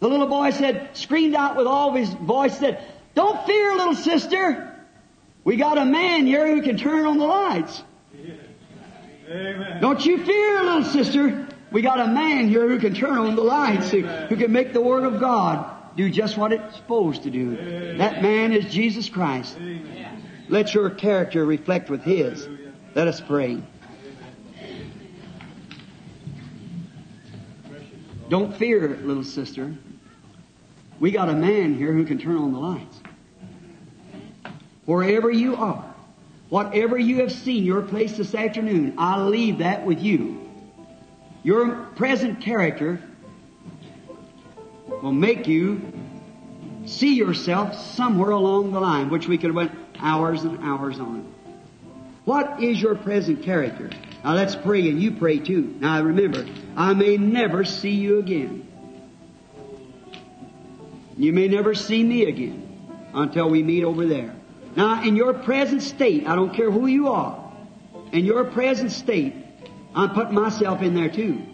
The 0.00 0.08
little 0.08 0.28
boy 0.28 0.50
said, 0.50 0.90
screamed 0.96 1.34
out 1.34 1.56
with 1.56 1.66
all 1.66 1.90
of 1.90 1.96
his 1.96 2.10
voice, 2.10 2.58
said, 2.58 2.84
Don't 3.14 3.44
fear, 3.46 3.74
little 3.74 3.94
sister. 3.94 4.76
We 5.44 5.56
got 5.56 5.78
a 5.78 5.84
man 5.84 6.26
here 6.26 6.46
who 6.46 6.62
can 6.62 6.76
turn 6.76 7.06
on 7.06 7.18
the 7.18 7.26
lights. 7.26 7.82
Amen. 9.28 9.80
Don't 9.80 10.04
you 10.04 10.24
fear, 10.24 10.62
little 10.62 10.84
sister. 10.84 11.48
We 11.70 11.82
got 11.82 12.00
a 12.00 12.06
man 12.06 12.48
here 12.48 12.68
who 12.68 12.78
can 12.78 12.94
turn 12.94 13.18
on 13.18 13.36
the 13.36 13.42
lights, 13.42 13.90
who, 13.90 14.02
who 14.02 14.36
can 14.36 14.52
make 14.52 14.72
the 14.72 14.80
Word 14.80 15.04
of 15.04 15.20
God 15.20 15.96
do 15.96 16.08
just 16.08 16.38
what 16.38 16.52
it's 16.52 16.76
supposed 16.76 17.24
to 17.24 17.30
do. 17.30 17.96
That 17.98 18.22
man 18.22 18.52
is 18.52 18.72
Jesus 18.72 19.08
Christ. 19.08 19.58
Let 20.48 20.72
your 20.72 20.90
character 20.90 21.44
reflect 21.44 21.90
with 21.90 22.02
His. 22.02 22.48
Let 22.94 23.08
us 23.08 23.20
pray. 23.20 23.62
Don't 28.28 28.56
fear, 28.56 28.98
little 29.02 29.24
sister. 29.24 29.74
We 31.00 31.10
got 31.10 31.28
a 31.28 31.34
man 31.34 31.74
here 31.74 31.92
who 31.92 32.04
can 32.04 32.18
turn 32.18 32.36
on 32.36 32.52
the 32.52 32.58
lights. 32.58 33.00
Wherever 34.84 35.30
you 35.30 35.56
are, 35.56 35.94
whatever 36.48 36.98
you 36.98 37.20
have 37.20 37.30
seen 37.30 37.64
your 37.64 37.82
place 37.82 38.16
this 38.16 38.34
afternoon, 38.34 38.94
I 38.98 39.22
leave 39.22 39.58
that 39.58 39.84
with 39.84 40.00
you. 40.00 40.48
Your 41.42 41.84
present 41.96 42.40
character 42.40 43.00
will 45.02 45.12
make 45.12 45.46
you 45.46 45.92
see 46.86 47.14
yourself 47.14 47.74
somewhere 47.74 48.30
along 48.30 48.72
the 48.72 48.80
line, 48.80 49.10
which 49.10 49.28
we 49.28 49.38
could 49.38 49.48
have 49.48 49.56
went 49.56 49.72
hours 50.00 50.42
and 50.42 50.58
hours 50.62 50.98
on. 50.98 51.32
What 52.24 52.62
is 52.62 52.80
your 52.80 52.94
present 52.94 53.42
character? 53.42 53.90
Now 54.24 54.34
let's 54.34 54.56
pray 54.56 54.88
and 54.88 55.00
you 55.00 55.12
pray 55.12 55.38
too. 55.38 55.76
Now 55.80 56.02
remember, 56.02 56.44
I 56.76 56.92
may 56.94 57.16
never 57.16 57.64
see 57.64 57.94
you 57.94 58.18
again. 58.18 58.67
You 61.18 61.32
may 61.32 61.48
never 61.48 61.74
see 61.74 62.02
me 62.02 62.24
again 62.24 62.64
until 63.12 63.50
we 63.50 63.62
meet 63.62 63.84
over 63.84 64.06
there. 64.06 64.34
Now 64.76 65.02
in 65.02 65.16
your 65.16 65.34
present 65.34 65.82
state, 65.82 66.26
I 66.26 66.36
don't 66.36 66.54
care 66.54 66.70
who 66.70 66.86
you 66.86 67.08
are, 67.08 67.52
in 68.12 68.24
your 68.24 68.44
present 68.44 68.92
state, 68.92 69.34
I'm 69.94 70.10
putting 70.10 70.34
myself 70.34 70.80
in 70.80 70.94
there 70.94 71.10
too. 71.10 71.44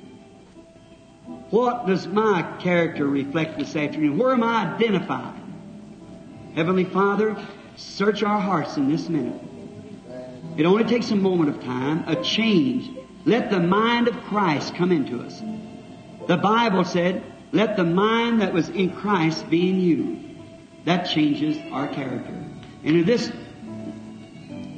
What 1.51 1.86
does 1.86 2.07
my 2.07 2.43
character 2.61 3.07
reflect 3.07 3.59
this 3.59 3.74
afternoon? 3.74 4.19
Where 4.19 4.32
am 4.32 4.43
I 4.43 4.74
identified? 4.74 5.41
Heavenly 6.55 6.85
Father, 6.85 7.36
search 7.77 8.23
our 8.23 8.41
hearts 8.41 8.77
in 8.77 8.91
this 8.91 9.09
minute. 9.09 9.41
It 10.57 10.66
only 10.66 10.85
takes 10.85 11.11
a 11.11 11.16
moment 11.16 11.51
of 11.51 11.65
time, 11.65 12.05
a 12.07 12.23
change. 12.23 12.91
Let 13.24 13.51
the 13.51 13.61
mind 13.61 14.09
of 14.09 14.15
Christ 14.24 14.74
come 14.74 14.93
into 14.93 15.23
us. 15.23 15.43
The 16.28 16.36
Bible 16.36 16.85
said, 16.85 17.23
let 17.55 17.77
the 17.77 17.85
mind 17.85 18.41
that 18.41 18.53
was 18.53 18.69
in 18.69 18.91
Christ 18.91 19.49
be 19.49 19.71
in 19.71 19.81
you. 19.81 20.21
That 20.87 21.05
changes 21.05 21.57
our 21.73 21.87
character. 21.87 22.35
And 22.83 22.97
in 22.97 23.05
this 23.05 23.31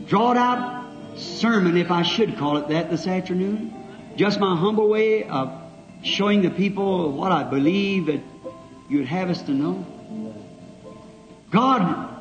drawn 0.07 0.36
out 0.36 0.85
sermon, 1.16 1.78
if 1.78 1.90
I 1.90 2.03
should 2.03 2.36
call 2.36 2.59
it 2.59 2.69
that 2.69 2.90
this 2.90 3.07
afternoon, 3.07 3.74
just 4.16 4.39
my 4.39 4.55
humble 4.55 4.89
way 4.89 5.24
of 5.24 5.59
showing 6.03 6.43
the 6.43 6.51
people 6.51 7.12
what 7.12 7.32
I 7.32 7.44
believe 7.44 8.07
that 8.07 8.20
you'd 8.90 9.07
have 9.07 9.31
us 9.31 9.40
to 9.43 9.53
know. 9.53 9.85
God, 11.51 12.15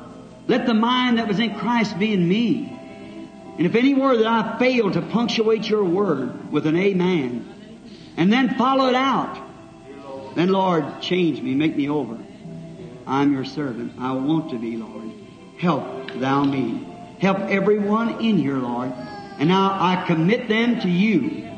let 0.48 0.64
the 0.64 0.74
mind 0.74 1.18
that 1.18 1.28
was 1.28 1.38
in 1.38 1.54
Christ 1.54 1.98
be 1.98 2.14
in 2.14 2.26
me. 2.26 2.72
And 3.58 3.66
if 3.66 3.74
any 3.74 3.92
word 3.92 4.20
that 4.20 4.26
I 4.26 4.58
fail 4.58 4.90
to 4.90 5.02
punctuate 5.02 5.68
your 5.68 5.84
word 5.84 6.50
with 6.50 6.66
an 6.66 6.76
amen, 6.76 7.52
and 8.16 8.32
then 8.32 8.54
follow 8.56 8.88
it 8.88 8.94
out, 8.94 9.45
then 10.36 10.50
Lord, 10.50 11.00
change 11.00 11.40
me, 11.40 11.54
make 11.54 11.74
me 11.74 11.88
over. 11.88 12.18
I'm 13.06 13.32
your 13.32 13.46
servant. 13.46 13.94
I 13.98 14.12
want 14.12 14.50
to 14.50 14.58
be, 14.58 14.76
Lord. 14.76 15.10
Help 15.58 16.12
thou 16.12 16.44
me. 16.44 16.86
Help 17.18 17.38
everyone 17.38 18.20
in 18.20 18.36
here, 18.36 18.58
Lord. 18.58 18.92
And 19.38 19.48
now 19.48 19.70
I 19.80 20.04
commit 20.06 20.46
them 20.46 20.80
to 20.80 20.88
you. 20.88 21.48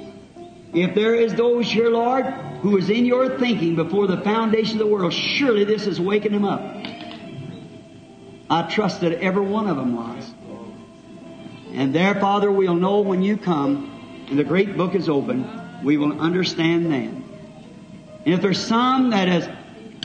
If 0.73 0.95
there 0.95 1.17
is 1.17 1.35
those 1.35 1.67
here, 1.69 1.91
Lord, 1.91 2.25
who 2.63 2.77
is 2.77 2.89
in 2.89 3.05
your 3.05 3.39
thinking 3.39 3.75
before 3.75 4.07
the 4.07 4.21
foundation 4.21 4.75
of 4.75 4.87
the 4.87 4.93
world, 4.93 5.13
surely 5.13 5.65
this 5.65 5.89
is 5.89 6.01
waking 6.01 6.31
them 6.31 6.45
up. 6.45 6.61
I 8.49 8.63
trust 8.71 9.01
that 9.01 9.13
every 9.21 9.45
one 9.45 9.67
of 9.67 9.77
them 9.77 9.97
was. 9.97 10.31
And 11.73 11.93
there, 11.93 12.15
Father, 12.15 12.51
we'll 12.51 12.77
know 12.77 13.01
when 13.01 13.23
you 13.23 13.37
come 13.37 14.27
and 14.29 14.39
the 14.39 14.45
great 14.45 14.77
book 14.77 14.95
is 14.95 15.09
open, 15.09 15.83
we 15.83 15.97
will 15.97 16.21
understand 16.21 16.93
then. 16.93 17.28
If 18.25 18.43
there's 18.43 18.65
some 18.65 19.11
that 19.11 19.29
has 19.29 19.49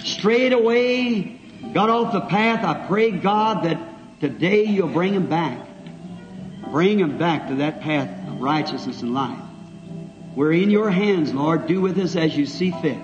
strayed 0.03 0.53
away, 0.53 1.39
got 1.73 1.89
off 1.89 2.13
the 2.13 2.21
path, 2.21 2.63
I 2.63 2.87
pray, 2.87 3.11
God, 3.11 3.63
that 3.63 3.79
today 4.19 4.63
you'll 4.65 4.89
bring 4.89 5.13
them 5.13 5.27
back. 5.27 5.59
Bring 6.71 6.99
them 6.99 7.17
back 7.17 7.49
to 7.49 7.55
that 7.55 7.81
path 7.81 8.09
of 8.27 8.41
righteousness 8.41 9.01
and 9.01 9.13
life. 9.13 9.39
We're 10.35 10.53
in 10.53 10.69
your 10.69 10.89
hands, 10.89 11.33
Lord. 11.33 11.67
Do 11.67 11.81
with 11.81 11.97
us 11.99 12.15
as 12.15 12.35
you 12.35 12.45
see 12.45 12.71
fit. 12.81 12.97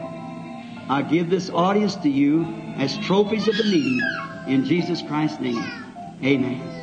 I 0.90 1.04
give 1.04 1.30
this 1.30 1.50
audience 1.52 1.96
to 1.98 2.10
you 2.10 2.46
as 2.78 2.98
trophies 2.98 3.48
of 3.48 3.56
the 3.58 3.64
meeting 3.66 4.02
in 4.48 4.66
Jesus 4.66 5.04
Christ's 5.04 5.40
name. 5.40 5.64
Amen. 6.24 6.80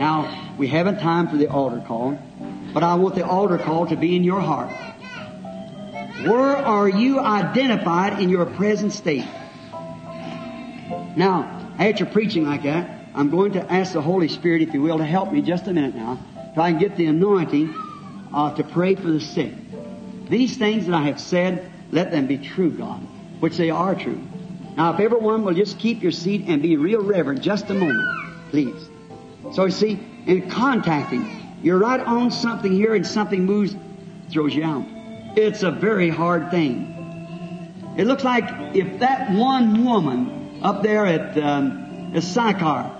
Now, 0.00 0.54
we 0.56 0.66
haven't 0.68 1.00
time 1.00 1.28
for 1.28 1.36
the 1.36 1.48
altar 1.48 1.84
call, 1.86 2.18
but 2.72 2.82
I 2.82 2.94
want 2.94 3.14
the 3.14 3.26
altar 3.26 3.58
call 3.58 3.86
to 3.88 3.96
be 3.96 4.16
in 4.16 4.24
your 4.24 4.40
heart. 4.40 4.72
Where 6.26 6.56
are 6.56 6.88
you 6.88 7.20
identified 7.20 8.18
in 8.18 8.30
your 8.30 8.46
present 8.46 8.92
state? 8.92 9.26
Now, 11.16 11.74
after 11.78 12.06
preaching 12.06 12.46
like 12.46 12.62
that, 12.62 13.08
I'm 13.14 13.28
going 13.28 13.52
to 13.52 13.72
ask 13.72 13.92
the 13.92 14.00
Holy 14.00 14.28
Spirit, 14.28 14.62
if 14.62 14.72
you 14.72 14.80
will, 14.80 14.96
to 14.98 15.04
help 15.04 15.30
me 15.30 15.42
just 15.42 15.66
a 15.66 15.72
minute 15.74 15.94
now, 15.94 16.18
so 16.54 16.62
I 16.62 16.70
can 16.70 16.80
get 16.80 16.96
the 16.96 17.06
anointing 17.06 17.74
uh, 18.32 18.54
to 18.54 18.64
pray 18.64 18.94
for 18.94 19.08
the 19.08 19.20
sick. 19.20 19.52
These 20.30 20.56
things 20.56 20.86
that 20.86 20.94
I 20.94 21.02
have 21.02 21.20
said, 21.20 21.70
let 21.92 22.10
them 22.10 22.26
be 22.26 22.38
true, 22.38 22.70
God, 22.70 23.00
which 23.40 23.58
they 23.58 23.68
are 23.68 23.94
true. 23.94 24.20
Now, 24.78 24.94
if 24.94 25.00
everyone 25.00 25.44
will 25.44 25.54
just 25.54 25.78
keep 25.78 26.02
your 26.02 26.12
seat 26.12 26.46
and 26.46 26.62
be 26.62 26.78
real 26.78 27.02
reverent 27.02 27.42
just 27.42 27.68
a 27.68 27.74
moment, 27.74 28.50
please. 28.50 28.88
So 29.52 29.66
you 29.66 29.70
see, 29.70 30.00
in 30.26 30.48
contacting, 30.48 31.58
you're 31.62 31.78
right 31.78 32.00
on 32.00 32.30
something 32.30 32.72
here 32.72 32.94
and 32.94 33.06
something 33.06 33.44
moves, 33.44 33.76
throws 34.30 34.54
you 34.54 34.64
out. 34.64 34.86
It's 35.36 35.62
a 35.62 35.70
very 35.70 36.10
hard 36.10 36.50
thing. 36.50 37.94
It 37.96 38.06
looks 38.06 38.24
like 38.24 38.44
if 38.74 39.00
that 39.00 39.32
one 39.32 39.84
woman 39.84 40.60
up 40.62 40.82
there 40.82 41.06
at, 41.06 41.38
um, 41.38 42.12
at 42.14 42.22
Sychar, 42.22 42.90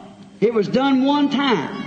it 0.40 0.52
was 0.52 0.69
done 0.69 1.05
one 1.05 1.31
time. 1.31 1.85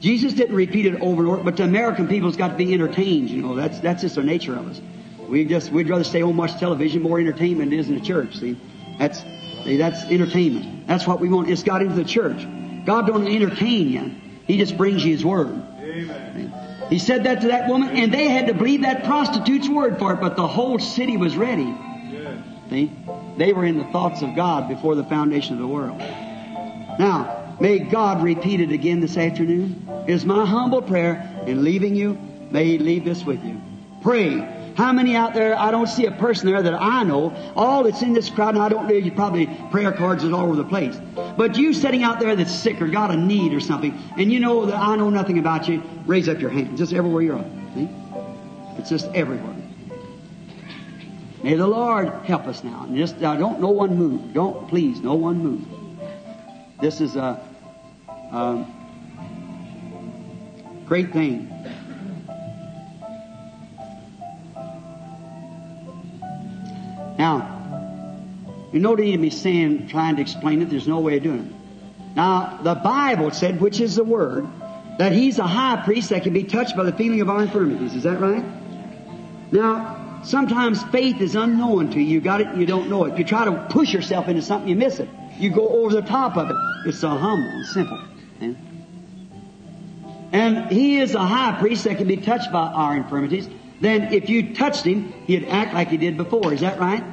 Jesus 0.00 0.34
didn't 0.34 0.54
repeat 0.54 0.86
it 0.86 1.00
over 1.00 1.22
and 1.22 1.30
over, 1.30 1.42
but 1.42 1.56
the 1.56 1.64
American 1.64 2.06
people's 2.06 2.36
got 2.36 2.48
to 2.48 2.54
be 2.54 2.72
entertained, 2.72 3.30
you 3.30 3.42
know. 3.42 3.56
That's, 3.56 3.80
that's 3.80 4.02
just 4.02 4.14
the 4.14 4.22
nature 4.22 4.56
of 4.56 4.68
us. 4.68 4.80
We 5.28 5.44
just, 5.44 5.70
we'd 5.72 5.88
rather 5.88 6.04
stay 6.04 6.20
home 6.20 6.36
watch 6.36 6.58
television, 6.58 7.02
more 7.02 7.18
entertainment 7.18 7.72
is 7.72 7.88
in 7.88 7.96
the 7.96 8.00
church, 8.00 8.38
see. 8.38 8.58
That's, 8.98 9.20
see, 9.64 9.76
that's 9.76 10.04
entertainment. 10.04 10.86
That's 10.86 11.06
what 11.06 11.20
we 11.20 11.28
want. 11.28 11.50
It's 11.50 11.64
got 11.64 11.82
into 11.82 11.94
the 11.94 12.04
church. 12.04 12.46
God 12.86 13.06
don't 13.06 13.26
entertain 13.26 13.88
you. 13.90 14.14
He 14.46 14.58
just 14.58 14.76
brings 14.76 15.04
you 15.04 15.12
His 15.12 15.24
Word. 15.24 15.62
Amen. 15.80 16.54
He 16.88 16.98
said 16.98 17.24
that 17.24 17.42
to 17.42 17.48
that 17.48 17.68
woman, 17.68 17.90
and 17.90 18.12
they 18.12 18.28
had 18.28 18.46
to 18.46 18.54
believe 18.54 18.82
that 18.82 19.04
prostitute's 19.04 19.68
word 19.68 19.98
for 19.98 20.14
it, 20.14 20.20
but 20.20 20.36
the 20.36 20.46
whole 20.46 20.78
city 20.78 21.16
was 21.16 21.36
ready. 21.36 21.74
Yes. 22.10 22.42
See? 22.70 22.92
They 23.36 23.52
were 23.52 23.64
in 23.64 23.78
the 23.78 23.84
thoughts 23.84 24.22
of 24.22 24.34
God 24.34 24.68
before 24.68 24.94
the 24.94 25.04
foundation 25.04 25.54
of 25.54 25.60
the 25.60 25.68
world. 25.68 25.98
Now, 25.98 27.56
may 27.60 27.78
God 27.78 28.22
repeat 28.22 28.60
it 28.60 28.72
again 28.72 29.00
this 29.00 29.16
afternoon. 29.16 29.88
It 30.08 30.14
is 30.14 30.24
my 30.24 30.44
humble 30.46 30.82
prayer 30.82 31.44
in 31.46 31.62
leaving 31.62 31.94
you. 31.94 32.18
May 32.50 32.64
He 32.64 32.78
leave 32.78 33.04
this 33.04 33.24
with 33.24 33.44
you. 33.44 33.60
Pray. 34.02 34.57
How 34.78 34.92
many 34.92 35.16
out 35.16 35.34
there, 35.34 35.58
I 35.58 35.72
don't 35.72 35.88
see 35.88 36.06
a 36.06 36.12
person 36.12 36.46
there 36.46 36.62
that 36.62 36.80
I 36.80 37.02
know, 37.02 37.34
all 37.56 37.82
that's 37.82 38.00
in 38.00 38.12
this 38.12 38.30
crowd, 38.30 38.54
and 38.54 38.62
I 38.62 38.68
don't 38.68 38.86
know, 38.86 38.94
you 38.94 39.10
probably 39.10 39.48
prayer 39.72 39.90
cards 39.90 40.22
is 40.22 40.32
all 40.32 40.44
over 40.44 40.54
the 40.54 40.62
place. 40.62 40.96
But 41.36 41.58
you 41.58 41.74
sitting 41.74 42.04
out 42.04 42.20
there 42.20 42.36
that's 42.36 42.54
sick 42.54 42.80
or 42.80 42.86
got 42.86 43.10
a 43.10 43.16
need 43.16 43.52
or 43.54 43.58
something, 43.58 43.92
and 44.16 44.30
you 44.30 44.38
know 44.38 44.66
that 44.66 44.76
I 44.76 44.94
know 44.94 45.10
nothing 45.10 45.40
about 45.40 45.66
you, 45.66 45.82
raise 46.06 46.28
up 46.28 46.40
your 46.40 46.50
hand, 46.50 46.78
just 46.78 46.92
everywhere 46.92 47.22
you're 47.22 47.34
on. 47.34 47.70
See? 47.74 48.80
It's 48.80 48.88
just 48.88 49.12
everywhere. 49.16 49.56
May 51.42 51.54
the 51.54 51.66
Lord 51.66 52.12
help 52.24 52.46
us 52.46 52.62
now. 52.62 52.84
And 52.84 52.96
just 52.96 53.20
uh, 53.20 53.34
don't 53.34 53.60
no 53.60 53.70
one 53.70 53.96
move. 53.96 54.32
Don't 54.32 54.68
please, 54.68 55.00
no 55.00 55.14
one 55.14 55.38
move. 55.38 55.66
This 56.80 57.00
is 57.00 57.16
a, 57.16 57.44
a 58.08 58.64
great 60.86 61.12
thing. 61.12 61.52
Now, 67.18 67.56
you 68.72 68.80
know, 68.80 68.94
to 68.94 69.18
be 69.18 69.30
saying, 69.30 69.88
trying 69.88 70.16
to 70.16 70.22
explain 70.22 70.62
it. 70.62 70.70
There's 70.70 70.86
no 70.86 71.00
way 71.00 71.16
of 71.16 71.22
doing 71.22 71.46
it. 71.46 72.16
Now, 72.16 72.60
the 72.62 72.74
Bible 72.74 73.30
said, 73.32 73.60
which 73.60 73.80
is 73.80 73.96
the 73.96 74.04
Word, 74.04 74.46
that 74.98 75.12
He's 75.12 75.38
a 75.38 75.46
high 75.46 75.82
priest 75.84 76.10
that 76.10 76.22
can 76.22 76.32
be 76.32 76.44
touched 76.44 76.76
by 76.76 76.84
the 76.84 76.92
feeling 76.92 77.20
of 77.20 77.28
our 77.28 77.42
infirmities. 77.42 77.94
Is 77.94 78.04
that 78.04 78.20
right? 78.20 78.44
Now, 79.50 80.20
sometimes 80.24 80.82
faith 80.84 81.20
is 81.20 81.34
unknown 81.34 81.90
to 81.90 82.00
you. 82.00 82.06
You 82.06 82.20
got 82.20 82.40
it, 82.40 82.56
you 82.56 82.66
don't 82.66 82.88
know 82.88 83.04
it. 83.04 83.18
You 83.18 83.24
try 83.24 83.44
to 83.44 83.66
push 83.70 83.92
yourself 83.92 84.28
into 84.28 84.42
something, 84.42 84.68
you 84.68 84.76
miss 84.76 85.00
it. 85.00 85.08
You 85.38 85.50
go 85.50 85.68
over 85.68 85.94
the 85.94 86.06
top 86.06 86.36
of 86.36 86.50
it. 86.50 86.56
It's 86.86 86.98
so 86.98 87.08
humble 87.08 87.48
and 87.48 87.66
simple. 87.66 88.04
And 90.30 90.70
he 90.70 90.98
is 90.98 91.14
a 91.14 91.24
high 91.24 91.58
priest 91.58 91.84
that 91.84 91.96
can 91.96 92.06
be 92.06 92.18
touched 92.18 92.52
by 92.52 92.66
our 92.66 92.96
infirmities. 92.96 93.48
Then 93.80 94.12
if 94.12 94.28
you 94.28 94.54
touched 94.54 94.84
him, 94.84 95.12
he'd 95.26 95.46
act 95.48 95.74
like 95.74 95.88
he 95.88 95.96
did 95.96 96.16
before. 96.16 96.52
Is 96.52 96.60
that 96.60 96.80
right? 96.80 97.04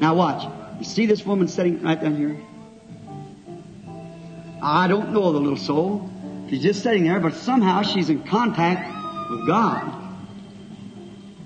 Now 0.00 0.14
watch. 0.14 0.44
You 0.78 0.84
see 0.84 1.06
this 1.06 1.24
woman 1.24 1.48
sitting 1.48 1.82
right 1.82 2.00
down 2.00 2.16
here? 2.16 2.36
I 4.62 4.88
don't 4.88 5.12
know 5.12 5.32
the 5.32 5.38
little 5.38 5.58
soul. 5.58 6.10
She's 6.48 6.62
just 6.62 6.82
sitting 6.82 7.04
there, 7.04 7.20
but 7.20 7.34
somehow 7.34 7.82
she's 7.82 8.10
in 8.10 8.22
contact 8.24 9.30
with 9.30 9.46
God. 9.46 10.00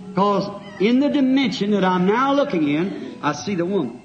Because 0.08 0.48
in 0.80 1.00
the 1.00 1.08
dimension 1.08 1.72
that 1.72 1.84
I'm 1.84 2.06
now 2.06 2.32
looking 2.32 2.68
in, 2.68 3.18
I 3.22 3.32
see 3.32 3.54
the 3.54 3.66
woman. 3.66 4.02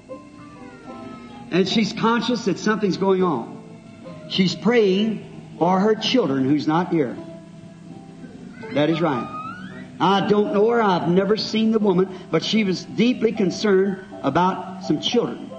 And 1.50 1.68
she's 1.68 1.92
conscious 1.92 2.44
that 2.46 2.58
something's 2.58 2.96
going 2.96 3.22
on. 3.22 4.26
She's 4.28 4.54
praying 4.54 5.56
for 5.58 5.78
her 5.78 5.94
children 5.94 6.44
who's 6.44 6.66
not 6.66 6.90
here. 6.90 7.16
That 8.72 8.90
is 8.90 9.00
right. 9.00 9.43
I 10.00 10.26
don't 10.28 10.52
know 10.52 10.68
her. 10.70 10.82
I've 10.82 11.08
never 11.08 11.36
seen 11.36 11.70
the 11.70 11.78
woman, 11.78 12.08
but 12.30 12.44
she 12.44 12.64
was 12.64 12.84
deeply 12.84 13.32
concerned 13.32 14.04
about 14.22 14.84
some 14.84 15.00
children. 15.00 15.50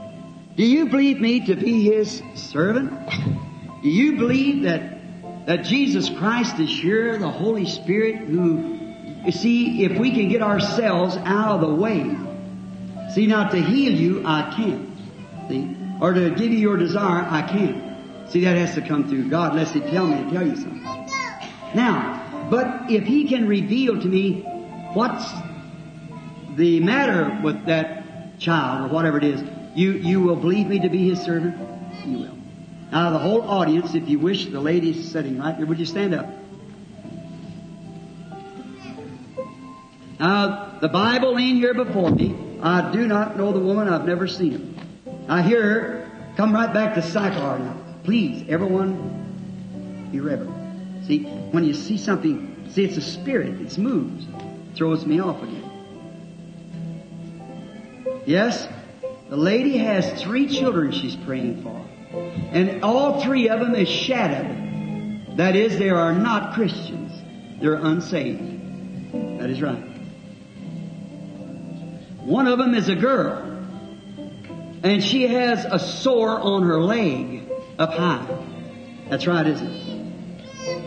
Do 0.55 0.63
you 0.63 0.87
believe 0.87 1.19
me 1.19 1.45
to 1.47 1.55
be 1.55 1.83
his 1.83 2.21
servant? 2.35 2.91
Do 3.81 3.89
you 3.89 4.17
believe 4.17 4.63
that, 4.63 5.45
that 5.47 5.65
Jesus 5.65 6.09
Christ 6.09 6.59
is 6.59 6.69
here, 6.69 7.17
the 7.17 7.29
Holy 7.29 7.65
Spirit 7.65 8.15
who, 8.15 8.79
you 9.25 9.31
see, 9.31 9.83
if 9.83 9.97
we 9.99 10.11
can 10.11 10.29
get 10.29 10.41
ourselves 10.41 11.17
out 11.17 11.55
of 11.55 11.61
the 11.61 11.75
way, 11.75 12.15
see, 13.13 13.27
now 13.27 13.49
to 13.49 13.61
heal 13.61 13.93
you, 13.93 14.25
I 14.25 14.53
can't. 14.55 14.89
See? 15.49 15.77
Or 16.01 16.13
to 16.13 16.29
give 16.31 16.51
you 16.51 16.57
your 16.57 16.77
desire, 16.77 17.25
I 17.29 17.41
can't. 17.41 18.31
See, 18.31 18.43
that 18.45 18.57
has 18.57 18.75
to 18.75 18.81
come 18.81 19.07
through 19.07 19.29
God 19.29 19.51
unless 19.51 19.71
He 19.71 19.81
tell 19.81 20.07
me 20.07 20.23
to 20.23 20.31
tell 20.31 20.47
you 20.47 20.55
something. 20.55 20.83
Now, 21.75 22.24
but 22.49 22.91
if 22.91 23.03
He 23.03 23.27
can 23.27 23.47
reveal 23.47 23.99
to 23.99 24.07
me 24.07 24.41
what's 24.93 25.29
the 26.55 26.79
matter 26.79 27.39
with 27.43 27.65
that 27.65 28.39
child 28.39 28.89
or 28.89 28.93
whatever 28.93 29.17
it 29.17 29.23
is, 29.23 29.43
you, 29.75 29.91
you 29.93 30.21
will 30.21 30.35
believe 30.35 30.67
me 30.67 30.79
to 30.79 30.89
be 30.89 31.09
His 31.09 31.21
servant? 31.21 31.55
You 32.05 32.19
will. 32.19 32.37
Now, 32.91 33.09
the 33.09 33.19
whole 33.19 33.41
audience, 33.41 33.93
if 33.93 34.07
you 34.07 34.19
wish, 34.19 34.45
the 34.45 34.59
ladies 34.59 35.11
sitting 35.11 35.37
right 35.39 35.57
there, 35.57 35.65
would 35.65 35.79
you 35.79 35.85
stand 35.85 36.13
up? 36.13 36.29
Now, 40.19 40.77
the 40.79 40.87
Bible 40.87 41.35
laying 41.35 41.57
here 41.57 41.73
before 41.73 42.09
me, 42.09 42.35
I 42.61 42.91
do 42.91 43.05
not 43.05 43.37
know 43.37 43.51
the 43.51 43.59
woman, 43.59 43.89
I've 43.89 44.05
never 44.05 44.27
seen 44.27 44.51
her. 44.53 45.13
I 45.27 45.41
hear 45.41 45.61
her 45.61 46.11
come 46.37 46.53
right 46.53 46.73
back 46.73 46.95
to 46.95 47.01
Sychar 47.01 47.59
now. 47.59 47.77
Please, 48.03 48.45
everyone, 48.47 50.09
be 50.11 50.19
reverent. 50.19 50.54
See, 51.07 51.23
when 51.23 51.63
you 51.63 51.73
see 51.73 51.97
something, 51.97 52.67
see, 52.69 52.83
it's 52.83 52.97
a 52.97 53.01
spirit, 53.01 53.61
it 53.61 53.77
moves, 53.77 54.25
throws 54.75 55.05
me 55.05 55.19
off 55.19 55.41
again. 55.43 55.71
Yes, 58.25 58.67
the 59.29 59.37
lady 59.37 59.77
has 59.77 60.21
three 60.21 60.47
children 60.47 60.91
she's 60.91 61.15
praying 61.15 61.61
for. 61.61 61.85
And 62.51 62.83
all 62.83 63.21
three 63.21 63.49
of 63.49 63.59
them 63.59 63.75
is 63.75 63.87
shadowed. 63.87 65.37
That 65.37 65.55
is, 65.55 65.77
they 65.77 65.89
are 65.89 66.13
not 66.13 66.53
Christians. 66.53 67.11
They're 67.61 67.75
unsaved. 67.75 69.39
That 69.39 69.49
is 69.49 69.61
right. 69.61 69.83
One 72.21 72.47
of 72.47 72.57
them 72.57 72.73
is 72.73 72.89
a 72.89 72.95
girl. 72.95 73.43
And 74.83 75.03
she 75.03 75.27
has 75.27 75.65
a 75.65 75.77
sore 75.77 76.39
on 76.39 76.63
her 76.63 76.81
leg 76.81 77.51
up 77.77 77.93
high. 77.93 78.25
That's 79.09 79.27
right, 79.27 79.45
isn't 79.45 79.67
it? 79.67 79.84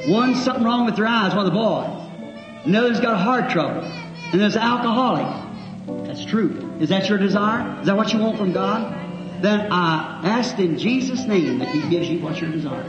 One's 0.09 0.43
something 0.43 0.65
wrong 0.65 0.87
with 0.87 0.97
their 0.97 1.07
eyes, 1.07 1.35
one 1.35 1.47
of 1.47 1.53
the 1.53 1.59
boys. 1.59 2.65
Another's 2.65 3.01
got 3.01 3.15
a 3.15 3.19
heart 3.19 3.51
trouble. 3.51 3.83
And 3.83 4.41
there's 4.41 4.57
an 4.57 4.63
alcoholic. 4.63 6.07
That's 6.07 6.25
true. 6.25 6.77
Is 6.81 6.89
that 6.89 7.09
your 7.09 7.19
desire? 7.19 7.81
Is 7.81 7.87
that 7.87 7.97
what 7.97 8.13
you 8.13 8.19
want 8.19 8.39
from 8.39 8.53
God? 8.53 8.95
Then 9.43 9.71
I 9.71 10.21
ask 10.25 10.59
in 10.59 10.79
Jesus' 10.79 11.25
name 11.27 11.59
that 11.59 11.69
He 11.69 11.81
gives 11.89 12.09
you 12.09 12.21
what 12.21 12.41
your 12.41 12.51
desire. 12.51 12.83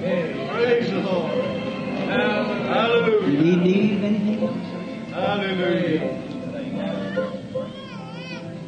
Praise 0.00 0.90
the 0.90 1.00
Lord. 1.00 1.30
Hallelujah. 2.10 3.28
You 3.28 3.56
need, 3.56 3.62
need 3.62 4.04
anything 4.04 4.42
else? 4.42 5.12
Hallelujah. 5.12 6.16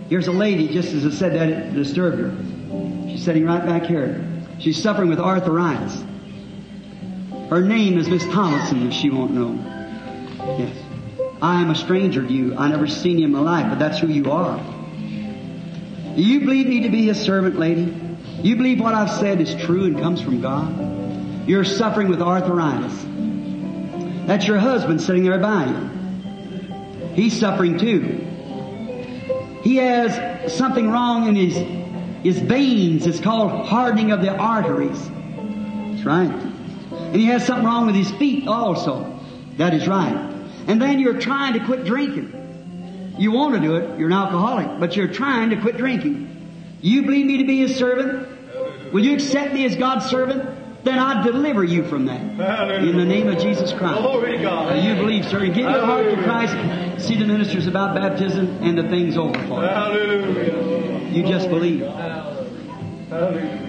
Here's 0.09 0.29
a 0.29 0.33
lady, 0.33 0.69
just 0.69 0.93
as 0.93 1.07
I 1.07 1.11
said 1.11 1.35
that, 1.35 1.49
it 1.49 1.73
disturbed 1.75 2.19
her. 2.19 3.09
She's 3.09 3.25
sitting 3.25 3.47
right 3.47 3.65
back 3.65 3.85
here. 3.85 4.23
She's 4.59 4.81
suffering 4.81 5.09
with 5.09 5.19
arthritis. 5.19 6.05
Her 7.53 7.61
name 7.61 7.99
is 7.99 8.09
Miss 8.09 8.25
Thomason, 8.29 8.87
if 8.87 8.95
she 8.95 9.11
won't 9.11 9.33
know. 9.33 9.53
Yes. 10.59 10.75
I 11.43 11.61
am 11.61 11.69
a 11.69 11.75
stranger 11.75 12.27
to 12.27 12.33
you. 12.33 12.57
I 12.57 12.69
never 12.69 12.87
seen 12.87 13.19
you 13.19 13.27
in 13.27 13.33
my 13.33 13.41
life, 13.41 13.67
but 13.69 13.79
that's 13.79 13.99
who 13.99 14.07
you 14.07 14.33
are. 14.33 14.57
Do 14.57 16.23
you 16.23 16.41
believe 16.41 16.67
me 16.67 16.81
to 16.81 16.89
be 16.89 17.09
His 17.09 17.21
servant, 17.21 17.59
lady? 17.59 17.95
You 18.41 18.57
believe 18.57 18.81
what 18.81 18.95
I've 18.95 19.11
said 19.11 19.39
is 19.39 19.55
true 19.67 19.85
and 19.85 19.99
comes 20.01 20.23
from 20.23 20.41
God? 20.41 21.47
You're 21.47 21.63
suffering 21.63 22.09
with 22.09 22.23
arthritis. 22.23 23.05
That's 24.27 24.47
your 24.47 24.57
husband 24.57 25.03
sitting 25.03 25.23
there 25.23 25.39
by 25.39 25.67
you. 25.67 27.11
He's 27.13 27.39
suffering 27.39 27.77
too. 27.77 28.01
He 29.63 29.77
has 29.77 30.57
something 30.57 30.91
wrong 30.91 31.29
in 31.29 31.37
his, 31.37 31.57
his 32.25 32.39
veins. 32.39 33.07
It's 33.07 33.21
called 33.21 33.67
hardening 33.67 34.11
of 34.11 34.23
the 34.23 34.35
arteries. 34.35 35.07
That's 35.07 36.07
right. 36.07 36.52
And 37.13 37.21
he 37.21 37.27
has 37.27 37.47
something 37.47 37.67
wrong 37.67 37.87
with 37.87 37.95
his 37.95 38.11
feet 38.13 38.49
also. 38.49 39.21
That 39.59 39.75
is 39.75 39.87
right. 39.87 40.31
And 40.67 40.81
then 40.81 40.99
you're 40.99 41.21
trying 41.21 41.53
to 41.53 41.61
quit 41.65 41.85
drinking. 41.85 43.15
You 43.19 43.33
want 43.33 43.55
to 43.55 43.61
do 43.61 43.77
it. 43.77 43.99
You're 43.99 44.09
an 44.09 44.15
alcoholic, 44.15 44.81
but 44.81 44.97
you're 44.97 45.09
trying 45.09 45.51
to 45.51 45.57
quit 45.61 45.77
drinking. 45.77 46.79
You 46.81 47.03
believe 47.03 47.27
me 47.27 47.37
to 47.39 47.45
be 47.45 47.59
his 47.59 47.77
servant? 47.77 48.29
Will 48.95 49.05
you 49.05 49.13
accept 49.15 49.53
me 49.53 49.67
as 49.67 49.77
God's 49.77 50.07
servant? 50.07 50.85
Then 50.85 50.99
I 50.99 51.23
deliver 51.23 51.63
you 51.63 51.85
from 51.85 52.07
that. 52.07 52.21
In 52.83 52.97
the 52.97 53.05
name 53.05 53.29
of 53.29 53.39
Jesus 53.39 53.73
Christ. 53.73 54.01
Glory 54.01 54.39
to 54.39 54.43
God. 54.43 54.83
You 54.83 54.95
believe, 54.95 55.27
sir, 55.27 55.45
and 55.45 55.55
give 55.55 55.65
your 55.65 55.85
heart 55.85 56.07
to 56.07 56.23
Christ. 56.23 57.07
See 57.07 57.17
the 57.19 57.27
ministers 57.27 57.67
about 57.67 57.95
baptism 57.95 58.63
and 58.63 58.79
the 58.79 58.89
things 58.89 59.19
over 59.19 59.35
for 59.47 59.63
you. 59.63 59.69
Hallelujah. 59.69 61.11
You 61.11 61.23
just 61.25 61.51
believe. 61.51 61.83
Hallelujah. 63.11 63.69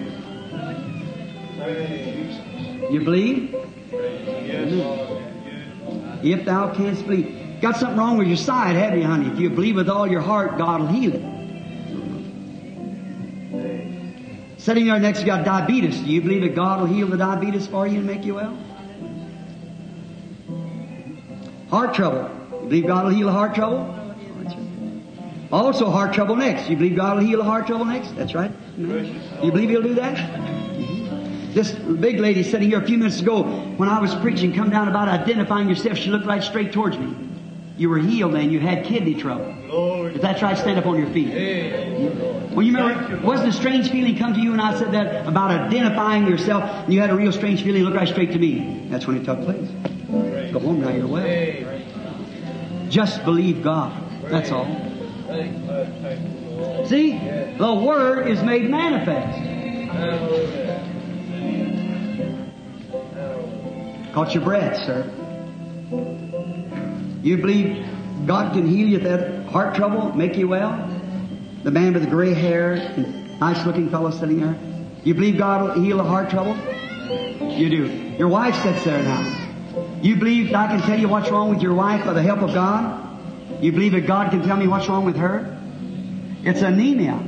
You 2.94 3.00
believe? 3.00 3.52
If 6.22 6.44
thou 6.44 6.72
canst 6.72 7.04
believe. 7.04 7.60
Got 7.60 7.76
something 7.76 7.98
wrong 7.98 8.18
with 8.18 8.28
your 8.28 8.36
side, 8.36 8.76
haven't 8.76 9.00
you, 9.00 9.06
honey? 9.06 9.32
If 9.32 9.40
you 9.40 9.50
believe 9.50 9.74
with 9.74 9.88
all 9.88 10.06
your 10.06 10.20
heart, 10.20 10.56
God 10.56 10.82
will 10.82 10.86
heal 10.86 11.12
it. 11.12 11.22
Sitting 14.60 14.86
there 14.86 15.00
next, 15.00 15.18
you 15.20 15.26
got 15.26 15.44
diabetes. 15.44 15.98
Do 15.98 16.06
you 16.06 16.20
believe 16.20 16.42
that 16.42 16.54
God 16.54 16.82
will 16.82 16.86
heal 16.86 17.08
the 17.08 17.16
diabetes 17.16 17.66
for 17.66 17.84
you 17.84 17.98
and 17.98 18.06
make 18.06 18.24
you 18.24 18.36
well? 18.36 18.56
Heart 21.70 21.94
trouble. 21.94 22.30
You 22.62 22.68
believe 22.68 22.86
God 22.86 23.06
will 23.06 23.12
heal 23.12 23.28
heart 23.28 23.56
trouble? 23.56 23.92
Also, 25.50 25.90
heart 25.90 26.14
trouble 26.14 26.36
next. 26.36 26.70
You 26.70 26.76
believe 26.76 26.94
God 26.94 27.16
will 27.16 27.24
heal 27.24 27.42
heart 27.42 27.66
trouble 27.66 27.86
next? 27.86 28.14
That's 28.14 28.36
right. 28.36 28.52
You 28.78 28.86
believe 29.50 29.70
He'll 29.70 29.82
do 29.82 29.94
that? 29.94 30.63
This 31.54 31.70
big 31.70 32.18
lady 32.18 32.42
sitting 32.42 32.68
here 32.68 32.82
a 32.82 32.86
few 32.86 32.98
minutes 32.98 33.20
ago, 33.20 33.44
when 33.44 33.88
I 33.88 34.00
was 34.00 34.12
preaching, 34.16 34.52
come 34.52 34.70
down 34.70 34.88
about 34.88 35.06
identifying 35.08 35.68
yourself. 35.68 35.96
She 35.96 36.10
looked 36.10 36.26
right 36.26 36.42
straight 36.42 36.72
towards 36.72 36.98
me. 36.98 37.16
You 37.76 37.88
were 37.90 37.98
healed 37.98 38.34
and 38.34 38.52
you 38.52 38.58
had 38.60 38.84
kidney 38.84 39.14
trouble. 39.14 39.54
Glory. 39.68 40.14
If 40.14 40.20
that's 40.20 40.42
right, 40.42 40.58
stand 40.58 40.78
up 40.78 40.86
on 40.86 40.98
your 40.98 41.08
feet. 41.10 41.28
Well, 42.52 42.62
you 42.62 42.76
remember, 42.76 43.24
wasn't 43.24 43.50
a 43.50 43.52
strange 43.52 43.90
feeling 43.90 44.16
come 44.16 44.34
to 44.34 44.40
you 44.40 44.50
when 44.50 44.60
I 44.60 44.76
said 44.78 44.92
that 44.92 45.26
about 45.26 45.50
identifying 45.50 46.26
yourself, 46.26 46.62
and 46.64 46.92
you 46.92 47.00
had 47.00 47.10
a 47.10 47.16
real 47.16 47.32
strange 47.32 47.62
feeling, 47.62 47.82
look 47.82 47.94
right 47.94 48.08
straight 48.08 48.32
to 48.32 48.38
me. 48.38 48.88
That's 48.90 49.06
when 49.06 49.16
it 49.16 49.24
took 49.24 49.42
place. 49.42 49.68
Go 50.52 50.58
home 50.60 50.80
now, 50.80 50.90
you're 50.90 51.06
well. 51.06 51.26
Just 52.88 53.24
believe 53.24 53.62
God. 53.62 53.92
That's 54.24 54.50
all. 54.50 54.66
See, 56.86 57.18
the 57.58 57.74
Word 57.74 58.28
is 58.28 58.42
made 58.42 58.68
manifest. 58.70 60.63
Caught 64.14 64.32
your 64.32 64.44
breath, 64.44 64.76
sir. 64.86 65.10
You 67.24 67.36
believe 67.36 67.84
God 68.26 68.52
can 68.52 68.64
heal 68.64 68.86
you 68.86 68.98
of 68.98 69.02
that 69.02 69.46
heart 69.46 69.74
trouble, 69.74 70.12
make 70.12 70.36
you 70.36 70.46
well? 70.46 70.70
The 71.64 71.72
man 71.72 71.94
with 71.94 72.04
the 72.04 72.10
gray 72.10 72.32
hair, 72.32 72.76
nice 73.40 73.66
looking 73.66 73.90
fellow 73.90 74.12
sitting 74.12 74.38
there. 74.38 74.56
You 75.02 75.14
believe 75.14 75.36
God 75.36 75.62
will 75.62 75.82
heal 75.82 75.96
the 75.96 76.04
heart 76.04 76.30
trouble? 76.30 76.56
You 77.50 77.68
do. 77.68 77.86
Your 78.16 78.28
wife 78.28 78.54
sits 78.62 78.84
there 78.84 79.02
now. 79.02 79.98
You 80.00 80.14
believe 80.14 80.54
I 80.54 80.68
can 80.68 80.80
tell 80.82 80.96
you 80.96 81.08
what's 81.08 81.28
wrong 81.28 81.50
with 81.50 81.60
your 81.60 81.74
wife 81.74 82.04
by 82.04 82.12
the 82.12 82.22
help 82.22 82.38
of 82.38 82.54
God? 82.54 83.60
You 83.60 83.72
believe 83.72 83.92
that 83.92 84.06
God 84.06 84.30
can 84.30 84.42
tell 84.42 84.56
me 84.56 84.68
what's 84.68 84.88
wrong 84.88 85.04
with 85.04 85.16
her? 85.16 85.58
It's 86.44 86.62
anemia, 86.62 87.20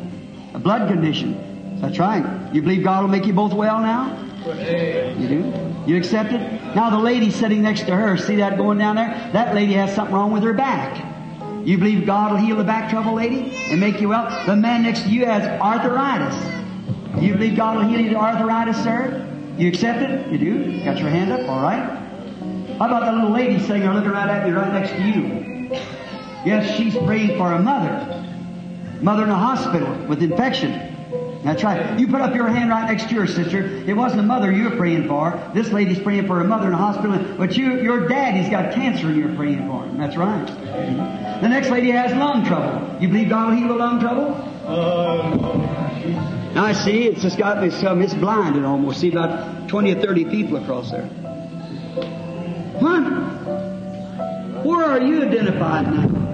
a 0.54 0.60
blood 0.60 0.86
condition. 0.88 1.80
That's 1.80 1.98
right. 1.98 2.54
You 2.54 2.62
believe 2.62 2.84
God 2.84 3.02
will 3.02 3.10
make 3.10 3.26
you 3.26 3.32
both 3.32 3.54
well 3.54 3.80
now? 3.80 4.22
You 4.46 5.28
do? 5.28 5.65
You 5.86 5.96
accept 5.96 6.32
it? 6.32 6.40
Now 6.74 6.90
the 6.90 6.98
lady 6.98 7.30
sitting 7.30 7.62
next 7.62 7.86
to 7.86 7.94
her, 7.94 8.16
see 8.16 8.36
that 8.36 8.56
going 8.56 8.78
down 8.78 8.96
there? 8.96 9.30
That 9.32 9.54
lady 9.54 9.74
has 9.74 9.94
something 9.94 10.14
wrong 10.14 10.32
with 10.32 10.42
her 10.42 10.52
back. 10.52 11.04
You 11.64 11.78
believe 11.78 12.06
God 12.06 12.32
will 12.32 12.38
heal 12.38 12.56
the 12.56 12.64
back 12.64 12.90
trouble, 12.90 13.14
lady, 13.14 13.52
and 13.70 13.80
make 13.80 14.00
you 14.00 14.08
well? 14.08 14.46
The 14.46 14.56
man 14.56 14.82
next 14.82 15.02
to 15.02 15.08
you 15.08 15.26
has 15.26 15.44
arthritis. 15.60 16.34
You 17.22 17.34
believe 17.34 17.56
God 17.56 17.76
will 17.76 17.88
heal 17.88 18.00
your 18.00 18.20
arthritis, 18.20 18.82
sir? 18.82 19.22
You 19.56 19.68
accept 19.68 20.02
it? 20.02 20.30
You 20.30 20.38
do? 20.38 20.84
Got 20.84 20.98
your 20.98 21.08
hand 21.08 21.32
up? 21.32 21.48
All 21.48 21.62
right. 21.62 21.82
How 22.78 22.86
about 22.86 23.00
that 23.02 23.14
little 23.14 23.30
lady 23.30 23.58
sitting 23.58 23.82
there 23.82 23.94
looking 23.94 24.10
right 24.10 24.28
at 24.28 24.46
you, 24.46 24.54
right 24.54 24.72
next 24.72 24.90
to 24.90 25.02
you? 25.02 25.70
Yes, 26.44 26.76
she's 26.76 26.96
praying 26.96 27.38
for 27.38 27.52
a 27.52 27.58
mother. 27.60 28.24
Mother 29.00 29.24
in 29.24 29.30
a 29.30 29.34
hospital 29.34 29.92
with 30.06 30.22
infection. 30.22 30.95
That's 31.46 31.62
right. 31.62 31.96
You 31.96 32.08
put 32.08 32.20
up 32.20 32.34
your 32.34 32.48
hand 32.48 32.70
right 32.70 32.90
next 32.90 33.08
to 33.08 33.14
your 33.14 33.28
sister. 33.28 33.62
It 33.86 33.96
wasn't 33.96 34.18
a 34.18 34.24
mother 34.24 34.50
you 34.50 34.68
were 34.68 34.74
praying 34.76 35.06
for. 35.06 35.40
This 35.54 35.70
lady's 35.70 36.00
praying 36.00 36.26
for 36.26 36.40
a 36.40 36.44
mother 36.44 36.66
in 36.66 36.72
a 36.72 36.76
hospital, 36.76 37.36
but 37.38 37.56
you, 37.56 37.80
your 37.80 38.08
daddy's 38.08 38.50
got 38.50 38.74
cancer 38.74 39.06
and 39.06 39.16
you're 39.16 39.32
praying 39.36 39.68
for 39.68 39.84
him. 39.84 39.96
That's 39.96 40.16
right. 40.16 40.44
The 41.40 41.48
next 41.48 41.70
lady 41.70 41.92
has 41.92 42.10
lung 42.16 42.44
trouble. 42.44 43.00
You 43.00 43.06
believe 43.06 43.28
God 43.28 43.50
will 43.50 43.58
heal 43.58 43.68
the 43.68 43.74
lung 43.74 44.00
trouble? 44.00 44.30
Now 46.52 46.64
I 46.64 46.72
see 46.72 47.04
it's 47.04 47.22
just 47.22 47.38
got 47.38 47.60
this, 47.60 47.80
um, 47.84 48.02
it's 48.02 48.14
blinded 48.14 48.64
almost. 48.64 48.98
See 48.98 49.12
about 49.12 49.68
20 49.68 49.94
or 49.94 50.00
30 50.00 50.24
people 50.24 50.56
across 50.56 50.90
there. 50.90 51.06
What? 52.80 53.04
Where 54.64 54.84
are 54.84 55.00
you 55.00 55.22
identified 55.22 55.94
now? 55.94 56.25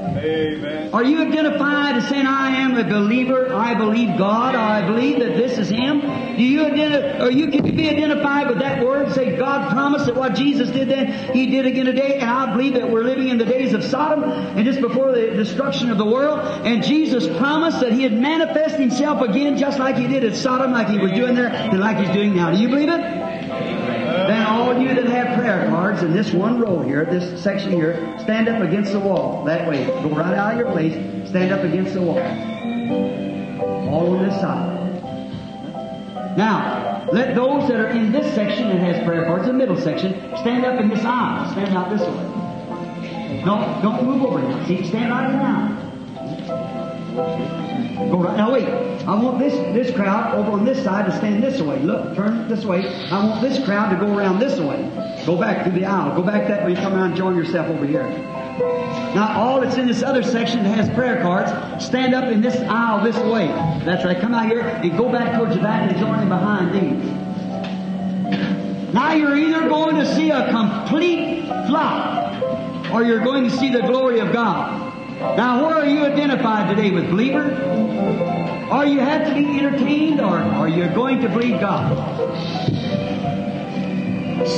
Amen. 0.00 0.94
Are 0.94 1.04
you 1.04 1.22
identified 1.22 1.96
as 1.96 2.08
saying, 2.08 2.26
I 2.26 2.56
am 2.56 2.76
a 2.76 2.84
believer, 2.84 3.54
I 3.54 3.74
believe 3.74 4.16
God, 4.18 4.54
I 4.54 4.86
believe 4.86 5.20
that 5.20 5.36
this 5.36 5.58
is 5.58 5.68
Him? 5.68 6.00
Do 6.00 6.42
you 6.42 6.64
identify, 6.64 7.24
or 7.24 7.30
you 7.30 7.48
can 7.48 7.76
be 7.76 7.88
identified 7.88 8.48
with 8.48 8.58
that 8.60 8.84
word, 8.84 9.12
say 9.12 9.36
God 9.36 9.70
promised 9.70 10.06
that 10.06 10.16
what 10.16 10.34
Jesus 10.34 10.70
did 10.70 10.88
then, 10.88 11.34
He 11.34 11.46
did 11.46 11.66
again 11.66 11.86
today, 11.86 12.18
and 12.18 12.30
I 12.30 12.52
believe 12.52 12.74
that 12.74 12.90
we're 12.90 13.04
living 13.04 13.28
in 13.28 13.38
the 13.38 13.44
days 13.44 13.72
of 13.74 13.84
Sodom, 13.84 14.24
and 14.24 14.64
just 14.64 14.80
before 14.80 15.12
the 15.12 15.30
destruction 15.30 15.90
of 15.90 15.98
the 15.98 16.06
world, 16.06 16.40
and 16.66 16.82
Jesus 16.82 17.26
promised 17.38 17.80
that 17.80 17.92
He'd 17.92 18.12
manifest 18.12 18.76
Himself 18.76 19.20
again 19.20 19.58
just 19.58 19.78
like 19.78 19.96
He 19.96 20.06
did 20.06 20.24
at 20.24 20.34
Sodom, 20.34 20.72
like 20.72 20.88
He 20.88 20.98
was 20.98 21.12
doing 21.12 21.34
there, 21.34 21.48
and 21.48 21.78
like 21.78 21.98
He's 21.98 22.14
doing 22.14 22.34
now. 22.34 22.50
Do 22.50 22.58
you 22.58 22.68
believe 22.68 22.88
it? 22.88 23.19
All 24.50 24.76
you 24.82 24.92
that 24.94 25.06
have 25.06 25.38
prayer 25.38 25.68
cards 25.68 26.02
in 26.02 26.12
this 26.12 26.32
one 26.32 26.58
row 26.58 26.82
here, 26.82 27.04
this 27.04 27.40
section 27.40 27.70
here, 27.70 28.16
stand 28.18 28.48
up 28.48 28.60
against 28.60 28.90
the 28.90 28.98
wall. 28.98 29.44
That 29.44 29.68
way. 29.68 29.84
Go 29.84 30.08
right 30.08 30.34
out 30.34 30.54
of 30.54 30.58
your 30.58 30.72
place, 30.72 30.92
stand 31.28 31.52
up 31.52 31.62
against 31.62 31.94
the 31.94 32.02
wall. 32.02 32.18
All 33.88 34.16
on 34.16 34.28
this 34.28 34.40
side. 34.40 34.80
Now, 36.36 37.06
let 37.12 37.36
those 37.36 37.68
that 37.68 37.78
are 37.78 37.90
in 37.90 38.10
this 38.10 38.34
section 38.34 38.68
that 38.70 38.80
has 38.80 39.04
prayer 39.04 39.24
cards, 39.26 39.46
the 39.46 39.52
middle 39.52 39.80
section, 39.80 40.14
stand 40.38 40.64
up 40.64 40.80
in 40.80 40.88
this 40.88 41.04
aisle. 41.04 41.52
Stand 41.52 41.76
out 41.76 41.88
this 41.88 42.00
way. 42.00 43.44
No, 43.44 43.78
don't 43.82 44.04
move 44.04 44.24
over 44.24 44.40
now. 44.40 44.66
See, 44.66 44.84
stand 44.84 45.12
right 45.12 45.32
aisle. 45.32 45.89
Go 47.14 48.18
right 48.18 48.36
now. 48.36 48.52
Wait. 48.52 48.90
I 49.06 49.14
want 49.14 49.38
this 49.38 49.54
this 49.74 49.94
crowd 49.96 50.34
over 50.34 50.52
on 50.52 50.64
this 50.64 50.82
side 50.84 51.06
to 51.06 51.16
stand 51.16 51.42
this 51.42 51.60
way. 51.60 51.78
Look, 51.80 52.14
turn 52.14 52.48
this 52.48 52.64
way. 52.64 52.86
I 52.86 53.24
want 53.24 53.40
this 53.40 53.64
crowd 53.64 53.90
to 53.90 53.96
go 53.96 54.14
around 54.16 54.38
this 54.38 54.60
way. 54.60 54.88
Go 55.24 55.36
back 55.36 55.64
through 55.64 55.72
the 55.78 55.86
aisle. 55.86 56.14
Go 56.14 56.22
back 56.22 56.46
that 56.48 56.66
way. 56.66 56.74
Come 56.74 56.94
around 56.94 57.08
and 57.08 57.16
join 57.16 57.34
yourself 57.34 57.68
over 57.68 57.86
here. 57.86 58.06
Now, 59.14 59.36
all 59.36 59.60
that's 59.60 59.76
in 59.76 59.86
this 59.86 60.02
other 60.02 60.22
section 60.22 60.62
that 60.62 60.76
has 60.76 60.88
prayer 60.90 61.20
cards, 61.22 61.84
stand 61.84 62.14
up 62.14 62.30
in 62.30 62.42
this 62.42 62.56
aisle 62.56 63.02
this 63.02 63.16
way. 63.16 63.48
That's 63.84 64.04
right. 64.04 64.20
Come 64.20 64.34
out 64.34 64.46
here 64.46 64.60
and 64.60 64.96
go 64.96 65.10
back 65.10 65.36
towards 65.36 65.56
the 65.56 65.62
back 65.62 65.90
and 65.90 65.98
join 65.98 66.20
in 66.20 66.28
behind 66.28 66.74
these. 66.74 67.04
Now 68.94 69.12
you're 69.14 69.36
either 69.36 69.68
going 69.68 69.96
to 69.96 70.14
see 70.14 70.30
a 70.30 70.50
complete 70.50 71.46
flop 71.66 72.92
or 72.92 73.02
you're 73.02 73.24
going 73.24 73.44
to 73.48 73.50
see 73.56 73.72
the 73.72 73.80
glory 73.80 74.20
of 74.20 74.32
God. 74.32 74.89
Now, 75.20 75.66
where 75.66 75.76
are 75.76 75.86
you 75.86 76.02
identified 76.02 76.74
today 76.74 76.90
with 76.90 77.10
believer? 77.10 77.44
Or 78.72 78.86
you 78.86 79.00
have 79.00 79.26
to 79.28 79.34
be 79.34 79.58
entertained, 79.58 80.18
or 80.18 80.38
are 80.38 80.68
you 80.68 80.88
going 80.88 81.20
to 81.20 81.28
believe 81.28 81.60
God? 81.60 81.94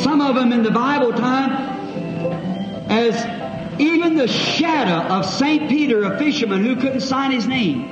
Some 0.05 0.21
of 0.21 0.37
them 0.37 0.53
in 0.53 0.63
the 0.63 0.71
Bible 0.71 1.13
time, 1.13 1.51
as 2.89 3.81
even 3.81 4.15
the 4.15 4.29
shadow 4.29 5.13
of 5.13 5.27
St. 5.27 5.69
Peter, 5.69 6.05
a 6.05 6.17
fisherman 6.17 6.65
who 6.65 6.77
couldn't 6.77 7.01
sign 7.01 7.33
his 7.33 7.49
name, 7.49 7.89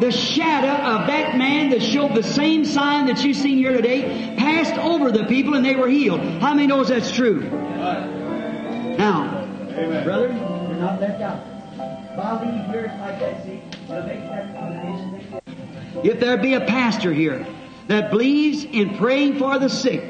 the 0.00 0.10
shadow 0.10 1.00
of 1.00 1.08
that 1.08 1.36
man 1.36 1.68
that 1.68 1.82
showed 1.82 2.14
the 2.14 2.22
same 2.22 2.64
sign 2.64 3.06
that 3.08 3.22
you've 3.22 3.36
seen 3.36 3.58
here 3.58 3.72
today 3.72 4.34
passed 4.38 4.78
over 4.78 5.12
the 5.12 5.24
people 5.24 5.52
and 5.52 5.62
they 5.62 5.76
were 5.76 5.88
healed. 5.88 6.20
How 6.40 6.54
many 6.54 6.66
knows 6.66 6.88
that's 6.88 7.12
true? 7.12 7.40
Now, 8.96 9.46
Amen. 9.70 10.04
brother, 10.04 10.28
you're 10.28 10.80
not 10.80 10.98
left 10.98 11.20
out. 11.20 11.55
If 16.02 16.18
there 16.20 16.38
be 16.38 16.54
a 16.54 16.60
pastor 16.60 17.12
here 17.12 17.46
that 17.88 18.10
believes 18.10 18.64
in 18.64 18.96
praying 18.96 19.38
for 19.38 19.58
the 19.58 19.68
sick, 19.68 20.02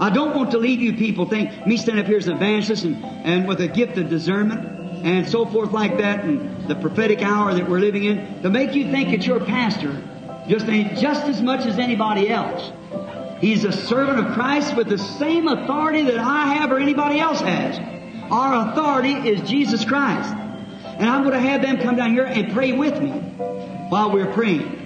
I 0.00 0.08
don't 0.08 0.34
want 0.34 0.52
to 0.52 0.58
leave 0.58 0.80
you 0.80 0.94
people 0.94 1.26
think 1.26 1.66
me 1.66 1.76
standing 1.76 2.02
up 2.02 2.08
here 2.08 2.16
as 2.16 2.26
an 2.26 2.36
evangelist 2.36 2.84
and, 2.84 3.04
and 3.04 3.46
with 3.46 3.60
a 3.60 3.68
gift 3.68 3.98
of 3.98 4.08
discernment 4.08 5.04
and 5.04 5.28
so 5.28 5.44
forth 5.44 5.72
like 5.72 5.98
that 5.98 6.24
and 6.24 6.66
the 6.68 6.74
prophetic 6.74 7.20
hour 7.20 7.52
that 7.52 7.68
we're 7.68 7.80
living 7.80 8.04
in 8.04 8.42
to 8.42 8.48
make 8.48 8.74
you 8.74 8.90
think 8.90 9.10
that 9.10 9.26
your 9.26 9.40
pastor 9.40 10.02
just 10.48 10.66
ain't 10.68 10.96
just 10.98 11.24
as 11.24 11.42
much 11.42 11.66
as 11.66 11.78
anybody 11.78 12.30
else. 12.30 12.72
He's 13.42 13.64
a 13.64 13.72
servant 13.72 14.26
of 14.26 14.32
Christ 14.32 14.74
with 14.74 14.88
the 14.88 14.98
same 14.98 15.48
authority 15.48 16.02
that 16.02 16.18
I 16.18 16.54
have 16.54 16.72
or 16.72 16.78
anybody 16.78 17.20
else 17.20 17.40
has. 17.40 17.78
Our 18.30 18.70
authority 18.70 19.12
is 19.12 19.46
Jesus 19.48 19.84
Christ. 19.84 20.34
And 21.00 21.08
I'm 21.08 21.22
going 21.22 21.32
to 21.32 21.40
have 21.40 21.62
them 21.62 21.78
come 21.78 21.96
down 21.96 22.12
here 22.12 22.26
and 22.26 22.52
pray 22.52 22.72
with 22.72 23.00
me 23.00 23.10
while 23.88 24.12
we're 24.12 24.30
praying. 24.34 24.76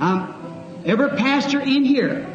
Um, 0.00 0.82
every 0.84 1.10
pastor 1.10 1.60
in 1.60 1.84
here 1.84 2.26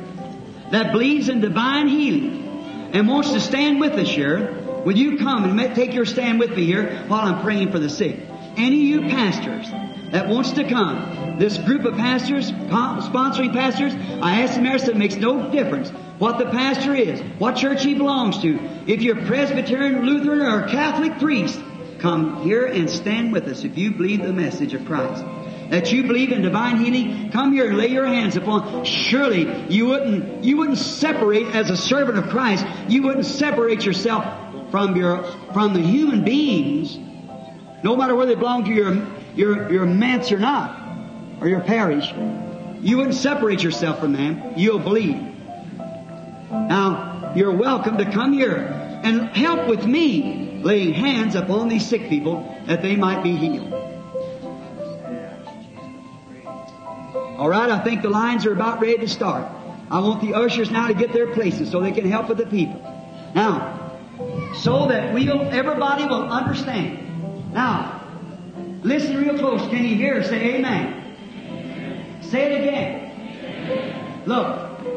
that 0.72 0.94
believes 0.94 1.28
in 1.28 1.42
divine 1.42 1.90
healing 1.90 2.90
and 2.94 3.06
wants 3.06 3.32
to 3.34 3.42
stand 3.42 3.82
with 3.82 3.92
us 3.94 4.08
here, 4.08 4.54
will 4.86 4.96
you 4.96 5.18
come 5.18 5.44
and 5.44 5.76
take 5.76 5.94
your 5.94 6.06
stand 6.06 6.40
with 6.40 6.52
me 6.52 6.66
here 6.66 7.04
while 7.08 7.26
I'm 7.26 7.42
praying 7.42 7.74
for 7.74 7.80
the 7.80 7.90
sick? 7.90 8.18
Any 8.56 8.94
of 8.94 9.04
you 9.04 9.10
pastors 9.10 9.70
that 10.14 10.30
wants 10.30 10.54
to 10.54 10.64
come, 10.64 11.38
this 11.38 11.58
group 11.58 11.84
of 11.84 11.98
pastors, 11.98 12.50
sponsoring 12.50 13.52
pastors, 13.52 13.94
I 14.22 14.48
them 14.56 14.64
there, 14.64 14.80
said 14.80 14.92
it 14.92 14.98
makes 14.98 15.18
no 15.18 15.52
difference 15.52 15.90
what 16.18 16.38
the 16.38 16.46
pastor 16.46 16.96
is, 16.96 17.20
what 17.40 17.58
church 17.58 17.84
he 17.84 17.94
belongs 17.94 18.42
to. 18.42 18.58
If 18.88 19.02
you're 19.02 19.26
Presbyterian, 19.26 20.06
Lutheran, 20.06 20.42
or 20.42 20.68
Catholic 20.70 21.20
priest, 21.20 21.60
come 22.00 22.42
here 22.44 22.66
and 22.66 22.90
stand 22.90 23.32
with 23.32 23.48
us 23.48 23.64
if 23.64 23.78
you 23.78 23.92
believe 23.92 24.22
the 24.22 24.34
message 24.34 24.74
of 24.74 24.86
Christ. 24.86 25.24
That 25.70 25.92
you 25.92 26.04
believe 26.04 26.32
in 26.32 26.42
divine 26.42 26.78
healing, 26.78 27.30
come 27.32 27.54
here 27.54 27.68
and 27.68 27.78
lay 27.78 27.88
your 27.88 28.08
hands 28.08 28.36
upon. 28.36 28.86
Surely 28.86 29.66
you 29.68 29.88
wouldn't, 29.88 30.44
you 30.44 30.58
wouldn't 30.58 30.80
separate 30.80 31.48
as 31.48 31.70
a 31.70 31.78
servant 31.78 32.18
of 32.18 32.30
Christ, 32.30 32.66
you 32.88 33.04
wouldn't 33.04 33.26
separate 33.26 33.86
yourself 33.86 34.26
from 34.72 34.96
your, 34.96 35.24
from 35.54 35.74
the 35.74 35.82
human 35.82 36.24
beings, 36.24 36.98
no 37.84 37.96
matter 37.96 38.16
whether 38.16 38.34
they 38.34 38.40
belong 38.40 38.66
to 38.66 38.72
your, 38.72 39.06
your, 39.36 39.72
your 39.72 39.86
manse 39.86 40.32
or 40.32 40.40
not, 40.40 40.80
or 41.42 41.48
your 41.48 41.62
parish. 41.62 42.12
You 42.82 42.98
wouldn't 42.98 43.16
separate 43.16 43.62
yourself 43.62 44.00
from 44.00 44.14
them. 44.14 44.54
You'll 44.56 44.80
believe. 44.80 45.22
Now, 46.50 47.34
you're 47.36 47.56
welcome 47.56 47.98
to 47.98 48.12
come 48.12 48.34
here 48.34 48.58
and 49.04 49.30
help 49.30 49.68
with 49.68 49.86
me 49.86 50.49
laying 50.64 50.94
hands 50.94 51.36
upon 51.36 51.70
these 51.70 51.88
sick 51.88 52.10
people 52.10 52.44
that 52.66 52.82
they 52.82 52.96
might 52.96 53.24
be 53.24 53.36
healed. 53.36 53.74
All 57.38 57.50
right, 57.50 57.70
I 57.70 57.80
think 57.84 58.02
the 58.02 58.10
lines 58.10 58.46
are 58.46 58.52
about 58.54 58.82
ready 58.82 58.98
to 58.98 59.08
start. 59.08 59.48
I 59.90 60.00
want 60.00 60.22
the 60.22 60.34
ushers 60.34 60.70
now 60.70 60.88
to 60.88 60.94
get 60.94 61.14
their 61.14 61.34
places 61.34 61.72
so 61.72 61.80
they 61.82 61.92
can 61.92 62.10
help 62.10 62.30
with 62.30 62.38
the 62.38 62.46
people. 62.46 62.82
Now, 63.34 63.98
so 64.58 64.88
that 64.88 65.14
we'll, 65.14 65.42
everybody 65.50 66.04
will 66.04 66.30
understand. 66.30 67.54
Now, 67.54 68.04
listen 68.84 69.18
real 69.18 69.38
close. 69.38 69.62
Can 69.70 69.86
you 69.86 69.96
hear? 69.96 70.24
Say 70.24 70.56
amen. 70.56 72.20
Say 72.22 72.54
it 72.54 72.62
again. 72.62 74.24
Look, 74.26 74.48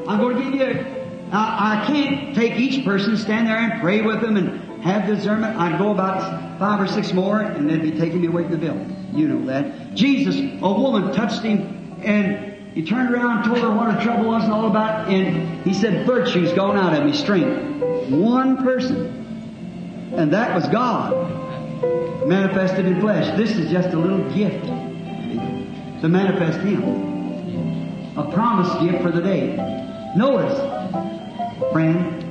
I'm 0.08 0.18
going 0.18 0.36
to 0.36 0.42
give 0.42 0.54
you, 0.54 0.86
I 1.30 1.84
can't 1.86 2.34
take 2.34 2.58
each 2.58 2.84
person, 2.84 3.16
stand 3.16 3.46
there 3.46 3.56
and 3.56 3.80
pray 3.80 4.02
with 4.02 4.20
them 4.20 4.36
and 4.36 4.61
have 4.82 5.06
discernment. 5.06 5.56
I'd 5.56 5.78
go 5.78 5.90
about 5.90 6.58
five 6.58 6.80
or 6.80 6.86
six 6.86 7.12
more 7.12 7.40
and 7.40 7.68
they'd 7.68 7.82
be 7.82 7.92
taking 7.92 8.20
me 8.20 8.26
away 8.26 8.42
from 8.44 8.52
the 8.52 8.58
building. 8.58 9.10
You 9.14 9.28
know 9.28 9.46
that. 9.46 9.94
Jesus, 9.94 10.36
a 10.36 10.72
woman 10.72 11.14
touched 11.14 11.42
him 11.42 12.00
and 12.02 12.74
he 12.74 12.84
turned 12.84 13.14
around 13.14 13.38
and 13.38 13.44
told 13.46 13.58
her 13.58 13.70
what 13.70 13.94
her 13.94 14.02
trouble 14.02 14.26
was 14.26 14.44
and 14.44 14.52
all 14.52 14.66
about 14.66 15.08
and 15.08 15.62
he 15.62 15.74
said, 15.74 16.06
virtue's 16.06 16.52
gone 16.52 16.76
out 16.76 16.98
of 16.98 17.06
me, 17.06 17.12
strength. 17.12 18.10
One 18.10 18.58
person. 18.58 20.12
And 20.14 20.32
that 20.32 20.54
was 20.54 20.68
God 20.68 22.26
manifested 22.26 22.86
in 22.86 23.00
flesh. 23.00 23.36
This 23.36 23.52
is 23.56 23.70
just 23.70 23.88
a 23.90 23.98
little 23.98 24.30
gift 24.34 24.64
to 26.02 26.08
manifest 26.08 26.58
Him. 26.60 28.18
A 28.18 28.30
promised 28.30 28.78
gift 28.80 29.02
for 29.02 29.10
the 29.10 29.22
day. 29.22 29.56
Notice, 30.16 30.58
friend. 31.72 32.21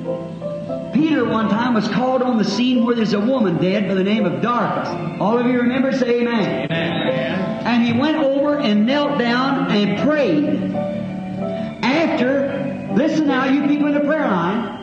Peter 1.01 1.25
one 1.25 1.49
time 1.49 1.73
was 1.73 1.87
called 1.87 2.21
on 2.21 2.37
the 2.37 2.43
scene 2.43 2.85
where 2.85 2.95
there's 2.95 3.13
a 3.13 3.19
woman 3.19 3.57
dead 3.57 3.87
by 3.87 3.95
the 3.95 4.03
name 4.03 4.23
of 4.23 4.39
Dorcas. 4.39 4.87
All 5.19 5.35
of 5.35 5.47
you 5.47 5.59
remember? 5.59 5.91
Say 5.91 6.21
amen. 6.21 6.65
Amen. 6.65 7.65
And 7.65 7.83
he 7.83 7.99
went 7.99 8.17
over 8.17 8.59
and 8.59 8.85
knelt 8.85 9.17
down 9.17 9.71
and 9.71 10.07
prayed. 10.07 10.75
After, 11.83 12.93
listen 12.93 13.25
now, 13.25 13.45
you 13.45 13.67
people 13.67 13.87
in 13.87 13.95
the 13.95 14.01
prayer 14.01 14.27
line. 14.27 14.77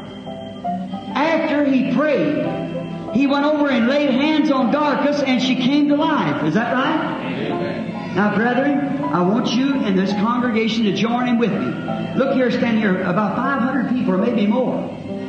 After 1.15 1.65
he 1.65 1.95
prayed, 1.95 3.15
he 3.15 3.29
went 3.29 3.45
over 3.45 3.71
and 3.71 3.87
laid 3.87 4.11
hands 4.11 4.51
on 4.51 4.73
Dorcas 4.73 5.23
and 5.23 5.41
she 5.41 5.55
came 5.55 5.89
to 5.89 5.95
life. 5.95 6.43
Is 6.45 6.55
that 6.55 6.73
right? 6.73 8.15
Now, 8.17 8.35
brethren, 8.35 9.05
I 9.05 9.23
want 9.23 9.53
you 9.53 9.75
in 9.85 9.95
this 9.95 10.13
congregation 10.15 10.83
to 10.85 10.93
join 10.93 11.29
in 11.29 11.39
with 11.39 11.53
me. 11.53 12.17
Look 12.17 12.35
here, 12.35 12.51
stand 12.51 12.79
here, 12.79 13.03
about 13.03 13.37
500 13.37 13.91
people 13.91 14.15
or 14.15 14.19
maybe 14.19 14.47
more, 14.47 14.89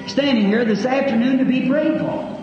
standing 0.09 0.47
here 0.47 0.65
this 0.65 0.85
afternoon 0.85 1.37
to 1.37 1.45
be 1.45 1.69
prayed 1.69 1.99
for. 1.99 2.35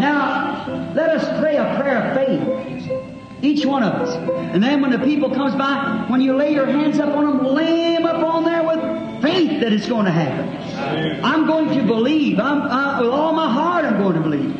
Now, 0.00 0.92
let 0.94 1.10
us 1.10 1.40
pray 1.40 1.56
a 1.56 1.78
prayer 1.78 2.02
of 2.04 2.16
faith. 2.16 3.42
Each 3.42 3.64
one 3.64 3.82
of 3.82 3.94
us. 3.94 4.14
And 4.52 4.62
then 4.62 4.80
when 4.80 4.90
the 4.90 4.98
people 4.98 5.30
comes 5.30 5.54
by, 5.54 6.06
when 6.08 6.20
you 6.20 6.36
lay 6.36 6.52
your 6.54 6.66
hands 6.66 6.98
up 6.98 7.16
on 7.16 7.38
them, 7.38 7.46
lay 7.46 7.94
them 7.94 8.04
up 8.04 8.22
on 8.22 8.44
there 8.44 8.64
with 8.64 9.22
faith 9.22 9.60
that 9.60 9.72
it's 9.72 9.88
going 9.88 10.06
to 10.06 10.10
happen. 10.10 11.24
I'm 11.24 11.46
going 11.46 11.68
to 11.78 11.84
believe. 11.84 12.38
I'm, 12.40 12.62
with 13.00 13.10
all 13.10 13.32
my 13.32 13.52
heart, 13.52 13.84
I'm 13.84 13.98
going 13.98 14.14
to 14.14 14.20
believe. 14.20 14.56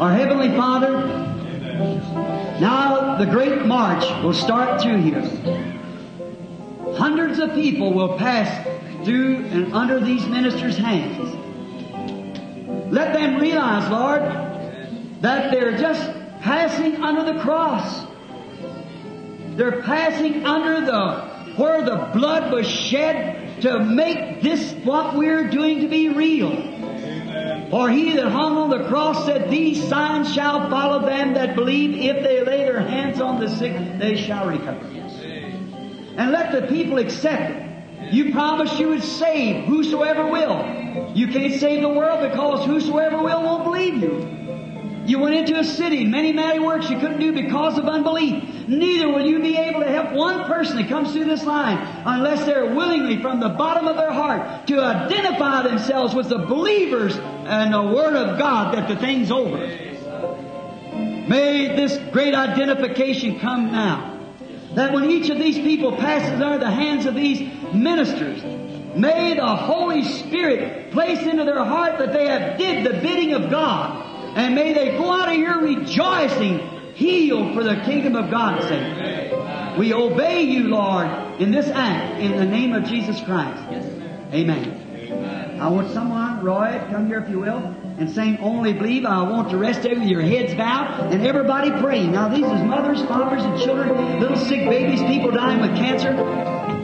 Our 0.00 0.12
Heavenly 0.12 0.50
Father, 0.50 1.06
now 2.60 3.16
the 3.16 3.26
great 3.26 3.66
march 3.66 4.04
will 4.22 4.34
start 4.34 4.80
through 4.80 5.02
here. 5.02 5.22
Hundreds 6.94 7.38
of 7.38 7.52
people 7.54 7.92
will 7.92 8.16
pass 8.18 8.66
through 9.08 9.36
and 9.36 9.72
under 9.72 10.00
these 10.00 10.26
ministers' 10.26 10.76
hands. 10.76 11.34
Let 12.92 13.14
them 13.14 13.40
realize, 13.40 13.90
Lord, 13.90 14.20
that 15.22 15.50
they're 15.50 15.78
just 15.78 16.10
passing 16.42 16.96
under 16.96 17.32
the 17.32 17.40
cross. 17.40 18.06
They're 19.56 19.82
passing 19.82 20.44
under 20.44 20.84
the 20.84 21.28
where 21.56 21.82
the 21.82 22.10
blood 22.12 22.52
was 22.52 22.68
shed 22.68 23.62
to 23.62 23.80
make 23.80 24.42
this 24.42 24.72
what 24.84 25.16
we're 25.16 25.48
doing 25.48 25.80
to 25.80 25.88
be 25.88 26.10
real. 26.10 26.50
For 27.70 27.90
he 27.90 28.12
that 28.12 28.28
hung 28.28 28.56
on 28.56 28.70
the 28.70 28.88
cross 28.88 29.24
said, 29.24 29.50
These 29.50 29.88
signs 29.88 30.32
shall 30.32 30.70
follow 30.70 31.04
them 31.04 31.34
that 31.34 31.54
believe. 31.56 31.96
If 31.96 32.22
they 32.22 32.44
lay 32.44 32.64
their 32.64 32.80
hands 32.80 33.20
on 33.20 33.40
the 33.40 33.48
sick, 33.48 33.72
they 33.98 34.16
shall 34.16 34.46
recover. 34.46 34.86
And 36.16 36.30
let 36.30 36.52
the 36.52 36.66
people 36.68 36.98
accept 36.98 37.50
it. 37.50 37.67
You 38.10 38.32
promised 38.32 38.78
you 38.78 38.88
would 38.88 39.02
save 39.02 39.64
whosoever 39.64 40.26
will. 40.26 41.12
You 41.14 41.28
can't 41.28 41.54
save 41.54 41.82
the 41.82 41.88
world 41.88 42.30
because 42.30 42.64
whosoever 42.64 43.22
will 43.22 43.42
won't 43.42 43.64
believe 43.64 44.02
you. 44.02 44.38
You 45.08 45.18
went 45.18 45.36
into 45.36 45.58
a 45.58 45.64
city, 45.64 46.04
many 46.04 46.32
mighty 46.32 46.58
works 46.58 46.90
you 46.90 46.98
couldn't 46.98 47.20
do 47.20 47.32
because 47.32 47.78
of 47.78 47.86
unbelief. 47.86 48.44
Neither 48.68 49.08
will 49.08 49.24
you 49.24 49.40
be 49.40 49.56
able 49.56 49.80
to 49.80 49.88
help 49.88 50.12
one 50.12 50.44
person 50.44 50.76
that 50.76 50.88
comes 50.88 51.12
through 51.12 51.24
this 51.24 51.44
line 51.44 51.78
unless 52.04 52.44
they're 52.44 52.74
willingly 52.74 53.22
from 53.22 53.40
the 53.40 53.48
bottom 53.48 53.88
of 53.88 53.96
their 53.96 54.12
heart 54.12 54.66
to 54.66 54.80
identify 54.80 55.62
themselves 55.62 56.14
with 56.14 56.28
the 56.28 56.38
believers 56.38 57.16
and 57.16 57.72
the 57.72 57.82
Word 57.82 58.16
of 58.16 58.38
God 58.38 58.74
that 58.74 58.86
the 58.86 58.96
thing's 58.96 59.30
over. 59.30 59.56
May 61.26 61.74
this 61.74 61.96
great 62.12 62.34
identification 62.34 63.40
come 63.40 63.72
now. 63.72 64.17
That 64.74 64.92
when 64.92 65.10
each 65.10 65.30
of 65.30 65.38
these 65.38 65.58
people 65.58 65.96
passes 65.96 66.40
under 66.40 66.58
the 66.58 66.70
hands 66.70 67.06
of 67.06 67.14
these 67.14 67.40
ministers, 67.72 68.42
may 68.94 69.34
the 69.34 69.56
Holy 69.56 70.04
Spirit 70.04 70.90
place 70.90 71.20
into 71.20 71.44
their 71.44 71.64
heart 71.64 71.98
that 71.98 72.12
they 72.12 72.26
have 72.28 72.58
did 72.58 72.84
the 72.84 73.00
bidding 73.00 73.34
of 73.34 73.50
God. 73.50 74.04
And 74.36 74.54
may 74.54 74.72
they 74.72 74.96
go 74.96 75.12
out 75.12 75.28
of 75.28 75.34
here 75.34 75.58
rejoicing, 75.58 76.58
healed 76.94 77.54
for 77.54 77.64
the 77.64 77.76
kingdom 77.84 78.14
of 78.14 78.30
God's 78.30 78.68
sake. 78.68 79.78
We 79.78 79.94
obey 79.94 80.42
you, 80.42 80.64
Lord, 80.64 81.06
in 81.40 81.50
this 81.50 81.68
act, 81.68 82.20
in 82.20 82.36
the 82.36 82.44
name 82.44 82.72
of 82.72 82.84
Jesus 82.84 83.20
Christ. 83.22 83.62
Amen. 84.32 85.58
I 85.60 85.68
want 85.68 85.90
someone, 85.92 86.44
Roy, 86.44 86.80
come 86.90 87.06
here 87.06 87.20
if 87.20 87.28
you 87.30 87.40
will, 87.40 87.74
and 87.98 88.08
saying, 88.10 88.38
Only 88.38 88.72
Believe. 88.72 89.04
I 89.04 89.22
want 89.22 89.50
to 89.50 89.58
rest 89.58 89.82
there 89.82 89.98
with 89.98 90.08
your 90.08 90.22
heads 90.22 90.54
bowed 90.54 91.12
and 91.12 91.26
everybody 91.26 91.70
praying. 91.70 92.12
Now 92.12 92.28
these 92.28 92.44
is 92.44 92.62
mothers, 92.62 93.02
fathers, 93.02 93.42
and 93.42 93.60
children, 93.60 94.20
little 94.20 94.36
sick 94.36 94.68
babies, 94.68 95.00
people 95.02 95.32
dying 95.32 95.60
with 95.60 95.76
cancer. 95.76 96.14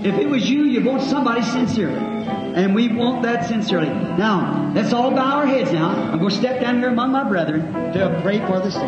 If 0.07 0.17
it 0.17 0.29
was 0.29 0.49
you, 0.51 0.65
you 0.65 0.85
want 0.85 1.03
somebody 1.03 1.43
sincerely. 1.43 1.97
And 1.97 2.75
we 2.75 2.89
want 2.89 3.23
that 3.23 3.47
sincerely. 3.47 3.89
Now, 3.89 4.73
let's 4.75 4.93
all 4.93 5.11
bow 5.11 5.39
our 5.39 5.47
heads 5.47 5.73
now. 5.73 5.89
I'm 5.89 6.19
going 6.19 6.31
to 6.31 6.37
step 6.37 6.61
down 6.61 6.79
here 6.79 6.89
among 6.89 7.11
my 7.11 7.25
brethren 7.25 7.73
to 7.93 8.21
pray 8.23 8.39
for 8.41 8.61
the 8.61 8.71
sick. 8.71 8.83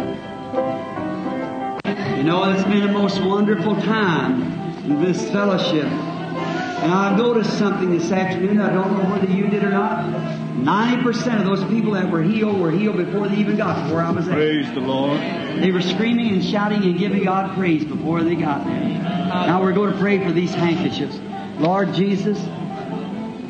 You 2.17 2.23
know, 2.23 2.51
it's 2.53 2.65
been 2.65 2.83
a 2.83 2.93
most 2.93 3.23
wonderful 3.23 3.77
time 3.77 4.43
in 4.85 5.03
this 5.03 5.31
fellowship. 5.31 5.87
And 5.87 6.93
I've 6.93 7.17
noticed 7.17 7.57
something 7.59 7.91
this 7.97 8.13
afternoon. 8.13 8.61
I 8.61 8.73
don't 8.73 8.93
know 8.93 9.11
whether 9.11 9.31
you 9.31 9.49
did 9.49 9.65
or 9.65 9.71
not. 9.71 10.46
90% 10.57 11.41
of 11.41 11.45
those 11.45 11.65
people 11.71 11.93
that 11.93 12.11
were 12.11 12.23
healed 12.23 12.59
were 12.59 12.71
healed 12.71 12.97
before 12.97 13.29
they 13.29 13.37
even 13.37 13.57
got 13.57 13.89
to 13.89 13.95
where 13.95 14.03
I 14.03 14.11
was 14.11 14.27
at. 14.27 14.35
Praise 14.35 14.73
the 14.73 14.81
Lord. 14.81 15.21
They 15.21 15.71
were 15.71 15.83
screaming 15.83 16.33
and 16.33 16.45
shouting 16.45 16.83
and 16.83 16.99
giving 16.99 17.25
God 17.25 17.55
praise 17.55 17.85
before 17.85 18.23
they 18.23 18.35
got 18.35 18.65
there. 18.65 18.81
Now 18.81 19.63
we're 19.63 19.73
going 19.73 19.93
to 19.93 19.99
pray 19.99 20.25
for 20.25 20.33
these 20.33 20.53
handkerchiefs. 20.55 21.19
Lord 21.59 21.95
Jesus, 21.95 22.39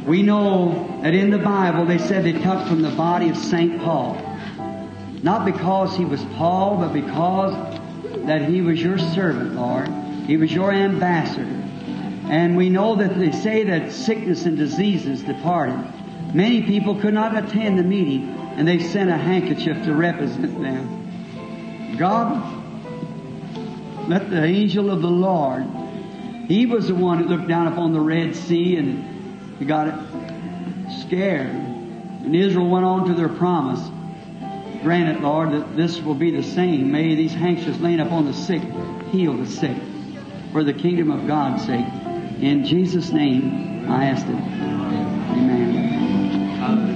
we 0.06 0.22
know 0.22 1.00
that 1.02 1.14
in 1.14 1.30
the 1.30 1.38
Bible 1.38 1.86
they 1.86 1.98
said 1.98 2.24
they 2.24 2.32
took 2.32 2.66
from 2.66 2.82
the 2.82 2.90
body 2.90 3.28
of 3.28 3.36
St. 3.36 3.80
Paul. 3.80 4.14
Not 5.22 5.44
because 5.44 5.96
he 5.96 6.04
was 6.04 6.22
Paul, 6.36 6.76
but 6.78 6.92
because 6.92 7.54
that 8.26 8.48
he 8.48 8.62
was 8.62 8.82
your 8.82 8.98
servant, 8.98 9.54
Lord. 9.54 9.88
He 10.26 10.36
was 10.36 10.52
your 10.52 10.72
ambassador. 10.72 11.62
And 12.28 12.56
we 12.56 12.68
know 12.68 12.96
that 12.96 13.16
they 13.18 13.30
say 13.30 13.64
that 13.64 13.92
sickness 13.92 14.44
and 14.44 14.56
diseases 14.56 15.22
departed. 15.22 15.78
Many 16.34 16.62
people 16.62 17.00
could 17.00 17.14
not 17.14 17.36
attend 17.36 17.78
the 17.78 17.82
meeting, 17.82 18.28
and 18.56 18.66
they 18.66 18.78
sent 18.78 19.10
a 19.10 19.16
handkerchief 19.16 19.84
to 19.84 19.94
represent 19.94 20.60
them. 20.60 21.96
God, 21.96 22.56
let 24.08 24.30
the 24.30 24.42
angel 24.44 24.90
of 24.90 25.02
the 25.02 25.10
Lord, 25.10 25.66
he 26.48 26.66
was 26.66 26.88
the 26.88 26.94
one 26.94 27.18
that 27.18 27.28
looked 27.28 27.48
down 27.48 27.66
upon 27.66 27.92
the 27.92 28.00
Red 28.00 28.36
Sea 28.36 28.76
and 28.76 29.58
he 29.58 29.64
got 29.64 29.88
it 29.88 29.94
scared. 31.00 31.50
And 31.50 32.34
Israel 32.34 32.68
went 32.68 32.84
on 32.84 33.08
to 33.08 33.14
their 33.14 33.28
promise. 33.28 33.80
Grant 34.82 35.16
it, 35.16 35.22
Lord, 35.22 35.52
that 35.52 35.76
this 35.76 36.00
will 36.00 36.14
be 36.14 36.30
the 36.30 36.42
same. 36.42 36.92
May 36.92 37.14
these 37.16 37.32
handkerchiefs 37.32 37.80
laying 37.80 38.00
upon 38.00 38.26
the 38.26 38.34
sick 38.34 38.62
heal 39.10 39.36
the 39.36 39.46
sick 39.46 39.76
for 40.52 40.62
the 40.62 40.72
kingdom 40.72 41.10
of 41.10 41.26
God's 41.26 41.64
sake. 41.64 41.86
In 42.40 42.64
Jesus' 42.64 43.10
name, 43.10 43.90
I 43.90 44.06
ask 44.06 44.26
it. 44.26 44.30
Amen. 44.30 45.95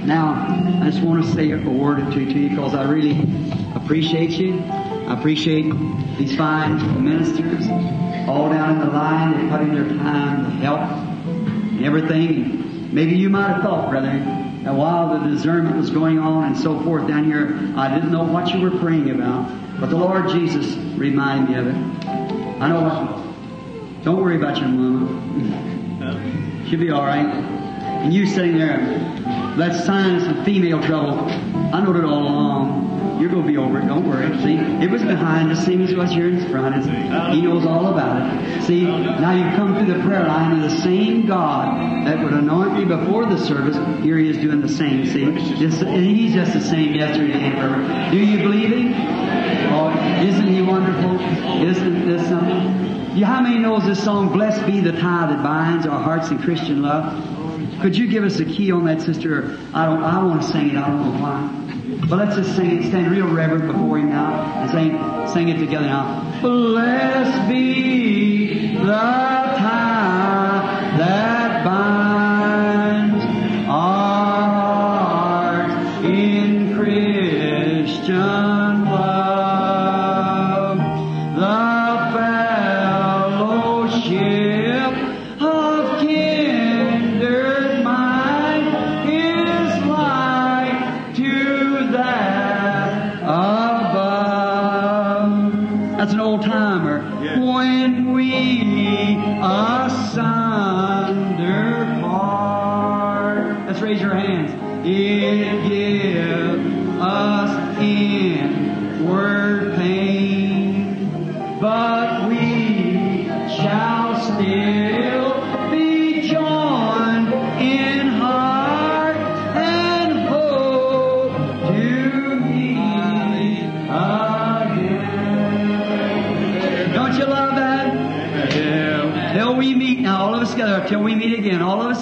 Now, 0.05 0.33
I 0.81 0.89
just 0.89 1.03
want 1.03 1.23
to 1.23 1.31
say 1.31 1.51
a 1.51 1.57
word 1.57 1.99
or 1.99 2.11
two 2.11 2.25
to 2.25 2.39
you 2.39 2.49
because 2.49 2.73
I 2.73 2.89
really 2.89 3.11
appreciate 3.75 4.31
you. 4.31 4.59
I 4.59 5.17
appreciate 5.17 5.71
these 6.17 6.35
fine 6.35 7.03
ministers 7.03 7.67
all 8.27 8.49
down 8.49 8.73
in 8.73 8.79
the 8.79 8.87
line. 8.87 9.33
They 9.33 9.47
put 9.55 9.73
their 9.73 9.87
time 9.99 10.45
to 10.45 10.51
help 10.51 10.81
and 10.81 11.85
everything. 11.85 12.93
Maybe 12.93 13.15
you 13.15 13.29
might 13.29 13.53
have 13.53 13.61
thought, 13.61 13.89
brother, 13.89 14.11
that 14.63 14.73
while 14.73 15.19
the 15.19 15.29
discernment 15.29 15.77
was 15.77 15.89
going 15.89 16.19
on 16.19 16.45
and 16.45 16.57
so 16.57 16.79
forth 16.81 17.07
down 17.07 17.25
here, 17.25 17.57
I 17.75 17.93
didn't 17.93 18.11
know 18.11 18.23
what 18.23 18.53
you 18.53 18.61
were 18.61 18.77
praying 18.79 19.09
about. 19.11 19.79
But 19.79 19.89
the 19.89 19.97
Lord 19.97 20.29
Jesus 20.29 20.75
reminded 20.97 21.49
me 21.49 21.55
of 21.57 21.67
it. 21.67 21.75
I 22.59 22.69
know 22.69 22.81
what. 22.81 24.03
Don't 24.03 24.21
worry 24.21 24.35
about 24.35 24.57
your 24.57 24.67
mama. 24.67 26.67
She'll 26.69 26.79
be 26.79 26.89
all 26.89 27.05
right. 27.05 27.25
And 27.25 28.13
you 28.13 28.25
sitting 28.25 28.57
there, 28.57 28.79
that 29.57 29.85
sinus 29.85 30.23
and 30.23 30.45
female 30.45 30.81
trouble. 30.81 31.19
I 31.73 31.81
knowed 31.81 31.97
it 31.97 32.05
all 32.05 32.23
along. 32.23 33.19
You're 33.21 33.29
going 33.29 33.43
to 33.43 33.47
be 33.47 33.57
over 33.57 33.79
it. 33.79 33.85
Don't 33.85 34.07
worry. 34.07 34.27
See, 34.41 34.55
it 34.55 34.89
was 34.89 35.03
behind. 35.03 35.55
Same 35.55 35.83
as 35.83 35.93
what's 35.93 36.11
here 36.11 36.27
in 36.27 36.49
front. 36.49 36.75
It's, 36.75 36.87
he 37.35 37.41
knows 37.41 37.65
all 37.67 37.87
about 37.87 38.43
it. 38.43 38.63
See, 38.63 38.83
now 38.83 39.31
you've 39.33 39.55
come 39.55 39.75
through 39.75 39.93
the 39.93 40.01
prayer 40.03 40.25
line 40.27 40.53
and 40.53 40.63
the 40.63 40.81
same 40.81 41.27
God 41.27 42.07
that 42.07 42.23
would 42.23 42.33
anoint 42.33 42.73
me 42.73 42.85
before 42.85 43.27
the 43.27 43.37
service, 43.37 43.75
here 44.03 44.17
he 44.17 44.29
is 44.29 44.37
doing 44.37 44.61
the 44.61 44.69
same. 44.69 45.05
See, 45.05 45.25
just, 45.59 45.83
he's 45.83 46.33
just 46.33 46.53
the 46.53 46.61
same 46.61 46.95
yesterday 46.95 47.33
and 47.33 47.53
forever. 47.59 48.11
Do 48.11 48.17
you 48.17 48.39
believe 48.39 48.71
him? 48.71 48.93
Oh, 49.71 49.89
isn't 50.25 50.47
he 50.47 50.61
wonderful? 50.63 51.19
Isn't 51.61 52.07
this 52.07 52.27
something? 52.27 53.15
You, 53.15 53.25
how 53.25 53.41
many 53.41 53.59
knows 53.59 53.85
this 53.85 54.03
song, 54.03 54.31
Blessed 54.33 54.65
be 54.65 54.79
the 54.79 54.93
tie 54.93 55.27
that 55.27 55.43
binds 55.43 55.85
our 55.85 56.01
hearts 56.01 56.31
in 56.31 56.39
Christian 56.39 56.81
love? 56.81 57.40
Could 57.81 57.97
you 57.97 58.07
give 58.07 58.23
us 58.23 58.39
a 58.39 58.45
key 58.45 58.71
on 58.71 58.85
that, 58.85 59.01
sister? 59.01 59.57
I 59.73 59.85
don't, 59.85 60.03
I 60.03 60.23
want 60.23 60.43
to 60.43 60.47
sing 60.47 60.69
it. 60.69 60.77
I 60.77 60.87
don't 60.87 61.03
know 61.03 61.19
why. 61.19 62.07
But 62.07 62.19
let's 62.19 62.35
just 62.35 62.55
sing 62.55 62.79
it, 62.79 62.87
stand 62.89 63.11
real 63.11 63.27
reverent 63.27 63.65
before 63.65 63.97
him 63.97 64.09
now 64.09 64.33
and 64.33 64.69
sing, 64.69 65.33
sing 65.33 65.49
it 65.49 65.57
together 65.57 65.87
now. 65.87 66.39
Blessed 66.41 67.49
be 67.49 68.75
the 68.75 68.85
binds 68.85 70.30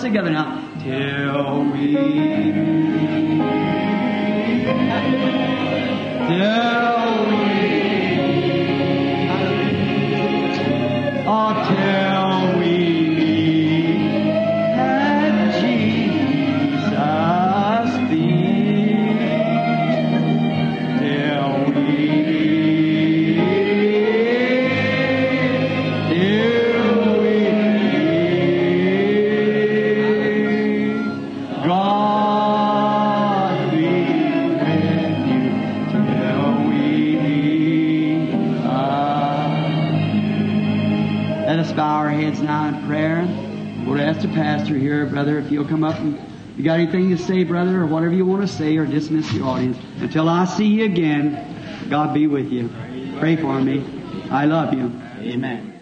together 0.09 0.31
now. 0.31 0.59
Till 0.83 1.71
we 1.71 2.48
pastor 44.39 44.77
here, 44.77 45.05
brother, 45.05 45.37
if 45.37 45.51
you'll 45.51 45.67
come 45.67 45.83
up 45.83 45.97
and 45.97 46.17
you 46.55 46.63
got 46.63 46.79
anything 46.79 47.09
to 47.09 47.17
say, 47.17 47.43
brother, 47.43 47.81
or 47.81 47.85
whatever 47.85 48.13
you 48.13 48.25
want 48.25 48.41
to 48.41 48.47
say, 48.47 48.77
or 48.77 48.85
dismiss 48.85 49.29
the 49.33 49.41
audience. 49.41 49.77
Until 49.99 50.29
I 50.29 50.45
see 50.45 50.65
you 50.65 50.85
again, 50.85 51.87
God 51.89 52.13
be 52.13 52.27
with 52.27 52.49
you. 52.49 52.69
Pray 53.19 53.35
for 53.35 53.59
me. 53.59 53.85
I 54.31 54.45
love 54.45 54.73
you. 54.73 54.93
Amen. 55.19 55.78